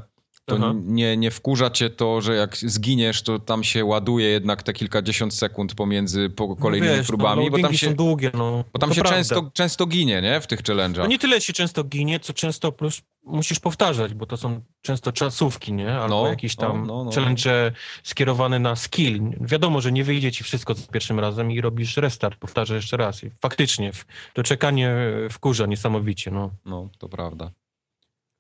[0.46, 4.74] to nie, nie wkurza cię to, że jak zginiesz, to tam się ładuje jednak te
[4.74, 8.64] kilkadziesiąt sekund pomiędzy no kolejnymi no wiesz, próbami, no, bo tam się, są długie, no.
[8.74, 10.42] Bo tam się często, często ginie, nie?
[10.42, 10.98] W tych challenge'ach.
[10.98, 15.12] No nie tyle się często ginie, co często plus musisz powtarzać, bo to są często
[15.12, 15.94] czasówki, nie?
[15.94, 17.12] Albo no, jakieś tam no, no, no.
[17.12, 17.72] challenge
[18.04, 19.22] skierowane na skill.
[19.42, 23.24] Wiadomo, że nie wyjdzie ci wszystko za pierwszym razem i robisz restart, powtarzasz jeszcze raz.
[23.24, 23.92] I faktycznie,
[24.34, 24.96] to czekanie
[25.32, 26.52] wkurza niesamowicie, no.
[26.66, 27.52] No, to prawda.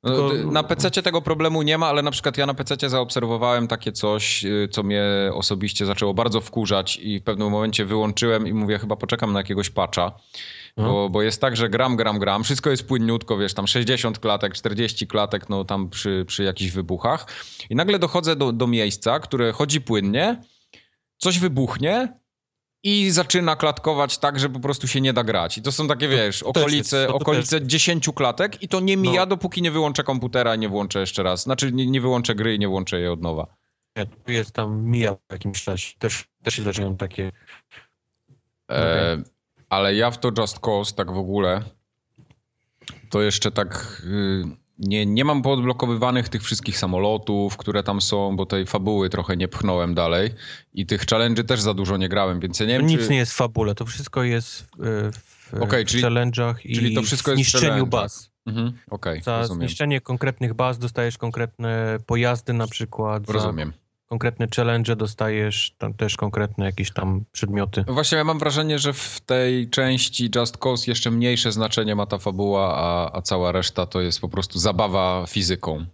[0.05, 0.51] No, Tylko...
[0.51, 4.45] Na PC tego problemu nie ma, ale na przykład ja na PC zaobserwowałem takie coś,
[4.45, 5.03] y, co mnie
[5.33, 9.69] osobiście zaczęło bardzo wkurzać i w pewnym momencie wyłączyłem i mówię, chyba poczekam na jakiegoś
[9.69, 10.11] patcha.
[10.77, 10.83] No.
[10.83, 14.53] Bo, bo jest tak, że gram, gram, gram, wszystko jest płynniutko, wiesz, tam 60 klatek,
[14.53, 17.27] 40 klatek, no tam przy, przy jakichś wybuchach.
[17.69, 20.41] I nagle dochodzę do, do miejsca, które chodzi płynnie,
[21.17, 22.19] coś wybuchnie,
[22.85, 25.57] i zaczyna klatkować tak, że po prostu się nie da grać.
[25.57, 29.25] I to są takie, wiesz, okolice, jest, okolice 10 klatek i to nie mija, no.
[29.25, 31.43] dopóki nie wyłączę komputera i nie włączę jeszcze raz.
[31.43, 33.47] Znaczy nie, nie wyłączę gry i nie włączę jej od nowa.
[33.95, 35.95] Nie, tu jest tam mija w jakimś czasie.
[35.99, 37.31] Też, też się zaczynają takie...
[38.71, 39.17] E,
[39.69, 41.61] ale ja w to Just Cause tak w ogóle
[43.09, 44.01] to jeszcze tak...
[44.05, 49.37] Y nie, nie mam poodblokowywanych tych wszystkich samolotów, które tam są, bo tej fabuły trochę
[49.37, 50.29] nie pchnąłem dalej
[50.73, 53.09] i tych challenge też za dużo nie grałem, więc ja nie wiem, Nic czy...
[53.09, 55.11] nie jest w fabule, to wszystko jest w,
[55.49, 58.31] w okay, czyli, challenge'ach i czyli to wszystko w zniszczeniu baz.
[58.45, 59.67] Mhm, okay, za rozumiem.
[59.67, 63.29] zniszczenie konkretnych baz dostajesz konkretne pojazdy na przykład.
[63.29, 63.69] Rozumiem.
[63.71, 67.83] Za konkretne challenge, dostajesz tam też konkretne jakieś tam przedmioty.
[67.87, 72.05] No właśnie ja mam wrażenie, że w tej części Just Cause jeszcze mniejsze znaczenie ma
[72.05, 75.85] ta fabuła, a, a cała reszta to jest po prostu zabawa fizyką.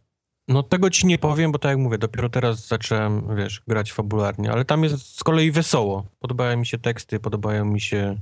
[0.47, 4.51] No tego ci nie powiem, bo tak jak mówię, dopiero teraz zacząłem, wiesz, grać fabularnie,
[4.51, 6.05] ale tam jest z kolei wesoło.
[6.19, 8.17] Podobają mi się teksty, podobają mi się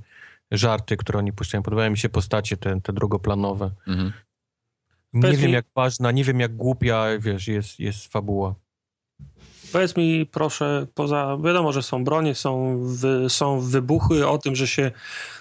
[0.52, 3.72] żarty, które oni puszczają, podobają mi się postacie te, te drugoplanowe.
[3.88, 4.14] Mhm.
[5.14, 8.56] Nie wiem jak ważna, nie wiem jak głupia, wiesz, jest, jest fabuła.
[9.72, 14.68] Powiedz mi proszę, poza, wiadomo, że są bronie, są, wy, są wybuchy, o tym, że
[14.68, 14.92] się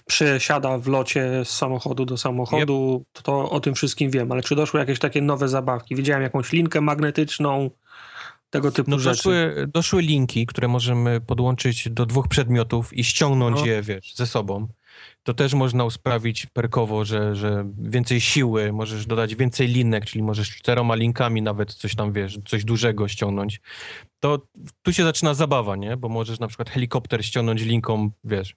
[0.06, 3.22] przesiada w locie z samochodu do samochodu, yep.
[3.22, 5.96] to o tym wszystkim wiem, ale czy doszły jakieś takie nowe zabawki?
[5.96, 7.70] Widziałem jakąś linkę magnetyczną,
[8.50, 9.16] tego typu no, rzeczy.
[9.16, 13.66] Doszły, doszły linki, które możemy podłączyć do dwóch przedmiotów i ściągnąć no.
[13.66, 14.68] je, wiesz, ze sobą
[15.28, 20.56] to też można usprawić perkowo, że, że więcej siły, możesz dodać więcej linek, czyli możesz
[20.56, 23.60] czteroma linkami nawet coś tam, wiesz, coś dużego ściągnąć.
[24.20, 24.46] To
[24.82, 25.96] tu się zaczyna zabawa, nie?
[25.96, 28.56] Bo możesz na przykład helikopter ściągnąć linką, wiesz,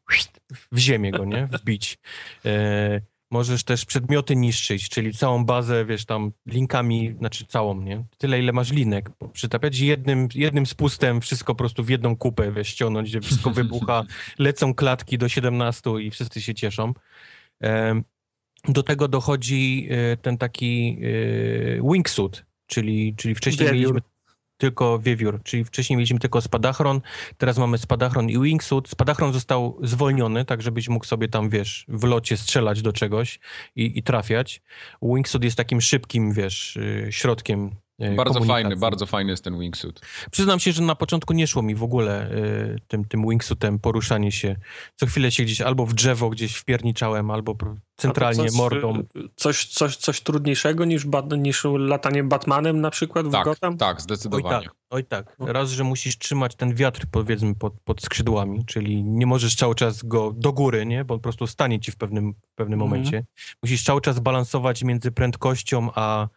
[0.71, 1.47] w ziemię go, nie?
[1.47, 1.97] Wbić.
[2.45, 3.01] E,
[3.31, 8.03] Możesz też przedmioty niszczyć, czyli całą bazę, wiesz, tam linkami, znaczy całą, nie?
[8.17, 9.09] Tyle, ile masz linek.
[9.33, 14.03] Przytapiać jednym, jednym spustem wszystko po prostu w jedną kupę, wiesz, ściągnąć, gdzie wszystko wybucha,
[14.39, 16.93] lecą klatki do 17 i wszyscy się cieszą.
[18.67, 20.99] Do tego dochodzi e, ten taki
[21.79, 24.01] e, wingsuit, czyli, czyli wcześniej mieliśmy
[24.61, 27.01] tylko wiewiór, czyli wcześniej mieliśmy tylko spadachron,
[27.37, 28.89] teraz mamy spadachron i wingsuit.
[28.89, 33.39] Spadachron został zwolniony, tak żebyś mógł sobie tam, wiesz, w locie strzelać do czegoś
[33.75, 34.61] i, i trafiać.
[35.01, 38.47] Wingsuit jest takim szybkim, wiesz, y, środkiem Bardzo komunikacji.
[38.63, 40.01] fajny, bardzo fajny jest ten wingsuit.
[40.31, 44.31] Przyznam się, że na początku nie szło mi w ogóle y, tym, tym wingsuitem poruszanie
[44.31, 44.55] się.
[44.95, 47.55] Co chwilę się gdzieś albo w drzewo gdzieś wpierniczałem, albo
[47.97, 49.03] centralnie coś, mordą.
[49.35, 53.77] Coś, coś, coś trudniejszego niż, bat, niż latanie Batmanem na przykład w Tak, Gotham?
[53.77, 54.65] tak, Oj zdecydowanie.
[54.65, 55.35] tak, oj tak.
[55.39, 60.03] Raz, że musisz trzymać ten wiatr powiedzmy pod, pod skrzydłami, czyli nie możesz cały czas
[60.03, 61.05] go do góry, nie?
[61.05, 62.89] Bo on po prostu stanie ci w pewnym, w pewnym Mhm.
[62.89, 63.25] momencie.
[63.63, 66.27] Musisz cały czas balansować między prędkością a,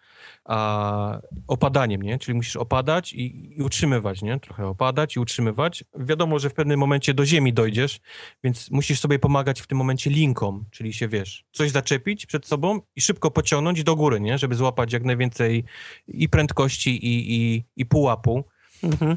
[0.45, 2.19] a opadaniem, nie?
[2.19, 4.41] Czyli musisz opadać i, i utrzymywać, nie?
[4.41, 5.85] Trochę opadać i utrzymywać.
[5.99, 8.01] Wiadomo, że w pewnym momencie do ziemi dojdziesz,
[8.45, 12.81] więc musisz sobie pomagać w tym momencie linką, czyli się, wiesz, coś zaczepić przed sobą
[12.97, 14.39] i szybko pociągnąć do góry, nie?
[14.39, 15.65] Żeby złapać jak najwięcej
[16.09, 18.45] i prędkości i, i, i pułapu.
[18.83, 19.17] Mhm.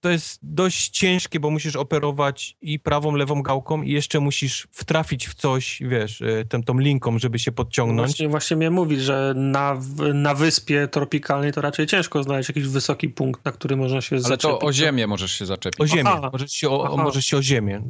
[0.00, 5.28] To jest dość ciężkie, bo musisz operować i prawą, lewą gałką i jeszcze musisz wtrafić
[5.28, 8.08] w coś, wiesz, y, tą, tą linką, żeby się podciągnąć.
[8.08, 9.80] Właśnie, właśnie miałem mówić, że na,
[10.14, 14.22] na wyspie tropikalnej to raczej ciężko znaleźć jakiś wysoki punkt, na który można się Ale
[14.22, 14.62] to zaczepić.
[14.62, 15.80] o ziemię możesz się zaczepić.
[15.80, 16.30] O ziemię, Aha.
[16.32, 17.02] możesz się o, Aha.
[17.02, 17.82] możesz się o ziemię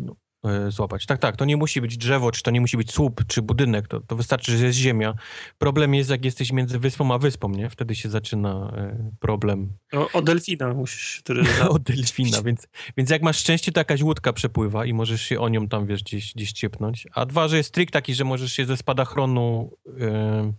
[0.68, 1.06] złapać.
[1.06, 3.88] Tak, tak, to nie musi być drzewo, czy to nie musi być słup, czy budynek,
[3.88, 5.14] to, to wystarczy, że jest ziemia.
[5.58, 7.70] Problem jest, jak jesteś między wyspą a wyspą, nie?
[7.70, 11.44] Wtedy się zaczyna e, problem O, o delfina musisz, który...
[11.68, 15.48] od delfina, więc, więc jak masz szczęście, to jakaś łódka przepływa i możesz się o
[15.48, 17.06] nią tam, wiesz, gdzieś, gdzieś ciepnąć.
[17.14, 19.70] A dwa, że jest trik taki, że możesz się ze spadachronu
[20.00, 20.52] e,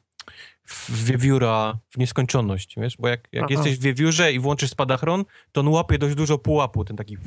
[0.66, 2.98] w wiewióra w nieskończoność, wiesz?
[2.98, 3.54] Bo jak, jak Aha.
[3.54, 7.18] jesteś w wiewiórze i włączysz spadachron, to on łapie dość dużo pułapu, ten taki,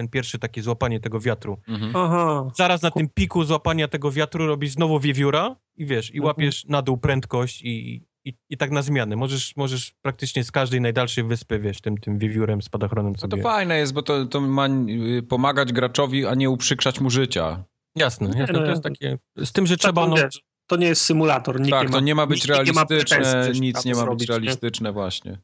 [0.00, 1.58] ten pierwszy takie złapanie tego wiatru.
[1.68, 1.96] Mhm.
[1.96, 2.50] Aha.
[2.56, 6.24] Zaraz na tym piku złapania tego wiatru robisz znowu wiewióra i wiesz, i Mhm.
[6.26, 9.16] łapiesz na dół prędkość i, i, i tak na zmiany.
[9.16, 13.36] Możesz, możesz praktycznie z każdej najdalszej wyspy, wiesz, tym, tym wiewiórem, spadachronem No sobie...
[13.36, 17.64] to fajne jest, bo to, to ma y, pomagać graczowi, a nie uprzykrzać mu życia.
[17.96, 18.52] Jasne, jasne.
[18.52, 19.18] no, To jest takie.
[19.36, 20.02] Z tym, że trzeba.
[20.02, 21.60] Tak, No, wiesz, to nie jest symulator.
[21.60, 23.92] Nikt tak, nie to ma, nie ma być nikt nie ma realistyczne, nic trzeba nie
[23.94, 24.34] to ma zrobić, być nie?
[24.34, 25.38] realistyczne właśnie.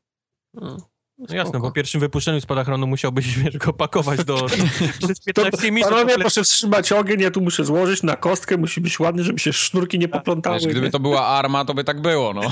[0.55, 0.77] No,
[1.19, 1.67] no jasne, spoko.
[1.67, 4.47] bo pierwszym wypuszczeniu spadachronu musiałbyś wiesz, go pakować do.
[5.07, 5.91] przez 15 minut.
[5.91, 9.39] Panowie, to proszę wstrzymać ogień, ja tu muszę złożyć na kostkę, musi być ładny, żeby
[9.39, 10.57] się sznurki nie poplątały.
[10.57, 10.93] Wiesz, gdyby nie?
[10.93, 12.41] to była arma, to by tak było, no.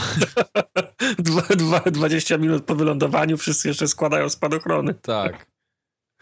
[1.18, 4.94] Dwa, dwa, 20 minut po wylądowaniu wszyscy jeszcze składają spadochrony.
[4.94, 5.46] Tak.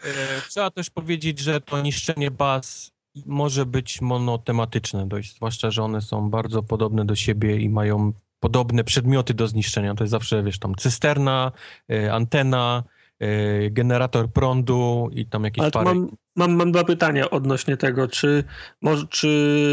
[0.03, 2.91] E, Trzeba też powiedzieć, że to niszczenie baz
[3.25, 8.13] może być monotematyczne dość, zwłaszcza, że one są bardzo podobne do siebie i mają
[8.43, 9.95] podobne przedmioty do zniszczenia.
[9.95, 11.51] To jest zawsze, wiesz, tam cysterna,
[11.91, 12.83] e, antena,
[13.19, 15.95] e, generator prądu i tam jakieś Ale to parę...
[15.95, 18.43] mam, mam, mam dwa pytania odnośnie tego, czy,
[18.81, 19.29] moż, czy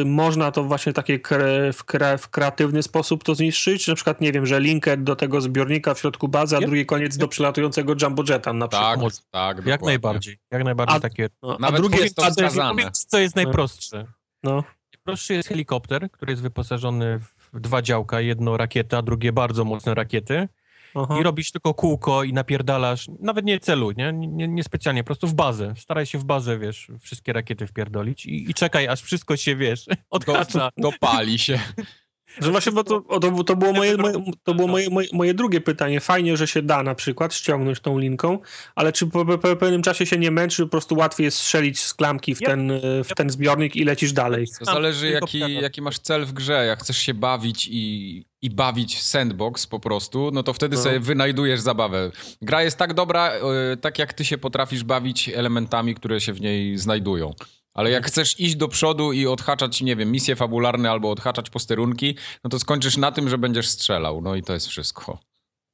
[0.06, 3.84] można to właśnie takie kre, w, kre, w kreatywny sposób to zniszczyć?
[3.84, 6.66] Czy na przykład, nie wiem, że linker do tego zbiornika w środku bazy, a Yep.
[6.66, 8.90] drugi koniec do przelatującego jumbo jeta na przykład.
[8.90, 9.16] Tak, Może.
[9.30, 9.56] tak.
[9.56, 9.86] Jak dokładnie.
[9.86, 11.28] najbardziej, jak najbardziej A- takie...
[11.42, 12.90] No, Nawet a drugie jest to wskazane.
[12.92, 14.06] co jest najprostsze.
[14.42, 14.64] No,
[14.94, 19.94] Najprostszy jest helikopter, który jest wyposażony w dwa działka, jedno rakieta, a drugie bardzo mocne
[19.94, 20.48] rakiety.
[20.94, 21.18] aha.
[21.20, 24.12] I robisz tylko kółko i napierdalasz, nawet nie celuj, nie?
[24.12, 25.74] Nie, nie specjalnie, po prostu w bazę.
[25.76, 29.86] Staraj się w bazę, wiesz, wszystkie rakiety wpierdolić i, i czekaj, aż wszystko się, wiesz,
[30.10, 30.70] odhacza.
[30.82, 31.58] to pali się.
[32.38, 35.34] Że właśnie, bo to, o, to, to było, moje, moje, to było moje, moje, moje
[35.34, 36.00] drugie pytanie.
[36.00, 38.38] Fajnie, że się da na przykład ściągnąć tą linką,
[38.74, 41.80] ale czy po, po, po pewnym czasie się nie męczy, po prostu łatwiej jest strzelić
[41.80, 44.46] z klamki w, ten, y, w ten zbiornik i lecisz dalej?
[44.58, 46.66] To zależy, jaki, jaki masz cel w grze.
[46.66, 50.82] Jak chcesz się bawić i, i bawić w sandbox po prostu, no to wtedy No.
[50.82, 52.10] sobie wynajdujesz zabawę.
[52.42, 56.40] Gra jest tak dobra, e, tak jak ty się potrafisz bawić elementami, które się w
[56.40, 57.34] niej znajdują.
[57.74, 62.16] Ale jak chcesz iść do przodu i odhaczać, nie wiem, misje fabularne albo odhaczać posterunki,
[62.44, 64.22] no to skończysz na tym, że będziesz strzelał.
[64.22, 65.18] No i to jest wszystko.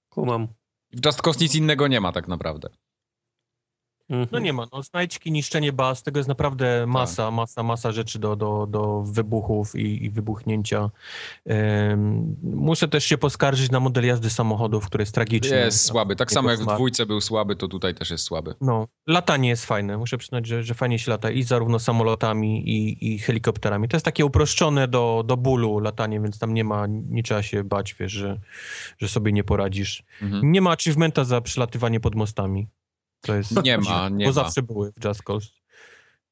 [0.08, 0.48] Kumam.
[0.92, 2.68] W Just Cause nic innego nie ma tak naprawdę.
[4.10, 4.28] Mhm.
[4.32, 6.88] No nie ma, no znajdźki, niszczenie baz, tego jest naprawdę Tak.
[6.88, 10.90] masa, masa, masa rzeczy do, do, do wybuchów i, i wybuchnięcia.
[11.46, 15.56] Em, muszę też się poskarżyć na model jazdy samochodów, który jest tragiczny.
[15.56, 16.16] Jest słaby.
[16.16, 18.54] Tak samo jak w dwójce był słaby, to tutaj też jest słaby.
[18.60, 19.98] No, latanie jest fajne.
[19.98, 23.88] Muszę przyznać, że, że fajnie się lata i zarówno samolotami, i, i helikopterami.
[23.88, 27.64] To jest takie uproszczone do, do bólu latanie, więc tam nie ma, nie trzeba się
[27.64, 28.40] bać, wiesz, że,
[28.98, 30.02] że sobie nie poradzisz.
[30.22, 30.52] Mhm.
[30.52, 32.68] Nie ma achievementa za przelatywanie pod mostami.
[33.20, 34.34] To jest Nie ma, nie bo ma.
[34.34, 35.48] zawsze były w Just Cause.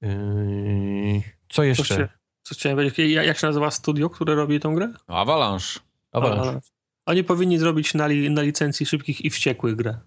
[0.03, 1.85] Yy, co Co, jeszcze?
[1.85, 2.09] chcia,
[2.43, 4.93] co chciałem powiedzieć, jak jak się nazywa studio, które robi tą grę?
[5.09, 5.81] No, Avalanche.
[6.13, 6.61] Avalanche.
[7.07, 9.99] Oni powinni zrobić na, li, na licencji szybkich i wściekłych grę.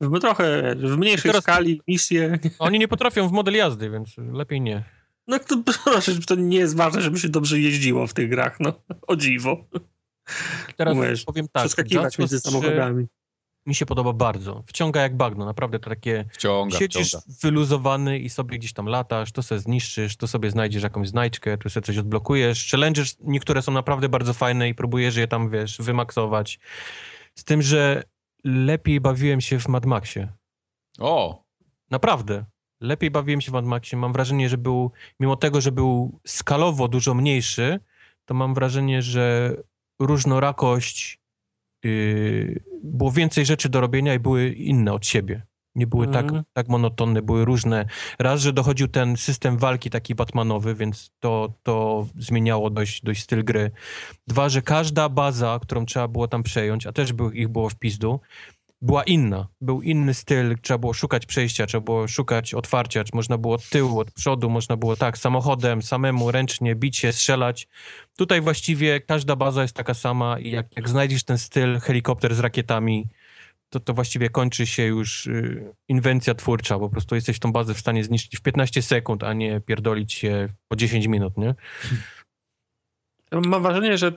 [0.00, 2.38] W, trochę w mniejszej Teraz- skali, misje.
[2.58, 4.84] Oni nie potrafią w model jazdy, więc lepiej nie.
[5.26, 8.72] No to proszę, to nie jest ważne, żeby się dobrze jeździło w tych grach, no.
[9.06, 9.64] O dziwo.
[10.76, 11.62] Teraz Umiesz powiem tak.
[11.62, 13.06] Przeskakiwać Just między Cause 3 samochodami.
[13.66, 14.62] Mi się podoba bardzo.
[14.66, 17.24] Wciąga jak bagno, naprawdę to takie Wciąga, Siedzisz wciąga.
[17.42, 21.70] wyluzowany i sobie gdzieś tam latasz, to sobie zniszczysz, to sobie znajdziesz jakąś znajdźkę, tu
[21.70, 22.70] sobie coś odblokujesz.
[22.70, 26.58] Challenges niektóre są naprawdę bardzo fajne i próbujesz je tam, wiesz, wymaksować.
[27.34, 28.02] Z tym, że
[28.44, 30.28] lepiej bawiłem się w Mad Maxie.
[30.98, 31.44] O!
[31.90, 32.44] Naprawdę.
[32.80, 33.98] Lepiej bawiłem się w Mad Maxie.
[33.98, 37.80] Mam wrażenie, że był, mimo tego, że był skalowo dużo mniejszy,
[38.24, 39.56] to mam wrażenie, że
[39.98, 41.20] różnorakość
[42.82, 45.42] było więcej rzeczy do robienia i były inne od siebie.
[45.74, 46.44] Nie były tak, Mhm.
[46.52, 47.86] tak monotonne, były różne.
[48.18, 53.44] Raz, że dochodził ten system walki taki Batmanowy, więc to, to zmieniało dość, dość styl
[53.44, 53.70] gry.
[54.26, 57.74] Dwa, że każda baza, którą trzeba było tam przejąć, a też był, ich było w
[57.74, 58.20] pizdu,
[58.84, 59.48] była inna.
[59.60, 63.98] Był inny styl, trzeba było szukać przejścia, trzeba było szukać otwarcia, można było od tyłu,
[63.98, 67.68] od przodu, można było tak, samochodem, samemu, ręcznie, bić się, strzelać.
[68.16, 72.38] Tutaj właściwie każda baza jest taka sama i jak, jak znajdziesz ten styl helikopter z
[72.38, 73.08] rakietami,
[73.70, 76.78] to, to właściwie kończy się już y, inwencja twórcza.
[76.78, 80.48] Po prostu jesteś tą bazę w stanie zniszczyć w 15 sekund, a nie pierdolić się
[80.68, 81.54] po 10 minut, nie?
[83.40, 84.12] Mam wrażenie, że,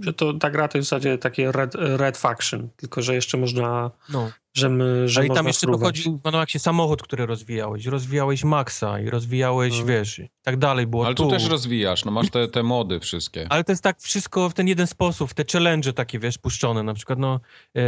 [0.00, 3.38] że to ta gra to jest w zasadzie takie red, red faction, tylko że jeszcze
[3.38, 4.30] można, No.
[4.54, 6.04] Że, my, że Ale i tam jeszcze spróbować.
[6.04, 9.88] dochodził, jak się samochód, który rozwijałeś, rozwijałeś Maxa i rozwijałeś, Mhm.
[9.88, 13.46] wiesz, i tak dalej, było Ale tu też rozwijasz, no masz te, te mody wszystkie.
[13.50, 16.94] Ale to jest tak wszystko w ten jeden sposób, te challenge takie, wiesz, puszczone, na
[16.94, 17.40] przykład, no,
[17.76, 17.80] e,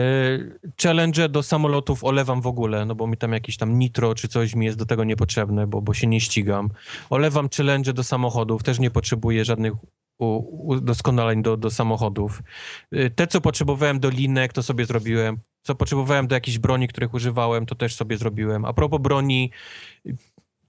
[0.83, 4.55] challenge do samolotów olewam w ogóle, no bo mi tam jakieś tam nitro czy coś
[4.55, 6.71] mi jest do tego niepotrzebne, bo, bo się nie ścigam.
[7.11, 9.73] Olewam challenge do samochodów, też nie potrzebuję żadnych
[10.19, 12.43] udoskonaleń do, do samochodów.
[12.93, 15.39] E, Te, co potrzebowałem do linek, to sobie zrobiłem.
[15.63, 18.65] Co potrzebowałem do jakichś broni, których używałem, to też sobie zrobiłem.
[18.65, 19.51] A propos broni,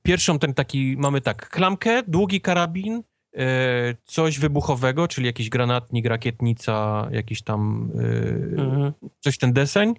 [0.03, 3.03] pierwszą ten taki, mamy tak, klamkę, długi karabin,
[3.38, 8.94] e, coś wybuchowego, czyli jakiś granatnik, rakietnica, jakiś tam e, Mhm.
[9.20, 9.94] coś ten deseń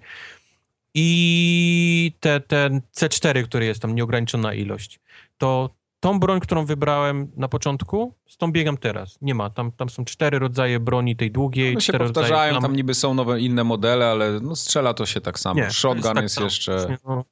[0.93, 4.99] i te, ten C4, który jest tam nieograniczona ilość.
[5.37, 5.69] To
[6.05, 9.17] tą broń, którą wybrałem na początku, z tą biegam teraz.
[9.21, 12.53] Nie ma, tam, tam są cztery rodzaje broni tej długiej, No się cztery rodzaje powtarzają,
[12.53, 15.59] klam- tam niby są nowe, inne modele, ale no strzela to się tak samo.
[15.59, 16.45] Nie, Shotgun tak jest samo.
[16.45, 16.97] jeszcze...
[17.05, 17.25] No.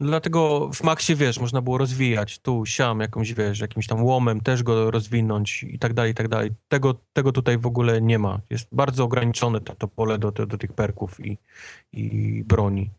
[0.00, 4.62] Dlatego w Maxie, wiesz, można było rozwijać tu, siam, jakąś, wiesz, jakimś tam łomem, też
[4.62, 6.50] go rozwinąć i tak dalej, i tak dalej.
[6.68, 8.40] Tego, tego tutaj w ogóle nie ma.
[8.50, 11.38] Jest bardzo ograniczone to, to pole do, do, do tych perków i,
[11.92, 12.90] i broni.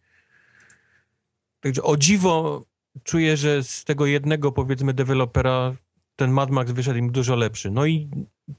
[1.61, 2.63] Także o dziwo
[3.03, 5.75] czuję, że z tego jednego, powiedzmy, dewelopera
[6.15, 7.71] ten Mad Max wyszedł im dużo lepszy.
[7.71, 8.09] No i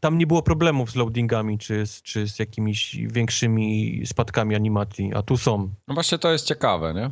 [0.00, 5.22] tam nie było problemów z loadingami, czy z, czy z jakimiś większymi spadkami animacji, a
[5.22, 5.74] tu są.
[5.88, 7.10] No właśnie to jest ciekawe, nie?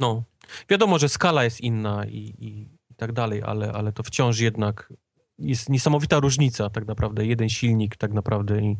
[0.00, 0.22] No,
[0.68, 4.92] wiadomo, że skala jest inna i, i, i tak dalej, ale, ale to wciąż jednak
[5.38, 7.26] jest niesamowita różnica tak naprawdę.
[7.26, 8.76] Jeden silnik tak naprawdę i,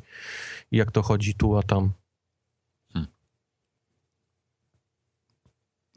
[0.70, 1.92] i jak to chodzi tu, a tam.
[2.92, 3.10] Hmm.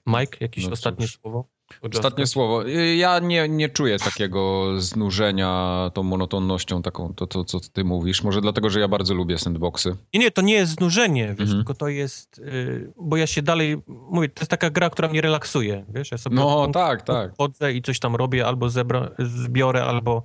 [0.05, 1.19] Mike, jakieś No ostatnie cóż.
[1.21, 1.45] słowo?
[1.93, 2.67] Ostatnie słowo.
[2.67, 8.23] Y, Ja nie, nie czuję takiego znużenia tą monotonnością, taką, to, to co ty mówisz.
[8.23, 9.95] Może dlatego, że ja bardzo lubię sandboxy.
[10.13, 11.57] Nie, nie, to nie jest znużenie, wiesz, Mhm.
[11.57, 15.21] tylko to jest, y, bo ja się dalej, mówię, to jest taka gra, która mnie
[15.21, 17.31] relaksuje, wiesz, ja sobie No tak, tak.
[17.37, 20.23] chodzę i coś tam robię, albo zebra, zbiorę, albo,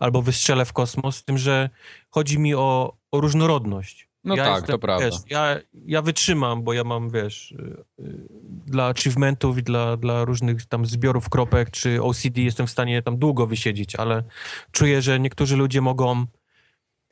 [0.00, 1.70] albo wystrzelę w kosmos, z tym, że
[2.10, 4.08] chodzi mi o, o różnorodność.
[4.24, 5.06] No tak, to prawda.
[5.06, 5.56] Wiesz, ja,
[5.86, 8.28] ja wytrzymam, bo ja mam, wiesz, y, y,
[8.66, 13.18] dla achievementów i dla, dla różnych tam zbiorów kropek czy OCD jestem w stanie tam
[13.18, 14.24] długo wysiedzieć, ale
[14.72, 16.26] czuję, że niektórzy ludzie mogą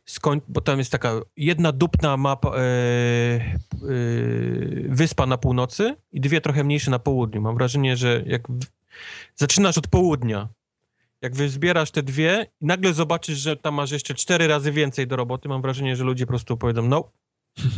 [0.05, 0.41] skoń...
[0.49, 3.53] bo tam jest taka jedna dupna mapa, e, e,
[4.89, 7.41] wyspa na północy i dwie trochę mniejsze na południu.
[7.41, 8.67] Mam wrażenie, że jak w...
[9.37, 10.49] zaczynasz od południa,
[11.23, 15.17] jak wyzbierasz te dwie i nagle zobaczysz, że tam masz jeszcze cztery razy więcej do
[15.17, 17.11] roboty, mam wrażenie, że ludzie po prostu powiedzą, no,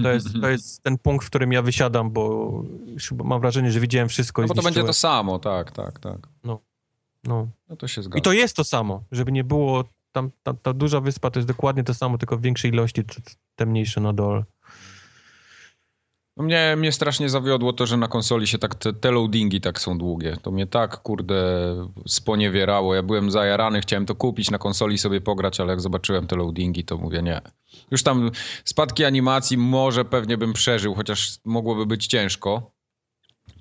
[0.02, 2.52] to jest, to jest ten punkt, w którym ja wysiadam, bo
[2.86, 6.28] już mam wrażenie, że widziałem wszystko No bo to będzie to samo, tak, tak, tak.
[6.44, 6.60] No.
[7.24, 8.18] No to się zgadza.
[8.18, 11.48] I to jest to samo, żeby nie było, tam, ta, ta duża wyspa to jest
[11.48, 13.02] dokładnie to samo, tylko w większej ilości,
[13.56, 14.44] te mniejsze na dole.
[16.36, 19.80] No Mnie, mnie strasznie zawiodło to, że na konsoli się tak te, te loadingi tak
[19.80, 20.36] są długie.
[20.42, 21.36] To mnie tak, kurde,
[22.06, 22.94] sponiewierało.
[22.94, 26.84] Ja byłem zajarany, chciałem to kupić na konsoli sobie pograć, ale jak zobaczyłem te loadingi,
[26.84, 27.40] to mówię nie.
[27.90, 28.30] Już tam
[28.64, 32.70] spadki animacji może pewnie bym przeżył, chociaż mogłoby być ciężko.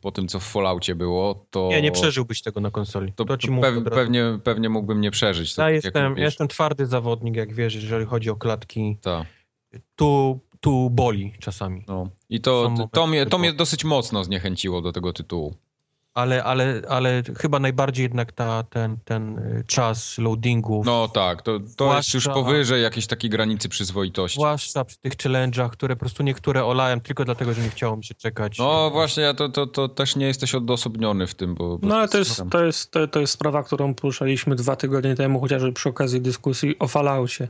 [0.01, 1.67] Po tym, co w Falloutie było, to...
[1.71, 3.13] Nie, nie przeżyłbyś tego na konsoli.
[3.13, 3.81] To, To, ci razu.
[3.81, 5.55] pewnie, pewnie mógłbym nie przeżyć.
[5.55, 8.97] To Ja tak jestem, ja jestem twardy zawodnik, jak wiesz, jeżeli chodzi o klatki.
[9.01, 9.27] Tak.
[9.95, 11.83] Tu, tu boli czasami.
[11.87, 12.09] No.
[12.29, 15.53] I to, to, mnie, to mnie dosyć mocno zniechęciło do tego tytułu.
[16.13, 21.59] Ale, ale, ale chyba najbardziej jednak ta, ten, ten y, czas loadingu, No tak, to,
[21.77, 24.39] to jest już powyżej jakiejś takiej granicy przyzwoitości.
[24.39, 28.03] zwłaszcza przy tych challenge'ach, które po prostu niektóre olałem tylko dlatego, że nie chciało mi
[28.03, 28.57] się czekać.
[28.57, 31.77] No właśnie, ja to, to, to też nie jesteś odosobniony w tym, bo...
[31.77, 35.15] bo No ale to jest, to, jest, to, to jest sprawa, którą poruszaliśmy dwa tygodnie
[35.15, 37.47] temu, chociażby przy okazji dyskusji o Falloutie.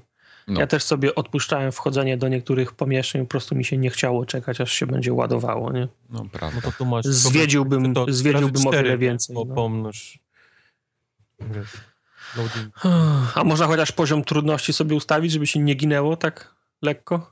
[0.47, 0.59] No.
[0.59, 4.61] Ja też sobie odpuszczałem wchodzenie do niektórych pomieszczeń, po prostu mi się nie chciało czekać,
[4.61, 5.87] aż się będzie ładowało, nie?
[6.09, 6.55] No prawda.
[6.55, 9.35] No to tu masz zwiedziłbym, to zwiedziłbym o wiele więcej.
[9.35, 9.55] Po, no.
[9.55, 10.19] Pomnóż.
[13.35, 17.31] A można chociaż poziom trudności sobie ustawić, żeby się nie ginęło tak lekko?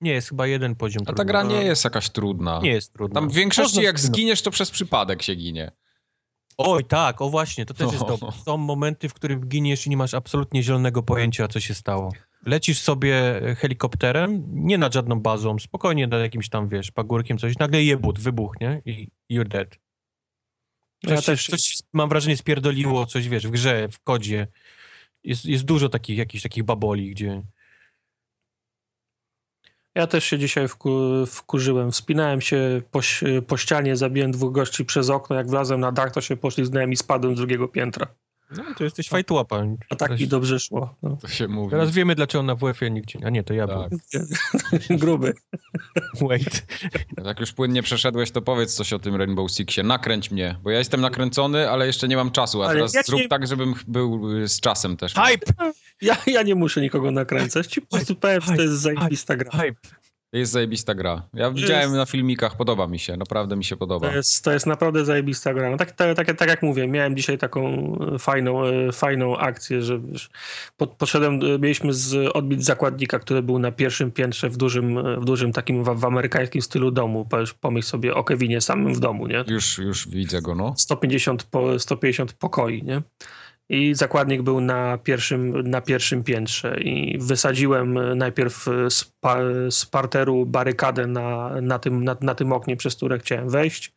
[0.00, 1.04] Nie, jest chyba jeden poziom.
[1.06, 2.60] A ta gra nie jest jakaś trudna.
[2.62, 3.20] Nie jest trudna.
[3.20, 5.72] Tam w większości jak zginiesz, to przez przypadek się ginie.
[6.58, 8.28] Oj, tak, o właśnie, to też jest dobre.
[8.44, 12.12] Są momenty, w których giniesz i nie masz absolutnie zielonego pojęcia, co się stało.
[12.46, 17.82] Lecisz sobie helikopterem, nie nad żadną bazą, spokojnie nad jakimś tam, wiesz, pagórkiem, coś, nagle
[17.82, 19.78] jebut, wybuchnie i you're dead.
[21.04, 21.46] Coś, ja też...
[21.46, 24.46] coś, mam wrażenie, spierdoliło coś, wiesz, w grze, w kodzie.
[25.24, 27.42] Jest, jest dużo takich, jakichś takich baboli, gdzie
[29.94, 31.92] ja też się dzisiaj wku, wkurzyłem.
[31.92, 33.00] Wspinałem się po,
[33.46, 35.36] po ścianie, zabiłem dwóch gości przez okno.
[35.36, 38.06] Jak wlazłem na dach, to się poślizgnąłem i spadłem z drugiego piętra.
[38.50, 39.64] No, to jesteś fajtłapa.
[39.90, 40.94] A tak mi dobrze szło.
[41.02, 41.16] No.
[41.16, 41.70] To się mówi.
[41.70, 43.18] Teraz wiemy, dlaczego na WF-ie nigdzie...
[43.24, 43.76] A nie, to ja tak.
[43.76, 43.90] byłem.
[45.00, 45.34] Gruby.
[46.20, 46.66] Wait.
[47.24, 49.82] Jak już płynnie przeszedłeś, to powiedz coś o tym Rainbow Sixie.
[49.82, 52.62] Nakręć mnie, bo ja jestem nakręcony, ale jeszcze nie mam czasu.
[52.62, 53.28] A ale teraz ja zrób nie...
[53.28, 55.14] tak, żebym był z czasem też.
[55.14, 55.72] Hype!
[56.02, 57.66] Ja, ja nie muszę nikogo nakręcać.
[57.66, 59.50] Ci po prostu powiem, że to jest zajebista gra.
[59.50, 60.03] Hype.
[60.34, 61.22] Jest zajebista gra.
[61.34, 61.94] Ja widziałem jest...
[61.94, 64.08] na filmikach, podoba mi się, naprawdę mi się podoba.
[64.08, 65.70] To jest, to jest naprawdę zajebista gra.
[65.70, 69.82] No tak, tak, tak, tak jak mówię, miałem dzisiaj taką e, fajną, e, fajną akcję,
[69.82, 70.30] że wiesz,
[70.76, 75.24] pod, podszedłem, e, mieliśmy z, odbić zakładnika, który był na pierwszym piętrze w dużym, w
[75.24, 77.28] dużym takim w, w amerykańskim stylu domu.
[77.60, 79.44] Pomyśl sobie o Kevinie samym w domu, nie?
[79.48, 80.74] Już, już widzę go, no.
[80.76, 83.02] 150, po, 150 pokoi, nie?
[83.68, 89.38] I zakładnik był na pierwszym, na pierwszym piętrze i wysadziłem najpierw z, pa,
[89.70, 93.92] z parteru barykadę na, na, tym, na, na tym oknie, przez które chciałem wejść.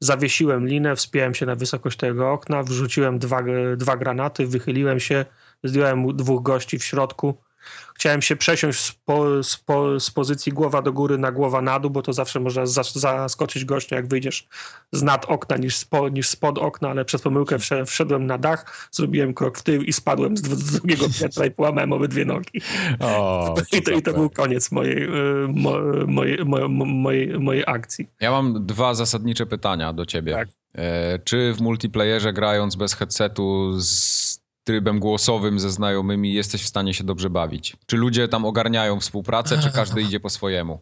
[0.00, 3.42] Zawiesiłem linę, wspiąłem się na wysokość tego okna, wrzuciłem dwa,
[3.76, 5.24] dwa granaty, wychyliłem się,
[5.64, 7.45] zdjąłem dwóch gości w środku,
[7.94, 11.80] Chciałem się przesiąść z, po, z, po, z, pozycji głowa do góry na głowa na
[11.80, 14.48] dół, bo to zawsze można zaskoczyć gościa, jak wyjdziesz
[14.92, 17.56] z nad okna niż, spo, niż spod okna, ale przez pomyłkę
[17.86, 22.24] wszedłem na dach, zrobiłem krok w tył i spadłem z, drugiego piętra i połamałem obydwie
[22.24, 22.60] nogi.
[23.00, 25.72] O, I, to, I to był koniec mojej, y, mo,
[26.06, 26.38] mojej,
[26.68, 28.08] mojej, mojej akcji.
[28.20, 30.32] Ja mam dwa zasadnicze pytania do ciebie.
[30.32, 30.48] Tak.
[30.76, 34.35] E, czy w multiplayerze grając bez headsetu z
[34.66, 37.76] trybem głosowym ze znajomymi jesteś w stanie się dobrze bawić?
[37.86, 40.80] Czy ludzie tam ogarniają współpracę, czy każdy idzie po swojemu?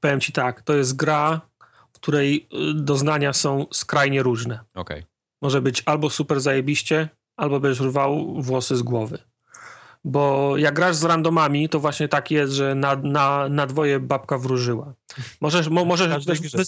[0.00, 1.40] Powiem ci tak, to jest gra,
[1.92, 4.60] w której y, doznania są skrajnie różne.
[4.74, 5.04] Okay.
[5.42, 9.18] Może być albo super zajebiście, albo będziesz rwał włosy z głowy.
[10.04, 14.38] Bo jak grasz z randomami, to właśnie tak jest, że na, na, na dwoje babka
[14.38, 14.94] wróżyła.
[15.40, 16.62] Możesz, mo, możesz wy,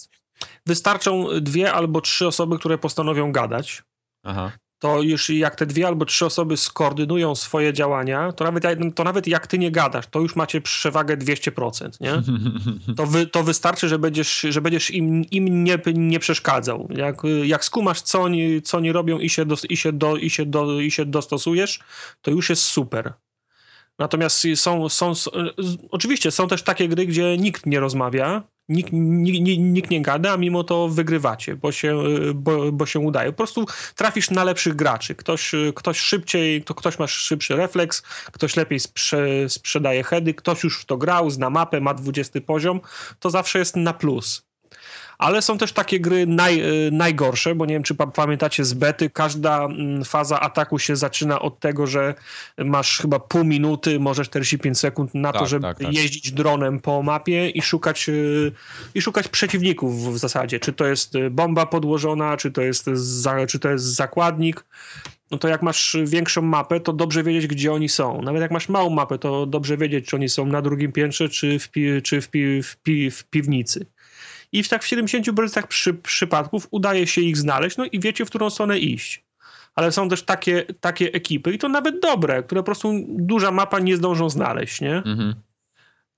[0.66, 3.82] wystarczą dwie albo trzy osoby, które postanowią gadać.
[4.24, 8.64] Aha to już jak te dwie albo trzy osoby skoordynują swoje działania, to nawet,
[8.94, 12.12] to nawet jak ty nie gadasz, to już macie przewagę 200%, nie?
[12.96, 16.88] To, wy, to wystarczy, że będziesz, że będziesz im, im nie, nie przeszkadzał.
[16.90, 20.30] Jak, jak skumasz, co oni, co oni robią i się, do, i, się do, i,
[20.30, 21.80] się do, i się dostosujesz,
[22.22, 23.12] to już jest super.
[23.98, 25.12] Natomiast są, są,
[25.90, 30.36] oczywiście są też takie gry, gdzie nikt nie rozmawia, nikt, nikt, nikt nie gada, a
[30.36, 32.02] mimo to wygrywacie, bo się,
[32.34, 33.30] bo, bo się udaje.
[33.30, 35.14] Po prostu trafisz na lepszych graczy.
[35.14, 38.02] Ktoś, ktoś szybciej, to ktoś ma szybszy refleks,
[38.32, 42.80] ktoś lepiej sprze, sprzedaje heady, ktoś już w to grał, zna mapę, ma 20 poziom,
[43.20, 44.47] to zawsze jest na plus
[45.18, 49.10] ale są też takie gry naj, y, najgorsze, bo nie wiem, czy pamiętacie z bety,
[49.10, 52.14] każda mm, faza ataku się zaczyna od tego, że
[52.58, 55.92] masz chyba pół minuty, może 45 sekund na tak, to, żeby tak, tak.
[55.92, 58.52] jeździć dronem po mapie i szukać, y,
[58.94, 60.60] i szukać przeciwników w zasadzie.
[60.60, 64.64] Czy to jest y, bomba podłożona, czy to jest, za, czy to jest zakładnik
[65.30, 68.22] no to jak masz większą mapę, to dobrze wiedzieć, gdzie oni są.
[68.22, 71.58] Nawet jak masz małą mapę, to dobrze wiedzieć, czy oni są na drugim piętrze, czy
[71.58, 73.86] w, pi, czy w, pi, w, pi, w piwnicy
[74.52, 78.28] i w tak w 70% przy, przypadków udaje się ich znaleźć, no i wiecie, w
[78.28, 79.24] którą stronę iść.
[79.74, 83.78] Ale są też takie, takie ekipy, i to nawet dobre, które po prostu duża mapa
[83.78, 84.96] nie zdążą znaleźć, nie?
[84.96, 85.34] Mhm.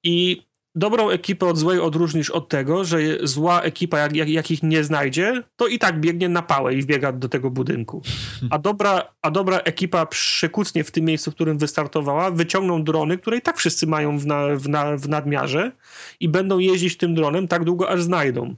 [0.03, 0.43] I
[0.75, 4.85] dobrą ekipę od złej odróżnisz od tego, że zła ekipa, jak, jak, jak, ich nie
[4.85, 8.03] znajdzie, to i tak biegnie na pałę i wbiega do tego budynku.
[8.51, 13.37] A dobra, a dobra ekipa przykucnie w tym miejscu, w którym wystartowała, wyciągną drony, które
[13.37, 15.73] i tak wszyscy mają w, na, w, na, w nadmiarze
[16.21, 18.55] i będą jeździć tym dronem tak długo, aż znajdą,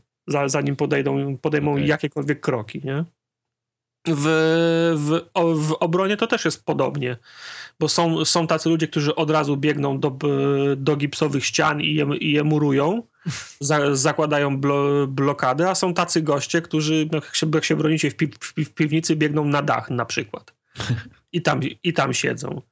[0.47, 1.87] zanim podejdą, podejmą okay.
[1.87, 3.05] jakiekolwiek kroki, nie?
[4.09, 4.27] W,
[4.97, 5.21] w,
[5.69, 7.17] w obronie to też jest podobnie,
[7.81, 10.19] bo są, są tacy ludzie, którzy od razu biegną do,
[10.77, 13.03] do gipsowych ścian i je, i je murują,
[13.61, 18.17] za, zakładają blo, blokady, a są tacy goście, którzy jak się, jak się bronicie w,
[18.17, 18.31] pi,
[18.65, 20.53] w piwnicy, biegną na dach na przykład
[21.33, 22.63] i tam, i tam siedzą.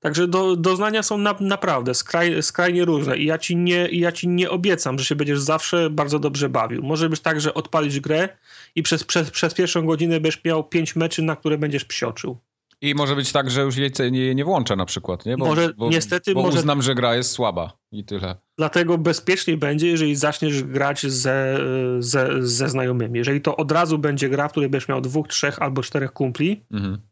[0.00, 4.28] Także do, doznania są na, naprawdę skraj, skrajnie różne i ja, ci nie, ja ci
[4.28, 6.82] nie obiecam, że się będziesz zawsze bardzo dobrze bawił.
[6.82, 8.28] Może być tak, że odpalisz grę
[8.74, 12.38] i przez, przez, przez pierwszą godzinę będziesz miał pięć meczy, na które będziesz psioczył.
[12.82, 15.36] I może być tak, że już jej nie, nie włączę na przykład, nie?
[15.36, 16.58] Bo, może, bo, niestety, bo może...
[16.58, 18.36] uznam, że gra jest słaba i tyle.
[18.58, 21.58] Dlatego bezpieczniej będzie, jeżeli zaczniesz grać ze,
[21.98, 23.18] ze, ze znajomymi.
[23.18, 26.64] Jeżeli to od razu będzie gra, w której będziesz miał dwóch, trzech albo czterech kumpli,
[26.70, 27.11] mhm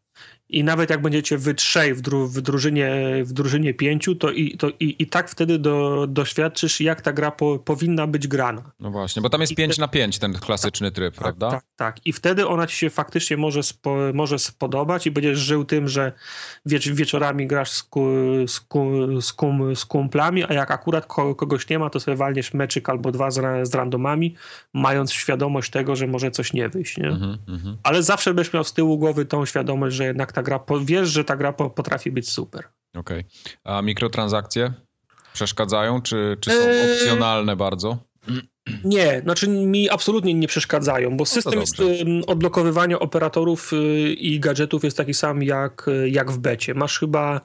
[0.51, 2.91] i nawet jak będziecie wy trzej w, dru w, drużynie,
[3.23, 7.31] w drużynie pięciu, to i, to i, i tak wtedy do, doświadczysz, jak ta gra
[7.31, 8.71] po, powinna być grana.
[8.79, 11.51] No właśnie, bo tam jest I 5 na 5 ten klasyczny tryb, tak, prawda?
[11.51, 12.05] Tak, tak.
[12.05, 16.11] I wtedy ona ci się faktycznie może, spo, może spodobać i będziesz żył tym, że
[16.65, 18.07] wiecz wieczorami grasz z, ku,
[18.47, 18.91] z, ku,
[19.21, 22.89] z, kum, z kumplami, a jak akurat ko kogoś nie ma, to sobie walniesz meczyk
[22.89, 24.35] albo dwa z, z randomami,
[24.73, 27.07] mając świadomość tego, że może coś nie wyjść, nie?
[27.07, 27.75] Mm -hmm.
[27.83, 31.23] Ale zawsze będziesz miał z tyłu głowy tą świadomość, że jednak ta gra, wiesz, że
[31.23, 32.63] ta gra potrafi być super.
[32.95, 33.19] Okej.
[33.19, 33.57] Okay.
[33.63, 34.73] A mikrotransakcje
[35.33, 36.93] przeszkadzają, czy, czy są eee...
[36.93, 37.97] opcjonalne bardzo?
[38.83, 41.75] Nie, znaczy mi absolutnie nie przeszkadzają, bo no system jest,
[42.27, 46.73] odblokowywania operatorów y, i gadżetów jest taki sam jak, jak w becie.
[46.73, 47.41] Masz chyba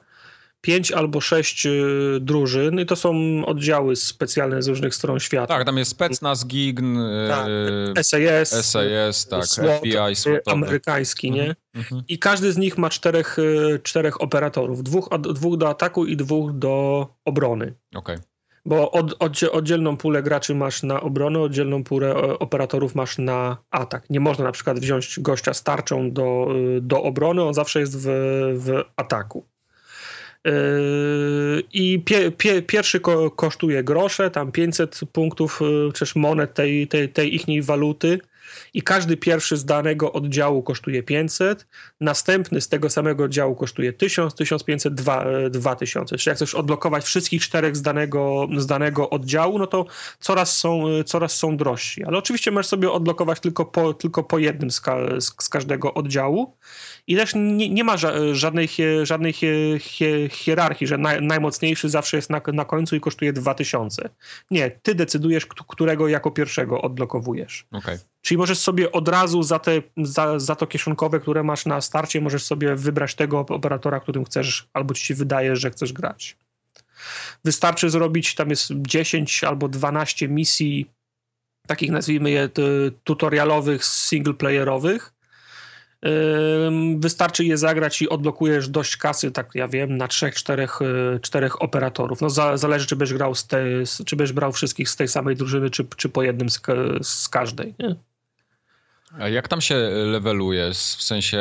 [0.61, 1.81] pięć albo sześć y,
[2.21, 3.15] drużyn i to są
[3.45, 5.47] oddziały specjalne z różnych stron świata.
[5.47, 6.97] Tak, tam jest Specnaz, GIGN,
[7.29, 7.47] tak,
[8.05, 11.55] SAS, SAS, tak, SWAT, FBI, SWAT, amerykański, nie?
[11.75, 12.01] Mm-hmm.
[12.07, 16.53] I każdy z nich ma czterech, y, czterech operatorów, dwóch, dwóch do ataku i dwóch
[16.53, 17.73] do obrony.
[17.95, 18.15] Okej.
[18.15, 18.27] Okay.
[18.67, 24.09] Bo od, od, oddzielną pulę graczy masz na obronę, oddzielną pulę operatorów masz na atak.
[24.09, 26.47] Nie można na przykład wziąć gościa z tarczą do,
[26.77, 28.05] y, do obrony, on zawsze jest w,
[28.57, 29.45] w ataku.
[30.47, 36.87] Yy, I pie, pie, pierwszy ko, kosztuje grosze, tam 500 punktów, yy, też monet tej,
[36.87, 38.19] tej, tej ichniej waluty.
[38.73, 41.67] I każdy pierwszy z danego oddziału kosztuje 500,
[42.01, 44.93] następny z tego samego oddziału kosztuje 1000, 1500,
[45.49, 46.17] 2000.
[46.17, 49.85] Czyli jak chcesz odblokować wszystkich czterech z danego, z danego oddziału, no to
[50.19, 52.03] coraz są, coraz są drożsi.
[52.03, 56.57] Ale oczywiście możesz sobie odblokować tylko po, tylko po jednym z, ka, z każdego oddziału
[57.07, 57.95] i też nie, nie ma
[58.31, 58.69] żadnej,
[59.03, 59.33] żadnej
[60.29, 64.09] hierarchii, że naj, najmocniejszy zawsze jest na, na końcu i kosztuje 2000.
[64.51, 67.65] Nie, ty decydujesz, którego jako pierwszego odblokowujesz.
[67.71, 67.99] Okay.
[68.21, 72.21] Czyli możesz sobie od razu za, te, za, za to kieszonkowe, które masz na starcie,
[72.21, 76.37] możesz sobie wybrać tego operatora, którym chcesz, albo ci się wydaje, że chcesz grać.
[77.45, 80.91] Wystarczy zrobić, tam jest 10 albo 12 misji,
[81.67, 82.49] takich nazwijmy je
[83.03, 85.16] tutorialowych, singleplayerowych,
[86.97, 91.61] Wystarczy je zagrać i odblokujesz dość kasy, tak ja wiem, na trzech, czterech, y, czterech
[91.61, 92.21] operatorów.
[92.21, 93.65] No za, zależy, czy byś grał te,
[94.05, 96.61] czy byś brał wszystkich z tej samej drużyny, czy, czy po jednym z,
[97.01, 97.75] z każdej.
[97.79, 97.95] Nie?
[99.19, 99.75] A jak tam się
[100.05, 100.71] leveluje?
[100.73, 101.37] W sensie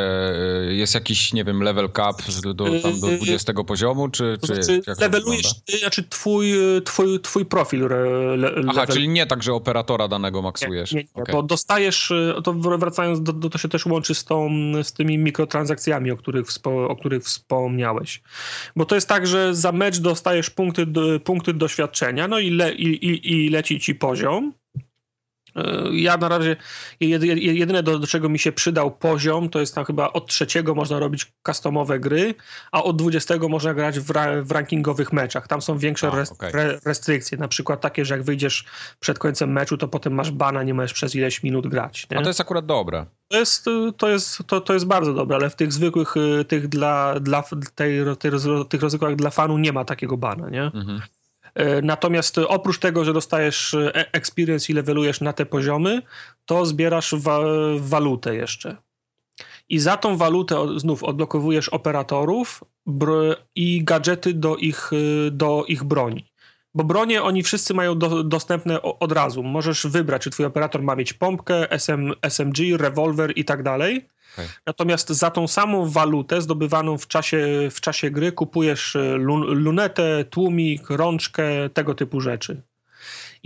[0.71, 2.23] y, jest jakiś, nie wiem, level cap
[2.55, 6.53] do, tam do 20 y, poziomu, czy, to znaczy, levelujesz, znaczy twój,
[6.85, 7.89] twój, twój profil
[8.37, 8.95] le, Aha, level...
[8.95, 10.93] czyli nie tak, że operatora danego maksujesz.
[10.93, 11.35] Nie, nie, nie okay.
[11.35, 14.51] bo dostajesz, y, to wracając do, do, to się też łączy z, tą,
[14.83, 18.23] z tymi mikrotransakcjami, o których, wspo, o których wspomniałeś.
[18.77, 20.87] Bo to jest tak, że za mecz dostajesz punkty,
[21.25, 24.66] punkty doświadczenia, no i, le, i, i, i leci ci poziom, E,
[25.93, 26.57] ja na razie
[27.01, 30.99] jedyne do, do, czego mi się przydał poziom, to jest tam chyba od trzeciego można
[30.99, 32.35] robić customowe gry,
[32.73, 35.49] a od dwudziestego można grać w, ra, w rankingowych meczach.
[35.49, 36.51] Tam są większe a, okay.
[36.53, 38.65] re, restrykcje, na przykład takie, że jak wyjdziesz
[39.01, 42.07] przed końcem meczu, to potem masz bana, nie możesz przez ileś minut grać.
[42.11, 42.19] Nie?
[42.19, 43.07] A to jest akurat dobre.
[43.29, 43.65] To jest,
[43.97, 47.43] to jest, to, to jest bardzo dobre, ale w tych zwykłych, y, tych dla, dla
[47.75, 48.37] tej, tej,
[48.69, 50.63] tych rozrywkach dla fanu nie ma takiego bana, nie?
[50.63, 51.01] Mhm.
[51.57, 56.03] E, natomiast oprócz tego, że dostajesz e, experience i levelujesz na te poziomy,
[56.45, 57.41] to zbierasz wa
[57.79, 58.77] walutę jeszcze.
[59.69, 62.65] I za tą walutę znów odblokowujesz operatorów
[63.55, 66.25] i gadżety do ich, e, do ich broni.
[66.77, 69.43] Bo bronie oni wszyscy mają do, dostępne od razu.
[69.43, 74.09] Możesz wybrać, czy twój operator ma mieć pompkę, SM, SMG, rewolwer i tak dalej.
[74.35, 74.49] Okay.
[74.67, 79.17] Natomiast za tą samą walutę zdobywaną w czasie, w czasie gry kupujesz e,
[79.55, 82.63] lunetę, tłumik, rączkę, tego typu rzeczy.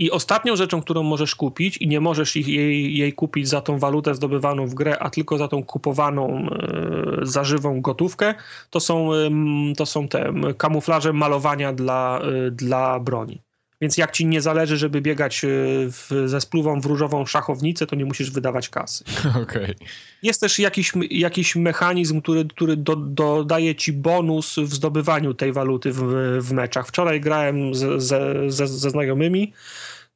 [0.01, 4.15] I ostatnią rzeczą, którą możesz kupić i nie możesz jej, jej kupić za tą walutę
[4.15, 8.33] zdobywaną w grę, a tylko za tą kupowaną e, zażywą gotówkę,
[8.69, 9.29] to są, e,
[9.77, 13.41] to są te kamuflaże malowania dla, e, dla broni.
[13.81, 15.47] Więc jak ci nie zależy, żeby biegać e,
[15.89, 19.03] w, ze spluwą w różową szachownicę, to nie musisz wydawać kasy.
[19.41, 19.75] Okay.
[20.23, 25.91] Jest też jakiś, jakiś mechanizm, który, który do, dodaje ci bonus w zdobywaniu tej waluty
[25.91, 25.99] w,
[26.41, 26.87] w meczach.
[26.87, 29.53] Wczoraj grałem z, ze, ze, ze znajomymi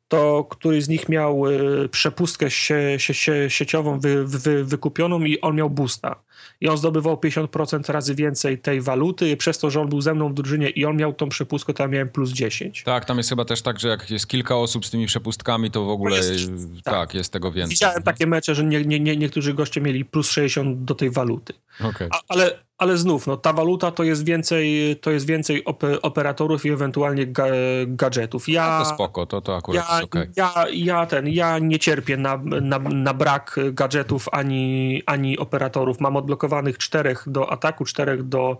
[0.07, 5.41] to któryś z nich miał e, przepustkę sie, sie, sie, sieciową wy, wy, wykupioną i
[5.41, 6.15] on miał boosta.
[6.61, 10.29] i on zdobywał 50% razy więcej tej waluty, przez to, że on był ze mną
[10.29, 12.83] w drużynie i on miał tą przepustkę, to ja miałem plus 10.
[12.83, 15.85] Tak, tam jest chyba też tak, że jak jest kilka osób z tymi przepustkami, to
[15.85, 16.49] w ogóle jest,
[16.83, 16.93] tak.
[16.93, 17.13] tak.
[17.13, 17.69] jest tego więcej.
[17.69, 21.53] Widziałem takie mecze, że nie, nie, nie, niektórzy goście mieli plus 60 do tej waluty.
[21.83, 22.09] Okay.
[22.11, 25.63] A, ale ale znów, no, ta waluta to jest więcej, to jest więcej
[26.01, 27.45] operatorów i ewentualnie ga,
[27.87, 28.49] gadżetów.
[28.49, 30.31] Ja, no to spoko, to, to akurat ja, okay.
[30.35, 35.99] ja, ja, ten, ja nie cierpię na, na, na brak gadżetów ani, ani operatorów.
[35.99, 38.57] Mam odblokowanych czterech do ataku, czterech do,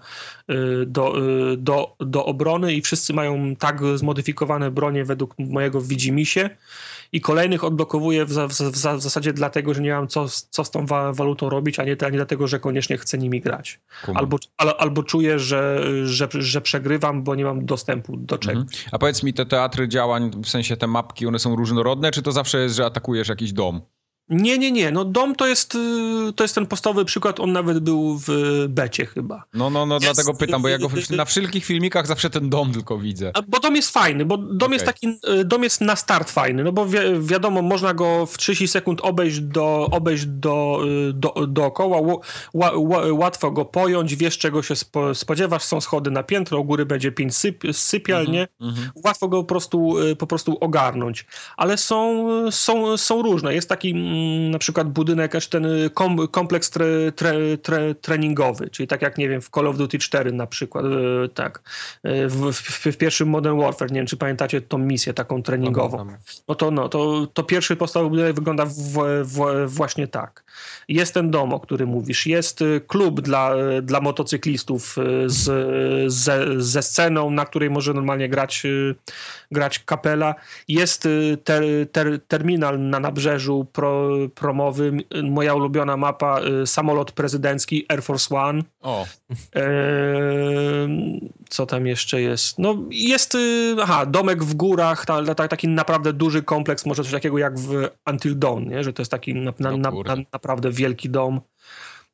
[0.51, 1.19] y, do,
[1.53, 6.49] y, do, do obrony i wszyscy mają tak zmodyfikowane bronie według mojego widzimisię
[7.11, 10.85] i kolejnych odblokowuję w, w, w, zasadzie dlatego, że nie mam co, co z tą
[10.85, 13.79] wa walutą robić, a nie, a nie dlatego, że koniecznie chcę nimi grać.
[14.13, 18.63] Albo, al, albo czuję, że, że, że przegrywam, bo nie mam dostępu do czegoś.
[18.63, 18.89] Mhm.
[18.91, 22.31] A powiedz mi, te teatry działań, w sensie te mapki, one są różnorodne, czy to
[22.31, 23.81] zawsze jest, że atakujesz jakiś dom?
[24.29, 24.91] Nie, nie, nie.
[24.91, 27.39] No dom to jest, y, to jest ten podstawowy przykład.
[27.39, 28.29] On nawet był w
[28.69, 29.43] becie chyba.
[29.53, 32.73] No, no, no, jest, dlatego pytam, bo ja go na wszelkich filmikach zawsze ten dom
[32.73, 33.31] tylko widzę.
[33.47, 34.73] Bo dom jest fajny, bo dom okay.
[34.73, 38.37] jest taki, y, dom jest na start fajny, no bo wi wiadomo, można go w
[38.37, 42.17] 30 sekund obejść, do, obejść do, y, do, dookoła,
[43.11, 47.11] łatwo go pojąć, wiesz czego się spo spodziewasz, są schody na piętro, u góry będzie
[47.11, 48.47] pięć syp sypial, nie?
[48.61, 48.89] Mm -hmm.
[49.05, 51.25] Łatwo go po prostu, po prostu ogarnąć.
[51.57, 53.53] Ale są, są, są różne.
[53.53, 54.14] Jest taki Mm,
[54.51, 59.17] na przykład budynek, aż ten y, kom, kompleks tre, tre, tre, treningowy, czyli tak jak,
[59.17, 61.61] nie wiem, w Call of Duty 4 na przykład, y, tak,
[62.05, 66.05] y, w, w, w, pierwszym Modern Warfare, nie wiem, czy pamiętacie tą misję taką treningową.
[66.47, 68.73] No to, no, to, to pierwszy podstawowy budynek wygląda w,
[69.23, 70.43] w, właśnie tak.
[70.87, 73.51] Jest ten dom, o którym mówisz, jest klub dla,
[73.81, 78.63] dla motocyklistów z, ze, ze sceną, na której może normalnie grać,
[79.51, 80.35] grać kapela.
[80.67, 81.07] Jest
[81.43, 84.04] ter, ter, terminal na nabrzeżu pro,
[84.35, 85.01] promowym.
[85.23, 88.61] Moja ulubiona mapa, y, samolot prezydencki Air Force One.
[88.81, 89.05] O.
[89.55, 89.67] E,
[91.49, 92.59] co tam jeszcze jest?
[92.59, 97.11] No jest, y, aha, domek w górach, ta, ta, taki naprawdę duży kompleks, może coś
[97.11, 98.83] takiego jak w Until Dawn, nie?
[98.83, 99.91] że to jest taki na, na, na,
[100.33, 101.41] naprawdę wielki dom.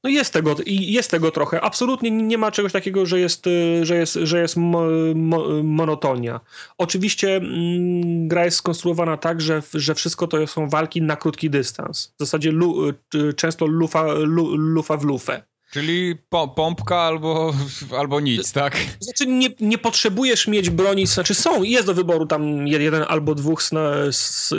[0.03, 1.61] No jest tego, jest tego trochę.
[1.61, 4.83] Absolutnie nie ma czegoś takiego, że jest, y, że jest, że jest mo,
[5.15, 6.39] mo, monotonia.
[6.77, 12.13] Oczywiście mm, gra jest skonstruowana tak, że, że wszystko to są walki na krótki dystans.
[12.15, 15.50] W zasadzie lu, y, często lufa, lu, lufa w lufę.
[15.71, 17.53] Czyli po, pompka albo,
[17.99, 18.77] albo nic, tak?
[18.99, 23.63] Znaczy nie, nie potrzebujesz mieć broni, znaczy są, jest do wyboru tam jeden albo dwóch,
[23.63, 23.91] sna,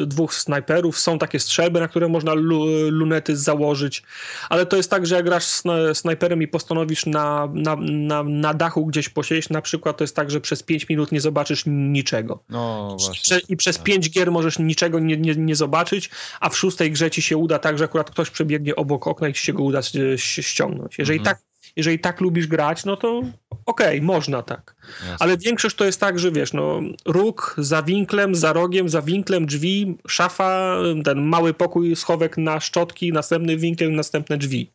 [0.06, 4.02] dwóch snajperów, są takie strzelby, na które można lu, lunety założyć,
[4.48, 8.54] ale to jest tak, że jak grasz sna, snajperem i postanowisz na, na, na, na
[8.54, 12.42] dachu gdzieś posiedzieć na przykład, to jest tak, że przez 5 minut nie zobaczysz niczego.
[12.48, 13.38] No właśnie.
[13.48, 14.14] I przez 5 tak.
[14.14, 16.10] gier możesz niczego nie, nie, nie zobaczyć,
[16.40, 19.34] a w szóstej grze ci się uda tak, że akurat ktoś przebiegnie obok okna i
[19.34, 19.80] ci się go uda
[20.16, 21.01] ściągnąć.
[21.02, 21.36] Jeżeli, mhm.
[21.36, 21.44] tak,
[21.76, 23.22] jeżeli tak lubisz grać, no to
[23.66, 24.76] okej, okay, można tak.
[25.00, 25.16] Jasne.
[25.20, 29.46] Ale większość to jest tak, że wiesz, no róg za winklem, za rogiem, za winklem,
[29.46, 34.72] drzwi, szafa, ten mały pokój, schowek na szczotki, następny winkel, następne drzwi.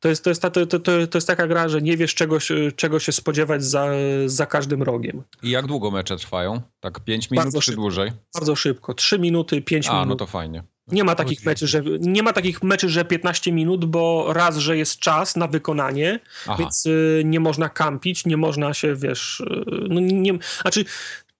[0.00, 2.38] To jest, to, jest ta, to, to, to jest taka gra, że nie wiesz czego,
[2.76, 3.90] czego się spodziewać za,
[4.26, 5.22] za każdym rogiem.
[5.42, 6.60] I jak długo mecze trwają?
[6.80, 8.12] Tak 5 minut bardzo czy szybko, dłużej?
[8.34, 8.94] Bardzo szybko.
[8.94, 10.02] 3 minuty, 5 minut.
[10.02, 10.62] A, no to fajnie.
[10.92, 14.76] Nie ma takich meczy, że nie ma takich meczy, że 15 minut, bo raz, że
[14.76, 16.56] jest czas na wykonanie, Aha.
[16.58, 20.84] więc y, nie można kampić, nie można się, wiesz, y, no nie, znaczy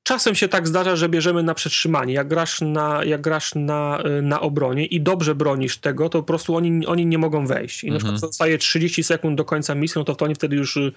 [0.08, 2.14] Czasem się tak zdarza, że bierzemy na przetrzymanie.
[2.14, 6.56] Jak grasz na, jak grasz na, na obronie i dobrze bronisz tego, to po prostu
[6.56, 7.84] oni, oni nie mogą wejść.
[7.84, 7.92] I -hmm.
[7.92, 8.32] na przykład mhm.
[8.32, 10.92] zostaje 30 sekund do końca misji, no to, to oni wtedy już y,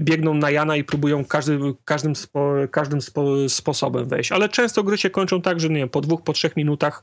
[0.00, 4.32] biegną na Jana i próbują każdy, każdym, spo, każdym spo, sposobem wejść.
[4.32, 7.02] Ale często gry się kończą tak, że nie wiem, po dwóch, po trzech minutach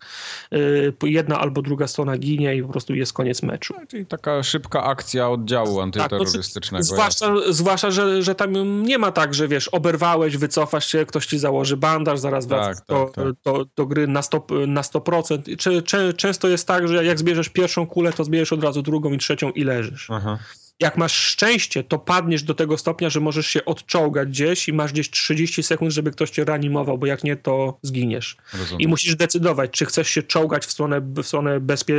[0.54, 3.74] y, jedna albo druga strona ginie i po prostu jest koniec meczu.
[3.80, 6.86] No, czyli taka szybka akcja oddziału antyterrorystycznego.
[6.86, 11.06] Tak, no, zwłaszcza, zwłaszcza że, że tam nie ma tak, że wiesz, oberwałeś, wycofasz się,
[11.16, 13.34] ktoś ci założy bandaż, zaraz wracasz tak, do, tak, tak.
[13.44, 14.68] Do, do, gry na 100%.
[14.68, 15.58] Na 100%.
[15.58, 19.14] Cze, cze, często jest tak, że jak zbierzesz pierwszą kulę, to zbierzesz od razu drugą
[19.14, 20.08] i trzecią i leżysz.
[20.12, 20.40] Aha.
[20.80, 24.92] Jak masz szczęście, to padniesz do tego stopnia, że możesz się odczołgać gdzieś i masz
[24.92, 28.38] gdzieś 30 sekund, żeby ktoś cię reanimował, bo jak nie, to zginiesz.
[28.54, 28.82] Rozumiem.
[28.82, 31.96] I musisz decydować, czy chcesz się czołgać w stronę, w stronę bezpie,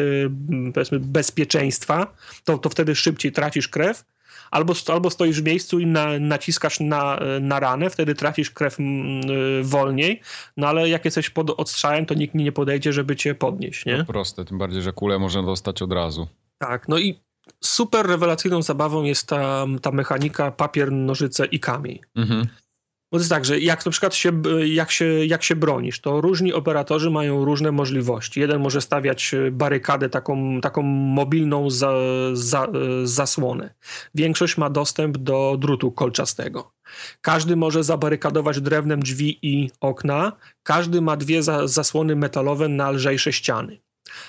[1.01, 2.15] bezpieczeństwa,
[2.45, 4.05] to, to wtedy szybciej tracisz krew,
[4.51, 8.85] albo, albo stoisz w miejscu i na, naciskasz na, na ranę, wtedy tracisz krew y,
[9.63, 10.21] wolniej,
[10.57, 13.99] no ale jak jesteś pod odstrzałem, to nikt nie podejdzie, żeby cię podnieść, nie?
[13.99, 16.29] To proste, tym bardziej, że kulę można dostać od razu.
[16.59, 17.21] Tak, no i
[17.61, 21.99] super rewelacyjną zabawą jest ta, ta mechanika papier, nożyce i kamień.
[22.15, 22.47] Mhm.
[23.13, 26.21] Bo to jest tak, że jak na przykład się, jak, się, jak się bronisz, to
[26.21, 28.41] różni operatorzy mają różne możliwości.
[28.41, 31.93] Jeden może stawiać barykadę, taką, taką mobilną za,
[32.33, 32.67] za,
[33.05, 33.75] zasłonę.
[34.15, 36.73] Większość ma dostęp do drutu kolczastego.
[37.21, 40.33] Każdy może zabarykadować drewnem drzwi i okna.
[40.63, 43.86] Każdy ma dwie za, zasłony metalowe na lżejsze ściany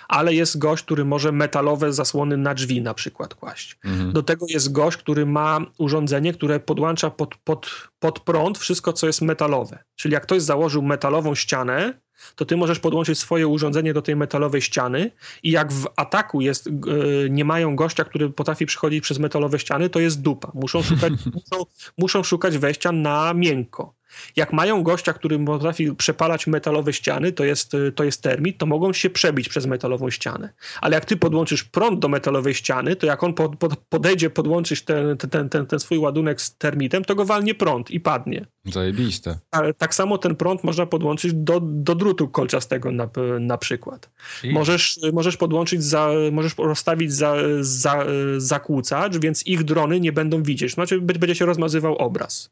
[0.07, 3.77] ale jest gość, który może metalowe zasłony na drzwi na przykład kłaść.
[3.85, 4.11] Mhm.
[4.11, 7.69] Do tego jest gość, który ma urządzenie, które podłącza pod, pod,
[7.99, 9.83] pod prąd wszystko, co jest metalowe.
[9.95, 11.93] Czyli jak ktoś założył metalową ścianę,
[12.35, 15.11] to ty możesz podłączyć swoje urządzenie do tej metalowej ściany
[15.43, 19.89] i jak w ataku jest, yy, nie mają gościa, który potrafi przychodzić przez metalowe ściany,
[19.89, 20.51] to jest dupa.
[20.53, 21.65] Muszą szukać, muszą,
[21.97, 23.96] muszą szukać wejścia na miękko.
[24.35, 28.93] Jak mają gościa, który potrafi przepalać metalowe ściany, to jest, to jest termit, to mogą
[28.93, 30.49] się przebić przez metalową ścianę.
[30.81, 34.81] Ale jak ty podłączysz prąd do metalowej ściany, to jak on pod, pod, podejdzie podłączyć
[34.81, 38.45] ten, ten, ten, ten swój ładunek z termitem, to go walnie prąd i padnie.
[38.65, 39.39] Zajebiste.
[39.51, 44.09] Ale tak samo ten prąd można podłączyć do, do drutu kolczastego na, na przykład.
[44.43, 44.51] I?
[44.51, 48.05] Możesz, możesz podłączyć, za, możesz rozstawić za, za,
[48.37, 50.73] zakłócacz, więc ich drony nie będą widzieć.
[50.73, 52.49] Znaczy będzie się rozmazywał obraz.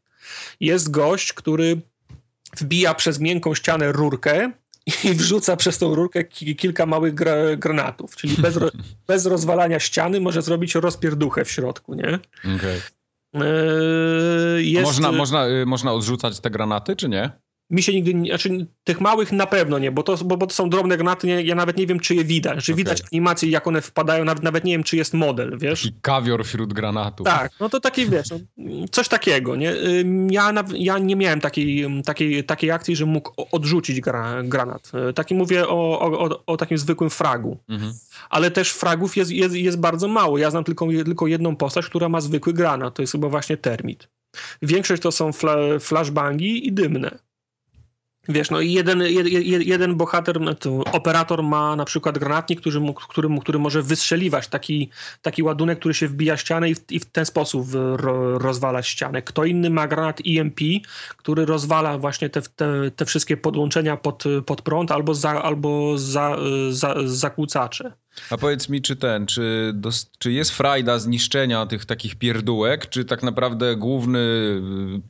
[0.60, 1.80] Jest gość, który
[2.56, 4.52] wbija przez miękką ścianę rurkę
[5.04, 8.70] i wrzuca przez tą rurkę kilka małych gra granatów, czyli bez, ro
[9.08, 12.18] bez rozwalania ściany może zrobić rozpierduchę w środku, nie?
[12.56, 12.80] Okay.
[14.64, 17.30] Yy, można, można, y, można odrzucać te granaty, czy nie?
[17.70, 20.54] Mi się nigdy, nie, znaczy tych małych na pewno nie, bo to, bo, bo to
[20.54, 22.64] są drobne granaty, nie, ja nawet nie wiem, czy je widać.
[22.64, 22.76] Czy okay.
[22.76, 25.82] widać animacje, jak one wpadają, nawet, nawet nie wiem, czy jest model, wiesz?
[25.82, 27.26] Taki kawior wśród granatów.
[27.26, 28.38] Tak, no to taki, wiesz, no,
[28.90, 29.74] coś takiego, nie?
[30.30, 34.92] Ja, ja nie miałem takiej, takiej, takiej akcji, że mógł odrzucić gra, granat.
[35.14, 37.58] Taki mówię o, o, o takim zwykłym fragu.
[37.68, 37.92] Mhm.
[38.30, 40.38] Ale też fragów jest, jest, jest bardzo mało.
[40.38, 42.94] Ja znam tylko, tylko jedną postać, która ma zwykły granat.
[42.94, 44.08] To jest chyba właśnie termit.
[44.62, 47.18] Większość to są fla, flashbangi i dymne.
[48.28, 50.54] Wiesz, no i jeden, jeden, jeden bohater, no
[50.92, 54.90] operator ma na przykład granatnik, który, który, który może wystrzeliwać taki,
[55.22, 59.22] taki ładunek, który się wbija ścianę i w, i w ten sposób ro, rozwala ścianę.
[59.22, 60.60] Kto inny ma granat EMP,
[61.16, 66.36] który rozwala właśnie te, te, te wszystkie podłączenia pod, pod prąd albo, za, albo za,
[66.70, 67.92] za, zakłócacze.
[68.30, 69.74] A powiedz mi, czy ten, czy,
[70.18, 74.18] czy jest frajda zniszczenia tych takich pierdółek, czy tak naprawdę główny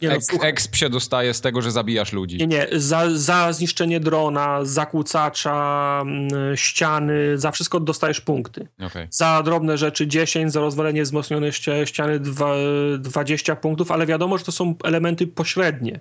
[0.02, 2.36] no, exp się dostaje z tego, że zabijasz ludzi?
[2.38, 2.66] Nie, nie.
[2.72, 8.68] Za, za zniszczenie drona, zakłócacza, mm, ściany, za wszystko dostajesz punkty.
[8.86, 9.08] Okay.
[9.10, 11.52] Za drobne rzeczy 10, za rozwalenie wzmocnionej
[11.84, 12.20] ściany
[12.98, 16.00] 20 punktów, ale wiadomo, że to są elementy pośrednie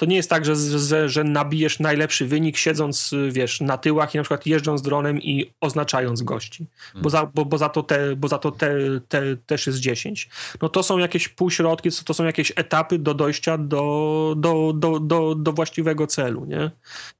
[0.00, 4.18] to nie jest tak, że, że, że nabijesz najlepszy wynik siedząc, wiesz, na tyłach i
[4.18, 8.28] na przykład jeżdżąc dronem i oznaczając gości, bo, za, bo, bo za to, te, bo
[8.28, 8.74] za to te,
[9.08, 10.28] te, też jest 10.
[10.62, 15.34] No to są jakieś półśrodki, to są jakieś etapy do dojścia do, do, do, do,
[15.34, 16.70] do właściwego celu, nie?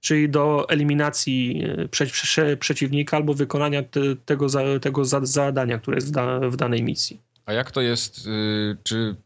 [0.00, 5.96] Czyli do eliminacji e, prze, prze, przeciwnika albo wykonania te, tego, za, tego zadania, które
[5.96, 7.20] jest w, da, w danej misji.
[7.46, 9.16] A jak to jest, yy, czy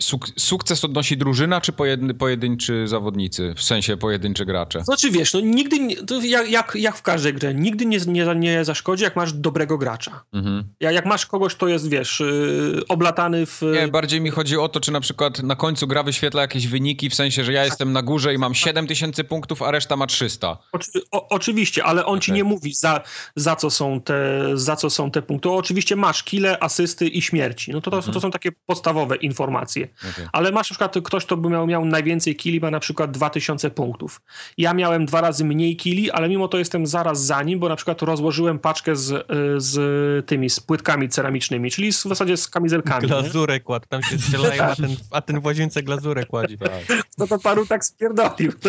[0.00, 3.54] Suk sukces odnosi drużyna, czy pojedyn pojedynczy zawodnicy?
[3.56, 4.84] W sensie pojedynczy gracze?
[4.84, 5.96] Znaczy wiesz, no nigdy, nie,
[6.28, 10.24] jak, jak, jak w każdej grze, nigdy nie, nie, nie zaszkodzi, jak masz dobrego gracza.
[10.32, 10.64] Mhm.
[10.80, 13.62] Jak, jak masz kogoś, kto jest, wiesz, yy, oblatany w...
[13.72, 17.10] Nie, bardziej mi chodzi o to, czy na przykład na końcu gra wyświetla jakieś wyniki,
[17.10, 20.58] w sensie, że ja jestem na górze i mam 7000 punktów, a reszta ma 300.
[20.72, 22.20] Oczy o, oczywiście, ale on okay.
[22.20, 23.00] ci nie mówi, za,
[23.36, 25.48] za, co są te, za co są te punkty.
[25.48, 27.72] O, oczywiście masz kile, asysty i śmierci.
[27.72, 28.14] No to, to, mhm.
[28.14, 29.85] to są takie podstawowe informacje.
[30.12, 30.28] Okay.
[30.32, 33.70] Ale masz na przykład ktoś, kto by miał, miał najwięcej kili, ma na przykład 2000
[33.70, 34.20] punktów.
[34.58, 37.76] Ja miałem dwa razy mniej kili, ale mimo to jestem zaraz za nim, bo na
[37.76, 39.26] przykład rozłożyłem paczkę z,
[39.56, 43.08] z tymi, z płytkami ceramicznymi, czyli w zasadzie z kamizelkami.
[43.08, 46.58] Glazurę kładł, tam się strzelają, a ten, a ten w łazience glazurę kładzi.
[46.58, 47.02] Tak.
[47.18, 48.52] No to panu tak spierdolił.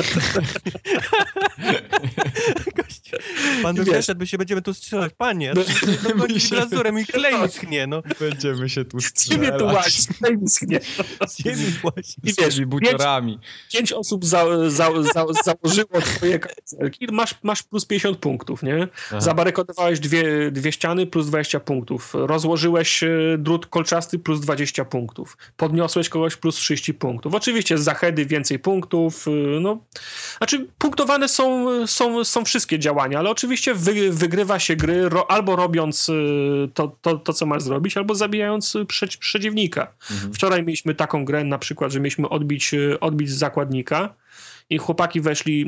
[3.64, 5.14] Pan by wyszedł, by się będziemy tu strzelać.
[5.18, 5.62] Panie, no,
[6.18, 8.04] no, glazurę i klej schnie, no.
[8.20, 9.46] Będziemy się tu strzelać.
[9.46, 10.80] Ziemię tu łazi, klej schnie.
[11.42, 12.14] Ziemi łazi.
[12.24, 13.32] I wiesz, buciorami.
[13.32, 18.88] Pięć, pięć osób za, za, za, założyło twoje kamizelki, masz, masz plus 50 punktów, nie?
[19.08, 19.22] Aha.
[19.22, 22.12] Zabarykadowałeś dwie, dwie ściany plus 20 punktów.
[22.14, 25.38] Rozłożyłeś e, drut kolczasty plus 20 punktów.
[25.58, 27.34] Podniosłeś kogoś plus 30 punktów.
[27.34, 29.78] Oczywiście z zachedy więcej punktów, e, no.
[30.38, 35.56] Znaczy punktowane są, są, są wszystkie działania, ale oczywiście wy, wygrywa się gry ro, albo
[35.56, 38.78] robiąc y, to, to, to, co masz zrobić, albo zabijając
[39.20, 39.94] przeciwnika.
[40.12, 40.34] Mhm.
[40.34, 44.16] Wczoraj mieliśmy taką grę na przykład, że mieliśmy odbić, y, odbić zakładnika
[44.70, 45.66] i chłopaki weszli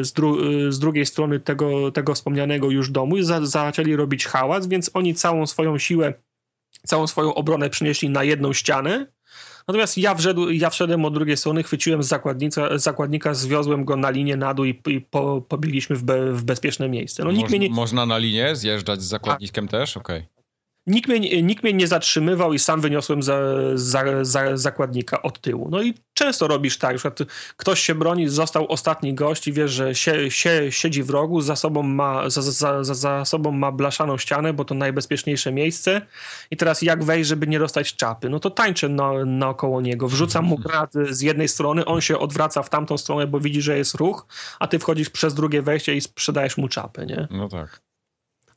[0.00, 0.38] y, z, dru
[0.72, 5.14] z drugiej strony tego, tego wspomnianego już domu i za zaczęli robić hałas, więc oni
[5.14, 6.14] całą swoją siłę,
[6.86, 9.06] całą swoją obronę przynieśli na jedną ścianę,
[9.68, 14.36] Natomiast ja, wszedł, ja wszedłem od drugiej strony, chwyciłem zakładnika, zakładnika zwiozłem go na linię
[14.36, 17.24] na dół i, i po, pobiegliśmy w, be, w bezpieczne miejsce.
[17.24, 17.70] No, Moż, nie...
[17.70, 19.68] Można na linię zjeżdżać z zakładnikiem A.
[19.68, 19.96] też?
[19.96, 20.16] Okej.
[20.16, 20.37] Okay.
[20.88, 23.40] Nikt mnie, nikt mnie nie zatrzymywał i sam wyniosłem za,
[23.74, 25.68] za, za, zakładnika od tyłu.
[25.70, 27.12] No i często robisz tak, że
[27.56, 31.56] ktoś się broni, został ostatni gość i wiesz, że sie, sie, siedzi w rogu, za
[31.56, 36.00] sobą, ma, za, za, za, za sobą ma blaszaną ścianę, bo to najbezpieczniejsze miejsce
[36.50, 38.28] i teraz jak wejść, żeby nie dostać czapy?
[38.28, 42.62] No to tańczę na, naokoło niego, wrzucam mu granat z jednej strony, on się odwraca
[42.62, 44.26] w tamtą stronę, bo widzi, że jest ruch,
[44.58, 47.28] a ty wchodzisz przez drugie wejście i sprzedajesz mu czapę, nie?
[47.30, 47.80] No tak.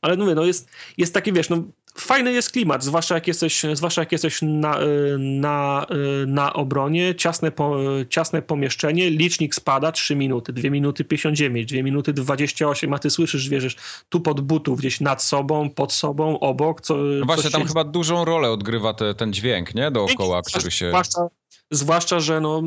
[0.02, 1.62] Ale mówię, no jest, jest taki, wiesz, no
[1.94, 4.78] fajny jest klimat, zwłaszcza jak jesteś, zwłaszcza jak jesteś na,
[5.18, 5.86] na,
[6.26, 7.76] na obronie, ciasne, po,
[8.08, 13.48] ciasne pomieszczenie, licznik spada 3 minuty, 2 minuty 59, 2 minuty 28, a ty słyszysz,
[13.48, 13.76] wierzysz,
[14.08, 16.80] tu pod butów, gdzieś nad sobą, pod sobą, obok.
[16.80, 17.68] Co, no właśnie, tam się...
[17.68, 19.90] chyba dużą rolę odgrywa te, ten dźwięk, nie?
[19.90, 20.88] Dookoła, który się...
[20.88, 21.28] Zwłaszcza,
[21.70, 22.62] Zwłaszcza, że no,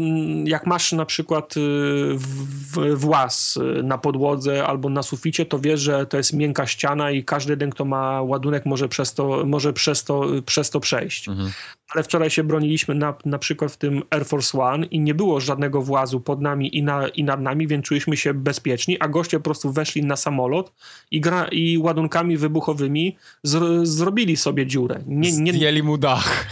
[0.46, 6.06] jak masz na przykład y, włas y, na podłodze albo na suficie, to wiesz, że
[6.06, 10.04] to jest miękka ściana i każdy jeden, kto ma ładunek, może przez to, może przez
[10.04, 11.28] to, przez to przejść.
[11.28, 11.52] Mhm.
[11.90, 15.40] Ale wczoraj się broniliśmy na, na przykład w tym Air Force One i nie było
[15.40, 19.38] żadnego włazu pod nami i, na, i nad nami, więc czuliśmy się bezpieczni, a goście
[19.38, 20.74] po prostu weszli na samolot
[21.12, 25.04] i, gra, i ładunkami wybuchowymi z, zrobili sobie dziurę.
[25.08, 26.46] Nie, nie, Zdjęli mu dach.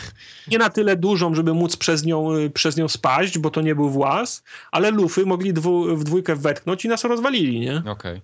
[0.48, 3.90] Nie na tyle dużą, żeby móc przez nią przez nią spaść, bo to nie był
[3.90, 7.78] włas, ale lufy mogli dwu, w dwójkę wetknąć i nas rozwalili, nie?
[7.78, 7.92] Okej.
[7.92, 8.22] Okay.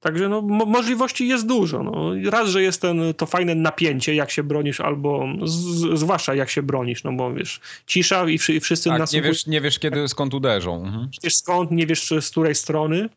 [0.00, 1.82] Także no, mo możliwości jest dużo.
[1.82, 2.12] No.
[2.30, 5.26] Raz, że jest ten, to fajne napięcie, jak się bronisz, albo
[5.94, 9.12] zwłaszcza jak się bronisz, no bo wiesz, cisza i, i wszyscy tak, nas...
[9.12, 10.84] Nie wiesz, nie wiesz, kiedy, skąd uderzą.
[10.84, 11.08] Mhm.
[11.22, 13.08] Wiesz skąd, nie wiesz z której strony.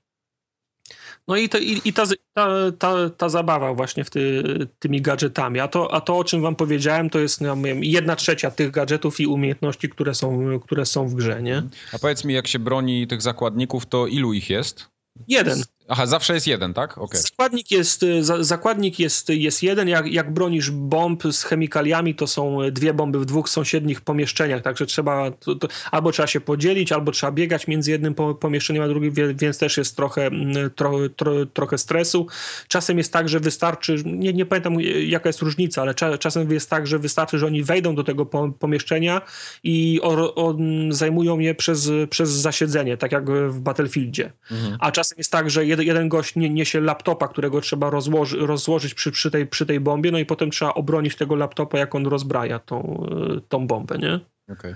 [1.27, 2.47] No i, to, i, i ta, ta,
[2.79, 4.43] ta, ta, zabawa właśnie w ty,
[4.79, 5.59] tymi gadżetami.
[5.59, 9.19] A to, a to, o czym wam powiedziałem, to jest no, jedna trzecia tych gadżetów
[9.19, 11.63] i umiejętności, które są, które są w grze, nie?
[11.93, 14.87] A powiedz mi, jak się broni tych zakładników, to ilu ich jest?
[15.27, 15.63] Jeden.
[15.93, 16.97] Aha, zawsze jest jeden, tak?
[16.97, 17.21] Okay.
[17.21, 19.87] Zakładnik, jest, y, za, zakładnik jest, jest jeden.
[19.87, 24.85] Jak, jak bronisz bomb z chemikaliami, to są dwie bomby w dwóch sąsiednich pomieszczeniach, także
[24.85, 29.13] trzeba to, to, albo trzeba się podzielić, albo trzeba biegać między jednym pomieszczeniem a drugim,
[29.35, 32.27] więc też jest trochę, mm, tro, tro, trochę stresu.
[32.67, 36.69] Czasem jest tak, że wystarczy, nie, nie pamiętam jaka jest różnica, ale cza, czasem jest
[36.69, 38.25] tak, że wystarczy, że oni wejdą do tego
[38.59, 39.21] pomieszczenia
[39.63, 40.57] i o, o,
[40.89, 44.31] zajmują je przez, przez zasiedzenie, tak jak w Battlefieldzie.
[44.51, 44.77] Mhm.
[44.79, 48.93] A czasem jest tak, że jeden, jeden gość nie, niesie laptopa, którego trzeba rozłoży, rozłożyć
[48.93, 52.07] przy, przy, tej, przy tej bombie, no i potem trzeba obronić tego laptopa, jak on
[52.07, 53.07] rozbraja tą,
[53.37, 54.19] e, tą bombę, nie?
[54.53, 54.75] Okay.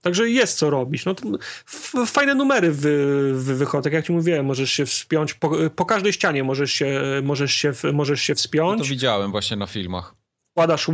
[0.00, 1.04] Także jest co robić.
[1.04, 1.14] No,
[2.06, 3.82] fajne numery wy, wy wychodzą.
[3.82, 7.72] Tak jak ci mówiłem, możesz się wspiąć po, po każdej ścianie możesz się, możesz się,
[7.92, 8.78] możesz się wspiąć.
[8.78, 10.14] No to widziałem właśnie na filmach.
[10.54, 10.86] Podkładasz,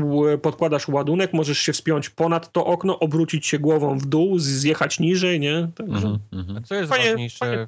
[0.42, 5.40] podkładasz ładunek, możesz się wspiąć ponad to okno, obrócić się głową w dół, zjechać niżej,
[5.40, 5.68] nie?
[5.74, 6.18] Także...
[6.32, 6.58] Mm -hmm.
[6.58, 7.66] A co jest fajnie, ważniejsze fajnie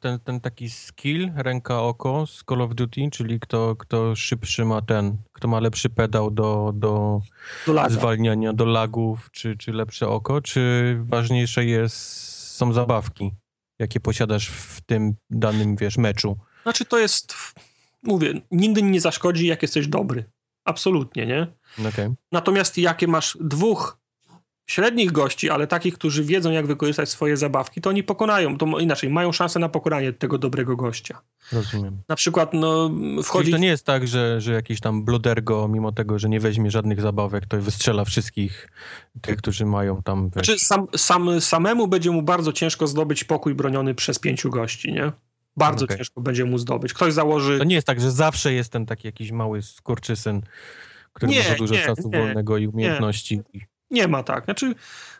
[0.00, 4.82] ten, ten taki skill, ręka, oko z Call of Duty, czyli kto, kto szybszy ma
[4.82, 7.20] ten, kto ma lepszy pedał do, do,
[7.66, 11.96] do zwalniania, do lagów, czy, czy lepsze oko, czy ważniejsze jest,
[12.56, 13.30] są zabawki,
[13.78, 16.36] jakie posiadasz w tym danym, wiesz, meczu?
[16.62, 17.34] Znaczy to jest,
[18.02, 20.24] mówię, nigdy nie zaszkodzi, jak jesteś dobry.
[20.64, 21.46] Absolutnie, nie?
[21.88, 22.14] Okay.
[22.32, 23.99] Natomiast jakie masz dwóch
[24.70, 29.10] średnich gości, ale takich, którzy wiedzą, jak wykorzystać swoje zabawki, to oni pokonają, to inaczej,
[29.10, 31.20] mają szansę na pokonanie tego dobrego gościa.
[31.52, 32.02] Rozumiem.
[32.08, 32.90] Na przykład, no,
[33.22, 33.44] wchodzi...
[33.44, 36.70] Czyli to nie jest tak, że, że jakiś tam bludergo, mimo tego, że nie weźmie
[36.70, 38.68] żadnych zabawek, to wystrzela wszystkich
[39.20, 40.30] tych, którzy mają tam...
[40.32, 45.12] Znaczy, sam, sam, samemu będzie mu bardzo ciężko zdobyć pokój broniony przez pięciu gości, nie?
[45.56, 45.96] Bardzo okay.
[45.96, 46.92] ciężko będzie mu zdobyć.
[46.92, 47.58] Ktoś założy...
[47.58, 50.42] To nie jest tak, że zawsze jest ten taki jakiś mały skurczysyn,
[51.12, 53.36] który nie, ma dużo nie, czasu nie, wolnego i umiejętności.
[53.54, 53.60] Nie
[54.08, 54.44] ma tak.
[54.44, 54.74] Znaczy,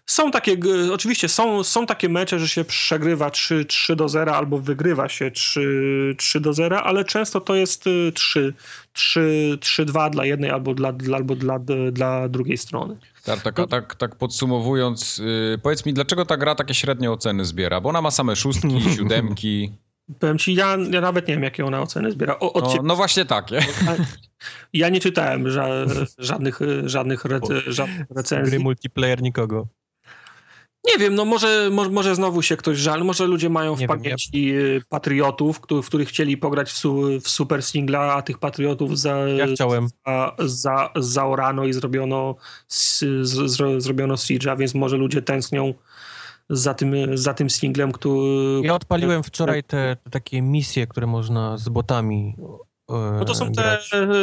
[0.07, 0.57] są takie,
[0.93, 5.31] oczywiście są, są takie mecze, że się przegrywa 3, 3 do 0 albo wygrywa się
[5.31, 7.85] 3, 3 do 0, ale często to jest
[8.15, 8.55] 3,
[8.93, 11.59] 3, 3 2 dla jednej albo dla, dla, albo dla,
[11.93, 12.97] dla drugiej strony.
[13.25, 17.81] Tak, tak, tak, tak podsumowując, yy, powiedz mi, dlaczego ta gra takie średnie oceny zbiera?
[17.81, 19.73] Bo ona ma same szóstki, siódemki.
[20.19, 22.39] Powiem ci, ja, ja nawet nie wiem, jakie ona oceny zbiera.
[22.39, 23.61] O, no, no, właśnie takie.
[24.73, 25.67] Ja nie czytałem ża
[26.19, 28.51] żadnych, żadnych, rec żadnych recenzji.
[28.51, 29.69] Gry multiplayer nikogo.
[30.85, 33.89] Nie wiem, no może, może, może znowu się ktoś żal, może ludzie mają w nie
[33.89, 34.81] pamięci wiem, ja...
[34.89, 39.19] patriotów, którzy, w których chcieli pograć w, su, w super singla, a tych patriotów za,
[39.19, 39.89] ja chciałem.
[40.07, 42.37] za, za, zaorano i zrobiono,
[42.69, 45.75] z, z, zrobiono Siege'a, więc może ludzie tęsknią
[46.51, 48.61] za tym, za tym singlem, który...
[48.63, 52.37] Ja odpaliłem wczoraj te, te takie misje, które można z botami
[53.19, 53.79] No to są te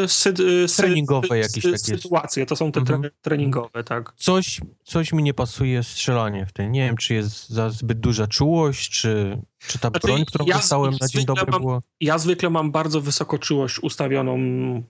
[0.07, 0.33] sy,
[0.67, 3.01] sy, treningowe sy, jakieś takie sytuacje, to są te Mhm.
[3.01, 4.13] tre, treningowe, tak.
[4.17, 6.71] Coś, coś mi nie pasuje strzelanie w tym.
[6.71, 10.55] Nie wiem, czy jest za zbyt duża czułość, czy, czy ta Znaczy, broń, którą ja
[10.55, 11.81] dostałem na dzień dobry mam- była...
[12.01, 14.37] Ja zwykle mam bardzo wysoko czułość ustawioną,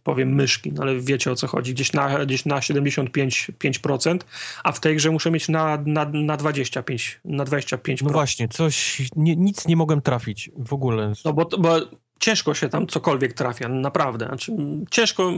[0.03, 4.17] powiem myszki, no ale wiecie o co chodzi, gdzieś na, gdzieś na 75%, 5%,
[4.63, 7.15] a w tej grze muszę mieć na, na, na 25%.
[7.25, 8.03] Na 25%.
[8.03, 11.13] No właśnie, coś, nie, nic nie mogłem trafić w ogóle.
[11.25, 11.79] No bo, bo
[12.19, 14.25] ciężko się tam cokolwiek trafia, naprawdę.
[14.25, 14.51] Znaczy,
[14.91, 15.31] ciężko.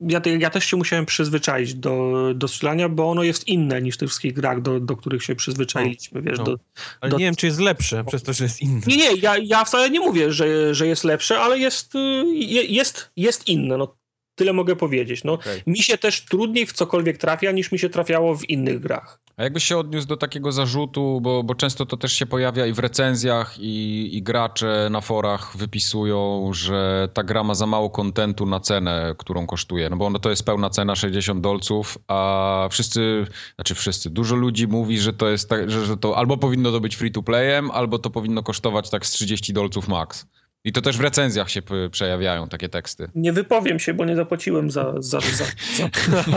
[0.00, 4.08] Ja, ja też się musiałem przyzwyczaić do, do strzelania, bo ono jest inne niż tych
[4.08, 6.38] wszystkich grach, do, do których się przyzwyczailiśmy, wiesz.
[6.38, 6.44] no.
[6.44, 6.56] Do,
[7.00, 8.80] Ale do- nie wiem, czy jest lepsze, przez to, że jest inne.
[8.86, 11.98] nie, nie, ja, ja wcale nie mówię, że, że jest lepsze, ale jest, y,
[12.34, 13.76] je- jest, jest inne.
[13.76, 13.94] No,
[14.34, 15.24] tyle mogę powiedzieć.
[15.24, 15.62] No, Okej.
[15.66, 19.24] Mi się też trudniej w cokolwiek trafia, niż mi się trafiało w innych grach.
[19.36, 22.72] A jakbyś się odniósł do takiego zarzutu, bo, bo często to też się pojawia i
[22.72, 28.46] w recenzjach, i, i gracze na forach wypisują, że ta gra ma za mało kontentu
[28.46, 29.90] na cenę, którą kosztuje.
[29.90, 34.66] No bo ono to jest pełna cena 60 dolców, a wszyscy, znaczy wszyscy, dużo ludzi
[34.66, 37.70] mówi, że to jest tak, że, że to albo powinno to być free to playem,
[37.70, 40.26] albo to powinno kosztować tak z 30 dolców max.
[40.64, 43.10] I to też w recenzjach się przejawiają takie teksty.
[43.14, 44.94] Nie wypowiem się, bo nie zapłaciłem za.
[44.98, 45.44] za, za,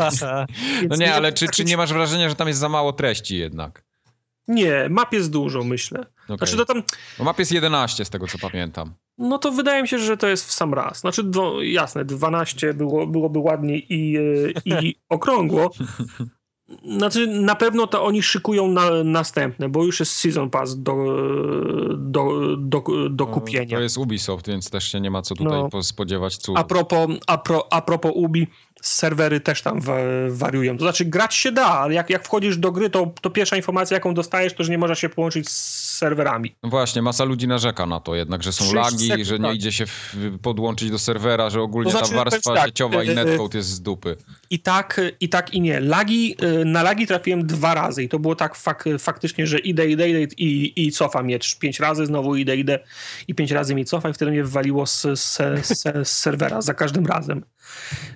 [0.09, 0.47] za
[0.89, 3.83] No nie, ale czy, czy nie masz wrażenia, że tam jest za mało treści jednak?
[4.47, 5.99] Nie, map jest dużo, myślę.
[5.99, 6.37] Okej.
[6.37, 6.83] Znaczy, to tam.
[7.17, 8.93] Bo map jest 11 z tego co pamiętam.
[9.17, 10.99] No to wydaje mi się, że to jest w sam raz.
[10.99, 14.21] Znaczy, dwo, jasne, 12 było, byłoby ładniej i, e,
[14.65, 15.71] i okrągło.
[16.97, 20.95] Znaczy, na pewno to oni szykują na, następne, bo już jest Season Pass do,
[21.97, 23.77] do, do, do No, kupienia.
[23.77, 25.69] To jest Ubisoft, więc też się nie ma co tutaj No.
[25.69, 26.59] po- spodziewać cudów.
[26.59, 28.47] A propos, a, pro, a propos Ubi,
[28.81, 29.95] serwery też tam wa,
[30.29, 30.77] wariują.
[30.77, 33.95] To znaczy, grać się da, ale jak, jak wchodzisz do gry, to, to pierwsza informacja,
[33.95, 36.55] jaką dostajesz, to że nie można się połączyć z serwerami.
[36.63, 39.47] No właśnie, masa ludzi narzeka na to jednak, że są 30 lagi, sekund, że nie
[39.47, 39.55] tak.
[39.55, 43.09] idzie się w, podłączyć do serwera, że ogólnie To znaczy, ta warstwa tak, sieciowa i
[43.09, 44.15] e, netcode jest z dupy.
[44.49, 45.79] I tak, i tak i nie.
[45.79, 49.89] Lagi, y, na lagi trafiłem dwa razy i to było tak fak, faktycznie, że idę,
[49.89, 52.79] idę, idę i, i cofam je pięć razy, znowu idę, idę
[53.27, 56.73] i pięć razy mi cofam i wtedy mnie wywaliło z, z, z, z serwera za
[56.73, 57.43] każdym razem.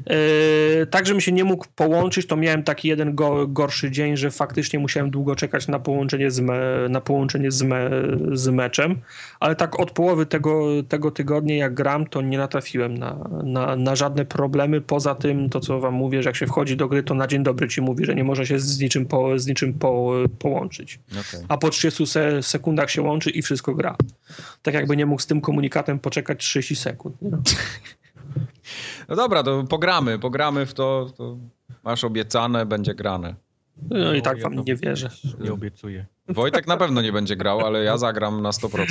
[0.10, 4.32] Yy, tak, żebym się nie mógł połączyć, to miałem taki jeden go, gorszy dzień, że
[4.32, 6.60] faktycznie musiałem długo czekać na połączenie z, me,
[6.90, 7.90] na połączenie z, me,
[8.34, 9.02] z meczem,
[9.40, 13.96] ale tak od połowy tego, tego tygodnia jak gram, to nie natrafiłem na, na, na
[13.96, 17.14] żadne problemy, poza tym to, co wam mówię, że jak się wchodzi do gry, to
[17.14, 20.14] na dzień dobry ci mówi, że nie może się z niczym, po, z niczym po,
[20.40, 21.00] połączyć.
[21.12, 21.46] Okej.
[21.48, 23.96] A po 30 se, sekundach się łączy i wszystko gra.
[24.64, 27.22] Tak jakby nie mógł z tym komunikatem poczekać 30 sekund.
[27.22, 27.32] nie?
[29.12, 31.38] No dobra, to pogramy, pogramy w to, to
[31.84, 33.36] masz obiecane, będzie grane.
[33.90, 35.10] No i tak wam nie wierzę.
[35.40, 36.06] Nie obiecuję.
[36.28, 38.86] Wojtek na pewno nie będzie grał, ale ja zagram na 100%.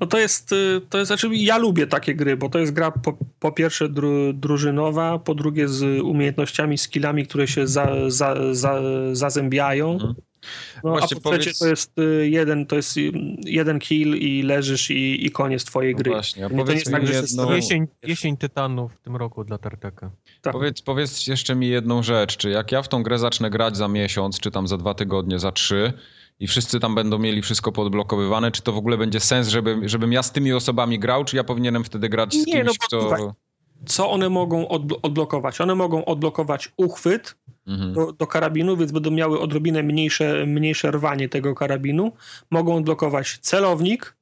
[0.00, 2.90] No to jest, y, to jest, znaczy ja lubię takie gry, bo to jest gra
[2.90, 8.80] po, po pierwsze dru, drużynowa, po drugie z umiejętnościami, skillami, które się za, za, za,
[9.12, 9.92] zazębiają.
[9.92, 10.14] Mhm.
[10.84, 13.12] No, Właśnie a po trzecie powiedz- to jest y, jeden, to jest y,
[13.44, 16.10] jeden kill i leżysz i, i koniec twojej No gry.
[16.10, 19.16] właśnie, a To nie powiedz jest mi tak, że jedną, Jesień, jesień Tytanów w tym
[19.16, 20.10] roku dla Tartaka.
[20.42, 20.52] Tak.
[20.52, 23.88] powiedz, powiedz jeszcze mi jedną rzecz, czy jak ja w tą grę zacznę grać za
[23.88, 25.92] miesiąc, czy tam za dwa tygodnie, za trzy
[26.40, 30.12] i wszyscy tam będą mieli wszystko podblokowywane, czy to w ogóle będzie sens, żeby, żebym
[30.12, 33.34] ja z tymi osobami grał, czy ja powinienem wtedy grać z Nie, kimś, no kto...
[33.86, 35.60] Co one mogą odblo- odblokować?
[35.60, 37.36] One mogą odblokować uchwyt
[37.66, 37.92] Mhm.
[37.92, 42.12] do, do karabinu, więc będą miały odrobinę mniejsze, mniejsze rwanie tego karabinu.
[42.50, 44.16] Mogą odblokować celownik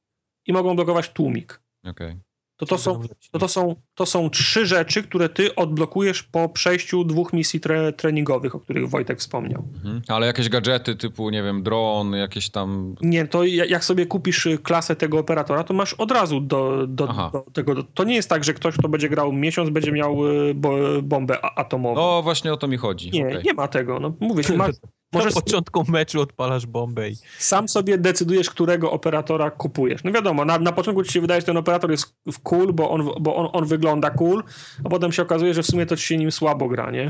[0.47, 1.61] i mogą blokować tłumik.
[1.85, 2.15] Okej.
[2.57, 3.01] To, to, są,
[3.31, 7.93] to, to, są, to są trzy rzeczy, które ty odblokujesz po przejściu dwóch misji tre,
[7.93, 9.63] treningowych, o których Wojtek wspomniał.
[9.75, 10.01] Mhm.
[10.07, 12.95] Ale jakieś gadżety typu, nie wiem, dron, jakieś tam...
[13.01, 16.87] Nie, to ja- jak sobie kupisz y, klasę tego operatora, to masz od razu do,
[16.87, 17.83] do, do tego.
[17.83, 20.71] To nie jest tak, że ktoś, kto będzie grał miesiąc, będzie miał y, bo,
[21.03, 21.95] bombę a- atomową.
[21.95, 23.11] No właśnie o to mi chodzi.
[23.11, 23.43] nie, Okej.
[23.45, 23.99] nie ma tego.
[23.99, 24.75] No, mówię ci, masz,
[25.13, 27.15] Na możesz, początku meczu odpalasz bombę i...
[27.37, 30.03] sam sobie decydujesz, którego operatora kupujesz.
[30.03, 33.09] No wiadomo, na, na początku ci się wydaje, że ten operator jest cool, bo on,
[33.19, 34.43] bo on, on wygląda cool,
[34.83, 37.09] a potem się okazuje, że w sumie to ci się nim słabo gra, nie?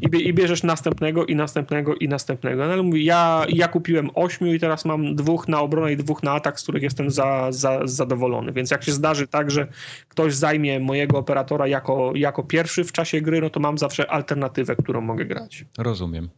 [0.00, 2.66] I, bie, I bierzesz następnego, i następnego, i następnego.
[2.66, 6.22] No ale mówię, ja, ja kupiłem ośmiu i teraz mam dwóch na obronę i dwóch
[6.22, 8.52] na atak, z których jestem za, za, zadowolony.
[8.52, 9.66] Więc jak się zdarzy tak, że
[10.08, 14.76] ktoś zajmie mojego operatora jako, jako pierwszy w czasie gry, no to mam zawsze alternatywę,
[14.76, 15.64] którą mogę grać.
[15.78, 16.28] Rozumiem.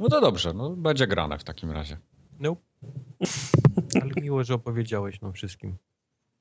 [0.00, 1.96] No to dobrze, no będzie grane w takim razie.
[2.40, 2.56] No.
[4.02, 5.76] Ale miło, że opowiedziałeś nam wszystkim.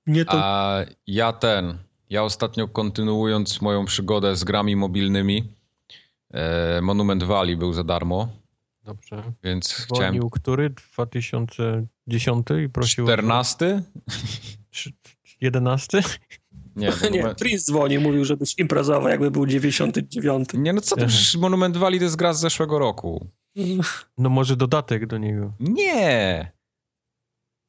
[0.08, 0.32] Nie to...
[0.36, 1.78] A ja ten,
[2.10, 5.54] ja ostatnio kontynuując moją przygodę z grami mobilnymi,
[6.32, 8.28] e, Monument Valley był za darmo,
[8.84, 9.24] Dobrze.
[9.44, 10.14] więc chciałem...
[10.14, 10.70] Dzwonił który?
[10.70, 13.06] 2010 i prosił...
[13.06, 13.84] 14?
[15.42, 16.04] 11?
[16.80, 17.40] Nie, Nie, monument...
[17.40, 20.50] Prince dzwonił, mówił, żebyś imprezował, jakby był 99.
[20.54, 21.10] nie no co ty, Aha.
[21.10, 23.28] przecież Monument Valley to jest gra z zeszłego roku.
[24.18, 25.54] No może dodatek do niego.
[25.60, 26.52] Nie!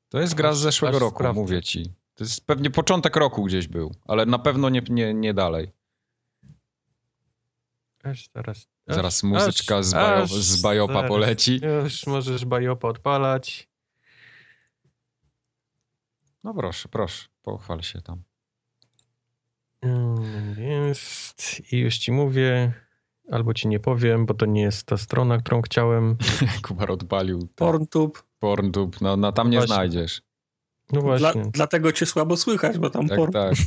[0.08, 1.40] To jest gra z Aż- zeszłego aż roku, sprawdzę.
[1.40, 1.92] mówię ci.
[2.14, 5.72] To jest pewnie początek roku gdzieś był, ale na pewno nie, nie, nie dalej.
[8.04, 8.68] Aż zaraz.
[8.86, 11.08] Zaraz aż- muzyczka aż- z, bajo, aż z Bajopa zaraz.
[11.08, 11.60] poleci.
[11.84, 13.70] Już możesz bajopa odpalać.
[16.44, 18.22] No proszę, proszę, pochwal się tam.
[20.56, 21.72] Jest.
[21.72, 22.72] I już ci mówię,
[23.30, 26.16] albo ci nie powiem, bo to nie jest ta strona, którą chciałem.
[26.66, 28.22] Kubar odpalił Porntub.
[28.38, 29.74] Pornhub, no, no tam nie Właśnie.
[29.74, 30.22] znajdziesz.
[30.92, 31.42] No Dla, właśnie.
[31.52, 33.32] dlatego cię słabo słychać, bo tam Tak, porn...
[33.32, 33.54] tak.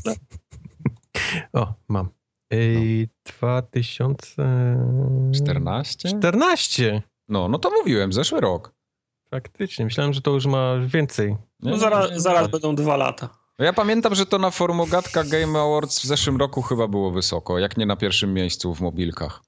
[1.53, 2.09] O, mam.
[2.51, 6.09] Ej, 2014?
[6.09, 7.01] 14?
[7.29, 8.73] No, no to mówiłem, zeszły rok.
[9.31, 11.37] Faktycznie, myślałem, że to już ma więcej.
[11.59, 13.29] No zaraz, zaraz będą dwa lata.
[13.59, 17.11] No Ja pamiętam, że to na forum Ogatka Game Awards w zeszłym roku chyba było
[17.11, 19.41] wysoko, jak nie na pierwszym miejscu w mobilkach.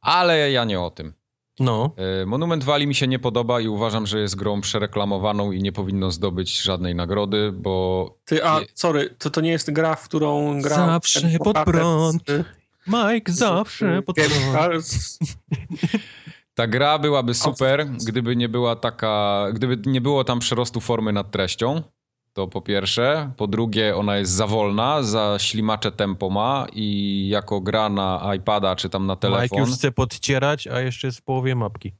[0.00, 1.12] Ale ja nie o tym.
[1.60, 1.90] No,
[2.22, 5.72] E, Monument Valley mi się nie podoba i uważam, że jest grą przereklamowaną i nie
[5.72, 10.60] powinno zdobyć żadnej nagrody, bo Ty, a sorry, to, to nie jest gra, w którą
[10.62, 10.76] gra...
[10.76, 12.22] Zawsze pod prąd.
[12.86, 14.86] Mike zawsze pod prąd.
[16.54, 21.30] Ta gra byłaby super, gdyby nie była taka, gdyby nie było tam przerostu formy nad
[21.30, 21.82] treścią.
[22.34, 23.30] To po pierwsze.
[23.36, 28.76] Po drugie, ona jest za wolna, za ślimacze tempo ma i jako gra na iPada
[28.76, 29.58] czy tam na Mike telefon.
[29.58, 31.92] już chce podcierać, a jeszcze jest w połowie mapki.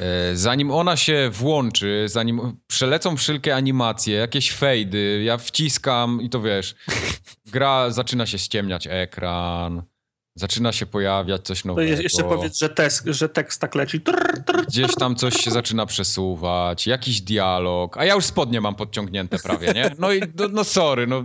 [0.00, 6.40] E, Zanim ona się włączy, zanim przelecą wszelkie animacje, jakieś fejdy, ja wciskam i to
[6.40, 6.74] wiesz,
[7.46, 9.82] gra zaczyna się ściemniać ekran,
[10.34, 11.88] zaczyna się pojawiać coś To nowego.
[11.90, 14.00] je- jeszcze powiedz, że, tes, że tekst tak leci.
[14.00, 14.66] Trrr, trrr.
[14.66, 19.72] Gdzieś tam coś się zaczyna przesuwać, jakiś dialog, a ja już spodnie mam podciągnięte prawie,
[19.72, 19.90] nie?
[19.98, 21.24] No i no, no sorry, no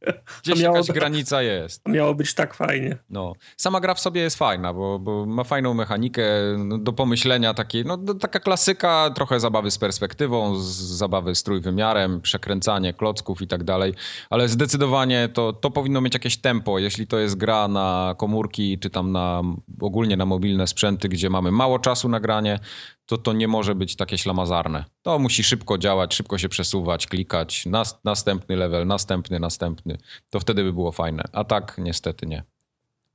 [0.42, 1.82] gdzieś miało- jakaś granica jest.
[1.88, 2.96] Miało być tak fajnie.
[3.10, 6.22] No, sama gra w sobie jest fajna, bo, bo ma fajną mechanikę
[6.58, 12.20] no, do pomyślenia takiej, no taka klasyka, trochę zabawy z perspektywą, z zabawy z trójwymiarem,
[12.20, 13.94] przekręcanie klocków i tak dalej,
[14.30, 18.90] ale zdecydowanie to, to powinno mieć jakieś tempo, jeśli to jest gra na komórki, czy
[18.90, 19.42] tam na
[19.80, 22.58] ogólnie na mobilne sprzęty, gdzie mamy mało czasu na granie,
[23.08, 24.84] to to nie może być takie ślamazarne.
[25.02, 29.98] To musi szybko działać, szybko się przesuwać, klikać, nas, następny level, następny, następny.
[30.30, 32.42] To wtedy by było fajne, a tak niestety nie.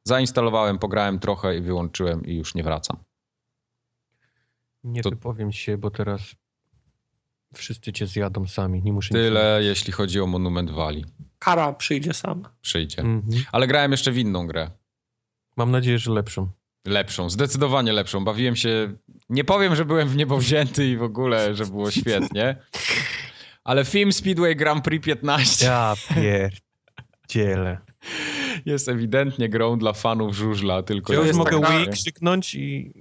[0.04, 2.98] Zainstalowałem, pograłem trochę i wyłączyłem i już nie wracam.
[4.84, 6.22] Nie To- wypowiem się, bo teraz
[7.54, 8.84] wszyscy cię zjadą sami.
[8.84, 11.06] Nie muszę nic Tyle, jeśli chodzi o Monument Valley.
[11.40, 12.56] Kara przyjdzie sama.
[12.62, 13.02] Przyjdzie.
[13.02, 13.44] Mhm.
[13.52, 14.72] Ale grałem jeszcze w inną grę.
[15.58, 16.50] Mam nadzieję, że lepszą.
[16.88, 18.24] Lepszą, zdecydowanie lepszą.
[18.26, 18.94] Bawiłem się.
[19.30, 22.56] Nie powiem, że byłem w niebo wzięty i w ogóle, że było świetnie.
[23.64, 27.78] Ale film Speedway Grand Prix 15 Ja pierdzielę.
[28.66, 32.94] jest ewidentnie grą dla fanów żużla, tylko Ja już mogę taka- Wii krzyknąć i.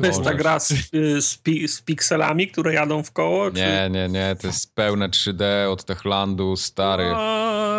[0.00, 3.50] To jest ta gra z, y, z, pi, z pikselami, które jadą w koło?
[3.50, 7.71] czy- Nie, nie, nie, to jest pełne 3D od Techlandu, stary, A,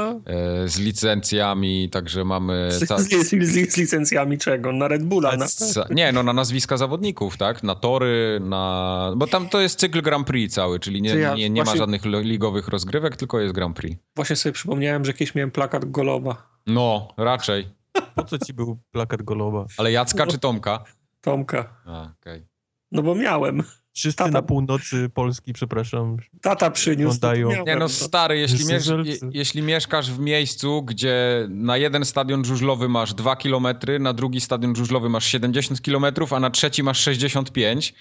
[0.66, 2.72] z licencjami, także mamy...
[2.72, 4.72] Z, ca- z, z, z, z licencjami czego?
[4.72, 5.38] Na Red Bulla?
[5.38, 5.46] Na,
[5.90, 7.64] Nie, no na nazwiska zawodników, tak?
[7.64, 9.14] Na tory, na...
[9.18, 11.80] Bo tam to jest cykl Grand Prix cały, czyli nie, ja nie, nie ma właśnie-
[11.80, 14.02] żadnych lo- ligowych rozgrywek, tylko jest Grand Prix.
[14.16, 16.48] Właśnie sobie przypomniałem, że kiedyś miałem plakat Goloba.
[16.68, 17.68] No, raczej.
[18.16, 19.66] Po co ci był plakat Goloba?
[19.78, 20.84] Ale Jacka czy Tomka?
[21.22, 21.82] Tomka.
[21.86, 22.46] A, okej.
[22.92, 23.64] No bo miałem.
[23.94, 26.18] Wszyscy Tata- na północy Polski, przepraszam.
[26.42, 27.20] Tata przyniósł.
[27.66, 32.90] Nie no, stary, jeśli, miesz, je, jeśli mieszkasz w miejscu, gdzie na jeden stadion żużlowy
[32.90, 33.68] masz 2 km,
[34.00, 37.94] na drugi stadion żużlowy masz 70 km, a na trzeci masz 65,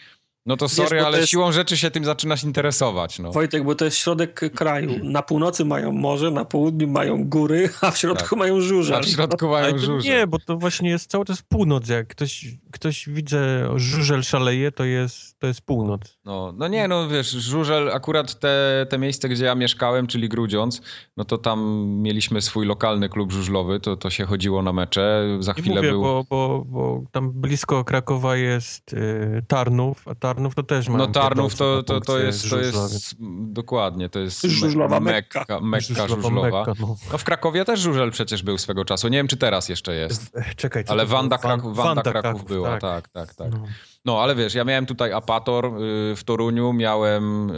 [0.47, 3.33] no to sorry, to ale jest- siłą rzeczy się tym zaczynasz interesować, no.
[3.33, 4.91] Wojtek, bo to jest środek kraju.
[5.05, 8.39] Na północy mają morze, na południu mają góry, a w środku Tak.
[8.39, 8.97] mają żużel.
[8.97, 10.13] A w środku mają żużel.
[10.13, 11.89] nie, bo to właśnie jest cały czas północ.
[11.89, 16.19] Jak ktoś, ktoś widzę, żużel szaleje, to jest, to jest północ.
[16.25, 20.83] No, no nie, no wiesz, Żużel, akurat te, te miejsce, gdzie ja mieszkałem, czyli Grudziądz,
[21.17, 25.53] no to tam mieliśmy swój lokalny klub żużlowy, to, to się chodziło na mecze, za
[25.53, 26.03] chwilę mówię, był...
[26.03, 30.99] bo, bo, bo tam blisko Krakowa jest y, Tarnów, a Tarnów to też ma.
[30.99, 35.39] No Tarnów to, to, to jest, to jest, dokładnie, to jest Żużlowa me- Mekka.
[35.41, 36.65] Mekka, Mekka żużlowa.
[36.81, 36.97] no.
[37.13, 40.33] No w Krakowie też żużel przecież był swego czasu, nie wiem czy teraz jeszcze jest,
[40.57, 41.19] Czekaj, co ale to było?
[41.19, 43.53] Wanda, Wan- Kraków, Wanda Kraków była, tak, tak, tak.
[43.53, 43.65] No.
[44.05, 47.55] No ale wiesz, ja miałem tutaj Apator y, w Toruniu, miałem y,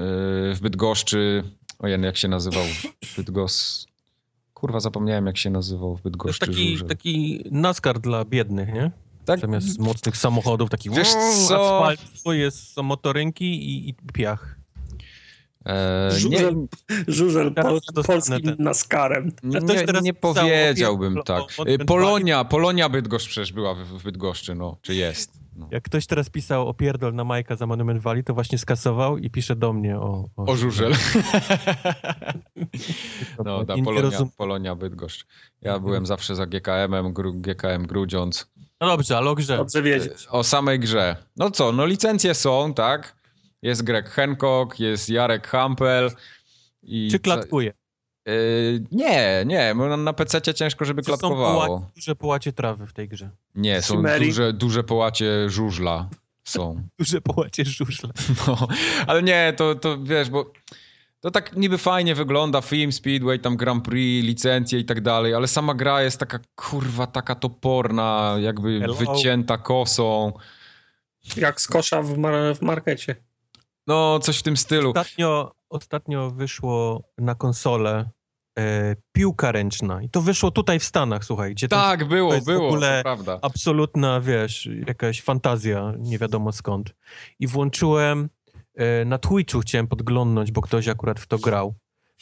[0.55, 1.45] w Bydgoszczy,
[1.79, 2.65] ojej, jak się nazywał
[3.17, 3.87] Bydgos...
[4.55, 6.89] Kurwa, zapomniałem jak się nazywał w To jest Bydgoszczy taki, żużel.
[6.89, 8.91] taki NASCAR dla biednych, nie?
[9.25, 11.13] Tak, Zamiast mocnych samochodów, taki Wiesz
[11.49, 11.83] co?
[11.85, 14.57] asfalt, to jest są motorynki i, i piach.
[15.67, 16.55] E, nie, Żużel,
[17.09, 18.57] żużel Teraz pol, polskim ten.
[18.59, 19.33] naskarem.
[19.43, 19.61] nie,
[20.03, 21.43] nie o powiedziałbym tak.
[21.43, 25.45] o- o E, Polonia, Polonia Bydgoszcz przecież była w, w Bydgoszczy, no, czy jest.
[25.57, 25.69] No.
[25.71, 29.31] Jak ktoś teraz pisał o pierdol na Majka za Monument Valley, to właśnie skasował i
[29.31, 30.29] pisze do mnie o...
[30.37, 30.93] O żużel.
[33.45, 35.27] No, da, nie Polonia, Polonia Bydgoszcz.
[35.63, 38.47] Ja byłem zawsze za GKM-em, GKM Grudziądz.
[38.85, 39.57] No dobrze, ale o grze.
[39.57, 40.27] Dobrze wiedzieć.
[40.31, 41.17] O samej grze.
[41.37, 43.17] No co, no licencje są, tak?
[43.63, 46.11] Jest Greg Hancock, jest Jarek Hampel.
[46.83, 47.73] I Czy co- klatkuje?
[48.27, 51.67] Yy, nie, nie, bo na- na PC ciężko, żeby Czy są klatkowało.
[51.67, 53.31] połacie, duże połacie trawy w tej grze?
[53.55, 56.09] Nie, są duże, duże połacie żużla.
[56.45, 56.83] Są.
[56.99, 58.11] Duże połacie żużla.
[58.47, 58.69] No,
[59.07, 60.53] ale nie, to, to wiesz, bo
[61.25, 65.49] to tak niby fajnie wygląda, film, speedway, tam Grand Prix, licencje i tak dalej, ale
[65.49, 68.95] sama gra jest taka, kurwa, taka toporna, jakby Hello.
[68.95, 70.33] wycięta kosą.
[71.37, 73.17] Jak z kosza w, mar- w markecie.
[73.87, 74.89] No, coś w tym stylu.
[74.91, 78.11] Ostatnio, ostatnio wyszło na konsolę
[78.59, 82.47] e, piłka ręczna i to wyszło tutaj w Stanach, słuchaj, gdzie Tak, było, to jest
[82.47, 83.39] w było, ogóle- to prawda.
[83.43, 86.95] absolutna, wiesz, jakaś fantazja, nie wiadomo skąd.
[87.41, 88.29] I włączyłem
[89.07, 91.75] na Twitchu, chciałem podglądnąć, bo ktoś akurat w to grał.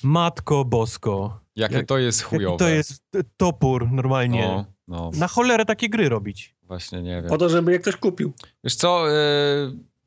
[0.05, 2.57] Matko bosko, Jakie jak- to jest chujowe.
[2.57, 4.43] to jest e, topór normalnie.
[4.49, 6.55] No, no, Na cholerę takie gry robić.
[6.63, 7.29] właśnie nie wiem.
[7.29, 8.33] Po to, żeby je ktoś kupił.
[8.65, 9.13] Wiesz co, y,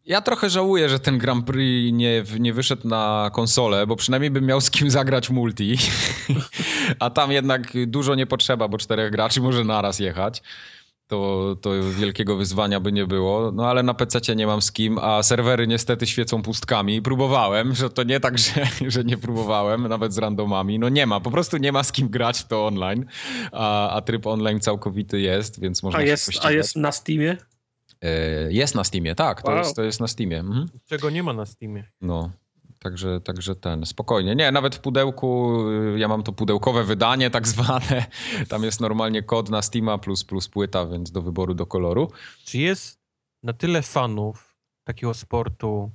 [0.06, 4.46] ja trochę żałuję, że ten Grand Prix nie, nie wyszedł na konsolę, bo przynajmniej bym
[4.46, 5.78] miał z kim zagrać multi.
[7.00, 10.42] A tam jednak dużo nie potrzeba, bo czterech graczy może naraz jechać.
[11.08, 11.70] To, to
[12.00, 13.52] wielkiego wyzwania by nie było.
[13.52, 17.02] No ale na PC nie mam z kim, a serwery niestety świecą pustkami.
[17.02, 20.80] Próbowałem, że to nie tak, że, że nie próbowałem, nawet z randomami.
[20.80, 23.06] No nie ma, po prostu nie ma z kim grać w to online.
[23.52, 27.38] A, a tryb online całkowity jest, więc można A się jest, a jest na Steamie?
[28.02, 29.58] E, Jest na Steamie, tak, to, Wow.
[29.58, 30.40] jest, to jest na Steamie.
[30.40, 30.68] Mhm.
[30.86, 31.84] Czego nie ma na Steamie.
[32.02, 32.32] No,
[32.86, 34.36] także, także ten, spokojnie.
[34.36, 35.60] Nie, nawet w pudełku,
[35.96, 38.06] y, ja mam to pudełkowe wydanie tak zwane,
[38.50, 42.12] tam jest normalnie kod na Steama plus, plus płyta, więc do wyboru do koloru.
[42.46, 43.00] Czy jest
[43.44, 45.92] na tyle fanów takiego sportu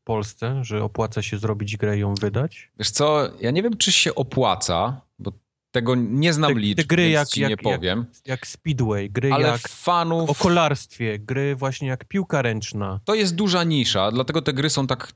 [0.00, 2.70] w Polsce, że opłaca się zrobić grę i ją wydać?
[2.78, 5.32] Wiesz co, ja nie wiem, czy się opłaca, bo
[5.70, 8.06] tego nie znam Te- te liczb, gry więc jak- ci jak- nie jak- powiem.
[8.26, 10.30] Jak Speedway, gry Ale jak fanów...
[10.30, 13.00] o kolarstwie, gry właśnie jak piłka ręczna.
[13.04, 15.12] To jest duża nisza, dlatego te gry są tak,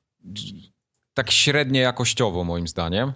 [1.14, 3.12] tak średnie jakościowo moim zdaniem.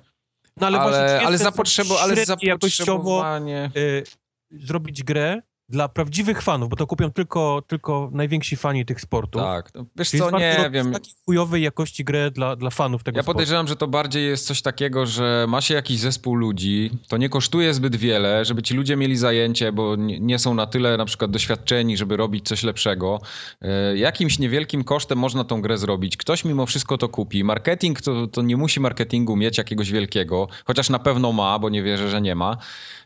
[0.56, 3.70] No ale, ale, właśnie ale, zapotrzebo, ale średnio jakościowo zapotrzebowanie...
[3.76, 4.04] y,
[4.50, 9.42] zrobić grę dla prawdziwych fanów, bo to kupią tylko, tylko najwięksi fani tych sportów.
[9.42, 10.92] Tak, no, wiesz Czyli co, nie wiem.
[10.92, 13.34] takiej chujowej jakości grę dla, dla fanów tego Ja sportu.
[13.36, 17.28] podejrzewam, że to bardziej jest coś takiego, że ma się jakiś zespół ludzi, to nie
[17.28, 21.04] kosztuje zbyt wiele, żeby ci ludzie mieli zajęcie, bo nie, nie są na tyle na
[21.04, 23.20] przykład doświadczeni, żeby robić coś lepszego.
[23.62, 26.16] E, Jakimś niewielkim kosztem można tą grę zrobić.
[26.16, 27.44] Ktoś mimo wszystko to kupi.
[27.44, 31.82] Marketing to, to nie musi marketingu mieć jakiegoś wielkiego, chociaż na pewno ma, bo nie
[31.82, 32.56] wierzę, że nie ma.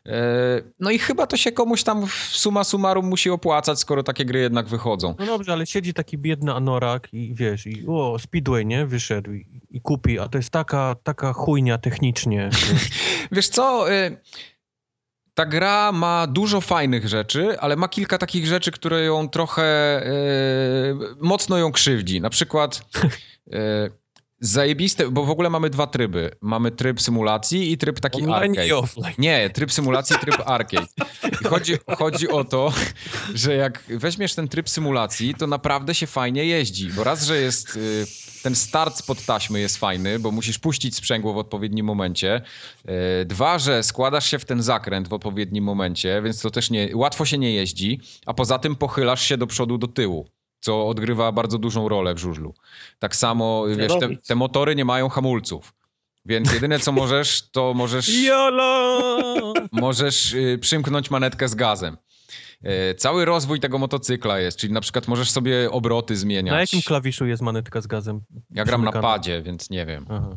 [0.08, 4.24] E, No i chyba to się komuś tam w suma summarum musi opłacać, skoro takie
[4.24, 5.14] gry jednak wychodzą.
[5.18, 9.60] No dobrze, ale siedzi taki biedny anorak i wiesz, i o, Speedway, nie, wyszedł i,
[9.70, 12.50] i kupi, a to jest taka, taka chujnia technicznie.
[13.32, 14.16] Wiesz co, y,
[15.34, 19.62] ta gra ma dużo fajnych rzeczy, ale ma kilka takich rzeczy, które ją trochę
[20.06, 22.20] y, mocno ją krzywdzi.
[22.20, 22.82] Na przykład
[23.54, 24.01] y,
[24.42, 26.30] zajebiste, bo w ogóle mamy dwa tryby.
[26.40, 28.76] Mamy tryb symulacji i tryb taki Online i arcade.
[28.76, 29.14] offline.
[29.18, 30.86] Nie, tryb symulacji, tryb arcade.
[31.40, 32.72] I chodzi, chodzi o to,
[33.34, 37.76] że jak weźmiesz ten tryb symulacji, to naprawdę się fajnie jeździ, bo raz, że jest
[37.76, 38.06] y,
[38.42, 42.42] ten start spod taśmy jest fajny, bo musisz puścić sprzęgło w odpowiednim momencie.
[43.22, 46.88] Y, Dwa, że składasz się w ten zakręt w odpowiednim momencie, więc to też nie,
[46.96, 50.28] łatwo się nie jeździ, a poza tym pochylasz się do przodu, do tyłu.
[50.62, 52.54] Co odgrywa bardzo dużą rolę w żużlu.
[52.98, 55.74] Tak samo, wiesz, te, te motory nie mają hamulców.
[56.24, 59.52] Więc jedyne co możesz, to możesz YOLO!
[59.72, 61.96] możesz y, przymknąć manetkę z gazem.
[62.64, 66.52] Y, Cały rozwój tego motocykla jest, czyli na przykład możesz sobie obroty zmieniać.
[66.52, 68.20] Na jakim klawiszu jest manetka z gazem?
[68.50, 70.06] Ja gram na padzie, więc nie wiem.
[70.08, 70.36] Aha.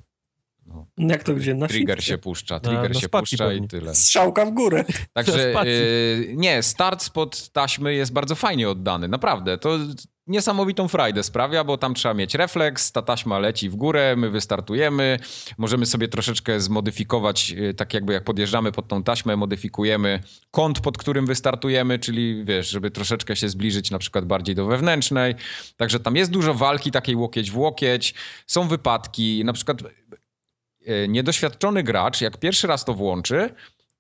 [0.97, 1.53] Jak to gdzie?
[1.53, 3.68] Na Trigger się puszcza, trigger na się puszcza i pewnie.
[3.68, 3.95] tyle.
[3.95, 4.85] Strzałka w górę.
[5.14, 9.57] Także y, nie, start spod taśmy jest bardzo fajnie oddany, naprawdę.
[9.57, 9.80] To
[10.27, 15.19] niesamowitą frajdę sprawia, bo tam trzeba mieć refleks, ta taśma leci w górę, my wystartujemy,
[15.57, 20.97] możemy sobie troszeczkę zmodyfikować, y, tak jakby jak podjeżdżamy pod tą taśmę, modyfikujemy kąt, pod
[20.97, 25.35] którym wystartujemy, czyli wiesz, żeby troszeczkę się zbliżyć na przykład bardziej do wewnętrznej.
[25.77, 28.14] Także tam jest dużo walki takiej łokieć w łokieć,
[28.47, 33.56] są wypadki, na przykład y, niedoświadczony gracz, jak pierwszy raz to włączy,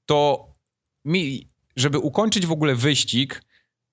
[0.05, 0.47] to
[1.05, 3.41] mi, żeby ukończyć w ogóle wyścig,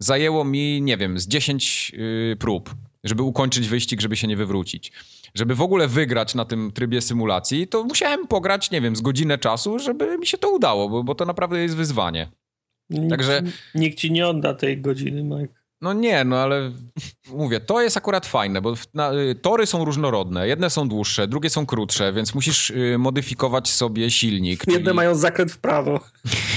[0.02, 2.74] zajęło mi, nie wiem, z 10 y, prób.
[3.04, 4.92] żeby ukończyć wyścig, żeby się nie wywrócić.
[5.34, 9.38] Żeby w ogóle wygrać na tym trybie symulacji, to musiałem pograć, nie wiem, z godzinę
[9.38, 12.28] czasu, żeby mi się to udało, bo, bo to naprawdę jest wyzwanie.
[12.90, 13.42] Nikt, Także-
[13.74, 15.61] nikt ci nie odda tej godziny, Mike.
[15.82, 16.72] No nie, no ale
[17.30, 20.48] mówię, to jest akurat fajne, bo na, y, tory są różnorodne.
[20.48, 24.60] Jedne są dłuższe, drugie są krótsze, więc musisz y, modyfikować sobie silnik.
[24.66, 26.00] Jedne czyli- mają zakręt w prawo.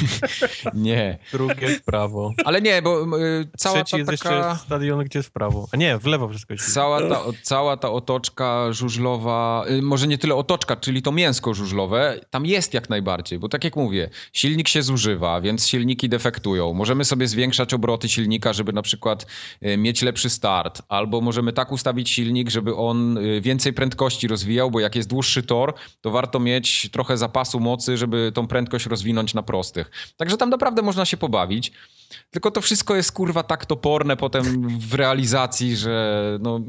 [0.74, 2.32] Nie, Drugie w prawo.
[2.46, 4.36] ale nie, bo y, cała Trzeci ta jest taka...
[4.36, 5.68] jeszcze stadion, gdzie jest w prawo.
[5.72, 6.74] A nie, w lewo wszystko jest.
[6.74, 12.20] Cała ta, cała ta otoczka żużlowa, y, może nie tyle otoczka, czyli to mięsko żużlowe,
[12.30, 16.74] tam jest jak najbardziej, bo tak jak mówię, silnik się zużywa, więc silniki defektują.
[16.74, 19.15] Możemy sobie zwiększać obroty silnika, żeby na przykład
[19.66, 24.72] y, mieć lepszy start, albo możemy tak ustawić silnik, żeby on y, więcej prędkości rozwijał,
[24.72, 29.34] bo jak jest dłuższy tor, to warto mieć trochę zapasu mocy, żeby tą prędkość rozwinąć
[29.34, 29.92] na prostych.
[30.18, 31.72] Także tam naprawdę można się pobawić.
[32.32, 36.60] Tylko to wszystko jest kurwa tak toporne potem w realizacji, że no,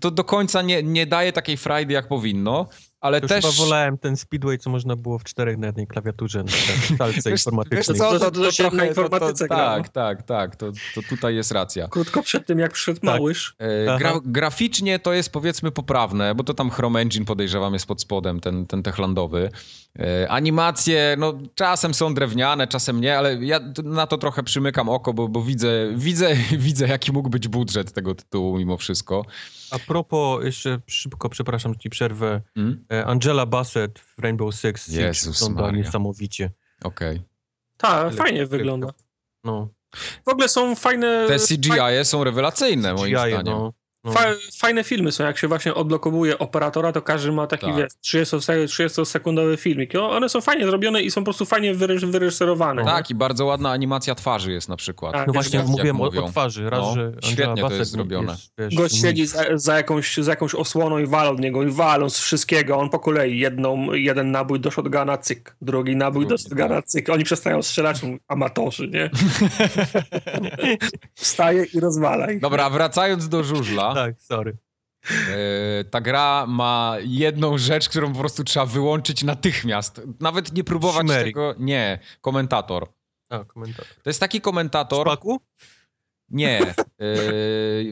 [0.00, 2.68] to do końca nie, nie daje takiej frajdy jak powinno,
[3.00, 3.44] ale To też...
[3.44, 7.78] chyba wolałem ten speedway, co można było w czterech na jednej klawiaturze na Wiesz- informatycznej.
[7.78, 9.76] wiesz co, To- to na trochę- informatyce grało.
[9.76, 11.88] Tak, tak, tak, to, to tutaj jest racja.
[11.88, 13.04] Krótko przed tym, jak przyszedł Tak.
[13.04, 13.54] Małysz.
[13.58, 13.98] E.
[13.98, 18.40] Gra, graficznie to jest powiedzmy poprawne, bo to tam Chrome Engine podejrzewam jest pod spodem,
[18.40, 19.50] ten, ten techlandowy.
[19.98, 25.12] E, Animacje, no czasem są drewniane, czasem nie, ale ja na to trochę przymykam oko,
[25.14, 29.24] bo, bo widzę, widzę, widzę jaki mógł być budżet tego tytułu mimo wszystko.
[29.70, 32.40] A propos, jeszcze szybko, przepraszam, ci przerwę.
[32.56, 32.84] Mm?
[32.92, 35.82] E, Angela Bassett w Rainbow Six Siege Jezus wygląda Maria.
[35.84, 36.50] niesamowicie.
[36.84, 37.22] Okej.
[37.76, 38.88] Tak, Ale fajnie wygląda.
[39.44, 39.68] No,
[40.26, 41.26] W ogóle są fajne...
[41.28, 43.44] Te CGI są rewelacyjne moim CGI, zdaniem.
[43.44, 43.72] no,
[44.08, 44.14] no.
[44.14, 44.24] Fa
[44.58, 47.76] fajne filmy są, jak się właśnie odblokowuje operatora, to każdy ma taki, Tak.
[47.76, 49.94] wiesz, 30-sekundowy filmik.
[49.94, 52.84] I one są fajnie zrobione i są po prostu fajnie wyreż wyreżyserowane.
[52.84, 55.12] Tak, i bardzo ładna animacja twarzy jest na przykład.
[55.12, 55.26] Tak.
[55.26, 56.24] No Jak- właśnie jak mówiłem o, mówią.
[56.24, 56.70] o twarzy.
[56.70, 58.36] Raz, No, że Angela świetnie to jest zrobione.
[58.72, 62.18] Gość siedzi za, za, jakąś, za jakąś osłoną i walą od niego, i walą z
[62.18, 62.76] wszystkiego.
[62.76, 67.08] On po kolei jedną, jeden nabój do shotguna, cyk, drugi nabój do Drugi, shotguna, cyk.
[67.08, 69.10] Oni przestają strzelać, mówią, amatorzy, nie?
[71.14, 72.40] Wstaje i rozwala ich.
[72.40, 73.94] Dobra, wracając do żużla.
[73.98, 74.56] Tak, sorry.
[75.10, 80.02] E, ta gra ma jedną rzecz, którą po prostu trzeba wyłączyć natychmiast.
[80.20, 81.54] Nawet nie próbować tego.
[81.58, 82.88] Nie, komentator.
[83.28, 83.86] A, komentarz.
[84.02, 85.06] To jest taki komentator.
[85.06, 85.40] Szpaku?
[86.28, 86.74] Nie, e,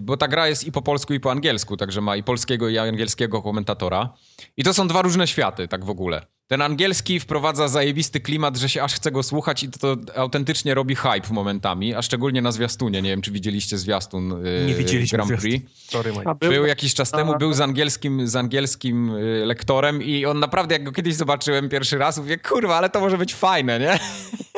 [0.02, 2.78] bo ta gra jest i po polsku, i po angielsku, także ma i polskiego, i
[2.78, 4.14] angielskiego komentatora.
[4.56, 6.26] I to są dwa różne światy, tak w ogóle.
[6.48, 10.74] Ten angielski wprowadza zajebisty klimat, że się aż chce go słuchać i to, to autentycznie
[10.74, 13.02] robi hype momentami, a szczególnie na zwiastunie.
[13.02, 15.66] Nie wiem, czy widzieliście zwiastun e, Nie widzieliśmy Grand Prix.
[15.66, 16.02] zwiastun.
[16.02, 16.12] Sorry.
[16.24, 20.74] A Był, jakiś czas temu, był z angielskim, z angielskim y, lektorem i on naprawdę,
[20.74, 23.98] jak go kiedyś zobaczyłem pierwszy raz, mówię, kurwa, ale to może być fajne, nie?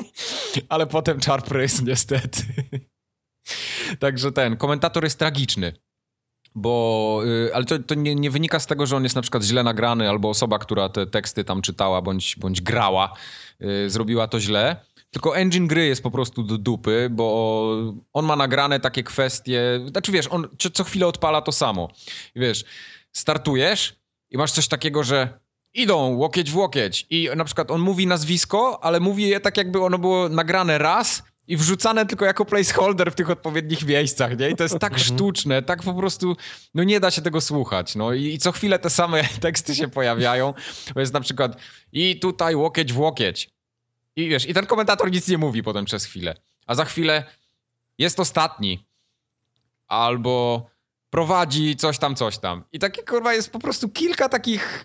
[0.68, 2.42] ale potem czar prys, niestety.
[3.98, 5.72] Także ten, komentator jest tragiczny.
[6.54, 9.42] Bo, y, ale to, to nie, nie wynika z tego, że on jest na przykład
[9.42, 13.12] źle nagrany, albo osoba, która te teksty tam czytała bądź, bądź grała,
[13.62, 14.76] y, zrobiła to źle.
[15.10, 17.76] Tylko engine gry jest po prostu do dupy, bo
[18.12, 19.80] on ma nagrane takie kwestie.
[19.90, 21.88] Znaczy wiesz, on co, co chwilę odpala to samo.
[22.34, 22.64] I wiesz,
[23.12, 23.96] startujesz
[24.30, 25.38] i masz coś takiego, że
[25.74, 27.06] idą łokieć w łokieć.
[27.10, 31.22] I na przykład on mówi nazwisko, ale mówi je tak, jakby ono było nagrane raz
[31.48, 34.50] i wrzucane tylko jako placeholder w tych odpowiednich miejscach, nie?
[34.50, 35.04] I to jest tak Mhm.
[35.16, 36.36] sztuczne, tak po prostu,
[36.74, 39.88] no nie da się tego słuchać, no i, i co chwilę te same teksty się
[39.88, 40.54] pojawiają,
[40.94, 41.56] bo jest na przykład
[41.92, 43.50] i tutaj łokieć w łokieć.
[44.16, 46.34] I wiesz, i ten komentator nic nie mówi potem przez chwilę.
[46.66, 47.24] A za chwilę
[47.98, 48.86] jest ostatni.
[49.86, 50.66] Albo
[51.10, 52.64] prowadzi coś tam, coś tam.
[52.72, 54.84] I takie kurwa jest po prostu kilka takich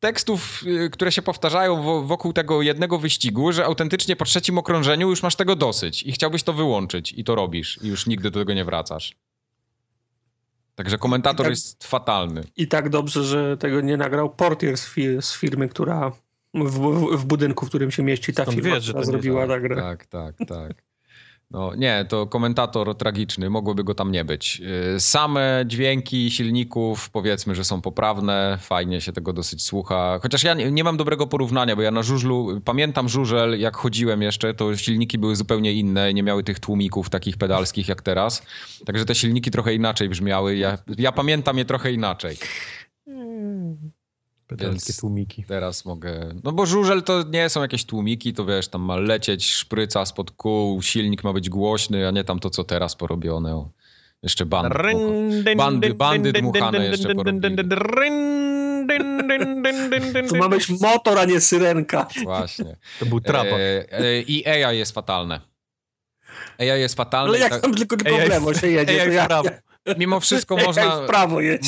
[0.00, 5.08] tekstów, y, które się powtarzają wo- wokół tego jednego wyścigu, że autentycznie po trzecim okrążeniu
[5.10, 8.38] już masz tego dosyć i chciałbyś to wyłączyć i to robisz i już nigdy do
[8.40, 9.14] tego nie wracasz.
[10.74, 12.44] Także komentator tak- jest fatalny.
[12.56, 17.16] I tak dobrze, że tego nie nagrał portier z, fir z firmy, która w, w,
[17.16, 19.76] w budynku, w którym się mieści ta Skąd firma, wiesz, że zrobiła tę grę.
[19.76, 20.89] Tak, tak, tak.
[21.50, 24.60] No nie, to komentator tragiczny, mogłoby go tam nie być.
[24.60, 30.18] Yy, Same dźwięki silników powiedzmy, że są poprawne, fajnie się tego dosyć słucha.
[30.22, 34.54] Chociaż ja nie, mam dobrego porównania, bo ja na żużlu, pamiętam żużel, jak chodziłem jeszcze,
[34.54, 38.42] to silniki były zupełnie inne, nie miały tych tłumików takich pedalskich jak teraz.
[38.86, 40.56] Także te silniki trochę inaczej brzmiały.
[40.56, 42.36] Ja, ja pamiętam je trochę inaczej.
[44.50, 45.44] Pedalskie tłumiki.
[45.44, 46.34] Teraz mogę.
[46.44, 50.30] No bo żużel to nie są jakieś tłumiki, to wiesz, tam ma lecieć szpryca spod
[50.30, 53.54] kół, silnik ma być głośny, a nie tam to, co teraz porobione.
[53.54, 53.70] O,
[54.22, 54.78] jeszcze bandy.
[55.56, 57.14] Bandy- bandy dmuchane jeszcze.
[60.28, 62.06] To ma być motor, a nie syrenka.
[62.22, 62.76] Właśnie.
[63.00, 63.52] To był trapak.
[63.52, 65.40] E, e, I AI jest fatalne.
[66.58, 67.28] AI jest fatalne.
[67.28, 67.96] Ale jak tam tylko
[68.28, 69.42] lewo się jedzie, AI ja,
[69.98, 71.06] mimo wszystko można,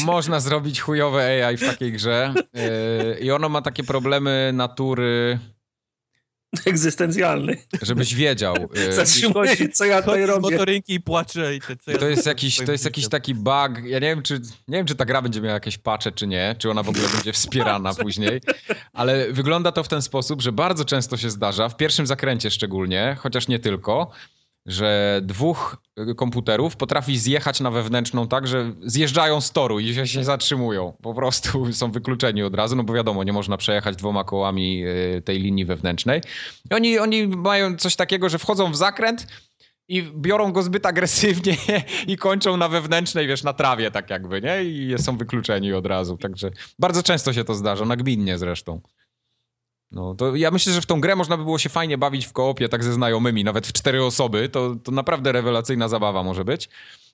[0.04, 2.34] można zrobić chujowe AI w takiej grze.
[2.54, 5.38] Yy, I ono ma takie problemy natury,
[6.66, 7.56] Egzystencjalny.
[7.82, 8.56] żebyś wiedział.
[8.90, 10.50] Zatrzymuje się, co ja tutaj robię.
[10.50, 13.70] motorynki i płacze i te, co ja To jest jakiś, to jest jakiś taki bug.
[13.84, 16.56] Ja nie wiem, czy, nie wiem, czy ta gra będzie miała jakieś patche, czy nie,
[16.58, 18.40] czy ona w ogóle będzie wspierana później,
[18.92, 23.16] ale wygląda to w ten sposób, że bardzo często się zdarza, w pierwszym zakręcie szczególnie,
[23.20, 24.10] chociaż nie tylko,
[24.66, 25.76] że dwóch
[26.10, 30.92] y, komputerów potrafi zjechać na wewnętrzną tak, że zjeżdżają z toru i się, się zatrzymują.
[31.02, 35.22] Po prostu są wykluczeni od razu, no bo wiadomo, nie można przejechać dwoma kołami y,
[35.24, 36.20] tej linii wewnętrznej.
[36.70, 39.26] I oni, oni mają coś takiego, że wchodzą w zakręt
[39.88, 41.56] i biorą go zbyt agresywnie
[42.06, 44.64] i kończą na wewnętrznej, wiesz, na trawie tak jakby, nie?
[44.64, 46.16] I są wykluczeni od razu.
[46.16, 48.80] Także bardzo często się to zdarza, nagminnie zresztą.
[49.92, 52.32] No, to ja myślę, że w tą grę można by było się fajnie bawić w
[52.32, 56.68] koopie, tak ze znajomymi, nawet w cztery osoby, to, to naprawdę rewelacyjna zabawa może być.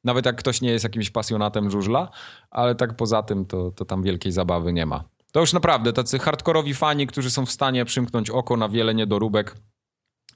[0.04, 2.10] Nawet jak ktoś nie jest jakimś pasjonatem żużla,
[2.50, 5.04] ale tak poza tym to, to tam wielkiej zabawy nie ma.
[5.32, 9.56] To już naprawdę tacy hardkorowi fani, którzy są w stanie przymknąć oko na wiele niedoróbek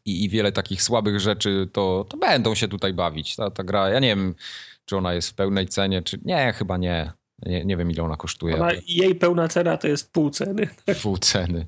[0.05, 3.37] i, i wiele takich słabych rzeczy, to, to będą się tutaj bawić.
[3.37, 4.35] Ta, ta gra, ja nie wiem,
[4.85, 7.13] czy ona jest w pełnej cenie, czy nie, chyba nie.
[7.47, 8.55] Nie, nie wiem, ile ona kosztuje.
[8.55, 10.69] Ona, jej pełna cena to jest pół ceny.
[11.03, 11.67] Pół ceny.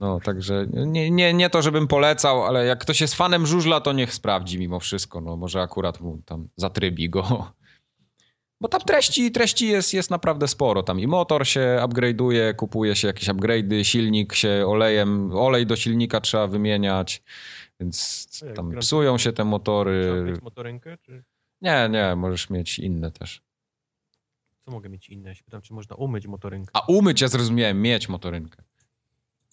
[0.00, 3.92] No, także nie, nie, nie to, żebym polecał, ale jak ktoś jest fanem żużla, to
[3.92, 5.20] niech sprawdzi mimo wszystko.
[5.20, 7.24] No, może akurat mu tam zatrybi go.
[8.60, 10.82] Bo tam treści, treści jest, jest naprawdę sporo.
[10.82, 16.20] Tam i motor się upgrade'uje, kupuje się jakieś upgrade'y, silnik się olejem, olej do silnika
[16.20, 17.22] trzeba wymieniać,
[17.80, 20.24] więc tam psują się te motory.
[20.26, 21.24] mieć motorynkę, czy
[21.60, 23.45] Nie, nie, możesz mieć inne też.
[24.66, 25.28] Co mogę mieć inne?
[25.28, 26.70] Ja się pytam, czy można umyć motorynkę.
[26.74, 28.62] A umyć, ja zrozumiałem, mieć motorynkę.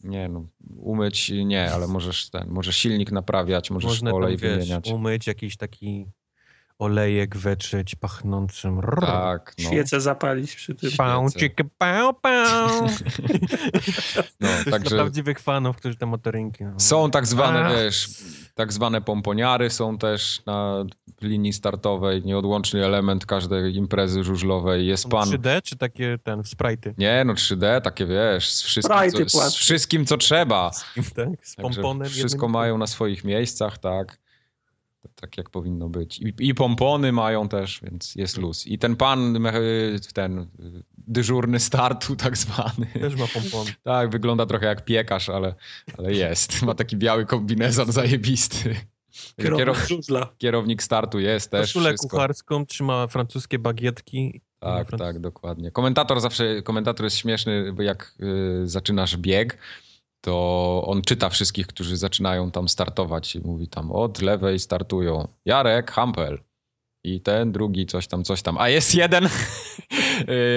[0.04, 4.54] Nie no, umyć nie, ale możesz ten, możesz silnik naprawiać, możesz Można tam, olej wiesz,
[4.58, 4.92] wymieniać.
[4.92, 6.06] umyć jakiś taki
[6.80, 8.82] olejek wetrzeć pachnącym.
[9.02, 9.70] Tak, no.
[9.70, 10.92] Świecę zapalić przy tym.
[10.98, 12.70] Pał, cieka, pał, pał.
[14.40, 16.64] no także prawdziwych fanów, którzy te motorynki...
[16.64, 16.80] No.
[16.80, 17.76] są tak zwane, Ach.
[17.76, 18.10] wiesz,
[18.56, 20.86] tak zwane pomponiary są też na
[21.22, 24.88] linii startowej, nieodłączny element każdej imprezy żużlowej.
[24.88, 25.30] Jest pan...
[25.30, 26.94] 3D, czy takie ten, sprite'y?
[26.98, 30.72] Nie, no 3D, takie wiesz, z wszystkim, co, z wszystkim co trzeba.
[30.96, 32.10] Tak, z Także pomponem.
[32.10, 32.52] wszystko jednym.
[32.52, 34.23] mają na swoich miejscach, tak.
[35.16, 36.20] Tak jak powinno być.
[36.20, 38.68] I, I pompony mają też, więc jest luz.
[38.68, 39.54] I ten pan, me-
[40.14, 40.48] ten y,
[40.98, 42.86] dyżurny startu tak zwany.
[43.02, 43.68] Też ma pompon.
[43.84, 45.56] Tak, wygląda trochę jak piekarz, ale,
[45.98, 46.62] ale jest.
[46.66, 48.76] Ma taki biały kombinezon zajebisty.
[49.42, 50.06] Kierownik
[50.38, 51.74] kierownik startu jest też.
[51.74, 54.42] Koszulę kucharską, trzyma francuskie bagietki.
[54.60, 55.72] Tak, tak, dokładnie.
[55.72, 58.16] Komentator zawsze, komentator jest śmieszny, bo jak
[58.64, 59.58] y, zaczynasz bieg,
[60.24, 65.92] to on czyta wszystkich, którzy zaczynają tam startować i mówi tam od lewej startują Jarek,
[65.92, 66.40] Hampel
[67.04, 68.58] i ten drugi coś tam, coś tam.
[68.58, 69.26] A jest jeden,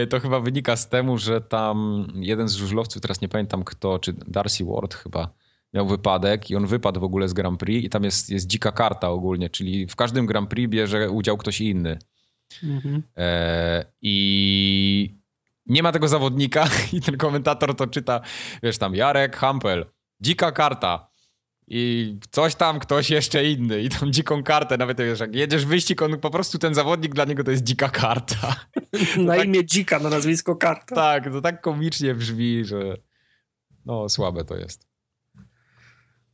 [0.02, 3.98] y, to chyba wynika z temu, że tam jeden z żużlowców, teraz nie pamiętam kto,
[3.98, 5.31] czy Darcy Ward chyba,
[5.74, 8.73] miał wypadek i on wypadł w ogóle z Grand Prix i tam jest, jest dzika
[8.73, 11.99] karta ogólnie, czyli w każdym Grand Prix bierze udział ktoś inny.
[12.62, 13.02] Mhm.
[13.16, 15.15] E, I
[15.67, 18.20] nie ma tego zawodnika i ten komentator to czyta,
[18.62, 19.86] wiesz tam, Jarek Hampel,
[20.20, 21.11] dzika karta
[21.69, 26.03] i coś tam, ktoś jeszcze inny i tą dziką kartę, nawet wiesz, jak jedziesz wyścig,
[26.03, 28.57] on po prostu ten zawodnik dla niego to jest dzika karta.
[29.19, 30.95] Na tak- imię dzika, na nazwisko karta.
[30.95, 32.97] tak, to tak komicznie brzmi, że
[33.86, 34.86] no słabe to jest.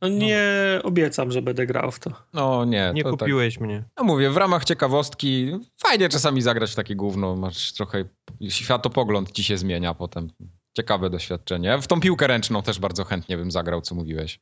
[0.03, 0.45] No nie
[0.83, 2.11] obiecam, że będę grał w to.
[2.33, 3.83] No nie, Nie to tak, kupiłeś mnie.
[3.97, 8.05] no mówię, w ramach ciekawostki fajnie czasami zagrać w takie gówno, masz trochę,
[8.49, 10.29] światopogląd ci się zmienia potem.
[10.73, 11.77] Ciekawe doświadczenie.
[11.77, 14.39] W tą piłkę ręczną też bardzo chętnie bym zagrał, co mówiłeś.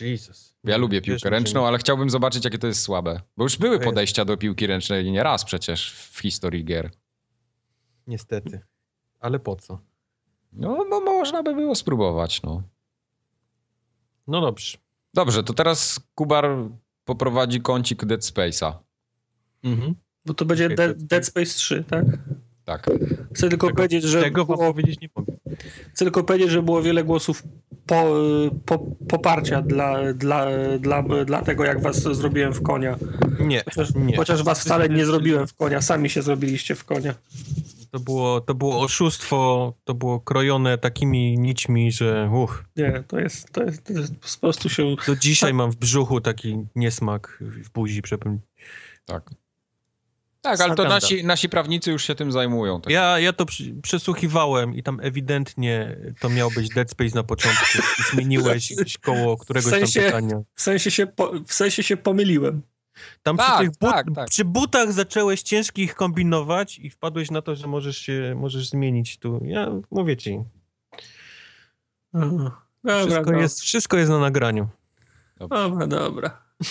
[0.00, 0.56] Jesus.
[0.64, 3.20] Ja lubię Wiesz, piłkę że ręczną, ale chciałbym zobaczyć, jakie to jest słabe.
[3.36, 6.90] Bo już były podejścia do piłki ręcznej nie raz przecież w historii gier.
[8.06, 8.60] Niestety.
[9.20, 9.78] Ale po co?
[10.52, 12.62] No, bo można by było spróbować, no.
[14.26, 14.78] No dobrze.
[15.14, 16.44] Dobrze, to teraz Kubar
[17.04, 18.72] poprowadzi kącik Dead Space'a.
[19.64, 19.94] Mhm.
[20.26, 22.04] Bo to będzie De- Dead Space 3, tak?
[22.64, 22.90] Tak.
[23.34, 25.32] Chcę tylko Tego- powiedzieć, że Tego było, powiedzieć nie mogę.
[25.94, 27.42] chcę tylko powiedzieć, że było wiele głosów
[27.86, 28.14] po,
[28.66, 28.78] po,
[29.08, 30.46] poparcia dla, dla,
[30.78, 32.98] dla, dla tego, jak was zrobiłem w konia.
[33.40, 34.16] Nie, Chociaż, nie.
[34.16, 37.14] chociaż was wcale nie zrobiłem w konia, sami się zrobiliście w konia.
[37.94, 43.50] To było, to było oszustwo, to było krojone takimi nićmi, że uch, Nie, to jest,
[43.52, 44.96] to jest, to jest po prostu się...
[45.06, 48.02] do dzisiaj mam w brzuchu taki niesmak w buzi.
[48.02, 48.38] Przepę...
[49.04, 49.30] Tak.
[50.40, 52.80] Tak, ale to nasi, nasi prawnicy już się tym zajmują.
[52.80, 52.92] Tak.
[52.92, 57.64] Ja, ja to przy, przesłuchiwałem i tam ewidentnie to miał być Dead Space na początku.
[58.00, 60.42] I zmieniłeś gdzieś koło któregoś W sensie- tam pytania.
[60.54, 62.62] W sensie się, po, w sensie się pomyliłem.
[63.22, 64.28] Tam Tak, przy, tych but, tak, tak.
[64.28, 69.40] przy butach zacząłeś ciężkich kombinować i wpadłeś na to, że możesz się, możesz zmienić tu.
[69.44, 70.40] Ja mówię ci,
[72.12, 72.50] Dobra,
[72.98, 73.40] wszystko, dobra.
[73.40, 74.68] jest, wszystko jest na nagraniu.
[75.36, 76.42] Dobra, dobra.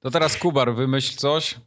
[0.00, 1.60] To teraz Kubar, wymyśl coś,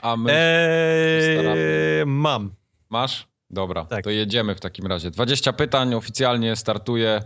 [0.00, 0.32] a my...
[0.32, 2.50] Eee, mam.
[2.90, 3.28] Masz?
[3.50, 4.04] Dobra, Tak.
[4.04, 5.10] to jedziemy w takim razie.
[5.10, 7.22] 20 pytań, oficjalnie startuje.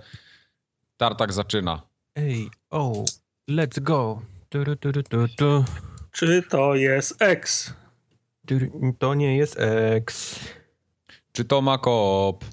[0.96, 1.82] Tartak zaczyna.
[2.16, 2.92] Ej, oh,
[3.50, 4.22] let's go.
[4.50, 5.64] Tu, tu, tu.
[6.12, 7.74] Czy to jest X?
[8.98, 9.56] To nie jest
[9.96, 10.40] X.
[11.32, 12.44] Czy to ma koop?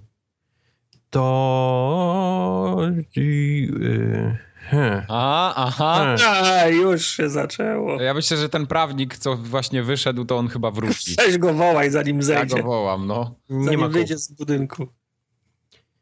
[1.10, 2.78] To...
[3.16, 4.38] Yy,
[4.70, 5.02] hmm.
[5.10, 6.16] Aha, aha.
[6.62, 8.02] A, już się zaczęło.
[8.02, 11.16] Ja myślę, że ten prawnik, co właśnie wyszedł, to on chyba wróci.
[11.18, 12.56] Weź go wołaj, zanim Ja zejdzie.
[12.58, 13.36] go wołam, no.
[13.50, 14.88] Nie zanim ma, ko- wyjdzie z budynku.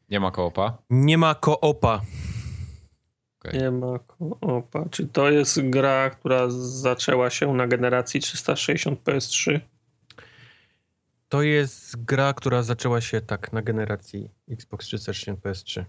[0.10, 0.78] Nie ma koopa.
[0.90, 2.02] nie ma koopa.
[3.48, 3.60] Okej.
[3.60, 4.00] Nie ma
[4.42, 4.90] opa.
[4.92, 9.60] Czy to jest gra, która zaczęła się na generacji 360 PS3?
[11.30, 15.86] To jest gra, która zaczęła się tak na generacji Xbox 360 PS3.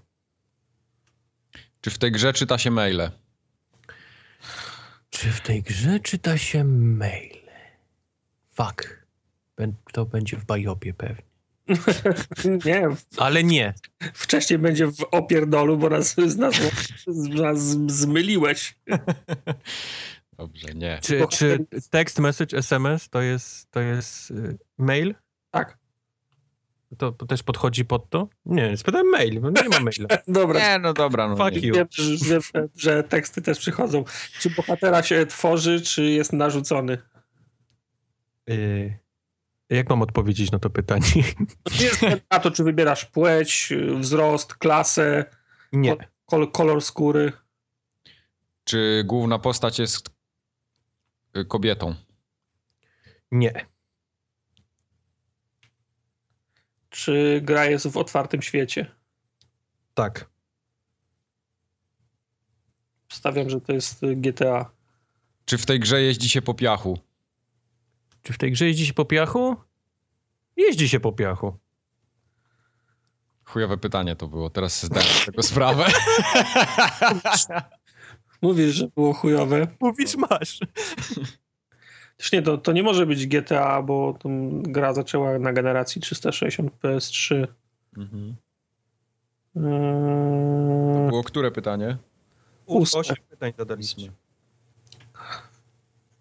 [1.81, 3.11] Czy w tej grze czyta się maile?
[5.11, 7.41] Czy w tej grze czyta się mail?
[8.55, 9.07] Fuck.
[9.93, 11.36] To będzie w Bajopie pewnie.
[12.65, 13.75] Nie, Ale nie.
[14.15, 16.55] wcześniej będzie w opierdolu, bo nas, z nas,
[17.35, 18.79] nas zmyliłeś.
[20.39, 20.99] Dobrze, nie.
[21.03, 25.15] Czy, czy text message SMS to jest, to jest y, mail?
[25.51, 25.79] Tak,
[26.99, 28.29] To, to też podchodzi pod to?
[28.47, 30.09] Nie, spytałem mail, bo nie ma maila.
[30.29, 30.61] dobra.
[30.61, 31.29] Nie, no dobra.
[31.29, 31.69] No Fuck nie.
[31.69, 31.75] you.
[31.75, 32.41] Wiem, że,
[32.77, 34.05] że teksty też przychodzą.
[34.41, 36.99] Czy bohatera się tworzy, czy jest narzucony?
[38.51, 38.99] Y,
[39.71, 41.07] jak mam odpowiedzieć na to pytanie?
[41.63, 45.25] To jest na to, czy wybierasz płeć, wzrost, klasę,
[45.73, 45.97] Nie.
[46.27, 47.33] kol, kolor skóry.
[48.65, 50.11] Czy główna postać jest
[51.49, 51.95] kobietą?
[53.31, 53.67] Nie.
[56.91, 58.91] Czy gra jest w otwartym świecie?
[59.95, 60.31] Tak.
[63.13, 64.71] Stawiam, że to jest GTA.
[65.45, 66.99] Czy w tej grze jeździ się po piachu?
[68.27, 69.57] Czy w tej grze jeździ się po piachu?
[70.57, 71.59] Jeździ się po piachu.
[73.45, 75.87] Chujowe pytanie to było, teraz zdałem z tego sprawę.
[78.43, 79.67] Mówisz, że było chujowe.
[79.81, 80.59] Mówisz, masz.
[82.17, 84.19] Też nie, to, to nie może być GTA, bo
[84.63, 87.47] gra zaczęła na generacji 360 PS3.
[87.97, 88.37] Mhm.
[89.57, 89.63] Eee,
[91.05, 91.97] To było które pytanie?
[92.67, 93.01] Ósme.
[93.01, 94.13] Osiem pytań zadaliśmy.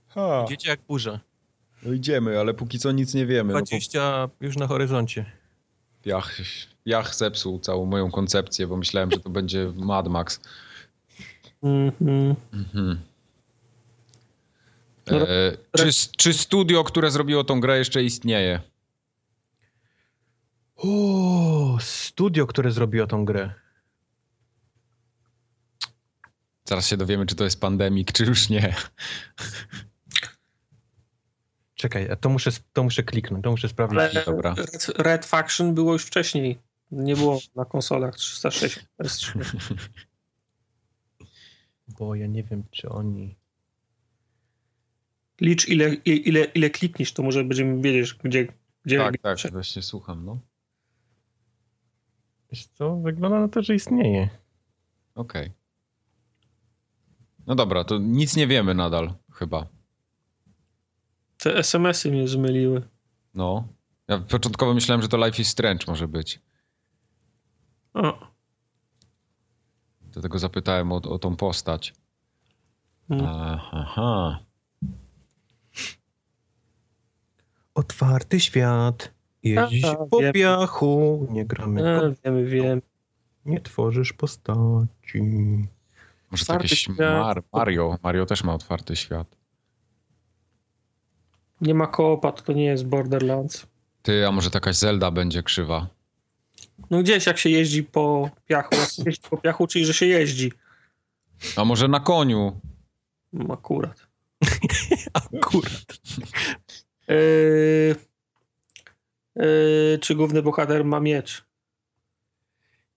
[0.08, 0.44] Ha.
[0.46, 1.20] Idziecie jak burza.
[1.86, 3.54] No idziemy, ale póki co nic nie wiemy.
[3.54, 5.26] No bo 20 już na horyzoncie.
[6.04, 6.38] piach,
[6.86, 10.40] piach zepsuł całą moją koncepcję, bo myślałem, że to będzie Mad Max.
[11.64, 12.36] mhm.
[12.54, 13.00] Mhm.
[15.12, 18.60] No, E, czy, czy studio, które zrobiło tą grę jeszcze istnieje?
[20.76, 23.54] O, studio, które zrobiło tą grę.
[26.66, 28.76] Zaraz się dowiemy, czy to jest Pandemic, czy już nie.
[31.86, 34.00] Czekaj, a to muszę, to muszę kliknąć, to muszę sprawdzić.
[34.00, 34.54] Ale Dobra.
[34.54, 36.58] Red, Red Faction było już wcześniej.
[36.92, 39.46] Nie było na konsolach 360 PS3.
[42.00, 43.36] Bo ja nie wiem, czy oni...
[45.42, 48.48] Licz ile, ile, ile klikniesz, to może będziemy wiedzieć, gdzie,
[48.86, 50.40] gdzie Tak, tak, właśnie słucham, no.
[52.52, 54.30] Wiesz co, wygląda na to, że istnieje.
[55.16, 55.52] Okej.
[57.48, 59.75] No dobra, to nic nie wiemy nadal, chyba.
[61.46, 62.82] Te SMS-y mnie zmyliły.
[63.34, 63.68] No.
[64.08, 66.42] Ja początkowo myślałem, że to Life is Strange może być.
[67.94, 68.28] O.
[70.02, 71.94] Dlatego zapytałem o, o tą postać.
[73.10, 73.26] Mm.
[73.72, 74.40] Aha.
[77.76, 79.14] Otwarty świat.
[79.44, 80.34] Jeździsz A, po wiem.
[80.34, 81.28] piachu.
[81.32, 81.84] Nie gramy.
[81.84, 82.82] E, wiemy, wiem.
[83.46, 85.22] Nie tworzysz postaci.
[86.32, 86.98] Może to jakieś świat.
[86.98, 87.98] Mar Mario.
[88.04, 89.45] Mario też ma otwarty świat.
[91.62, 93.68] Nie ma koopa, to nie jest Borderlands.
[94.02, 95.88] Ty, a może to jakaś Zelda będzie krzywa?
[96.90, 100.06] No gdzieś jak się jeździ po piachu, jak się jeździ po piachu, czyli że się
[100.06, 100.52] jeździ.
[101.56, 102.60] A może na koniu?
[103.34, 104.08] Mm, Akurat.
[105.14, 105.86] Akurat.
[107.08, 107.96] Yy,
[109.36, 111.46] yy, czy główny bohater ma miecz?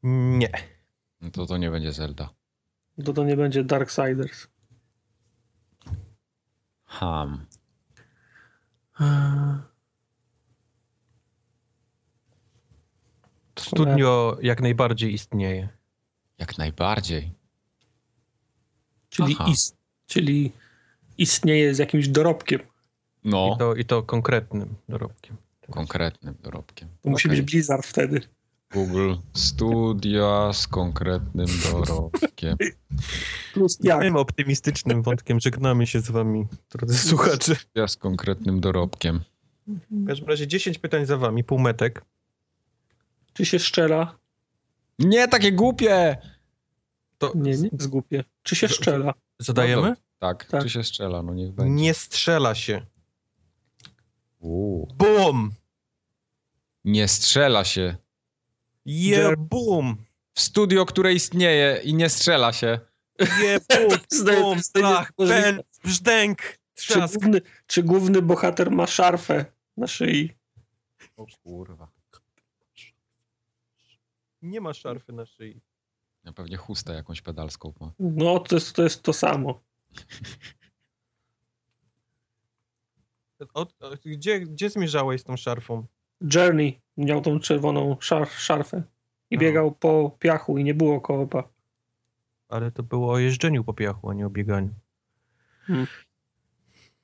[0.03, 0.51] Nie.
[1.21, 2.31] No to to nie będzie Zelda.
[3.05, 4.47] To to nie będzie Darksiders.
[6.85, 7.47] Ham.
[13.59, 15.69] Studio jak najbardziej istnieje.
[16.39, 17.33] Jak najbardziej.
[19.09, 19.51] Czyli Aha.
[19.51, 20.53] is, czyli
[21.19, 22.61] istnieje z jakimś dorobkiem.
[23.25, 25.37] No, I to, I to konkretnym dorobkiem.
[25.71, 26.89] konkretnym dorobkiem.
[27.03, 27.41] To musi Okej.
[27.41, 28.21] być Blizzard wtedy.
[28.73, 32.57] Google Studia z konkretnym dorobkiem.
[33.55, 34.01] Plus jak?
[34.03, 37.55] Tym optymistycznym wątkiem żegnamy się z wami, drodzy słuchacze.
[37.55, 39.21] Studia z konkretnym dorobkiem.
[39.91, 42.05] W każdym razie 10 pytań za wami, półmetek.
[43.33, 44.19] Czy się szczela?
[44.99, 46.17] Nie, takie głupie!
[47.19, 48.25] To Nie, nie jest głupie.
[48.43, 49.15] Czy się szczela?
[49.39, 49.95] zadajemy?
[50.19, 50.63] Tak, Tak.
[50.63, 51.23] czy się strzela?
[51.23, 51.73] No niech będzie.
[51.73, 52.87] Nie strzela się.
[54.41, 54.89] Uuu.
[54.99, 55.53] Bum!
[56.85, 57.97] Nie strzela się.
[58.91, 60.05] Je bum!
[60.35, 62.81] W studio, które istnieje i nie strzela się.
[64.73, 65.13] Plach!
[65.19, 65.43] możliwe.
[65.43, 65.63] Pęd!
[65.85, 66.59] Brzdęk!
[66.75, 69.45] Czy główny, czy główny bohater ma szarfę
[69.77, 70.33] na szyi?
[71.17, 71.89] O kurwa.
[74.43, 75.61] Nie ma szarfy na szyi.
[76.25, 77.93] Ja pewnie chustę jakąś pedalską ma.
[77.99, 79.61] No, to jest to, jest to samo.
[83.55, 85.87] O, o, gdzie, gdzie zmierzałeś z tą szarfą?
[86.35, 88.83] Journey miał tą czerwoną szar, szarfę
[89.31, 89.41] i No.
[89.41, 91.45] biegał po piachu i nie było koopa.
[92.49, 94.71] Ale to było o jeżdżeniu po piachu, a nie o bieganiu.
[95.67, 95.87] Hmm.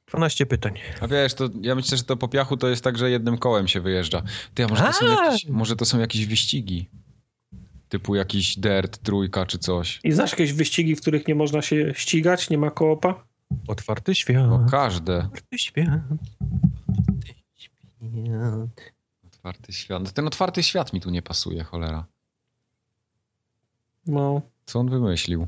[0.06, 0.74] 12 pytań.
[1.00, 3.68] A wiesz, to ja myślę, że to po piachu to jest tak, że jednym kołem
[3.68, 4.22] się wyjeżdża.
[4.54, 5.24] Ty, a może to są A!
[5.24, 6.88] jakieś, może to są jakieś wyścigi?
[7.88, 10.00] Typu jakiś dirt, trójka czy coś.
[10.04, 13.24] I znasz jakieś wyścigi, w których nie można się ścigać, nie ma koopa?
[13.68, 14.46] Otwarty świat.
[14.48, 15.16] No każde.
[15.18, 15.88] Otwarty świat.
[15.88, 18.93] Otwarty świat.
[19.44, 20.12] Otwarty świat.
[20.12, 22.06] Ten otwarty świat mi tu nie pasuje, cholera.
[24.06, 24.42] No.
[24.66, 25.46] Co on wymyślił?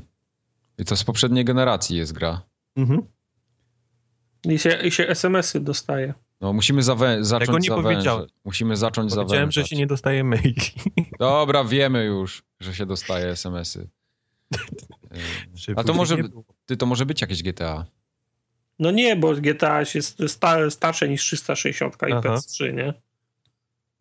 [0.77, 2.41] I to z poprzedniej generacji jest gra.
[2.75, 3.01] Mhm.
[4.45, 6.13] I się, i się SMS-y dostaje.
[6.41, 7.83] No musimy zawę- zacząć nie zawężać.
[7.95, 8.27] powiedziałem.
[8.45, 9.53] Musimy zacząć Powiedziałem, zawężać.
[9.53, 10.55] że się nie dostaje maili.
[11.19, 13.87] Dobra, wiemy już, że się dostaje SMS-y.
[15.75, 16.17] A to może,
[16.65, 17.85] ty, to może być jakieś GTA.
[18.79, 22.21] No nie, bo GTA jest sta, starsze niż 360 i Aha.
[22.21, 22.93] PS3, nie?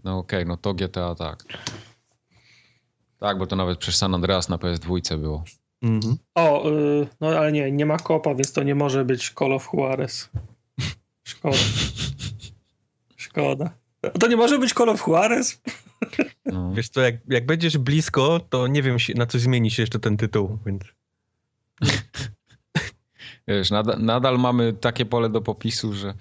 [0.04, 1.44] No okej, no to GTA tak.
[3.18, 5.44] Tak, bo to nawet przez San Andreas na PS2 było.
[5.82, 6.16] Mhm.
[6.34, 9.68] O, y, no ale nie, nie ma koopa, więc to nie może być Call of
[9.72, 10.30] Juarez.
[11.24, 11.56] Szkoda.
[13.16, 13.70] Szkoda.
[14.20, 15.62] To nie może być Call of Juarez?
[16.46, 16.72] No.
[16.76, 20.16] Wiesz co, jak, jak będziesz blisko, to nie wiem, na co zmieni się jeszcze ten
[20.16, 20.82] tytuł, więc...
[23.48, 26.14] Wiesz, nadal, nadal mamy takie pole do popisu, że...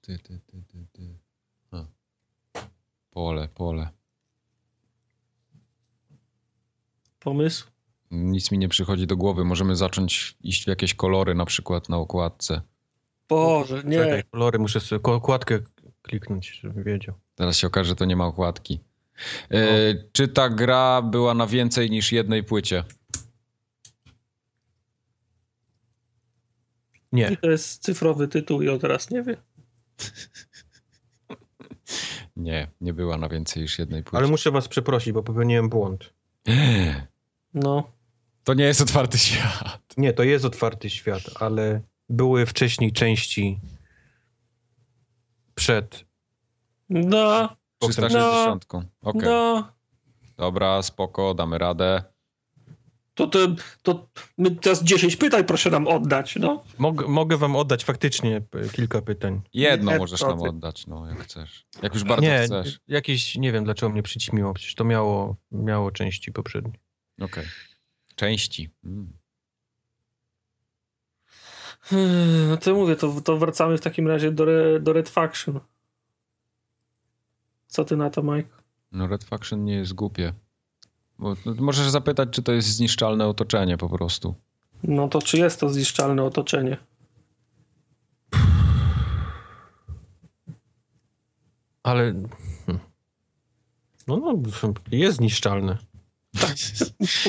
[0.00, 1.02] Ty, ty, ty, ty, ty.
[1.02, 1.11] A.
[3.12, 3.88] Pole, pole.
[7.20, 7.66] Pomysł?
[8.10, 9.44] Nic mi nie przychodzi do głowy.
[9.44, 12.60] Możemy zacząć iść w jakieś kolory na przykład na okładce.
[13.28, 13.96] Boże, nie.
[13.96, 15.58] Czekaj, kolory, muszę sobie okładkę
[16.02, 17.14] kliknąć, żebym wiedział.
[17.34, 18.80] Teraz się okaże, że to nie ma okładki.
[19.50, 22.84] E, Czy ta gra była na więcej niż jednej płycie?
[27.12, 29.36] Nie, I to jest cyfrowy tytuł i on teraz nie wie.
[32.36, 34.18] Nie, nie była na więcej niż jednej płycie.
[34.18, 36.12] ale muszę was przeprosić, bo popełniłem błąd.
[37.54, 37.90] No.
[38.44, 39.80] To nie jest otwarty świat.
[39.96, 43.60] Nie, to jest otwarty świat, ale były wcześniej części
[45.54, 46.04] przed...
[46.88, 48.66] No, 360.
[49.02, 49.22] Okej.
[49.24, 49.72] no.
[50.36, 52.11] Dobra, spoko, damy radę.
[53.14, 53.38] To, to,
[53.82, 54.08] to
[54.38, 56.64] my teraz 10 pytań proszę nam oddać, no.
[56.78, 58.42] Mog, mogę wam oddać faktycznie
[58.72, 59.40] kilka pytań.
[59.54, 60.48] Jedno Nie, możesz nam ty.
[60.48, 61.66] oddać, no, jak chcesz.
[61.82, 62.80] Jak już bardzo nie, chcesz.
[62.88, 66.72] jakieś, nie wiem dlaczego mnie przyćmiło, przecież to miało, miało części poprzednie.
[67.20, 67.44] Okej.
[68.14, 68.70] Części.
[68.84, 69.12] Mm.
[71.80, 75.60] Hmm, No to mówię, to, to wracamy w takim razie do, re, do Red Faction.
[77.66, 78.48] Co ty na to, Mike?
[78.92, 80.32] No, Red Faction nie jest głupie.
[81.18, 84.34] Bo, no, możesz zapytać, czy to jest zniszczalne otoczenie po prostu.
[84.82, 86.76] No to czy jest to zniszczalne otoczenie?
[91.82, 92.12] Ale...
[92.66, 92.84] hmm.
[94.06, 94.42] No, no,
[94.90, 95.78] jest zniszczalne.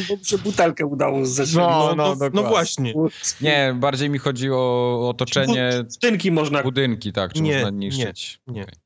[0.09, 1.53] Dobrze butelkę udało zeszć.
[1.55, 2.93] No, no, no, no, właśnie.
[3.41, 6.63] Nie, bardziej mi chodzi o otoczenie, Skrzynki można...
[6.63, 8.41] budynki, tak, czy Nie, można nie, niszczyć.
[8.47, 8.63] nie.
[8.63, 8.82] Okej.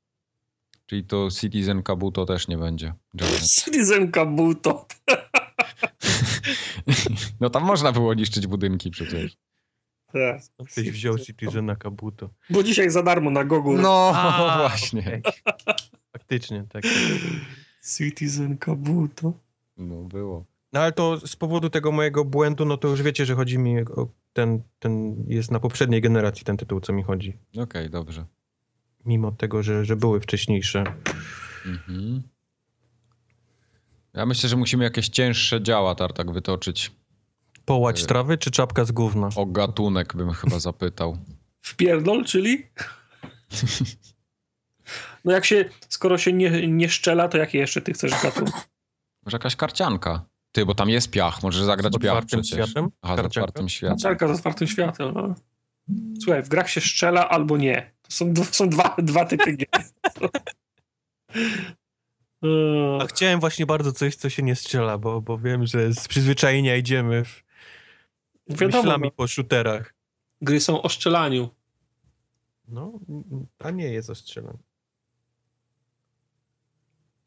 [0.87, 2.93] Czyli to Citizen Kabuto też nie będzie.
[3.63, 4.85] Citizen Kabuto.
[7.39, 9.37] No tam można było niszczyć budynki przecież.
[10.13, 10.41] Tak.
[10.71, 12.29] Ktoś wziął Citizena Kabuto.
[12.49, 13.77] Bo dzisiaj za darmo na Gogu.
[13.77, 15.01] No A, właśnie.
[15.01, 15.21] okej.
[16.11, 16.83] Faktycznie, tak.
[17.97, 19.33] Citizen Kabuto.
[19.77, 20.45] No było.
[20.73, 23.81] No ale to z powodu tego mojego błędu, no to już wiecie, że chodzi mi
[23.81, 27.37] o ten, ten jest na poprzedniej generacji ten tytuł, co mi chodzi.
[27.57, 28.25] Okej, dobrze.
[29.07, 30.83] Mimo tego, że, że były wcześniejsze.
[31.65, 32.21] Mhm.
[34.13, 36.91] Ja myślę, że musimy jakieś cięższe działa tartak wytoczyć.
[37.65, 38.05] Połać Y.
[38.05, 39.29] trawy czy czapka z gówna?
[39.35, 41.17] O gatunek bym chyba zapytał.
[41.61, 42.67] Wpierdol, czyli?
[45.25, 48.53] No jak się, skoro się nie, nie szczela, to jakie jeszcze ty chcesz gatunek?
[49.25, 50.25] Może jakaś karcianka.
[50.51, 52.69] Ty, bo tam jest piach, możesz zagrać Z piach otwartym przecież.
[52.69, 52.89] światem?
[53.01, 53.27] Aha, z Karcianka?
[53.45, 53.97] otwartym światem.
[53.97, 55.13] Czarka z otwartym światem.
[55.13, 55.35] No.
[56.23, 57.91] Słuchaj, w grach się strzela albo nie.
[58.09, 59.83] To są, są dwa, dwa typy gier.
[63.01, 66.75] A chciałem właśnie bardzo coś, co się nie strzela, bo, bo wiem, że z przyzwyczajenia
[66.75, 67.43] idziemy w,
[68.49, 69.93] Wiadomo, myślami no, po shooterach.
[70.41, 71.49] gry są o strzelaniu.
[72.67, 72.99] No,
[73.59, 74.59] a nie jest o strzelaniu.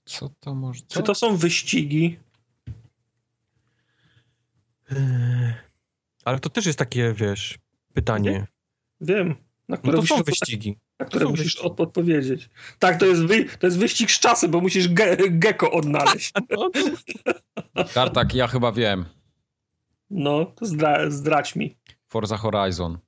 [0.05, 0.83] Co to może...
[0.89, 2.18] Czy to są wyścigi?
[4.91, 5.55] Eee,
[6.25, 7.59] Ale to też jest takie, wiesz,
[7.92, 8.47] pytanie.
[9.00, 9.34] Wiem.
[9.70, 10.78] Na No które to są musisz, wyścigi.
[10.99, 11.66] na które są musisz wyścigi.
[11.66, 12.50] od, odpowiedzieć.
[12.78, 16.32] Tak, to jest, wy, to jest wyścig z czasem, bo musisz ge, gecko odnaleźć.
[17.74, 19.05] No, Tartak, ja chyba wiem.
[20.10, 21.76] No, to zdra, zdrać mi.
[22.08, 22.99] Forza Horizon.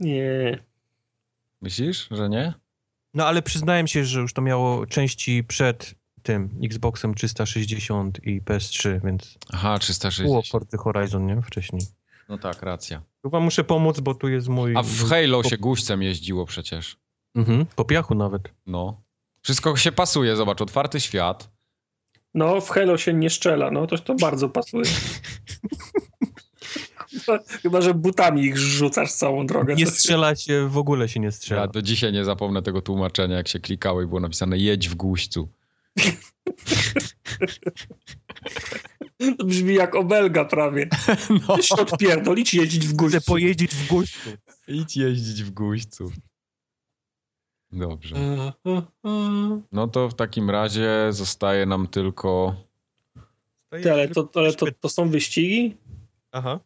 [0.00, 0.58] Nie.
[1.62, 2.54] Myślisz, że nie?
[3.14, 9.00] no ale przyznałem się, że już to miało części przed tym Xboxem 360 i PS3,
[9.04, 10.46] więc Aha, było 360.
[10.48, 11.42] Forza Horizon, nie?
[11.42, 11.82] Wcześniej.
[12.28, 13.02] No tak, racja.
[13.22, 14.76] Chyba muszę pomóc, bo tu jest mój...
[14.76, 16.96] A w Halo się guźcem jeździło przecież.
[17.34, 18.42] Mhm, po piachu nawet.
[18.66, 19.02] No.
[19.42, 21.50] Wszystko się pasuje, zobacz, otwarty świat.
[22.34, 24.84] No, w Halo się nie strzela, no to, to bardzo pasuje.
[27.62, 29.74] Chyba, że butami ich rzucasz całą drogę.
[29.74, 31.68] Nie strzela się, w ogóle się nie Ja strzela.
[31.68, 35.48] do dzisiaj nie zapomnę tego tłumaczenia, jak się klikało i było napisane jedź w guźcu.
[39.38, 40.88] To brzmi jak obelga prawie.
[41.48, 41.62] No.
[41.62, 43.20] Się odpierdolić, jeździć w Chcę górze.
[43.20, 44.30] pojeździć w guźcu.
[44.68, 46.12] Idź jeździć w guźcu.
[47.72, 48.16] Dobrze.
[49.72, 52.56] No to w takim razie zostaje nam tylko...
[53.82, 55.76] Ty, ale to, ale to, to są wyścigi?
[56.32, 56.60] Aha.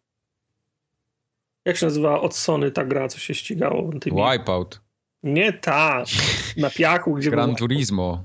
[1.64, 3.90] Jak się nazywa od Sony ta gra, co się ścigało?
[4.00, 4.16] Tymi...
[4.16, 4.80] Wipeout,
[5.22, 6.04] Nie ta,
[6.56, 8.24] na piachu, gdzie Gran Turismo.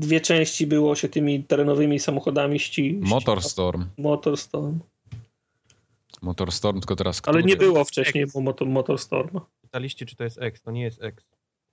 [0.00, 2.98] Dwie części było się tymi terenowymi samochodami ści...
[3.02, 3.86] Motorstorm.
[3.98, 4.78] Motorstorm.
[6.22, 7.44] Motorstorm, tylko teraz Ale który?
[7.44, 9.40] nie było wcześniej, bo motor, Motorstorm.
[9.62, 10.62] Pytaliście, czy to jest X.
[10.62, 11.24] To nie jest X.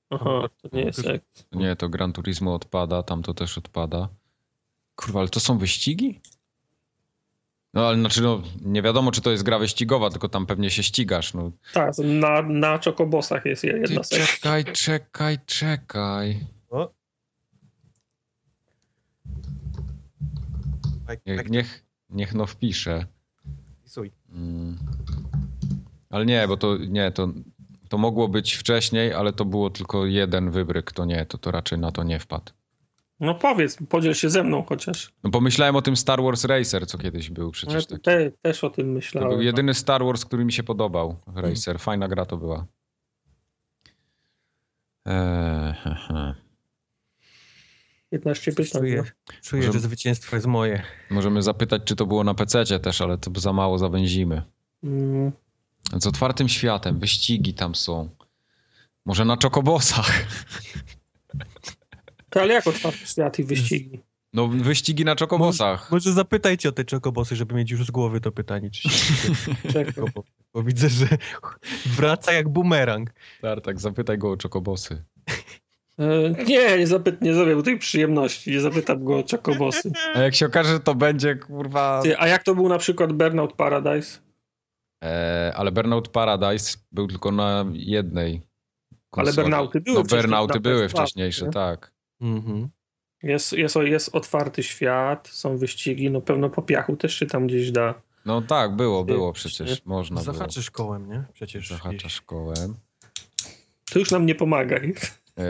[0.09, 1.21] Aha, to nie jest jak...
[1.51, 4.09] Nie, to Gran Turismo odpada, tam to też odpada.
[4.95, 6.21] Kurwa, ale to są wyścigi?
[7.73, 10.83] No ale znaczy, no, nie wiadomo, czy to jest gra wyścigowa, tylko tam pewnie się
[10.83, 11.33] ścigasz.
[11.33, 11.51] No.
[11.73, 14.25] Tak, na, na czokobosach jest Ty, jedna sekcja.
[14.25, 16.39] czekaj, czekaj, czekaj.
[16.69, 16.89] O.
[21.25, 23.05] Niech, niech, niech no wpisze.
[23.83, 24.11] Pisuj.
[24.29, 24.77] Mm.
[26.09, 27.27] Ale nie, bo to nie, to,
[27.89, 31.79] to mogło być wcześniej, ale to było tylko jeden wybryk, to nie, to, to raczej
[31.79, 32.51] na to nie wpadł.
[33.19, 35.13] No powiedz, podziel się ze mną chociaż.
[35.23, 38.01] No pomyślałem o tym Star Wars Racer, co kiedyś był przecież Ja taki.
[38.01, 39.29] te, też o tym To myślałem.
[39.29, 41.15] był jedyny Star Wars, który mi się podobał.
[41.35, 41.79] Racer.
[41.79, 42.65] Fajna gra to była.
[45.05, 46.35] Eee, he, he.
[48.09, 48.81] 15 pytań.
[48.81, 49.33] Czuję, no.
[49.43, 50.83] czuję Może- że zwycięstwo jest moje.
[51.09, 54.41] Możemy zapytać, czy to było na PC też, ale to za mało zawęzimy.
[54.83, 55.31] Mm,
[55.99, 58.09] Z otwartym światem, wyścigi tam są.
[59.05, 60.11] Może na czokobosach.
[62.29, 64.03] To ale jak otwarty świat i wyścigi?
[64.33, 65.91] No wyścigi na czokobosach.
[65.91, 69.13] Może zapytajcie o te czokobosy, żeby mieć już z głowy to pytanie, czy się
[70.15, 71.07] bo, bo widzę, że
[71.85, 73.13] wraca jak bumerang.
[73.41, 75.03] Tartak, zapytaj go o czokobosy.
[75.99, 78.51] E, Nie, nie, zapyt, nie zrobię tej przyjemności.
[78.51, 79.91] Nie zapytam go o czokobosy.
[80.15, 81.99] A jak się okaże, że to będzie kurwa...
[82.03, 84.19] Ty, a jak to był na przykład Burnout Paradise?
[85.01, 88.41] Eee, ale Burnout Paradise był tylko na jednej
[89.09, 89.35] konsoli.
[89.35, 91.51] Burnouty były No wcześniej Burnouty były PS2, wcześniejsze, nie?
[91.51, 91.91] tak.
[92.21, 92.69] Mhm.
[93.23, 97.71] Jest, jest, jest otwarty świat, są wyścigi, no pewno po piachu też się tam gdzieś
[97.71, 97.93] da.
[98.25, 99.85] No tak, było, było przecież.
[99.85, 100.33] Można było.
[100.33, 101.23] Zahaczysz kołem, nie?
[101.33, 101.69] Przecież.
[101.69, 102.75] Zahaczasz kołem.
[103.91, 104.93] To już nam nie pomagaj.
[105.37, 105.43] E,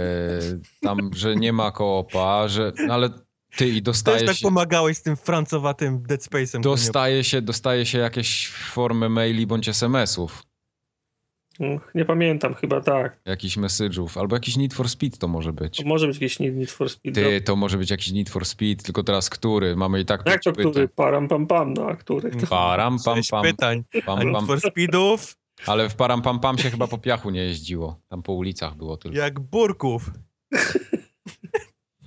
[0.81, 2.71] tam, że nie ma koopa, że.
[2.87, 3.09] No ale
[3.57, 4.43] ty i Też dostaje tak się.
[4.43, 6.59] pomagałeś z tym francowatym Dead Space'em.
[6.61, 10.43] Dostaje się, dostaje się jakieś formy maili bądź SMS-ów,
[11.95, 13.19] Nie pamiętam, chyba tak.
[13.25, 15.77] jakichś message'ów, albo jakiś Need for Speed to może być.
[15.77, 17.21] To może być jakiś Need for Speed.
[17.21, 19.75] Ty, to może być jakiś Need for Speed, tylko teraz który?
[19.75, 20.87] Mamy i tak jak to pięć który?
[20.87, 20.95] pytań.
[21.05, 22.31] Param pam pam, no a który?
[22.49, 23.83] Param, pam, Sześć pam, pytań.
[24.05, 24.47] pam, A Need pam.
[24.47, 25.35] for Speedów
[25.65, 27.99] Ale w param, pam, pam się chyba po piachu nie jeździło.
[28.09, 29.17] Tam po ulicach było tylko.
[29.17, 30.11] jak burków.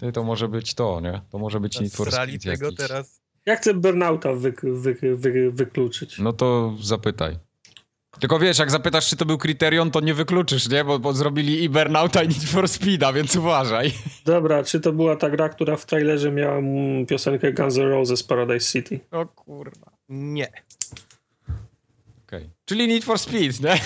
[0.00, 1.20] Ty, to może być to, nie?
[1.30, 2.78] To może być Need for Speed tego jakiś.
[2.78, 3.20] teraz.
[3.46, 6.18] Ja chcę Burnouta wy, wy, wy, wykluczyć.
[6.18, 7.38] No to zapytaj.
[8.20, 10.84] Tylko wiesz, jak zapytasz, czy to był kryterion, to nie wykluczysz, nie?
[10.84, 13.92] Bo, bo zrobili i Burnouta i Need for Speeda, więc uważaj.
[14.24, 16.60] Dobra, czy to była ta gra, która w trailerze miała
[17.08, 19.00] piosenkę Guns N' Roses Paradise City?
[19.10, 19.90] O kurwa.
[20.08, 20.52] Nie.
[22.30, 22.50] Okej.
[22.64, 23.80] Czyli Need for Speed, nie?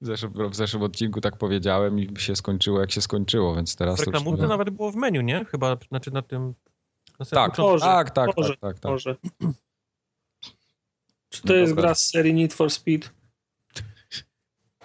[0.00, 4.06] W zeszłym, w zeszłym odcinku tak powiedziałem i się skończyło jak się skończyło, więc teraz
[4.06, 5.44] już nie- nawet było w menu, nie?
[5.44, 6.54] Chyba, znaczy na tym...
[7.20, 7.58] Na Tak.
[7.58, 8.90] Może, tak, tak, tak, tak, tak.
[8.90, 9.16] Może.
[11.28, 11.82] Czy to No jest dobra.
[11.82, 13.08] gra z serii Need for Speed?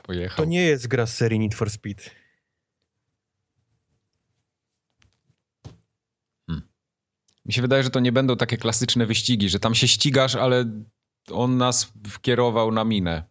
[0.03, 0.37] Pojechał.
[0.37, 2.09] To nie jest gra z serii Need for Speed.
[7.45, 10.65] Mi się wydaje, że to nie będą takie klasyczne wyścigi, że tam się ścigasz, ale
[11.31, 13.23] on nas kierował na minę.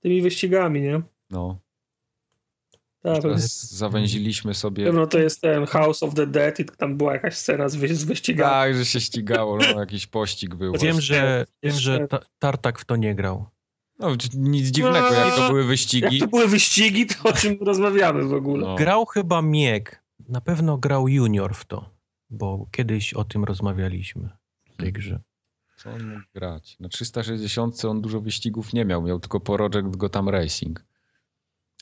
[0.00, 1.02] Tymi wyścigami, nie?
[1.30, 1.58] No.
[3.02, 4.84] Tak, Teraz zawęziliśmy sobie.
[4.84, 7.94] pewno to jest ten House of the Dead i tam była jakaś scena z, wy-
[7.94, 8.50] z wyścigami.
[8.50, 10.72] Tak, że się ścigało, no, jakiś pościg był.
[10.72, 13.46] Wiem, że, wiem, że ta, Tartak w to nie grał.
[13.98, 16.18] No, nic dziwnego, jak to były Jak wyścigi.
[16.20, 18.66] to były wyścigi, to o czym rozmawiamy w ogóle?
[18.66, 18.74] No.
[18.74, 20.02] Grał chyba Mieg.
[20.28, 21.90] Na pewno grał Junior w to,
[22.32, 24.28] bo kiedyś o tym rozmawialiśmy
[24.72, 25.20] w tej grze.
[25.76, 26.76] Co on mógł grać?
[26.80, 30.84] Na 360 on dużo wyścigów nie miał, miał tylko Project Gotham Racing.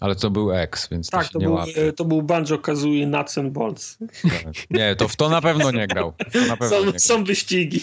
[0.01, 1.93] Ale to był X, więc to Tak, się to nie był, łapie.
[1.93, 3.99] to był Banjo Kazooie Nuts and Bolts.
[4.23, 4.70] Tak.
[4.70, 6.12] Nie, to w to na pewno nie grał.
[6.12, 6.99] To pewno nie Są, grał.
[6.99, 7.81] są wyścigi.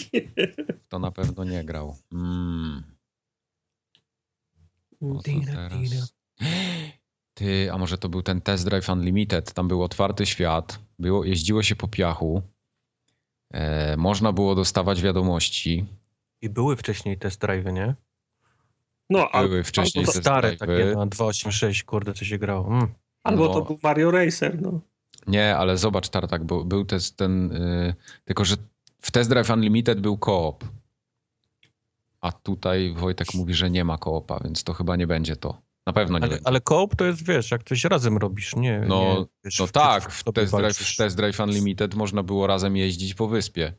[0.84, 1.96] W to na pewno nie grał.
[2.12, 2.82] Mm.
[5.00, 5.20] To.
[7.34, 9.52] Ty, a może to był ten Test Drive Unlimited?
[9.52, 12.42] Tam był otwarty świat, było, jeździło się po piachu,
[13.96, 15.86] można było dostawać wiadomości.
[16.42, 17.94] I były wcześniej test drive, nie?
[19.10, 20.58] No, Były wcześniej albo, Stare drive'y.
[20.58, 22.66] takie na 286, kurde, co się grało.
[22.68, 22.88] Mm.
[23.22, 23.54] albo no.
[23.54, 24.80] to był Mario Racer, no.
[25.26, 27.52] Nie, ale zobacz, Tartak, bo był też ten.
[27.52, 27.94] y,
[28.24, 28.56] tylko, że
[29.00, 30.64] w Test Drive Unlimited był koop.
[32.20, 35.60] A tutaj Wojtek mówi, że nie ma koopa, więc to chyba nie będzie to.
[35.88, 38.82] Na pewno nie Ale, ale koop to jest, wiesz, jak coś razem robisz, nie?
[38.88, 42.22] No, nie, wiesz, No w- tak, w- w test drive, w test drive Unlimited można
[42.22, 43.72] było razem jeździć po wyspie.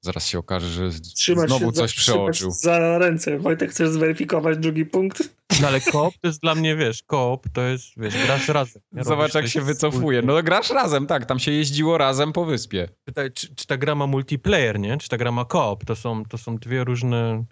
[0.00, 2.50] Zaraz się okaże, że Trzymać znowu coś za, przeoczył.
[2.50, 3.38] za ręce.
[3.38, 5.34] Wojtek, chcesz zweryfikować drugi punkt?
[5.62, 8.82] No ale koop to jest dla mnie, wiesz, koop to jest, wiesz, grasz razem.
[8.92, 9.04] nie?
[9.04, 10.22] Zobacz, jak się wycofuje.
[10.22, 12.88] No grasz razem, tak, tam się jeździło razem po wyspie.
[13.04, 14.98] Pytaj, czy, czy ta gra ma multiplayer, nie?
[14.98, 15.84] Czy ta gra ma koop?
[15.84, 17.44] To są, to są dwie różne...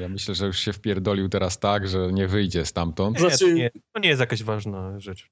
[0.00, 3.16] Ja myślę, że już się wpierdolił teraz tak, że nie wyjdzie stamtąd.
[3.16, 5.30] Nie, Znaczy- to, nie, to nie jest jakaś ważna rzecz.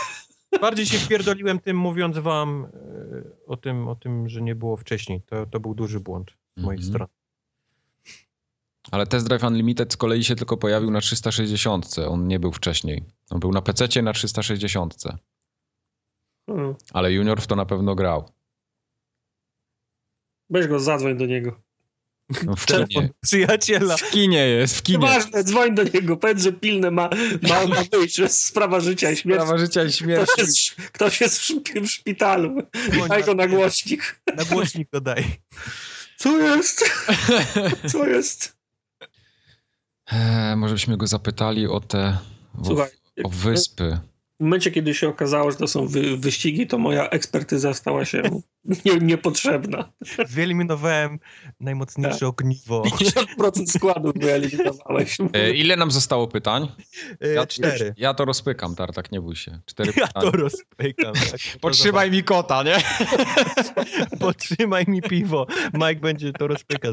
[0.60, 5.22] Bardziej się wpierdoliłem tym, mówiąc wam e, o tym, o tym, że nie było wcześniej.
[5.22, 6.94] To, to był duży błąd z mojej Mhm.
[6.94, 7.12] strony.
[8.90, 11.98] Ale Test Drive Unlimited z kolei się tylko pojawił na 360.
[12.08, 13.04] On nie był wcześniej.
[13.30, 14.94] On był na PC na 360.
[16.46, 16.74] Hmm.
[16.92, 18.30] Ale Junior w to na pewno grał.
[20.50, 21.60] Weź go, zadzwoń do niego.
[22.44, 22.66] No, w
[23.22, 23.96] przyjaciela.
[23.96, 24.98] W kinie jest, w kinie.
[24.98, 27.10] Nieważne, dzwoń do niego, powiedz, że pilne ma,
[27.42, 29.44] ma, ma wyjść, że jest sprawa życia i śmierci.
[29.44, 30.26] Sprawa życia i śmierci.
[30.32, 32.62] Ktoś jest, ktoś jest w, szp- w szpitalu.
[33.08, 34.20] Daj go na głośnik.
[34.36, 35.24] Na głośnik go daj.
[36.16, 36.84] Co jest?
[37.92, 38.56] Co jest?
[40.12, 42.18] Eee, może byśmy go zapytali o te
[42.58, 42.90] o, Słuchaj,
[43.24, 43.98] o wyspy.
[44.40, 48.22] W momencie, kiedy się okazało, że to są wy, wyścigi, to moja ekspertyza stała się
[48.84, 49.92] nie, niepotrzebna.
[50.28, 51.18] Wyeliminowałem
[51.60, 52.28] najmocniejsze Tak.
[52.28, 52.82] ogniwo.
[52.86, 55.18] 50% składu wyeliminowałeś.
[55.32, 56.68] E, ile nam zostało pytań?
[57.20, 57.94] E, Cztery.
[57.96, 59.60] Ja to rozpykam, Tartak, nie bój się.
[59.66, 60.30] Cztery Ja pytania.
[60.30, 61.12] to rozpykam.
[61.14, 61.40] Tak.
[61.60, 62.76] Podtrzymaj mi kota, nie?
[64.20, 65.46] Podtrzymaj mi piwo.
[65.74, 66.92] Mike będzie to rozpykał.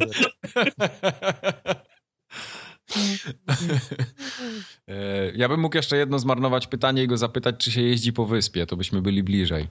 [4.87, 8.25] E, Ja bym mógł jeszcze jedno zmarnować pytanie i go zapytać, czy się jeździ po
[8.25, 9.67] wyspie, to byśmy byli bliżej.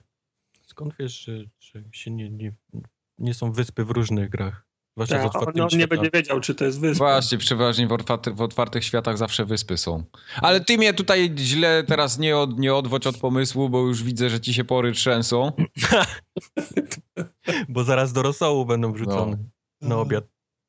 [0.66, 2.52] Skąd wiesz, że, że się nie, nie,
[3.18, 4.66] nie są wyspy w różnych grach?
[4.96, 7.04] Zwłaszcza Tak, on, on nie będzie wiedział, czy to jest wyspa.
[7.04, 10.04] Właśnie, przeważnie w, otwarty, w otwartych światach zawsze wyspy są.
[10.36, 14.30] Ale ty mnie tutaj źle teraz nie, od, nie odwodź od pomysłu, bo już widzę,
[14.30, 15.52] że ci się pory trzęsą.
[17.68, 19.36] Bo zaraz do rosołu będą wrzucone
[19.80, 19.88] No.
[19.88, 20.24] na obiad.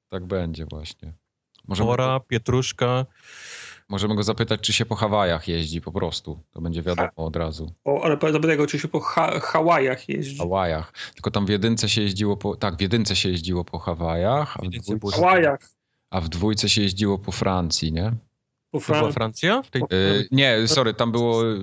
[0.10, 1.14] Tak będzie właśnie.
[1.68, 3.06] Możemy, Pora, pietruszka.
[3.90, 6.40] możemy go zapytać, czy się po Hawajach jeździ po prostu.
[6.52, 7.72] To będzie wiadomo od razu.
[7.86, 10.38] O, ale zapytaj go, czy się po ha Hawajach jeździ.
[10.38, 10.94] Hawajach.
[11.14, 12.56] Tylko tam w jedynce się jeździło po...
[12.56, 15.60] Tak, w jedynce się jeździło po Hawajach, a w, dwójce, Hawajach.
[16.10, 18.12] a w dwójce się jeździło po Francji, nie?
[18.72, 19.62] Po To była Fran- Francja?
[19.62, 19.82] W tej...
[19.82, 19.86] E,
[20.32, 21.58] nie, sorry, tam było y,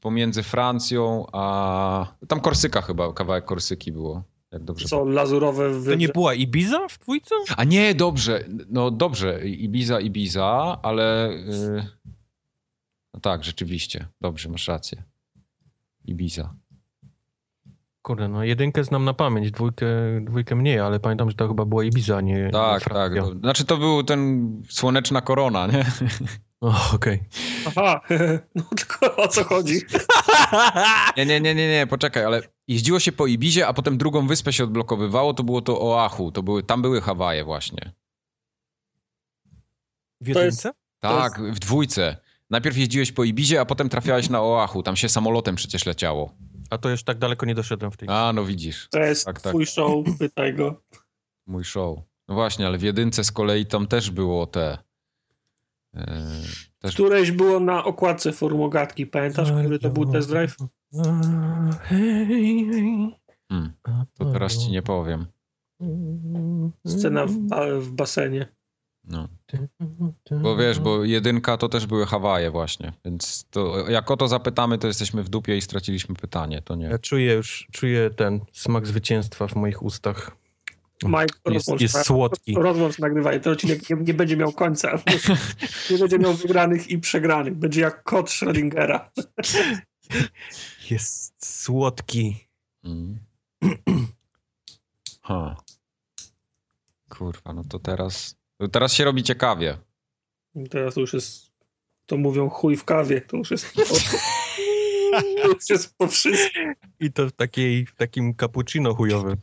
[0.00, 2.06] pomiędzy Francją a...
[2.28, 4.22] Tam Korsyka chyba, kawałek Korsyki było.
[4.52, 5.96] Jak dobrze Co, lazurowe To wybrzeże?
[5.96, 7.34] nie była Ibiza w dwójce?
[7.56, 11.30] A nie, dobrze, no dobrze, Ibiza, Ibiza, ale...
[11.30, 11.86] y,
[13.14, 15.02] No tak, rzeczywiście, dobrze, masz rację.
[16.04, 16.54] Ibiza.
[18.02, 19.86] Kurde, no jedynkę znam na pamięć, dwójkę,
[20.24, 23.14] dwójkę mniej, ale pamiętam, że to chyba była Ibiza, a nie Tak, nie tak.
[23.14, 25.84] To, znaczy to był ten słoneczna korona, nie?
[26.60, 27.20] O, okej.
[27.66, 28.00] Aha,
[28.54, 29.80] no tylko o co chodzi?
[31.16, 34.52] Nie, nie, nie, nie, nie, poczekaj, ale jeździło się po Ibizie, a potem drugą wyspę
[34.52, 37.92] się odblokowywało, to było to Oahu, to były, tam były Hawaje właśnie.
[40.20, 40.70] W jest- jedynce?
[41.00, 42.16] Tak, w dwójce.
[42.50, 44.82] Najpierw jeździłeś po Ibizie, a potem trafiałeś na Oahu.
[44.82, 46.34] Tam się samolotem przecież leciało.
[46.70, 48.88] A to już tak daleko nie doszedłem w tej A, no widzisz.
[48.90, 49.52] To jest Tak, tak.
[49.52, 50.82] twój show, pytaj go.
[51.46, 51.98] Mój show.
[52.28, 54.78] No właśnie, ale w jedynce z kolei tam też było te...
[55.94, 56.02] Yy,
[56.78, 56.94] też...
[56.94, 60.56] Któreś było na okładce formogatki, pamiętasz, który to był test drive?
[63.48, 63.72] Hmm,
[64.14, 65.26] to teraz ci nie powiem.
[66.86, 67.32] Scena w,
[67.80, 68.58] w basenie.
[69.04, 69.28] No.
[70.42, 74.78] Bo wiesz, bo jedynka to też były Hawaje właśnie, więc to jak o to zapytamy,
[74.78, 76.86] to jesteśmy w dupie i straciliśmy pytanie, to nie.
[76.86, 80.36] Ja czuję już, czuję ten smak zwycięstwa w moich ustach.
[81.04, 82.54] Mike, Jest, rozłącz, jest słodki.
[82.54, 83.40] rozłącz nagrywanie.
[83.40, 84.98] Ten odcinek nie, nie będzie miał końca.
[85.90, 87.54] Nie będzie miał wygranych i przegranych.
[87.54, 89.10] Będzie jak kot Schrödingera.
[90.90, 92.46] Jest słodki.
[92.84, 93.18] Mm.
[95.22, 95.56] Ha.
[97.08, 98.36] Kurwa, no to teraz.
[98.72, 99.78] Teraz się robi ciekawie.
[100.70, 101.52] Teraz to już jest,
[102.06, 103.20] to mówią chuj w kawie.
[103.20, 103.72] To już jest,
[105.42, 106.74] to już jest po wszystkim.
[107.00, 109.36] I to w, takiej, w takim cappuccino chujowym.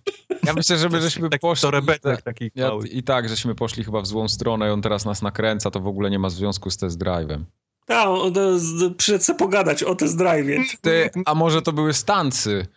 [0.45, 1.61] Ja myślę, że my żeśmy Taki poszli.
[1.61, 2.71] torebetek taki Ja.
[2.91, 5.87] I tak, żeśmy poszli chyba w złą stronę i on teraz nas nakręca, to w
[5.87, 7.43] ogóle nie ma związku z test drive'em.
[7.85, 10.81] Tak, to przyszedł sobie pogadać o test drive.
[10.81, 12.67] Ty, a może to były stancy,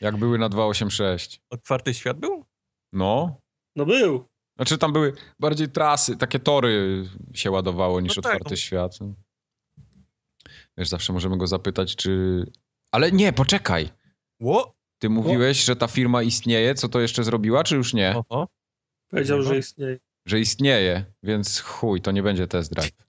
[0.00, 1.40] jak były na 286?
[1.50, 2.44] Otwarty świat był?
[2.92, 3.36] No.
[3.76, 4.24] No był.
[4.56, 8.56] Znaczy tam były bardziej trasy, takie tory się ładowało niż No tak, otwarty no.
[8.56, 8.98] świat.
[10.78, 12.44] Wiesz, zawsze możemy go zapytać, czy...
[12.92, 13.88] Ale nie, poczekaj.
[14.40, 14.74] Ło?
[15.02, 18.14] Ty mówiłeś, że ta firma istnieje, co to jeszcze zrobiła, czy już nie?
[18.16, 18.48] Oho.
[19.10, 19.44] Powiedział, No.
[19.44, 19.98] że istnieje.
[20.26, 23.06] Że istnieje, więc chuj, to nie będzie test drive.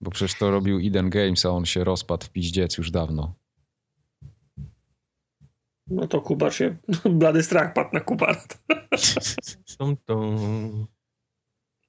[0.00, 3.34] Bo przecież to robił Eden Games, a on się rozpadł w piździec już dawno.
[5.86, 6.76] No to Kuba się,
[7.20, 8.36] blady strach padł na Kuba.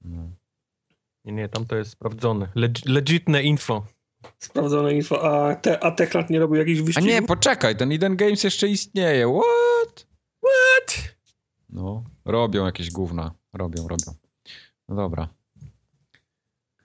[0.01, 0.30] No.
[1.25, 2.47] Nie, nie, tam to jest sprawdzone.
[2.55, 3.85] Leg legitne info.
[4.40, 5.24] Sprawdzone info.
[5.24, 7.10] A, te, a Techland nie robił jakichś A wyścigów?
[7.10, 9.27] nie, poczekaj, ten Eden Games jeszcze istnieje.
[9.27, 10.08] What?
[10.43, 11.14] What?
[11.69, 13.32] No, robią jakieś gówna.
[13.53, 14.14] Robią, robią.
[14.90, 15.30] No dobra.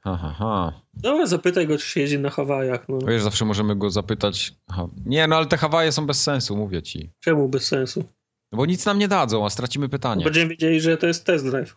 [0.01, 0.81] Ha, ha, ha.
[1.03, 2.89] No zapytaj go, czy się jeździ na Hawajach.
[2.89, 2.99] No.
[3.07, 4.55] Wiesz, zawsze możemy go zapytać.
[4.67, 4.89] Aha.
[5.07, 7.13] Nie, no ale te Hawaje są bez sensu, mówię ci.
[7.21, 8.05] Czemu bez sensu?
[8.53, 10.25] No bo nic nam nie dadzą, a stracimy pytanie.
[10.25, 11.77] Będziemy wiedzieli, że to jest test drive.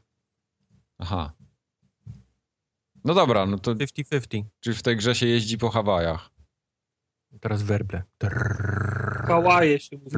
[0.99, 1.31] Aha.
[3.03, 4.43] No dobra, no to 50-50.
[4.59, 6.30] czy w tej grze się jeździ po Hawajach?
[7.41, 8.03] Teraz werble.
[9.27, 10.17] Hawaje się mówi.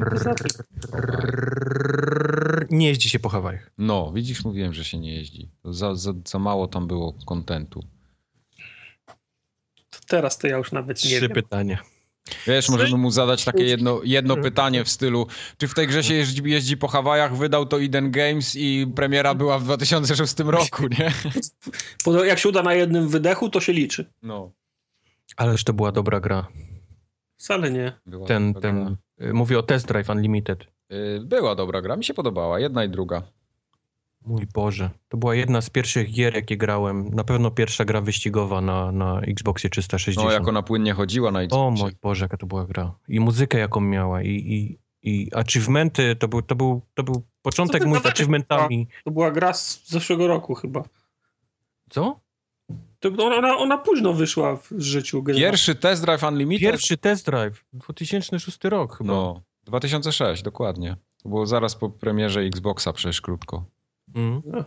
[2.70, 3.70] Nie jeździ się po Hawajach.
[3.78, 5.50] No, widzisz, mówiłem, że się nie jeździ.
[5.64, 7.84] Za, za, za mało tam było kontentu.
[9.90, 11.30] to teraz to ja już nawet nie Trzy wiem.
[11.32, 11.78] pytania.
[12.46, 15.26] Wiesz, możemy mu zadać takie jedno, jedno pytanie w stylu,
[15.58, 19.34] czy w tej grze się jeździ, jeździ po Hawajach, wydał to Eden Games i premiera
[19.34, 21.12] była w 2006 roku, nie?
[22.26, 24.12] Jak się uda na jednym wydechu, to się liczy.
[24.22, 24.52] No.
[25.36, 26.46] Ależ to była dobra gra.
[27.36, 27.92] Wcale nie.
[28.06, 30.64] Była Ten, ten, y, mówię o Test Drive Unlimited.
[30.92, 33.22] Y, Była dobra gra, mi się podobała, jedna i druga.
[34.24, 34.90] Mój Boże.
[35.08, 37.08] To była jedna z pierwszych gier, jakie grałem.
[37.08, 40.26] Na pewno pierwsza gra wyścigowa na, na Xboxie 360.
[40.26, 41.84] No, jak ona płynnie chodziła na O Xboxie.
[41.84, 42.94] mój Boże, jaka to była gra.
[43.08, 47.86] I muzykę, jaką miała, i, i, i achievementy, to był, to był, to był początek
[47.86, 48.88] mój z achievementami.
[49.04, 50.82] To była gra z zeszłego roku chyba.
[51.90, 52.20] Co?
[53.00, 55.22] To ona, ona późno wyszła w życiu.
[55.22, 56.70] Pierwszy Test Drive Unlimited?
[56.70, 59.12] Pierwszy test drive, 2006 rok chyba.
[59.12, 60.96] No, 2006, dokładnie.
[61.22, 63.64] To było zaraz po premierze Xboxa przecież krótko.
[64.14, 64.42] Mm.
[64.46, 64.64] No.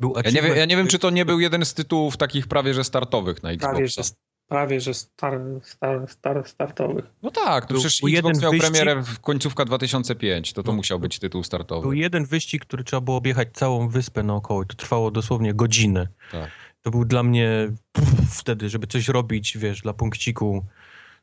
[0.00, 2.46] Był Ja nie, wiem, ja nie wiem, czy to nie był jeden z tytułów takich
[2.46, 3.70] prawie że startowych na Xboxa.
[3.72, 4.02] Prawie, że,
[4.48, 7.04] prawie, że star, star, star, startowych.
[7.22, 10.62] No tak, no Był- przecież był Xbox jeden miał wyścig- premierę w końcówka 2005, to
[10.62, 10.76] to No.
[10.76, 11.82] musiał być tytuł startowy.
[11.82, 16.08] Był jeden wyścig, który trzeba było objechać całą wyspę naokoło i to trwało dosłownie godzinę.
[16.32, 16.50] Tak.
[16.82, 20.64] To był dla mnie pff, wtedy, żeby coś robić, wiesz, dla punkciku,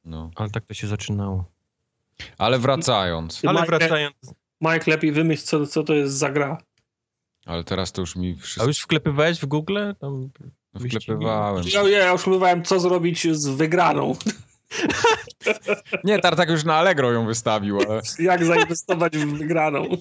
[0.06, 0.32] No.
[0.36, 1.46] ale tak to się zaczynało.
[2.38, 4.16] Ale wracając, Ale Mike, wracając,
[4.62, 6.58] Mike, lepiej wymyśl, co, co to jest za gra.
[7.52, 9.80] Ale teraz to już mi a wszystko już wklepywałeś w Google?
[10.00, 10.30] Tam
[10.80, 11.64] wklepywałem.
[11.74, 14.16] Ja, ja już próbowałem, co zrobić z wygraną.
[16.04, 19.98] Nie, Tartak już na Allegro ją wystawił, ale Jak zainwestować w wygraną.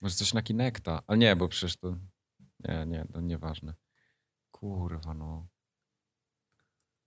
[0.00, 1.02] może coś na Kinecta.
[1.06, 1.96] Ale nie, bo przecież to...
[2.60, 3.74] Nie, nie, to nieważne.
[4.50, 5.46] Kurwa, no.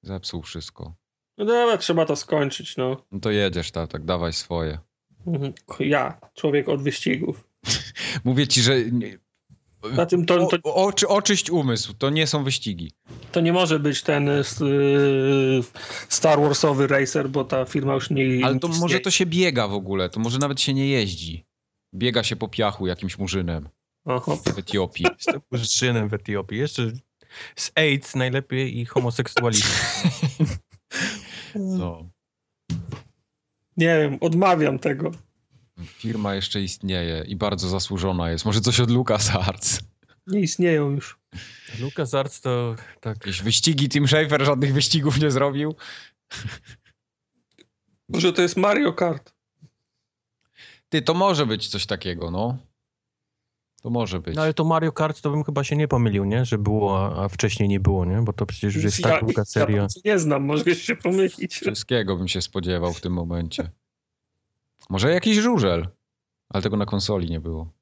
[0.01, 0.95] Zepsuł wszystko.
[1.37, 3.05] No dobra, trzeba to skończyć, no.
[3.11, 4.79] No to jedziesz, Tartak, dawaj swoje.
[5.27, 5.53] Mhm.
[5.79, 7.47] Ja, człowiek od wyścigów.
[8.25, 8.75] Mówię ci, że...
[9.93, 12.91] Na tym to, to, O, oczy, oczyść umysł, to nie są wyścigi.
[13.31, 14.43] to nie może być ten y,
[16.09, 18.81] Star Warsowy racer, bo ta firma już nie Ale to istnieje.
[18.81, 21.45] może to się biega w ogóle, to może nawet się nie jeździ.
[21.95, 23.69] Biega się po piachu jakimś murzynem.
[24.05, 24.35] Oho.
[24.35, 25.05] w Etiopii.
[25.17, 26.57] Jestem Murzynem w Etiopii.
[26.59, 26.91] Jeszcze
[27.55, 29.67] z AIDS najlepiej i homoseksualizm.
[31.55, 32.09] No.
[33.77, 35.11] Nie wiem, odmawiam tego.
[35.83, 38.45] Firma jeszcze istnieje i bardzo zasłużona jest.
[38.45, 39.79] Może coś od LucasArts.
[40.27, 41.19] Nie istnieją już.
[41.79, 43.17] LucasArts to tak...
[43.17, 45.75] Jakieś wyścigi Tim Schafer żadnych wyścigów nie zrobił.
[48.09, 49.33] Może to jest Mario Kart.
[50.89, 52.57] Ty, to może być coś takiego, no.
[53.81, 54.35] To może być.
[54.35, 56.45] No ale to Mario Kart to bym chyba się nie pomylił, nie?
[56.45, 58.21] Że było, a wcześniej nie było, nie?
[58.21, 59.81] Bo to przecież już jest tak długa seria.
[59.81, 61.55] Ja nie znam, może się pomylić.
[61.55, 63.69] Wszystkiego bym się spodziewał w tym momencie.
[64.89, 65.87] Może jakiś żużel.
[66.49, 67.73] Ale tego na konsoli nie było.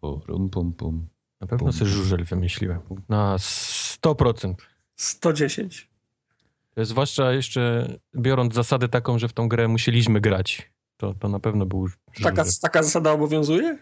[0.00, 1.08] Pum, pum, pum.
[1.40, 2.80] Na pewno sobie żużel wymyśliłem.
[3.08, 4.54] Na 100%.
[4.96, 5.90] 110.
[6.76, 10.72] Zwłaszcza jeszcze biorąc zasadę taką, że w tą grę musieliśmy grać.
[10.96, 12.02] To, to na pewno był żużel.
[12.22, 13.78] Taka, taka zasada obowiązuje?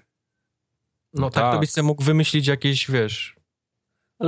[1.15, 3.34] No tak, to byś sobie mógł wymyślić jakieś, wiesz,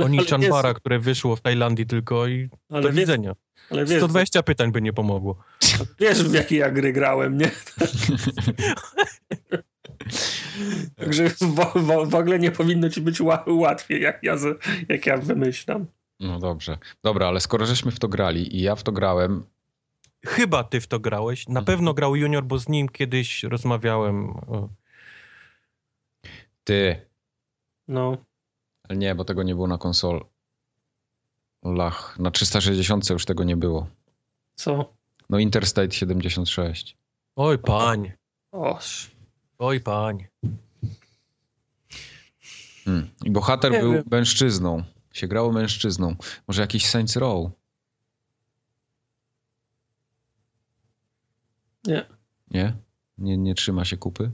[0.05, 3.35] Oni Chanbara, które wyszło w Tajlandii tylko i ale do wiesz, widzenia.
[3.69, 5.37] ale wiesz, 120 pytań by nie pomogło.
[5.99, 7.51] wiesz w jakie ja gry grałem, nie?
[10.95, 14.35] Także w, w, w ogóle nie powinno ci być ła, łatwiej, jak ja,
[14.89, 15.85] jak ja wymyślam.
[16.19, 16.77] No dobrze.
[17.03, 19.43] Dobra, ale skoro żeśmy w to grali i ja w to grałem,
[20.25, 21.47] Chyba ty w to grałeś.
[21.47, 21.65] Na Mhm.
[21.65, 24.29] pewno grał Junior, bo z nim kiedyś rozmawiałem.
[24.29, 24.69] O,
[26.63, 26.95] ty.
[27.87, 28.17] No.
[28.95, 30.19] Nie, bo tego nie było na konsolach.
[32.19, 33.87] Na 360 już tego nie było.
[34.55, 34.93] Co?
[35.29, 36.97] No Interstate 76.
[37.35, 38.11] Oj, pań.
[38.51, 39.11] Oż.
[39.59, 40.27] Oj, pań.
[42.85, 43.09] Hmm.
[43.25, 44.03] I bohater Nie był wiem.
[44.11, 44.83] mężczyzną.
[45.13, 46.15] Się grało mężczyzną.
[46.47, 47.51] Może jakiś Saints Row?
[51.87, 52.05] Nie.
[52.51, 52.73] Nie?
[53.17, 54.31] Nie, nie trzyma się kupy?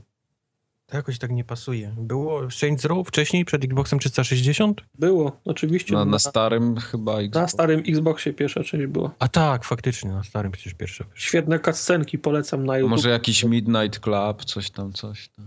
[0.85, 1.95] To jakoś tak nie pasuje.
[1.97, 4.81] Było Saints Row wcześniej, przed Xboxem 360?
[4.99, 5.93] Było, oczywiście.
[5.93, 9.11] Na, na, starym chyba na starym Xboxie pierwsza część była.
[9.19, 11.03] A tak, faktycznie, na starym przecież pierwsze.
[11.03, 11.17] wyszło.
[11.19, 12.89] Świetne cutscenki, polecam na A YouTube.
[12.91, 15.45] może jakiś Midnight Club, coś tam, coś tam.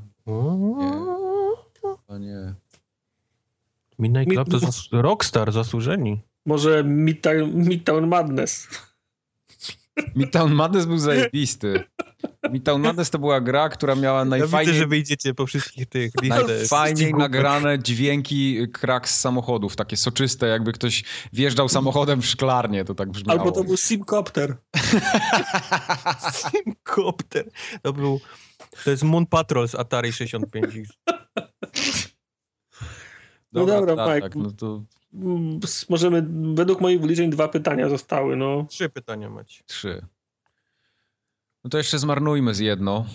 [2.08, 2.54] A nie.
[3.98, 6.20] Midnight Mid- Club to zas- Rockstar, zasłużeni.
[6.46, 8.68] Może Midtown, Midtown Madness.
[10.16, 11.84] Midtown Madness był zajebisty.
[12.48, 16.12] Midtown Madness to była gra, która miała Ja najfajniej, widzę, że wyjdziecie po wszystkich tych
[16.28, 19.76] najfajniej nagrane dźwięki krak z samochodów.
[19.76, 23.40] Takie soczyste, jakby ktoś wjeżdżał samochodem w szklarnię, to tak brzmiało.
[23.40, 24.56] Albo to był Simcopter.
[26.50, 27.50] Simcopter.
[27.82, 28.20] To był...
[28.84, 30.74] To jest Moon Patrol z Atari 65.
[33.52, 34.38] No dobra, tak, Mike.
[34.38, 34.82] no to
[35.14, 38.66] Mm, Możemy, według moich wyliczeń dwa pytania zostały, no.
[38.68, 39.62] Trzy pytania macie.
[39.66, 40.06] trzy.
[41.66, 43.06] No to jeszcze zmarnujmy z jedno.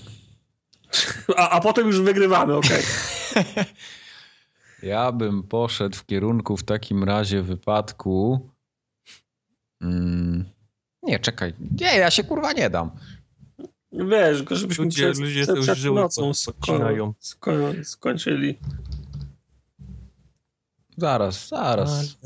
[1.38, 2.84] A, a potem już wygrywamy, okej.
[4.84, 8.50] Ja bym poszedł w kierunku w takim razie wypadku.
[9.82, 10.46] Mm,
[11.04, 11.54] nie, czekaj.
[11.82, 12.92] Nie, ja się kurwa nie dam.
[13.92, 17.14] Wiesz, tylko żebyśmy Ludzie, przed, ludzie przed, przed żyły nocą pod- sko podcinają.
[17.20, 17.52] sko
[17.84, 18.60] skończyli.
[20.98, 22.18] Zaraz, zaraz.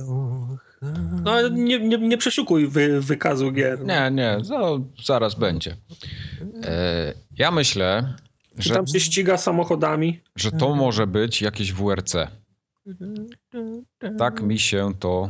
[1.24, 3.80] No ale nie, nie, nie przeszukuj wy, wykazu gier.
[3.80, 3.86] no.
[3.86, 4.60] Nie, nie, za,
[5.06, 5.76] zaraz będzie.
[6.64, 8.14] E, ja myślę,
[8.60, 10.22] Czy że, tam się ściga samochodami?
[10.36, 12.16] że to może być jakieś WRC.
[14.18, 15.30] Tak mi się to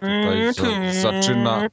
[0.00, 1.68] tutaj za, zaczyna,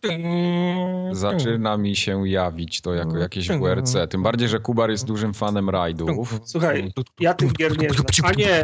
[1.12, 3.96] zaczyna mi się jawić to jako jakieś WRC.
[4.10, 6.40] Tym bardziej, że Kubar jest dużym fanem rajdów.
[6.46, 8.06] Słuchaj, ja tych gier nie znam.
[8.24, 8.64] A nie,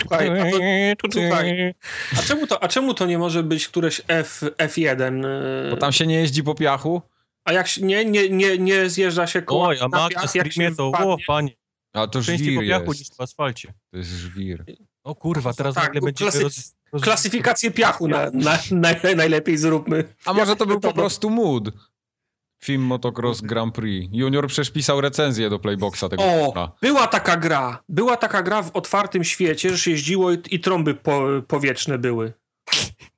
[0.00, 1.74] słuchaj, a, to, słuchaj,
[2.18, 5.26] a, czemu to, a czemu to nie może być któreś F, F1?
[5.70, 7.02] Bo tam się nie jeździ po piachu,
[7.44, 10.52] A jak się, nie, nie, nie, nie zjeżdża się koło Oj, a na piach, jak
[10.52, 11.50] się to, o panie,
[11.92, 13.16] ale to żwir piachu niż jest.
[13.16, 13.74] w asfalcie.
[13.90, 14.64] To jest żwir.
[15.04, 17.02] O kurwa, teraz Tak, nagle będzie klasy- roz, roz...
[17.02, 20.14] Klasyfikację piachu na, na, na, najlepiej zróbmy.
[20.24, 21.64] A może to był po to- prostu mood?
[22.64, 24.08] Film Motocross Grand Prix.
[24.12, 27.82] Junior przecież pisał recenzję do Playboxa tego O, była taka gra.
[27.88, 32.32] Była taka gra w otwartym świecie, że się jeździło i, i trąby po, powietrzne były.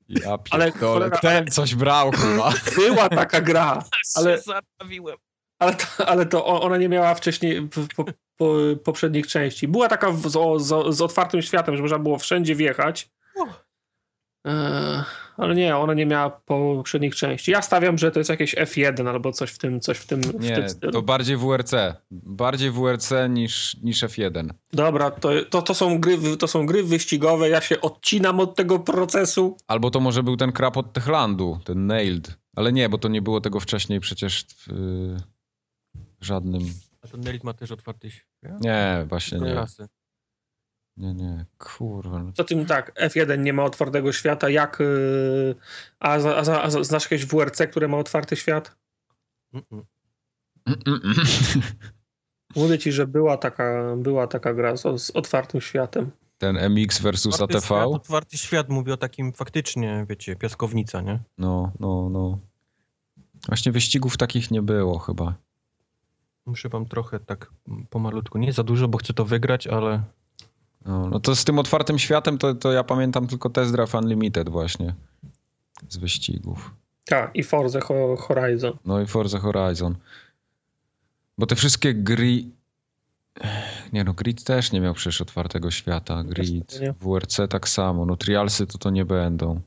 [0.08, 2.52] Ja Ale pierdolę, cholera, ten coś brał chyba.
[2.76, 3.84] Była taka gra,
[4.16, 5.16] ale, Zatrawiłem.
[5.62, 8.04] Ale, to, ale to ona nie miała wcześniej w, po,
[8.36, 9.68] po, poprzednich części.
[9.68, 13.10] Była taka w, z, z, z otwartym światem, że można było wszędzie wjechać.
[14.46, 15.04] E,
[15.36, 17.50] ale nie, ona nie miała poprzednich części.
[17.50, 20.40] Ja stawiam, że to jest jakieś F1 albo coś w tym, coś w tym, w
[20.40, 20.92] Nie, tym stylu.
[20.92, 21.74] to bardziej WRC.
[22.10, 24.48] Bardziej WRC niż, niż F1.
[24.72, 28.78] Dobra, to, to, to, są gry, to są gry wyścigowe, ja się odcinam od tego
[28.78, 29.56] procesu.
[29.66, 32.36] Albo to może był ten krab od Techlandu, ten Nailed.
[32.56, 35.16] Ale nie, bo to nie było tego wcześniej przecież w
[36.24, 36.62] żadnym
[37.02, 38.60] A to Nelit ma też otwarty świat?
[38.60, 39.54] Nie, właśnie nie.
[39.54, 39.86] Rasy.
[40.96, 42.32] Nie, nie, kurwa.
[42.34, 44.80] Co tym tak, F1 nie ma otwartego świata, jak...
[44.80, 45.54] y,
[45.98, 48.76] A, za- a, za- a za- znasz jakieś WRC, które ma otwarty świat?
[49.54, 49.64] Mm,
[50.66, 51.14] mm, mm.
[52.56, 56.10] Mówię ci, że była taka, była taka gra z, z otwartym światem.
[56.38, 57.66] Ten MX versus Otwarty ATV?
[57.66, 61.18] Świat, otwarty świat mówi o takim faktycznie, wiecie, piaskownica, nie?
[61.38, 62.38] No, no, no.
[63.48, 65.34] Właśnie wyścigów takich nie było chyba.
[66.46, 67.50] Muszę wam trochę tak
[67.90, 70.02] pomalutku, nie za dużo, bo chcę to wygrać, ale
[70.86, 74.48] No, no to z tym otwartym światem to, to ja pamiętam tylko Test Drive Unlimited
[74.48, 74.94] właśnie.
[75.88, 76.70] Z wyścigów.
[77.04, 78.72] Tak, i Forza Ho- Horizon.
[78.84, 79.96] No i Forza Horizon.
[81.38, 82.44] Bo te wszystkie gry...
[83.92, 86.24] Nie no, Grid też nie miał przecież otwartego świata.
[86.24, 86.80] Grid.
[87.00, 88.06] WRC tak samo.
[88.06, 89.60] No Trialsy to to nie będą.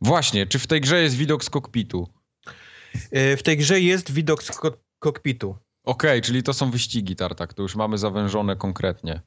[0.00, 2.08] Właśnie, czy w tej grze jest widok z kokpitu?
[3.10, 5.56] E, w tej grze jest widok z ko- kokpitu.
[5.84, 7.54] Okej, czyli to są wyścigi, Tartak.
[7.54, 9.20] To już mamy zawężone konkretnie.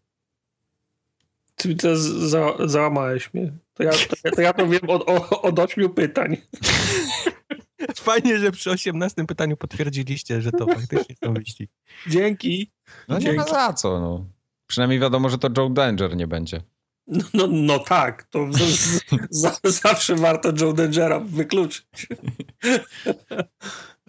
[1.56, 1.98] Ty to
[2.28, 3.54] za, załamałeś mnie.
[3.74, 6.38] To ja to, ja- to, ja to wiem od, o- od ośmiu pytań.
[7.96, 11.70] Fajnie, że przy 18 pytaniu potwierdziliście, że to faktycznie są wyścigi.
[12.08, 12.72] Dzięki.
[13.08, 13.52] No nie ma Dzięki.
[13.52, 14.26] za co, no.
[14.68, 16.62] Przynajmniej wiadomo, że to Joe Danger nie będzie.
[17.08, 19.06] No, no, no tak, to z, z,
[19.42, 22.08] za, zawsze warto Joe Dangera wykluczyć.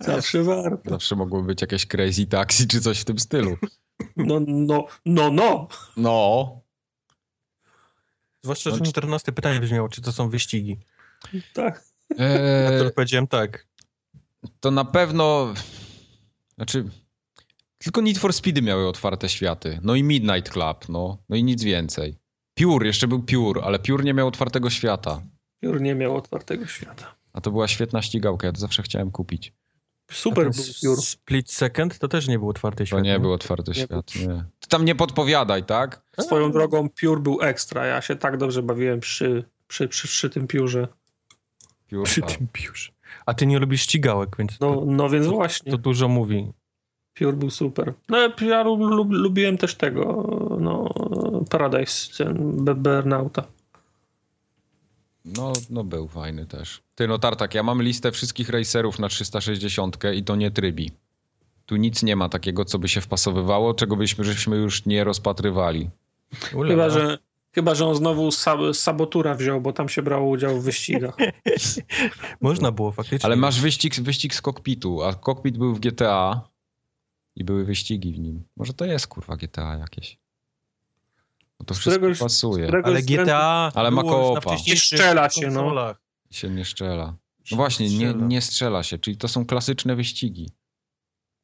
[0.00, 0.90] Zawsze warto.
[0.90, 3.56] Zawsze mogło być jakieś Crazy Taxi czy coś w tym stylu.
[4.16, 5.68] No, no, no, no.
[5.96, 6.60] No.
[8.42, 10.78] Zwłaszcza, że No, 14 pytanie brzmiało, czy to są wyścigi.
[11.52, 11.84] Tak.
[12.10, 13.66] Ja Eee, to powiedziałem tak.
[14.60, 15.54] to na pewno...
[16.56, 16.84] Znaczy...
[17.78, 19.78] Tylko Need for Speedy miały otwarte światy.
[19.82, 21.18] No i Midnight Club, no.
[21.28, 22.16] No i nic więcej.
[22.58, 25.22] Pure, jeszcze był Pure, ale Pure nie miał otwartego świata.
[25.62, 27.14] Jur nie miał otwartego świata.
[27.32, 29.52] A to była świetna ścigałka, ja to zawsze chciałem kupić.
[30.10, 31.02] Super był Jur.
[31.02, 33.02] Split Second to też nie był otwarty To świat.
[33.02, 34.44] nie był otwarty Nie świat, nie.
[34.60, 36.02] Ty tam nie podpowiadaj, tak?
[36.20, 37.86] Swoją drogą Pure był ekstra.
[37.86, 40.88] Ja się tak dobrze bawiłem przy, przy, przy, przy tym Piórze.
[41.90, 42.32] Pure, Przy tak.
[42.32, 42.92] tym piórze.
[43.26, 45.72] A ty nie lubisz ścigałek, więc No, to, no więc właśnie.
[45.72, 46.52] to dużo mówi.
[47.14, 47.94] Pure był super.
[48.08, 50.04] No ja lub, lub, lubiłem też tego,
[50.60, 50.94] no,
[51.48, 52.24] Paradise,
[52.76, 53.44] Burnouta.
[55.24, 56.82] No, no był fajny też.
[56.94, 60.90] Ty no Tartak, ja mam listę wszystkich racerów na 360 i to nie trybi.
[61.66, 65.90] Tu nic nie ma takiego, co by się wpasowywało, czego byśmy żeśmy już nie rozpatrywali.
[66.68, 67.18] Chyba, że,
[67.52, 71.16] chyba, że on znowu sab, Sabotura wziął, bo tam się brało udział w wyścigach.
[72.40, 73.26] Można było faktycznie.
[73.26, 76.48] Ale masz wyścig, wyścig z kokpitu, a kokpit był w GTA
[77.36, 78.44] i były wyścigi w nim.
[78.56, 80.18] Może to jest kurwa GTA jakieś.
[81.60, 82.70] No to Z wszystko któregoś- pasuje.
[82.84, 84.56] Ale GTA Ale ma koopa.
[84.66, 85.94] Nie strzela się, no.
[86.30, 87.16] Się nie strzela.
[87.50, 88.26] No właśnie, nie, strzela.
[88.26, 90.50] nie strzela się, czyli to są klasyczne wyścigi.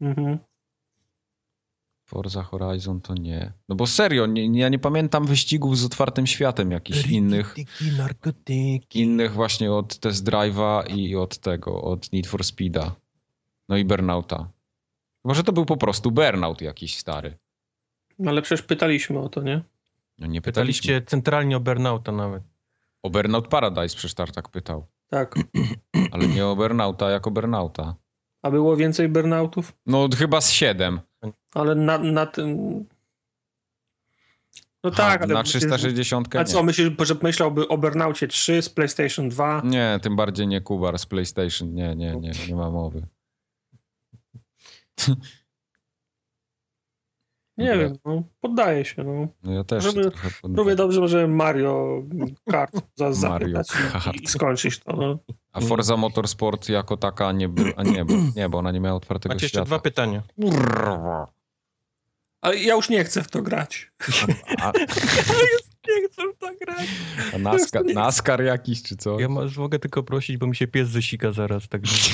[0.01, 0.39] Mhm.
[2.09, 3.53] Forza Horizon to nie.
[3.69, 7.47] No bo serio, nie, nie, ja nie pamiętam wyścigów z otwartym światem jakichś innych.
[7.57, 9.01] Narkotyki, narkotyki.
[9.01, 12.95] Innych właśnie od Test Drive'a i od tego, od Need for Speeda.
[13.69, 14.51] No i Burnouta.
[15.25, 17.39] Może to był po prostu Burnout jakiś stary.
[18.19, 19.63] No ale przecież pytaliśmy o to, nie?
[20.19, 20.83] No nie pytaliśmy.
[20.83, 22.43] Pytaliście centralnie o Burnouta nawet.
[23.03, 24.87] O Burnout Paradise przecież Tartak pytał.
[25.09, 25.35] Tak.
[26.13, 27.95] Ale nie o Burnouta jako Burnouta.
[28.43, 29.73] A było więcej burnoutów?
[29.87, 31.01] No chyba z siedem.
[31.55, 32.59] Ale na, na tym...
[34.85, 35.35] No Ha, tak, ale...
[35.35, 36.45] Na 360 A nie.
[36.45, 39.63] co, myślisz, że myślałby o Burnaucie 3 z PlayStation 2?
[39.65, 41.75] Nie, tym bardziej nie Kubar z PlayStation.
[41.75, 43.07] Nie, nie, nie, nie ma mowy.
[47.57, 49.29] Nie wiem, no, poddaję się, no.
[49.43, 50.11] No ja też Żeby-.
[50.43, 52.03] Równie dobrze może Mario
[52.51, 54.17] Kart za Mario zapytać i, Kart.
[54.23, 55.19] i skończyć to, no.
[55.53, 57.71] A Forza Motorsport jako taka nie była.
[57.77, 59.67] A nie, bo, nie, bo ona nie miała otwartego Macie jeszcze świata.
[59.67, 60.23] dwa pytania.
[62.41, 63.93] Ale ja już nie chcę w to grać.
[64.61, 64.73] A,
[65.89, 66.87] Nie chcę w to grać.
[67.35, 69.21] a NASCAR, NASCAR jakiś czy co?
[69.21, 71.97] Ja masz, mogę tylko prosić, bo mi się pies zesika zaraz, także...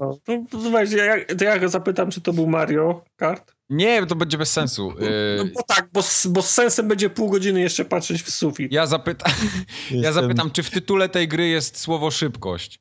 [0.00, 0.18] No,
[0.50, 3.54] to, weź, ja, to ja go zapytam, czy to był Mario Kart.
[3.70, 4.92] Nie, to będzie bez sensu.
[5.00, 8.30] No, Yy, bo tak, bo, z- bo z sensem będzie pół godziny jeszcze patrzeć w
[8.30, 8.72] sufit.
[8.72, 9.30] ja, zapyta,
[9.90, 12.80] ja zapytam, czy w tytule tej gry jest słowo szybkość?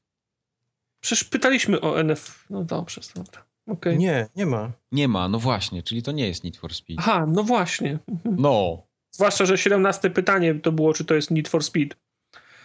[1.03, 2.45] Przecież pytaliśmy o NF.
[2.49, 3.45] No dobrze, dobra.
[3.67, 3.97] Okej.
[3.97, 4.71] Nie, nie ma.
[4.91, 6.99] Nie ma, no właśnie, czyli to nie jest Need for Speed.
[7.01, 7.99] Aha, no właśnie.
[8.07, 8.35] Mhm.
[8.39, 8.84] No.
[9.15, 11.95] Zwłaszcza, że 17 pytanie to było, czy to jest Need for Speed.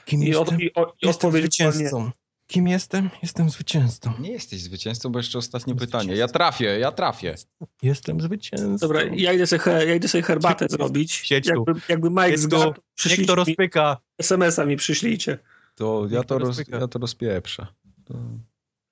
[0.05, 0.61] Kim I, od, jestem?
[0.61, 2.11] i, o, i jestem zwycięzcą.
[2.47, 3.11] Kim jestem?
[3.23, 4.13] Jestem zwycięzcą.
[4.21, 5.99] Nie jesteś zwycięzcą, bo jeszcze ostatnie Zwycięzcą.
[5.99, 6.17] pytanie.
[6.19, 7.35] Ja trafię, ja trafię.
[7.83, 8.77] Jestem zwycięzcą.
[8.77, 11.13] Dobra, ja idę sobie, ja idę sobie herbatę zrobić.
[11.13, 11.51] Siedź tu.
[11.67, 12.75] Jakby, jakby Mike Siedź zgadł,
[13.07, 13.97] Niech to rozpyka.
[14.19, 15.39] SMS-a mi przyślijcie.
[15.75, 17.67] To ja to, roz, ja to rozpieprzę.
[18.05, 18.15] To...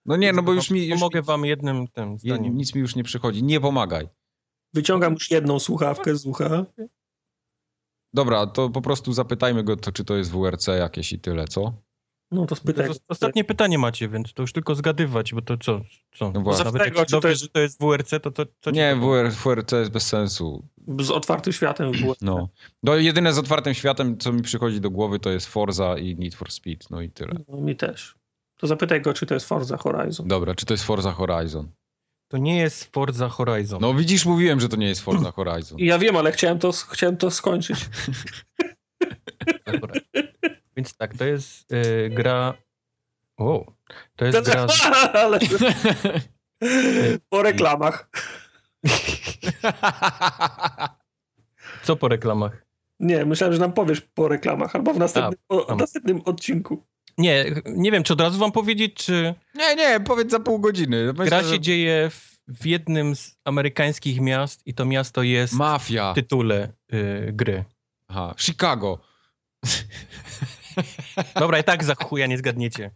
[0.07, 0.87] No nie, no bo już mi...
[0.87, 2.57] Już Pomogę wam jednym tym zdaniem.
[2.57, 3.43] nic mi już nie przychodzi.
[3.43, 4.09] Nie pomagaj.
[4.75, 6.65] Wyciągam już jedną słuchawkę z ucha.
[8.15, 11.73] Dobra, to po prostu zapytajmy go, to, czy to jest WRC jakieś i tyle, co?
[12.31, 12.89] No to spytaj.
[13.09, 15.81] ostatnie pytanie macie, więc to już tylko zgadywać, bo to co?
[16.19, 16.33] co?
[16.33, 16.41] No.
[16.41, 18.97] Nawet jak Tego, się czy to jest- że to jest WRC, to, to co Nie,
[18.97, 20.69] WR, WRC jest bez sensu.
[21.01, 22.15] Z otwartym światem było.
[22.21, 22.49] No.
[22.83, 22.97] no.
[22.97, 26.51] Jedyne z otwartym światem, co mi przychodzi do głowy, to jest Forza i Need for
[26.53, 27.35] Speed, no i tyle.
[27.49, 28.15] No, mi też.
[28.57, 30.29] To zapytaj go, czy to jest Forza Horizon.
[30.29, 31.71] Dobra, czy to jest Forza Horizon?
[32.29, 33.81] To nie jest Forza Horizon.
[33.81, 35.79] No widzisz, mówiłem, że to nie jest Forza Horizon.
[35.81, 37.87] Ja wiem, ale chciałem to, chciałem to skończyć.
[40.77, 42.55] Więc tak, to jest y, gra...
[43.39, 43.73] Wow.
[44.17, 44.69] To jest gra...
[44.69, 44.83] z-
[45.25, 45.39] ale
[47.31, 48.11] po reklamach.
[51.83, 52.67] Co po reklamach?
[53.01, 55.77] Nie, myślałem, że nam powiesz po reklamach albo w następnym, o, tam.
[55.77, 56.87] w następnym odcinku.
[57.19, 61.07] Nie, nie wiem, czy od razu wam powiedzieć, czy nie, nie, powiedz za pół godziny.
[61.07, 65.55] Myślę, gra że- się dzieje w, w jednym z amerykańskich miast i to miasto jest
[65.55, 66.13] Mafia.
[66.13, 67.65] w tytule y, gry.
[68.09, 68.99] Aha, Chicago.
[71.35, 72.91] Dobra, i tak za chuja nie zgadniecie.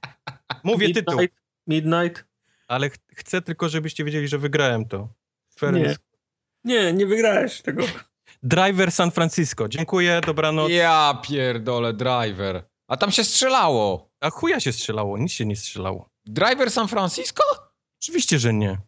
[0.64, 1.36] Mówię tytuł, Midnight,
[1.66, 2.24] Midnight.
[2.68, 5.08] ale ch chcę tylko, żebyście wiedzieli, że wygrałem to.
[5.58, 5.96] Fair Nie.
[6.64, 7.82] Nie, nie wygrałeś tego.
[8.42, 9.68] Driver San Francisco.
[9.68, 10.70] Dziękuję, dobranoc.
[10.70, 12.62] Ja pierdolę, driver.
[12.92, 14.10] A tam się strzelało.
[14.20, 16.08] A chuja się strzelało, nic się nie strzelało.
[16.26, 17.42] Driver San Francisco?
[18.02, 18.78] Oczywiście, że nie.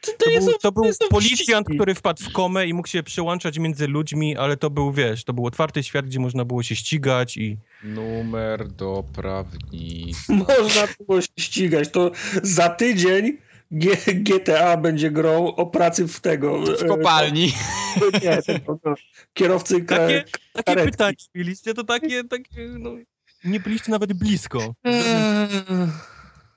[0.00, 3.02] To, To, jest, był, to był jest policjant, który wpadł w komę i mógł się
[3.02, 6.76] przełączać między ludźmi, ale to był, wiesz, to był otwarty świat, gdzie można było się
[6.76, 7.56] ścigać i...
[7.82, 10.18] Numer do prawnika.
[10.48, 11.88] Można było się ścigać.
[11.90, 12.10] To
[12.42, 13.38] za tydzień
[13.70, 16.60] G GTA będzie grą o pracy w tego.
[16.62, 17.52] W kopalni.
[18.14, 18.94] e, Nie, tego, no,
[19.34, 20.90] kierowcy Takie, takie karetki.
[20.90, 22.90] pytanie mieliście, to takie, takie, no...
[23.44, 24.74] Nie byliście nawet blisko.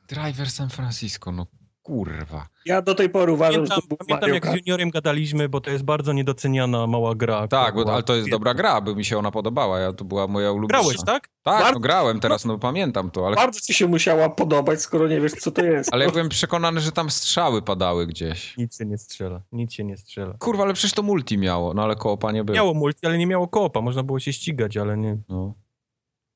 [0.07, 1.47] Driver San Francisco, no
[1.83, 2.47] kurwa.
[2.65, 5.49] Ja do tej pory uważam, Pamiętam, że to był pamiętam Mario jak z juniorem gadaliśmy,
[5.49, 7.47] bo to jest bardzo niedoceniana mała gra.
[7.47, 9.79] Tak, bo, ale to jest dobra gra, by mi się ona podobała.
[9.79, 10.81] Ja, to była moja ulubiona.
[10.83, 11.27] Grałeś, tak?
[11.43, 15.07] Tak, Bardzo- no grałem teraz, no pamiętam to, ale, Bardzo ci się musiała podobać, skoro
[15.07, 15.93] nie wiesz, co to jest.
[15.93, 18.57] ale ja byłem przekonany, że tam strzały padały gdzieś.
[18.57, 20.33] Nic się nie strzela, nic się nie strzela.
[20.39, 22.55] Kurwa, ale przecież to multi miało, no ale koopa nie było.
[22.55, 25.17] Miało multi, ale nie miało koopa, można było się ścigać, ale nie.
[25.29, 25.53] No.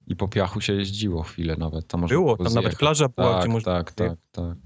[0.08, 1.88] I po piachu się jeździło chwilę nawet.
[1.88, 2.80] Tam Było, tam nawet zjechać.
[2.80, 3.74] plaża była, Tak, gdzie można...
[3.74, 4.58] tak, tak, tak.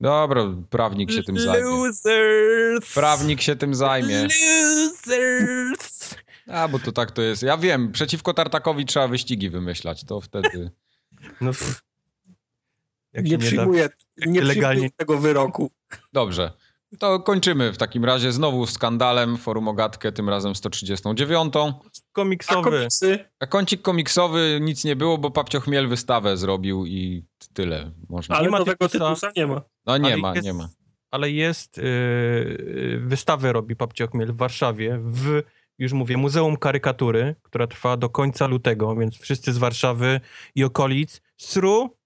[0.00, 1.68] Dobra, prawnik się tym zajmie.
[1.68, 2.94] Losers!
[2.94, 4.22] Prawnik się tym zajmie.
[4.22, 6.14] Losers!
[6.46, 7.42] A, bo to tak to jest.
[7.42, 10.70] Ja wiem, przeciwko Tartakowi trzeba wyścigi wymyślać, to wtedy...
[11.40, 11.50] No,
[13.12, 13.88] jak Nie nie da, przyjmuję,
[14.26, 15.70] nie legalnie- przyjmuję tego wyroku.
[16.12, 16.52] Dobrze.
[16.98, 21.54] To kończymy w takim razie znowu skandalem, forum Ogatkę, tym razem 139.
[21.56, 21.72] A
[22.12, 22.70] komiksowy.
[22.70, 23.18] komiksy?
[23.40, 27.90] A kącik komiksowy nic nie było, bo Papcio Chmiel wystawę zrobił i tyle.
[28.08, 28.36] Można.
[28.36, 29.04] Ale ma nowego Tytusa.
[29.08, 29.62] tytusa nie ma.
[29.86, 30.68] No nie ale ma, jest- nie ma.
[31.10, 35.42] Ale jest, yy, wystawę robi Papcio Chmiel w Warszawie, w,
[35.78, 40.20] już mówię, Muzeum Karykatury, która trwa do końca lutego, więc wszyscy z Warszawy
[40.54, 41.96] i okolic sru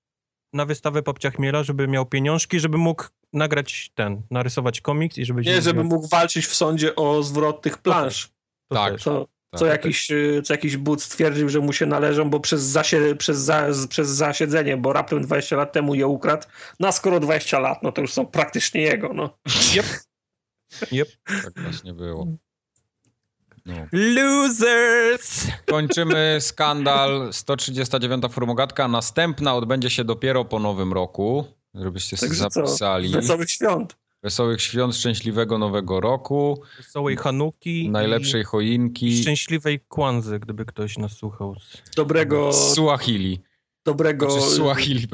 [0.55, 5.43] na wystawę Papcia Chmiela, żeby miał pieniążki, żeby mógł nagrać ten, narysować komiks i żeby...
[5.43, 8.31] Nie, żeby mógł walczyć w sądzie o zwrot tych plansz.
[8.69, 9.01] To Tak.
[9.01, 9.61] Co, Tak.
[9.61, 10.09] co, jakiś,
[10.45, 14.77] co jakiś but stwierdził, że mu się należą, bo przez, zasie, przez, za, przez zasiedzenie,
[14.77, 16.47] bo raptem 20 lat temu je ukradł.
[16.81, 19.13] No a skoro 20 lat, no to już są praktycznie jego.
[19.13, 19.39] No.
[19.77, 19.87] Yep.
[20.93, 21.09] Yep.
[21.45, 22.27] Tak właśnie było.
[23.67, 23.75] No.
[23.93, 25.47] Losers!
[25.67, 28.89] Kończymy skandal 139 formogatka.
[28.89, 31.45] Następna odbędzie się dopiero po nowym roku.
[31.75, 32.67] Żebyście sobie Także co?
[32.67, 33.09] zapisali.
[33.09, 33.97] Wesołych świąt.
[34.23, 39.23] Wesołych świąt, szczęśliwego nowego roku, Wesołej Hanuki najlepszej choinki.
[39.23, 41.55] szczęśliwej Kwanzy, gdyby ktoś nas słuchał.
[41.61, 43.41] z- Dobrego, Suahili.
[43.85, 45.09] Dobrego, Znaczy Suahili.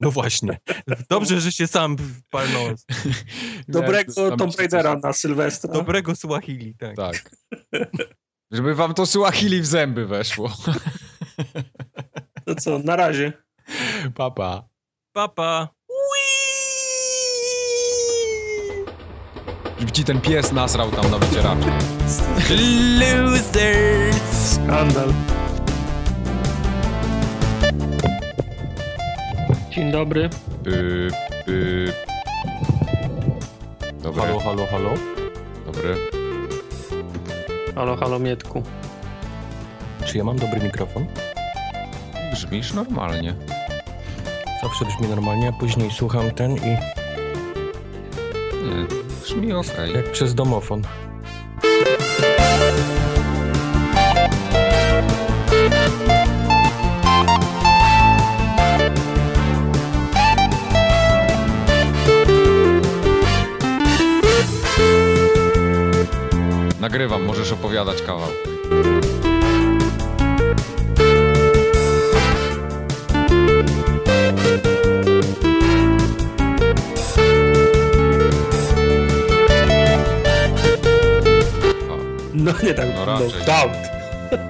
[0.00, 0.58] No właśnie.
[1.10, 1.96] Dobrze, że się sam
[2.30, 2.66] palnął.
[3.68, 5.72] dobrego Tomb Raidera na Sylwestra.
[5.72, 6.96] Dobrego Swahili, tak.
[6.96, 7.30] Tak.
[8.52, 10.52] Żeby wam to Suahili w zęby weszło.
[12.44, 13.32] To co, na razie.
[14.14, 14.68] Papa.
[15.12, 15.68] Papa.
[19.78, 21.70] Żeby ci ten pies nasrał tam na wycieraku.
[22.98, 24.16] Losers!
[24.54, 25.12] Skandal.
[29.72, 30.28] Dzień dobry.
[30.62, 31.08] By,
[31.46, 31.92] by.
[34.02, 34.90] Dobry, Halo, halo, halo.
[35.66, 35.96] dobry.
[37.74, 38.62] Halo, halo, Mietku.
[40.04, 41.06] Czy ja mam dobry mikrofon?
[42.32, 43.34] Brzmisz normalnie.
[44.62, 46.60] Zawsze brzmi normalnie, a później słucham ten i
[48.64, 48.86] Nie,
[49.22, 49.92] brzmi okej.
[49.94, 50.82] jak przez domofon.
[66.82, 68.28] Nagrywam, możesz opowiadać kawał.
[82.34, 83.28] No nie tak, No no, raczej.
[83.46, 83.76] doubt.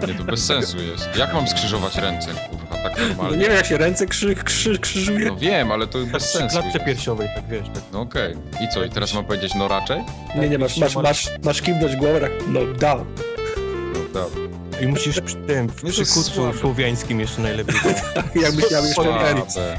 [0.08, 1.08] nie, to bez sensu jest.
[1.16, 3.36] Jak mam skrzyżować ręce, kurwa, tak No normalnie?
[3.36, 5.26] nie wiem, jak się ręce krzy, krzy, krzyżuje.
[5.26, 6.86] No wiem, ale to bez sensu klatce jest.
[6.86, 7.66] piersiowej, tak wiesz.
[7.74, 7.82] Tak.
[7.92, 8.34] No okej.
[8.64, 10.00] I co, i teraz mam powiedzieć no raczej?
[10.36, 13.06] nie, nie, masz, masz, masz, masz kiwnąć głowę, tak, no doubt.
[13.94, 14.42] No dobra.
[14.80, 17.74] I musisz przy tym, w przykucu słowiańskim jeszcze najlepiej.
[18.42, 19.34] Jakbyś miał jeszcze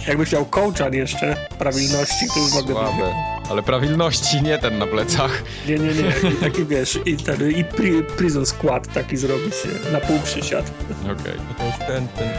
[0.07, 3.14] jakbyś miał coachan jeszcze, prawilności, to już mogę słabe.
[3.49, 5.43] Ale prawilności nie ten na plecach.
[5.67, 6.14] Nie, nie, nie.
[6.32, 10.72] I taki wiesz, i, ten, i pri, prison squat taki zrobić się, na pół przysiad.
[11.03, 11.33] Okej.
[11.57, 12.30] To już ten, ten...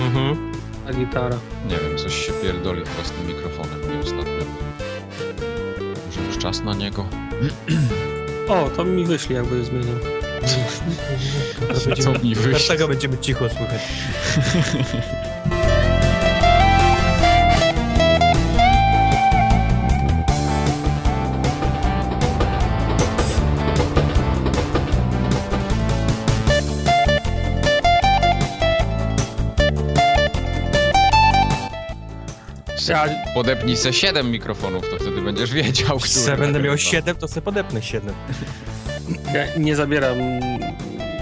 [0.00, 0.52] Mhm.
[0.94, 1.38] Gitara.
[1.68, 4.32] Nie wiem, coś się pierdoli chyba z tym mikrofonem mi ostatnio.
[6.06, 7.06] Może już czas na niego?
[8.48, 9.94] O, to mi wyszli, jakby zmienił.
[12.50, 13.80] Dlatego będziemy cicho słychać.
[32.92, 33.04] Ja,
[33.34, 36.26] Podepnij se 7 mikrofonów, to wtedy będziesz wiedział, który.
[36.30, 36.90] Jak będę miał nagrywa.
[36.90, 38.14] 7, to sobie podepnę 7.
[39.34, 40.16] ja nie zabieram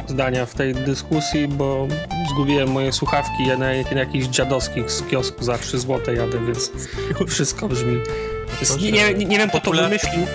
[0.06, 1.88] zdania w tej dyskusji, bo
[2.30, 3.46] zgubiłem moje słuchawki.
[3.46, 6.72] Ja na, na jakichś dziadowskich z kiosku za 3 zł jadę, więc
[7.28, 8.00] wszystko brzmi.
[8.60, 10.26] Jest, nie, nie, nie wiem, kto to wymyślił.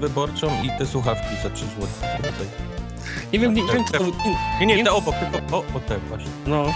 [0.00, 1.88] Wyborczą i te słuchawki za 3 zł.
[3.32, 4.04] Nie wiem, nie, nie wiem, kto to,
[4.60, 6.30] Nie, nie, Nie- te obok, tylko o, o te właśnie.
[6.46, 6.74] No.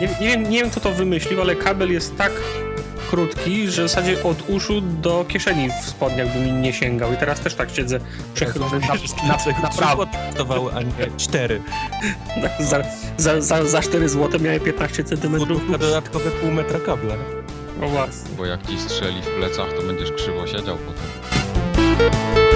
[0.00, 2.32] Nie, nie, wiem, nie wiem, kto to wymyślił, ale kabel jest tak
[3.12, 7.12] krótki, że w zasadzie od uszu do kieszeni w spodniach by mi nie sięgał.
[7.12, 8.00] I teraz też tak siedzę
[8.34, 8.94] przechylony na,
[9.28, 10.06] na, na prawo.
[10.26, 11.62] kosztowały, a nie 4.
[12.60, 12.82] Za,
[13.16, 15.38] za, za, za 4 zł miałem 15 cm.
[15.80, 17.14] Dodatkowe pół metra kabla.
[17.82, 18.36] O właśnie.
[18.36, 22.51] Bo jak ci strzeli w plecach, to będziesz krzywo siedział potem.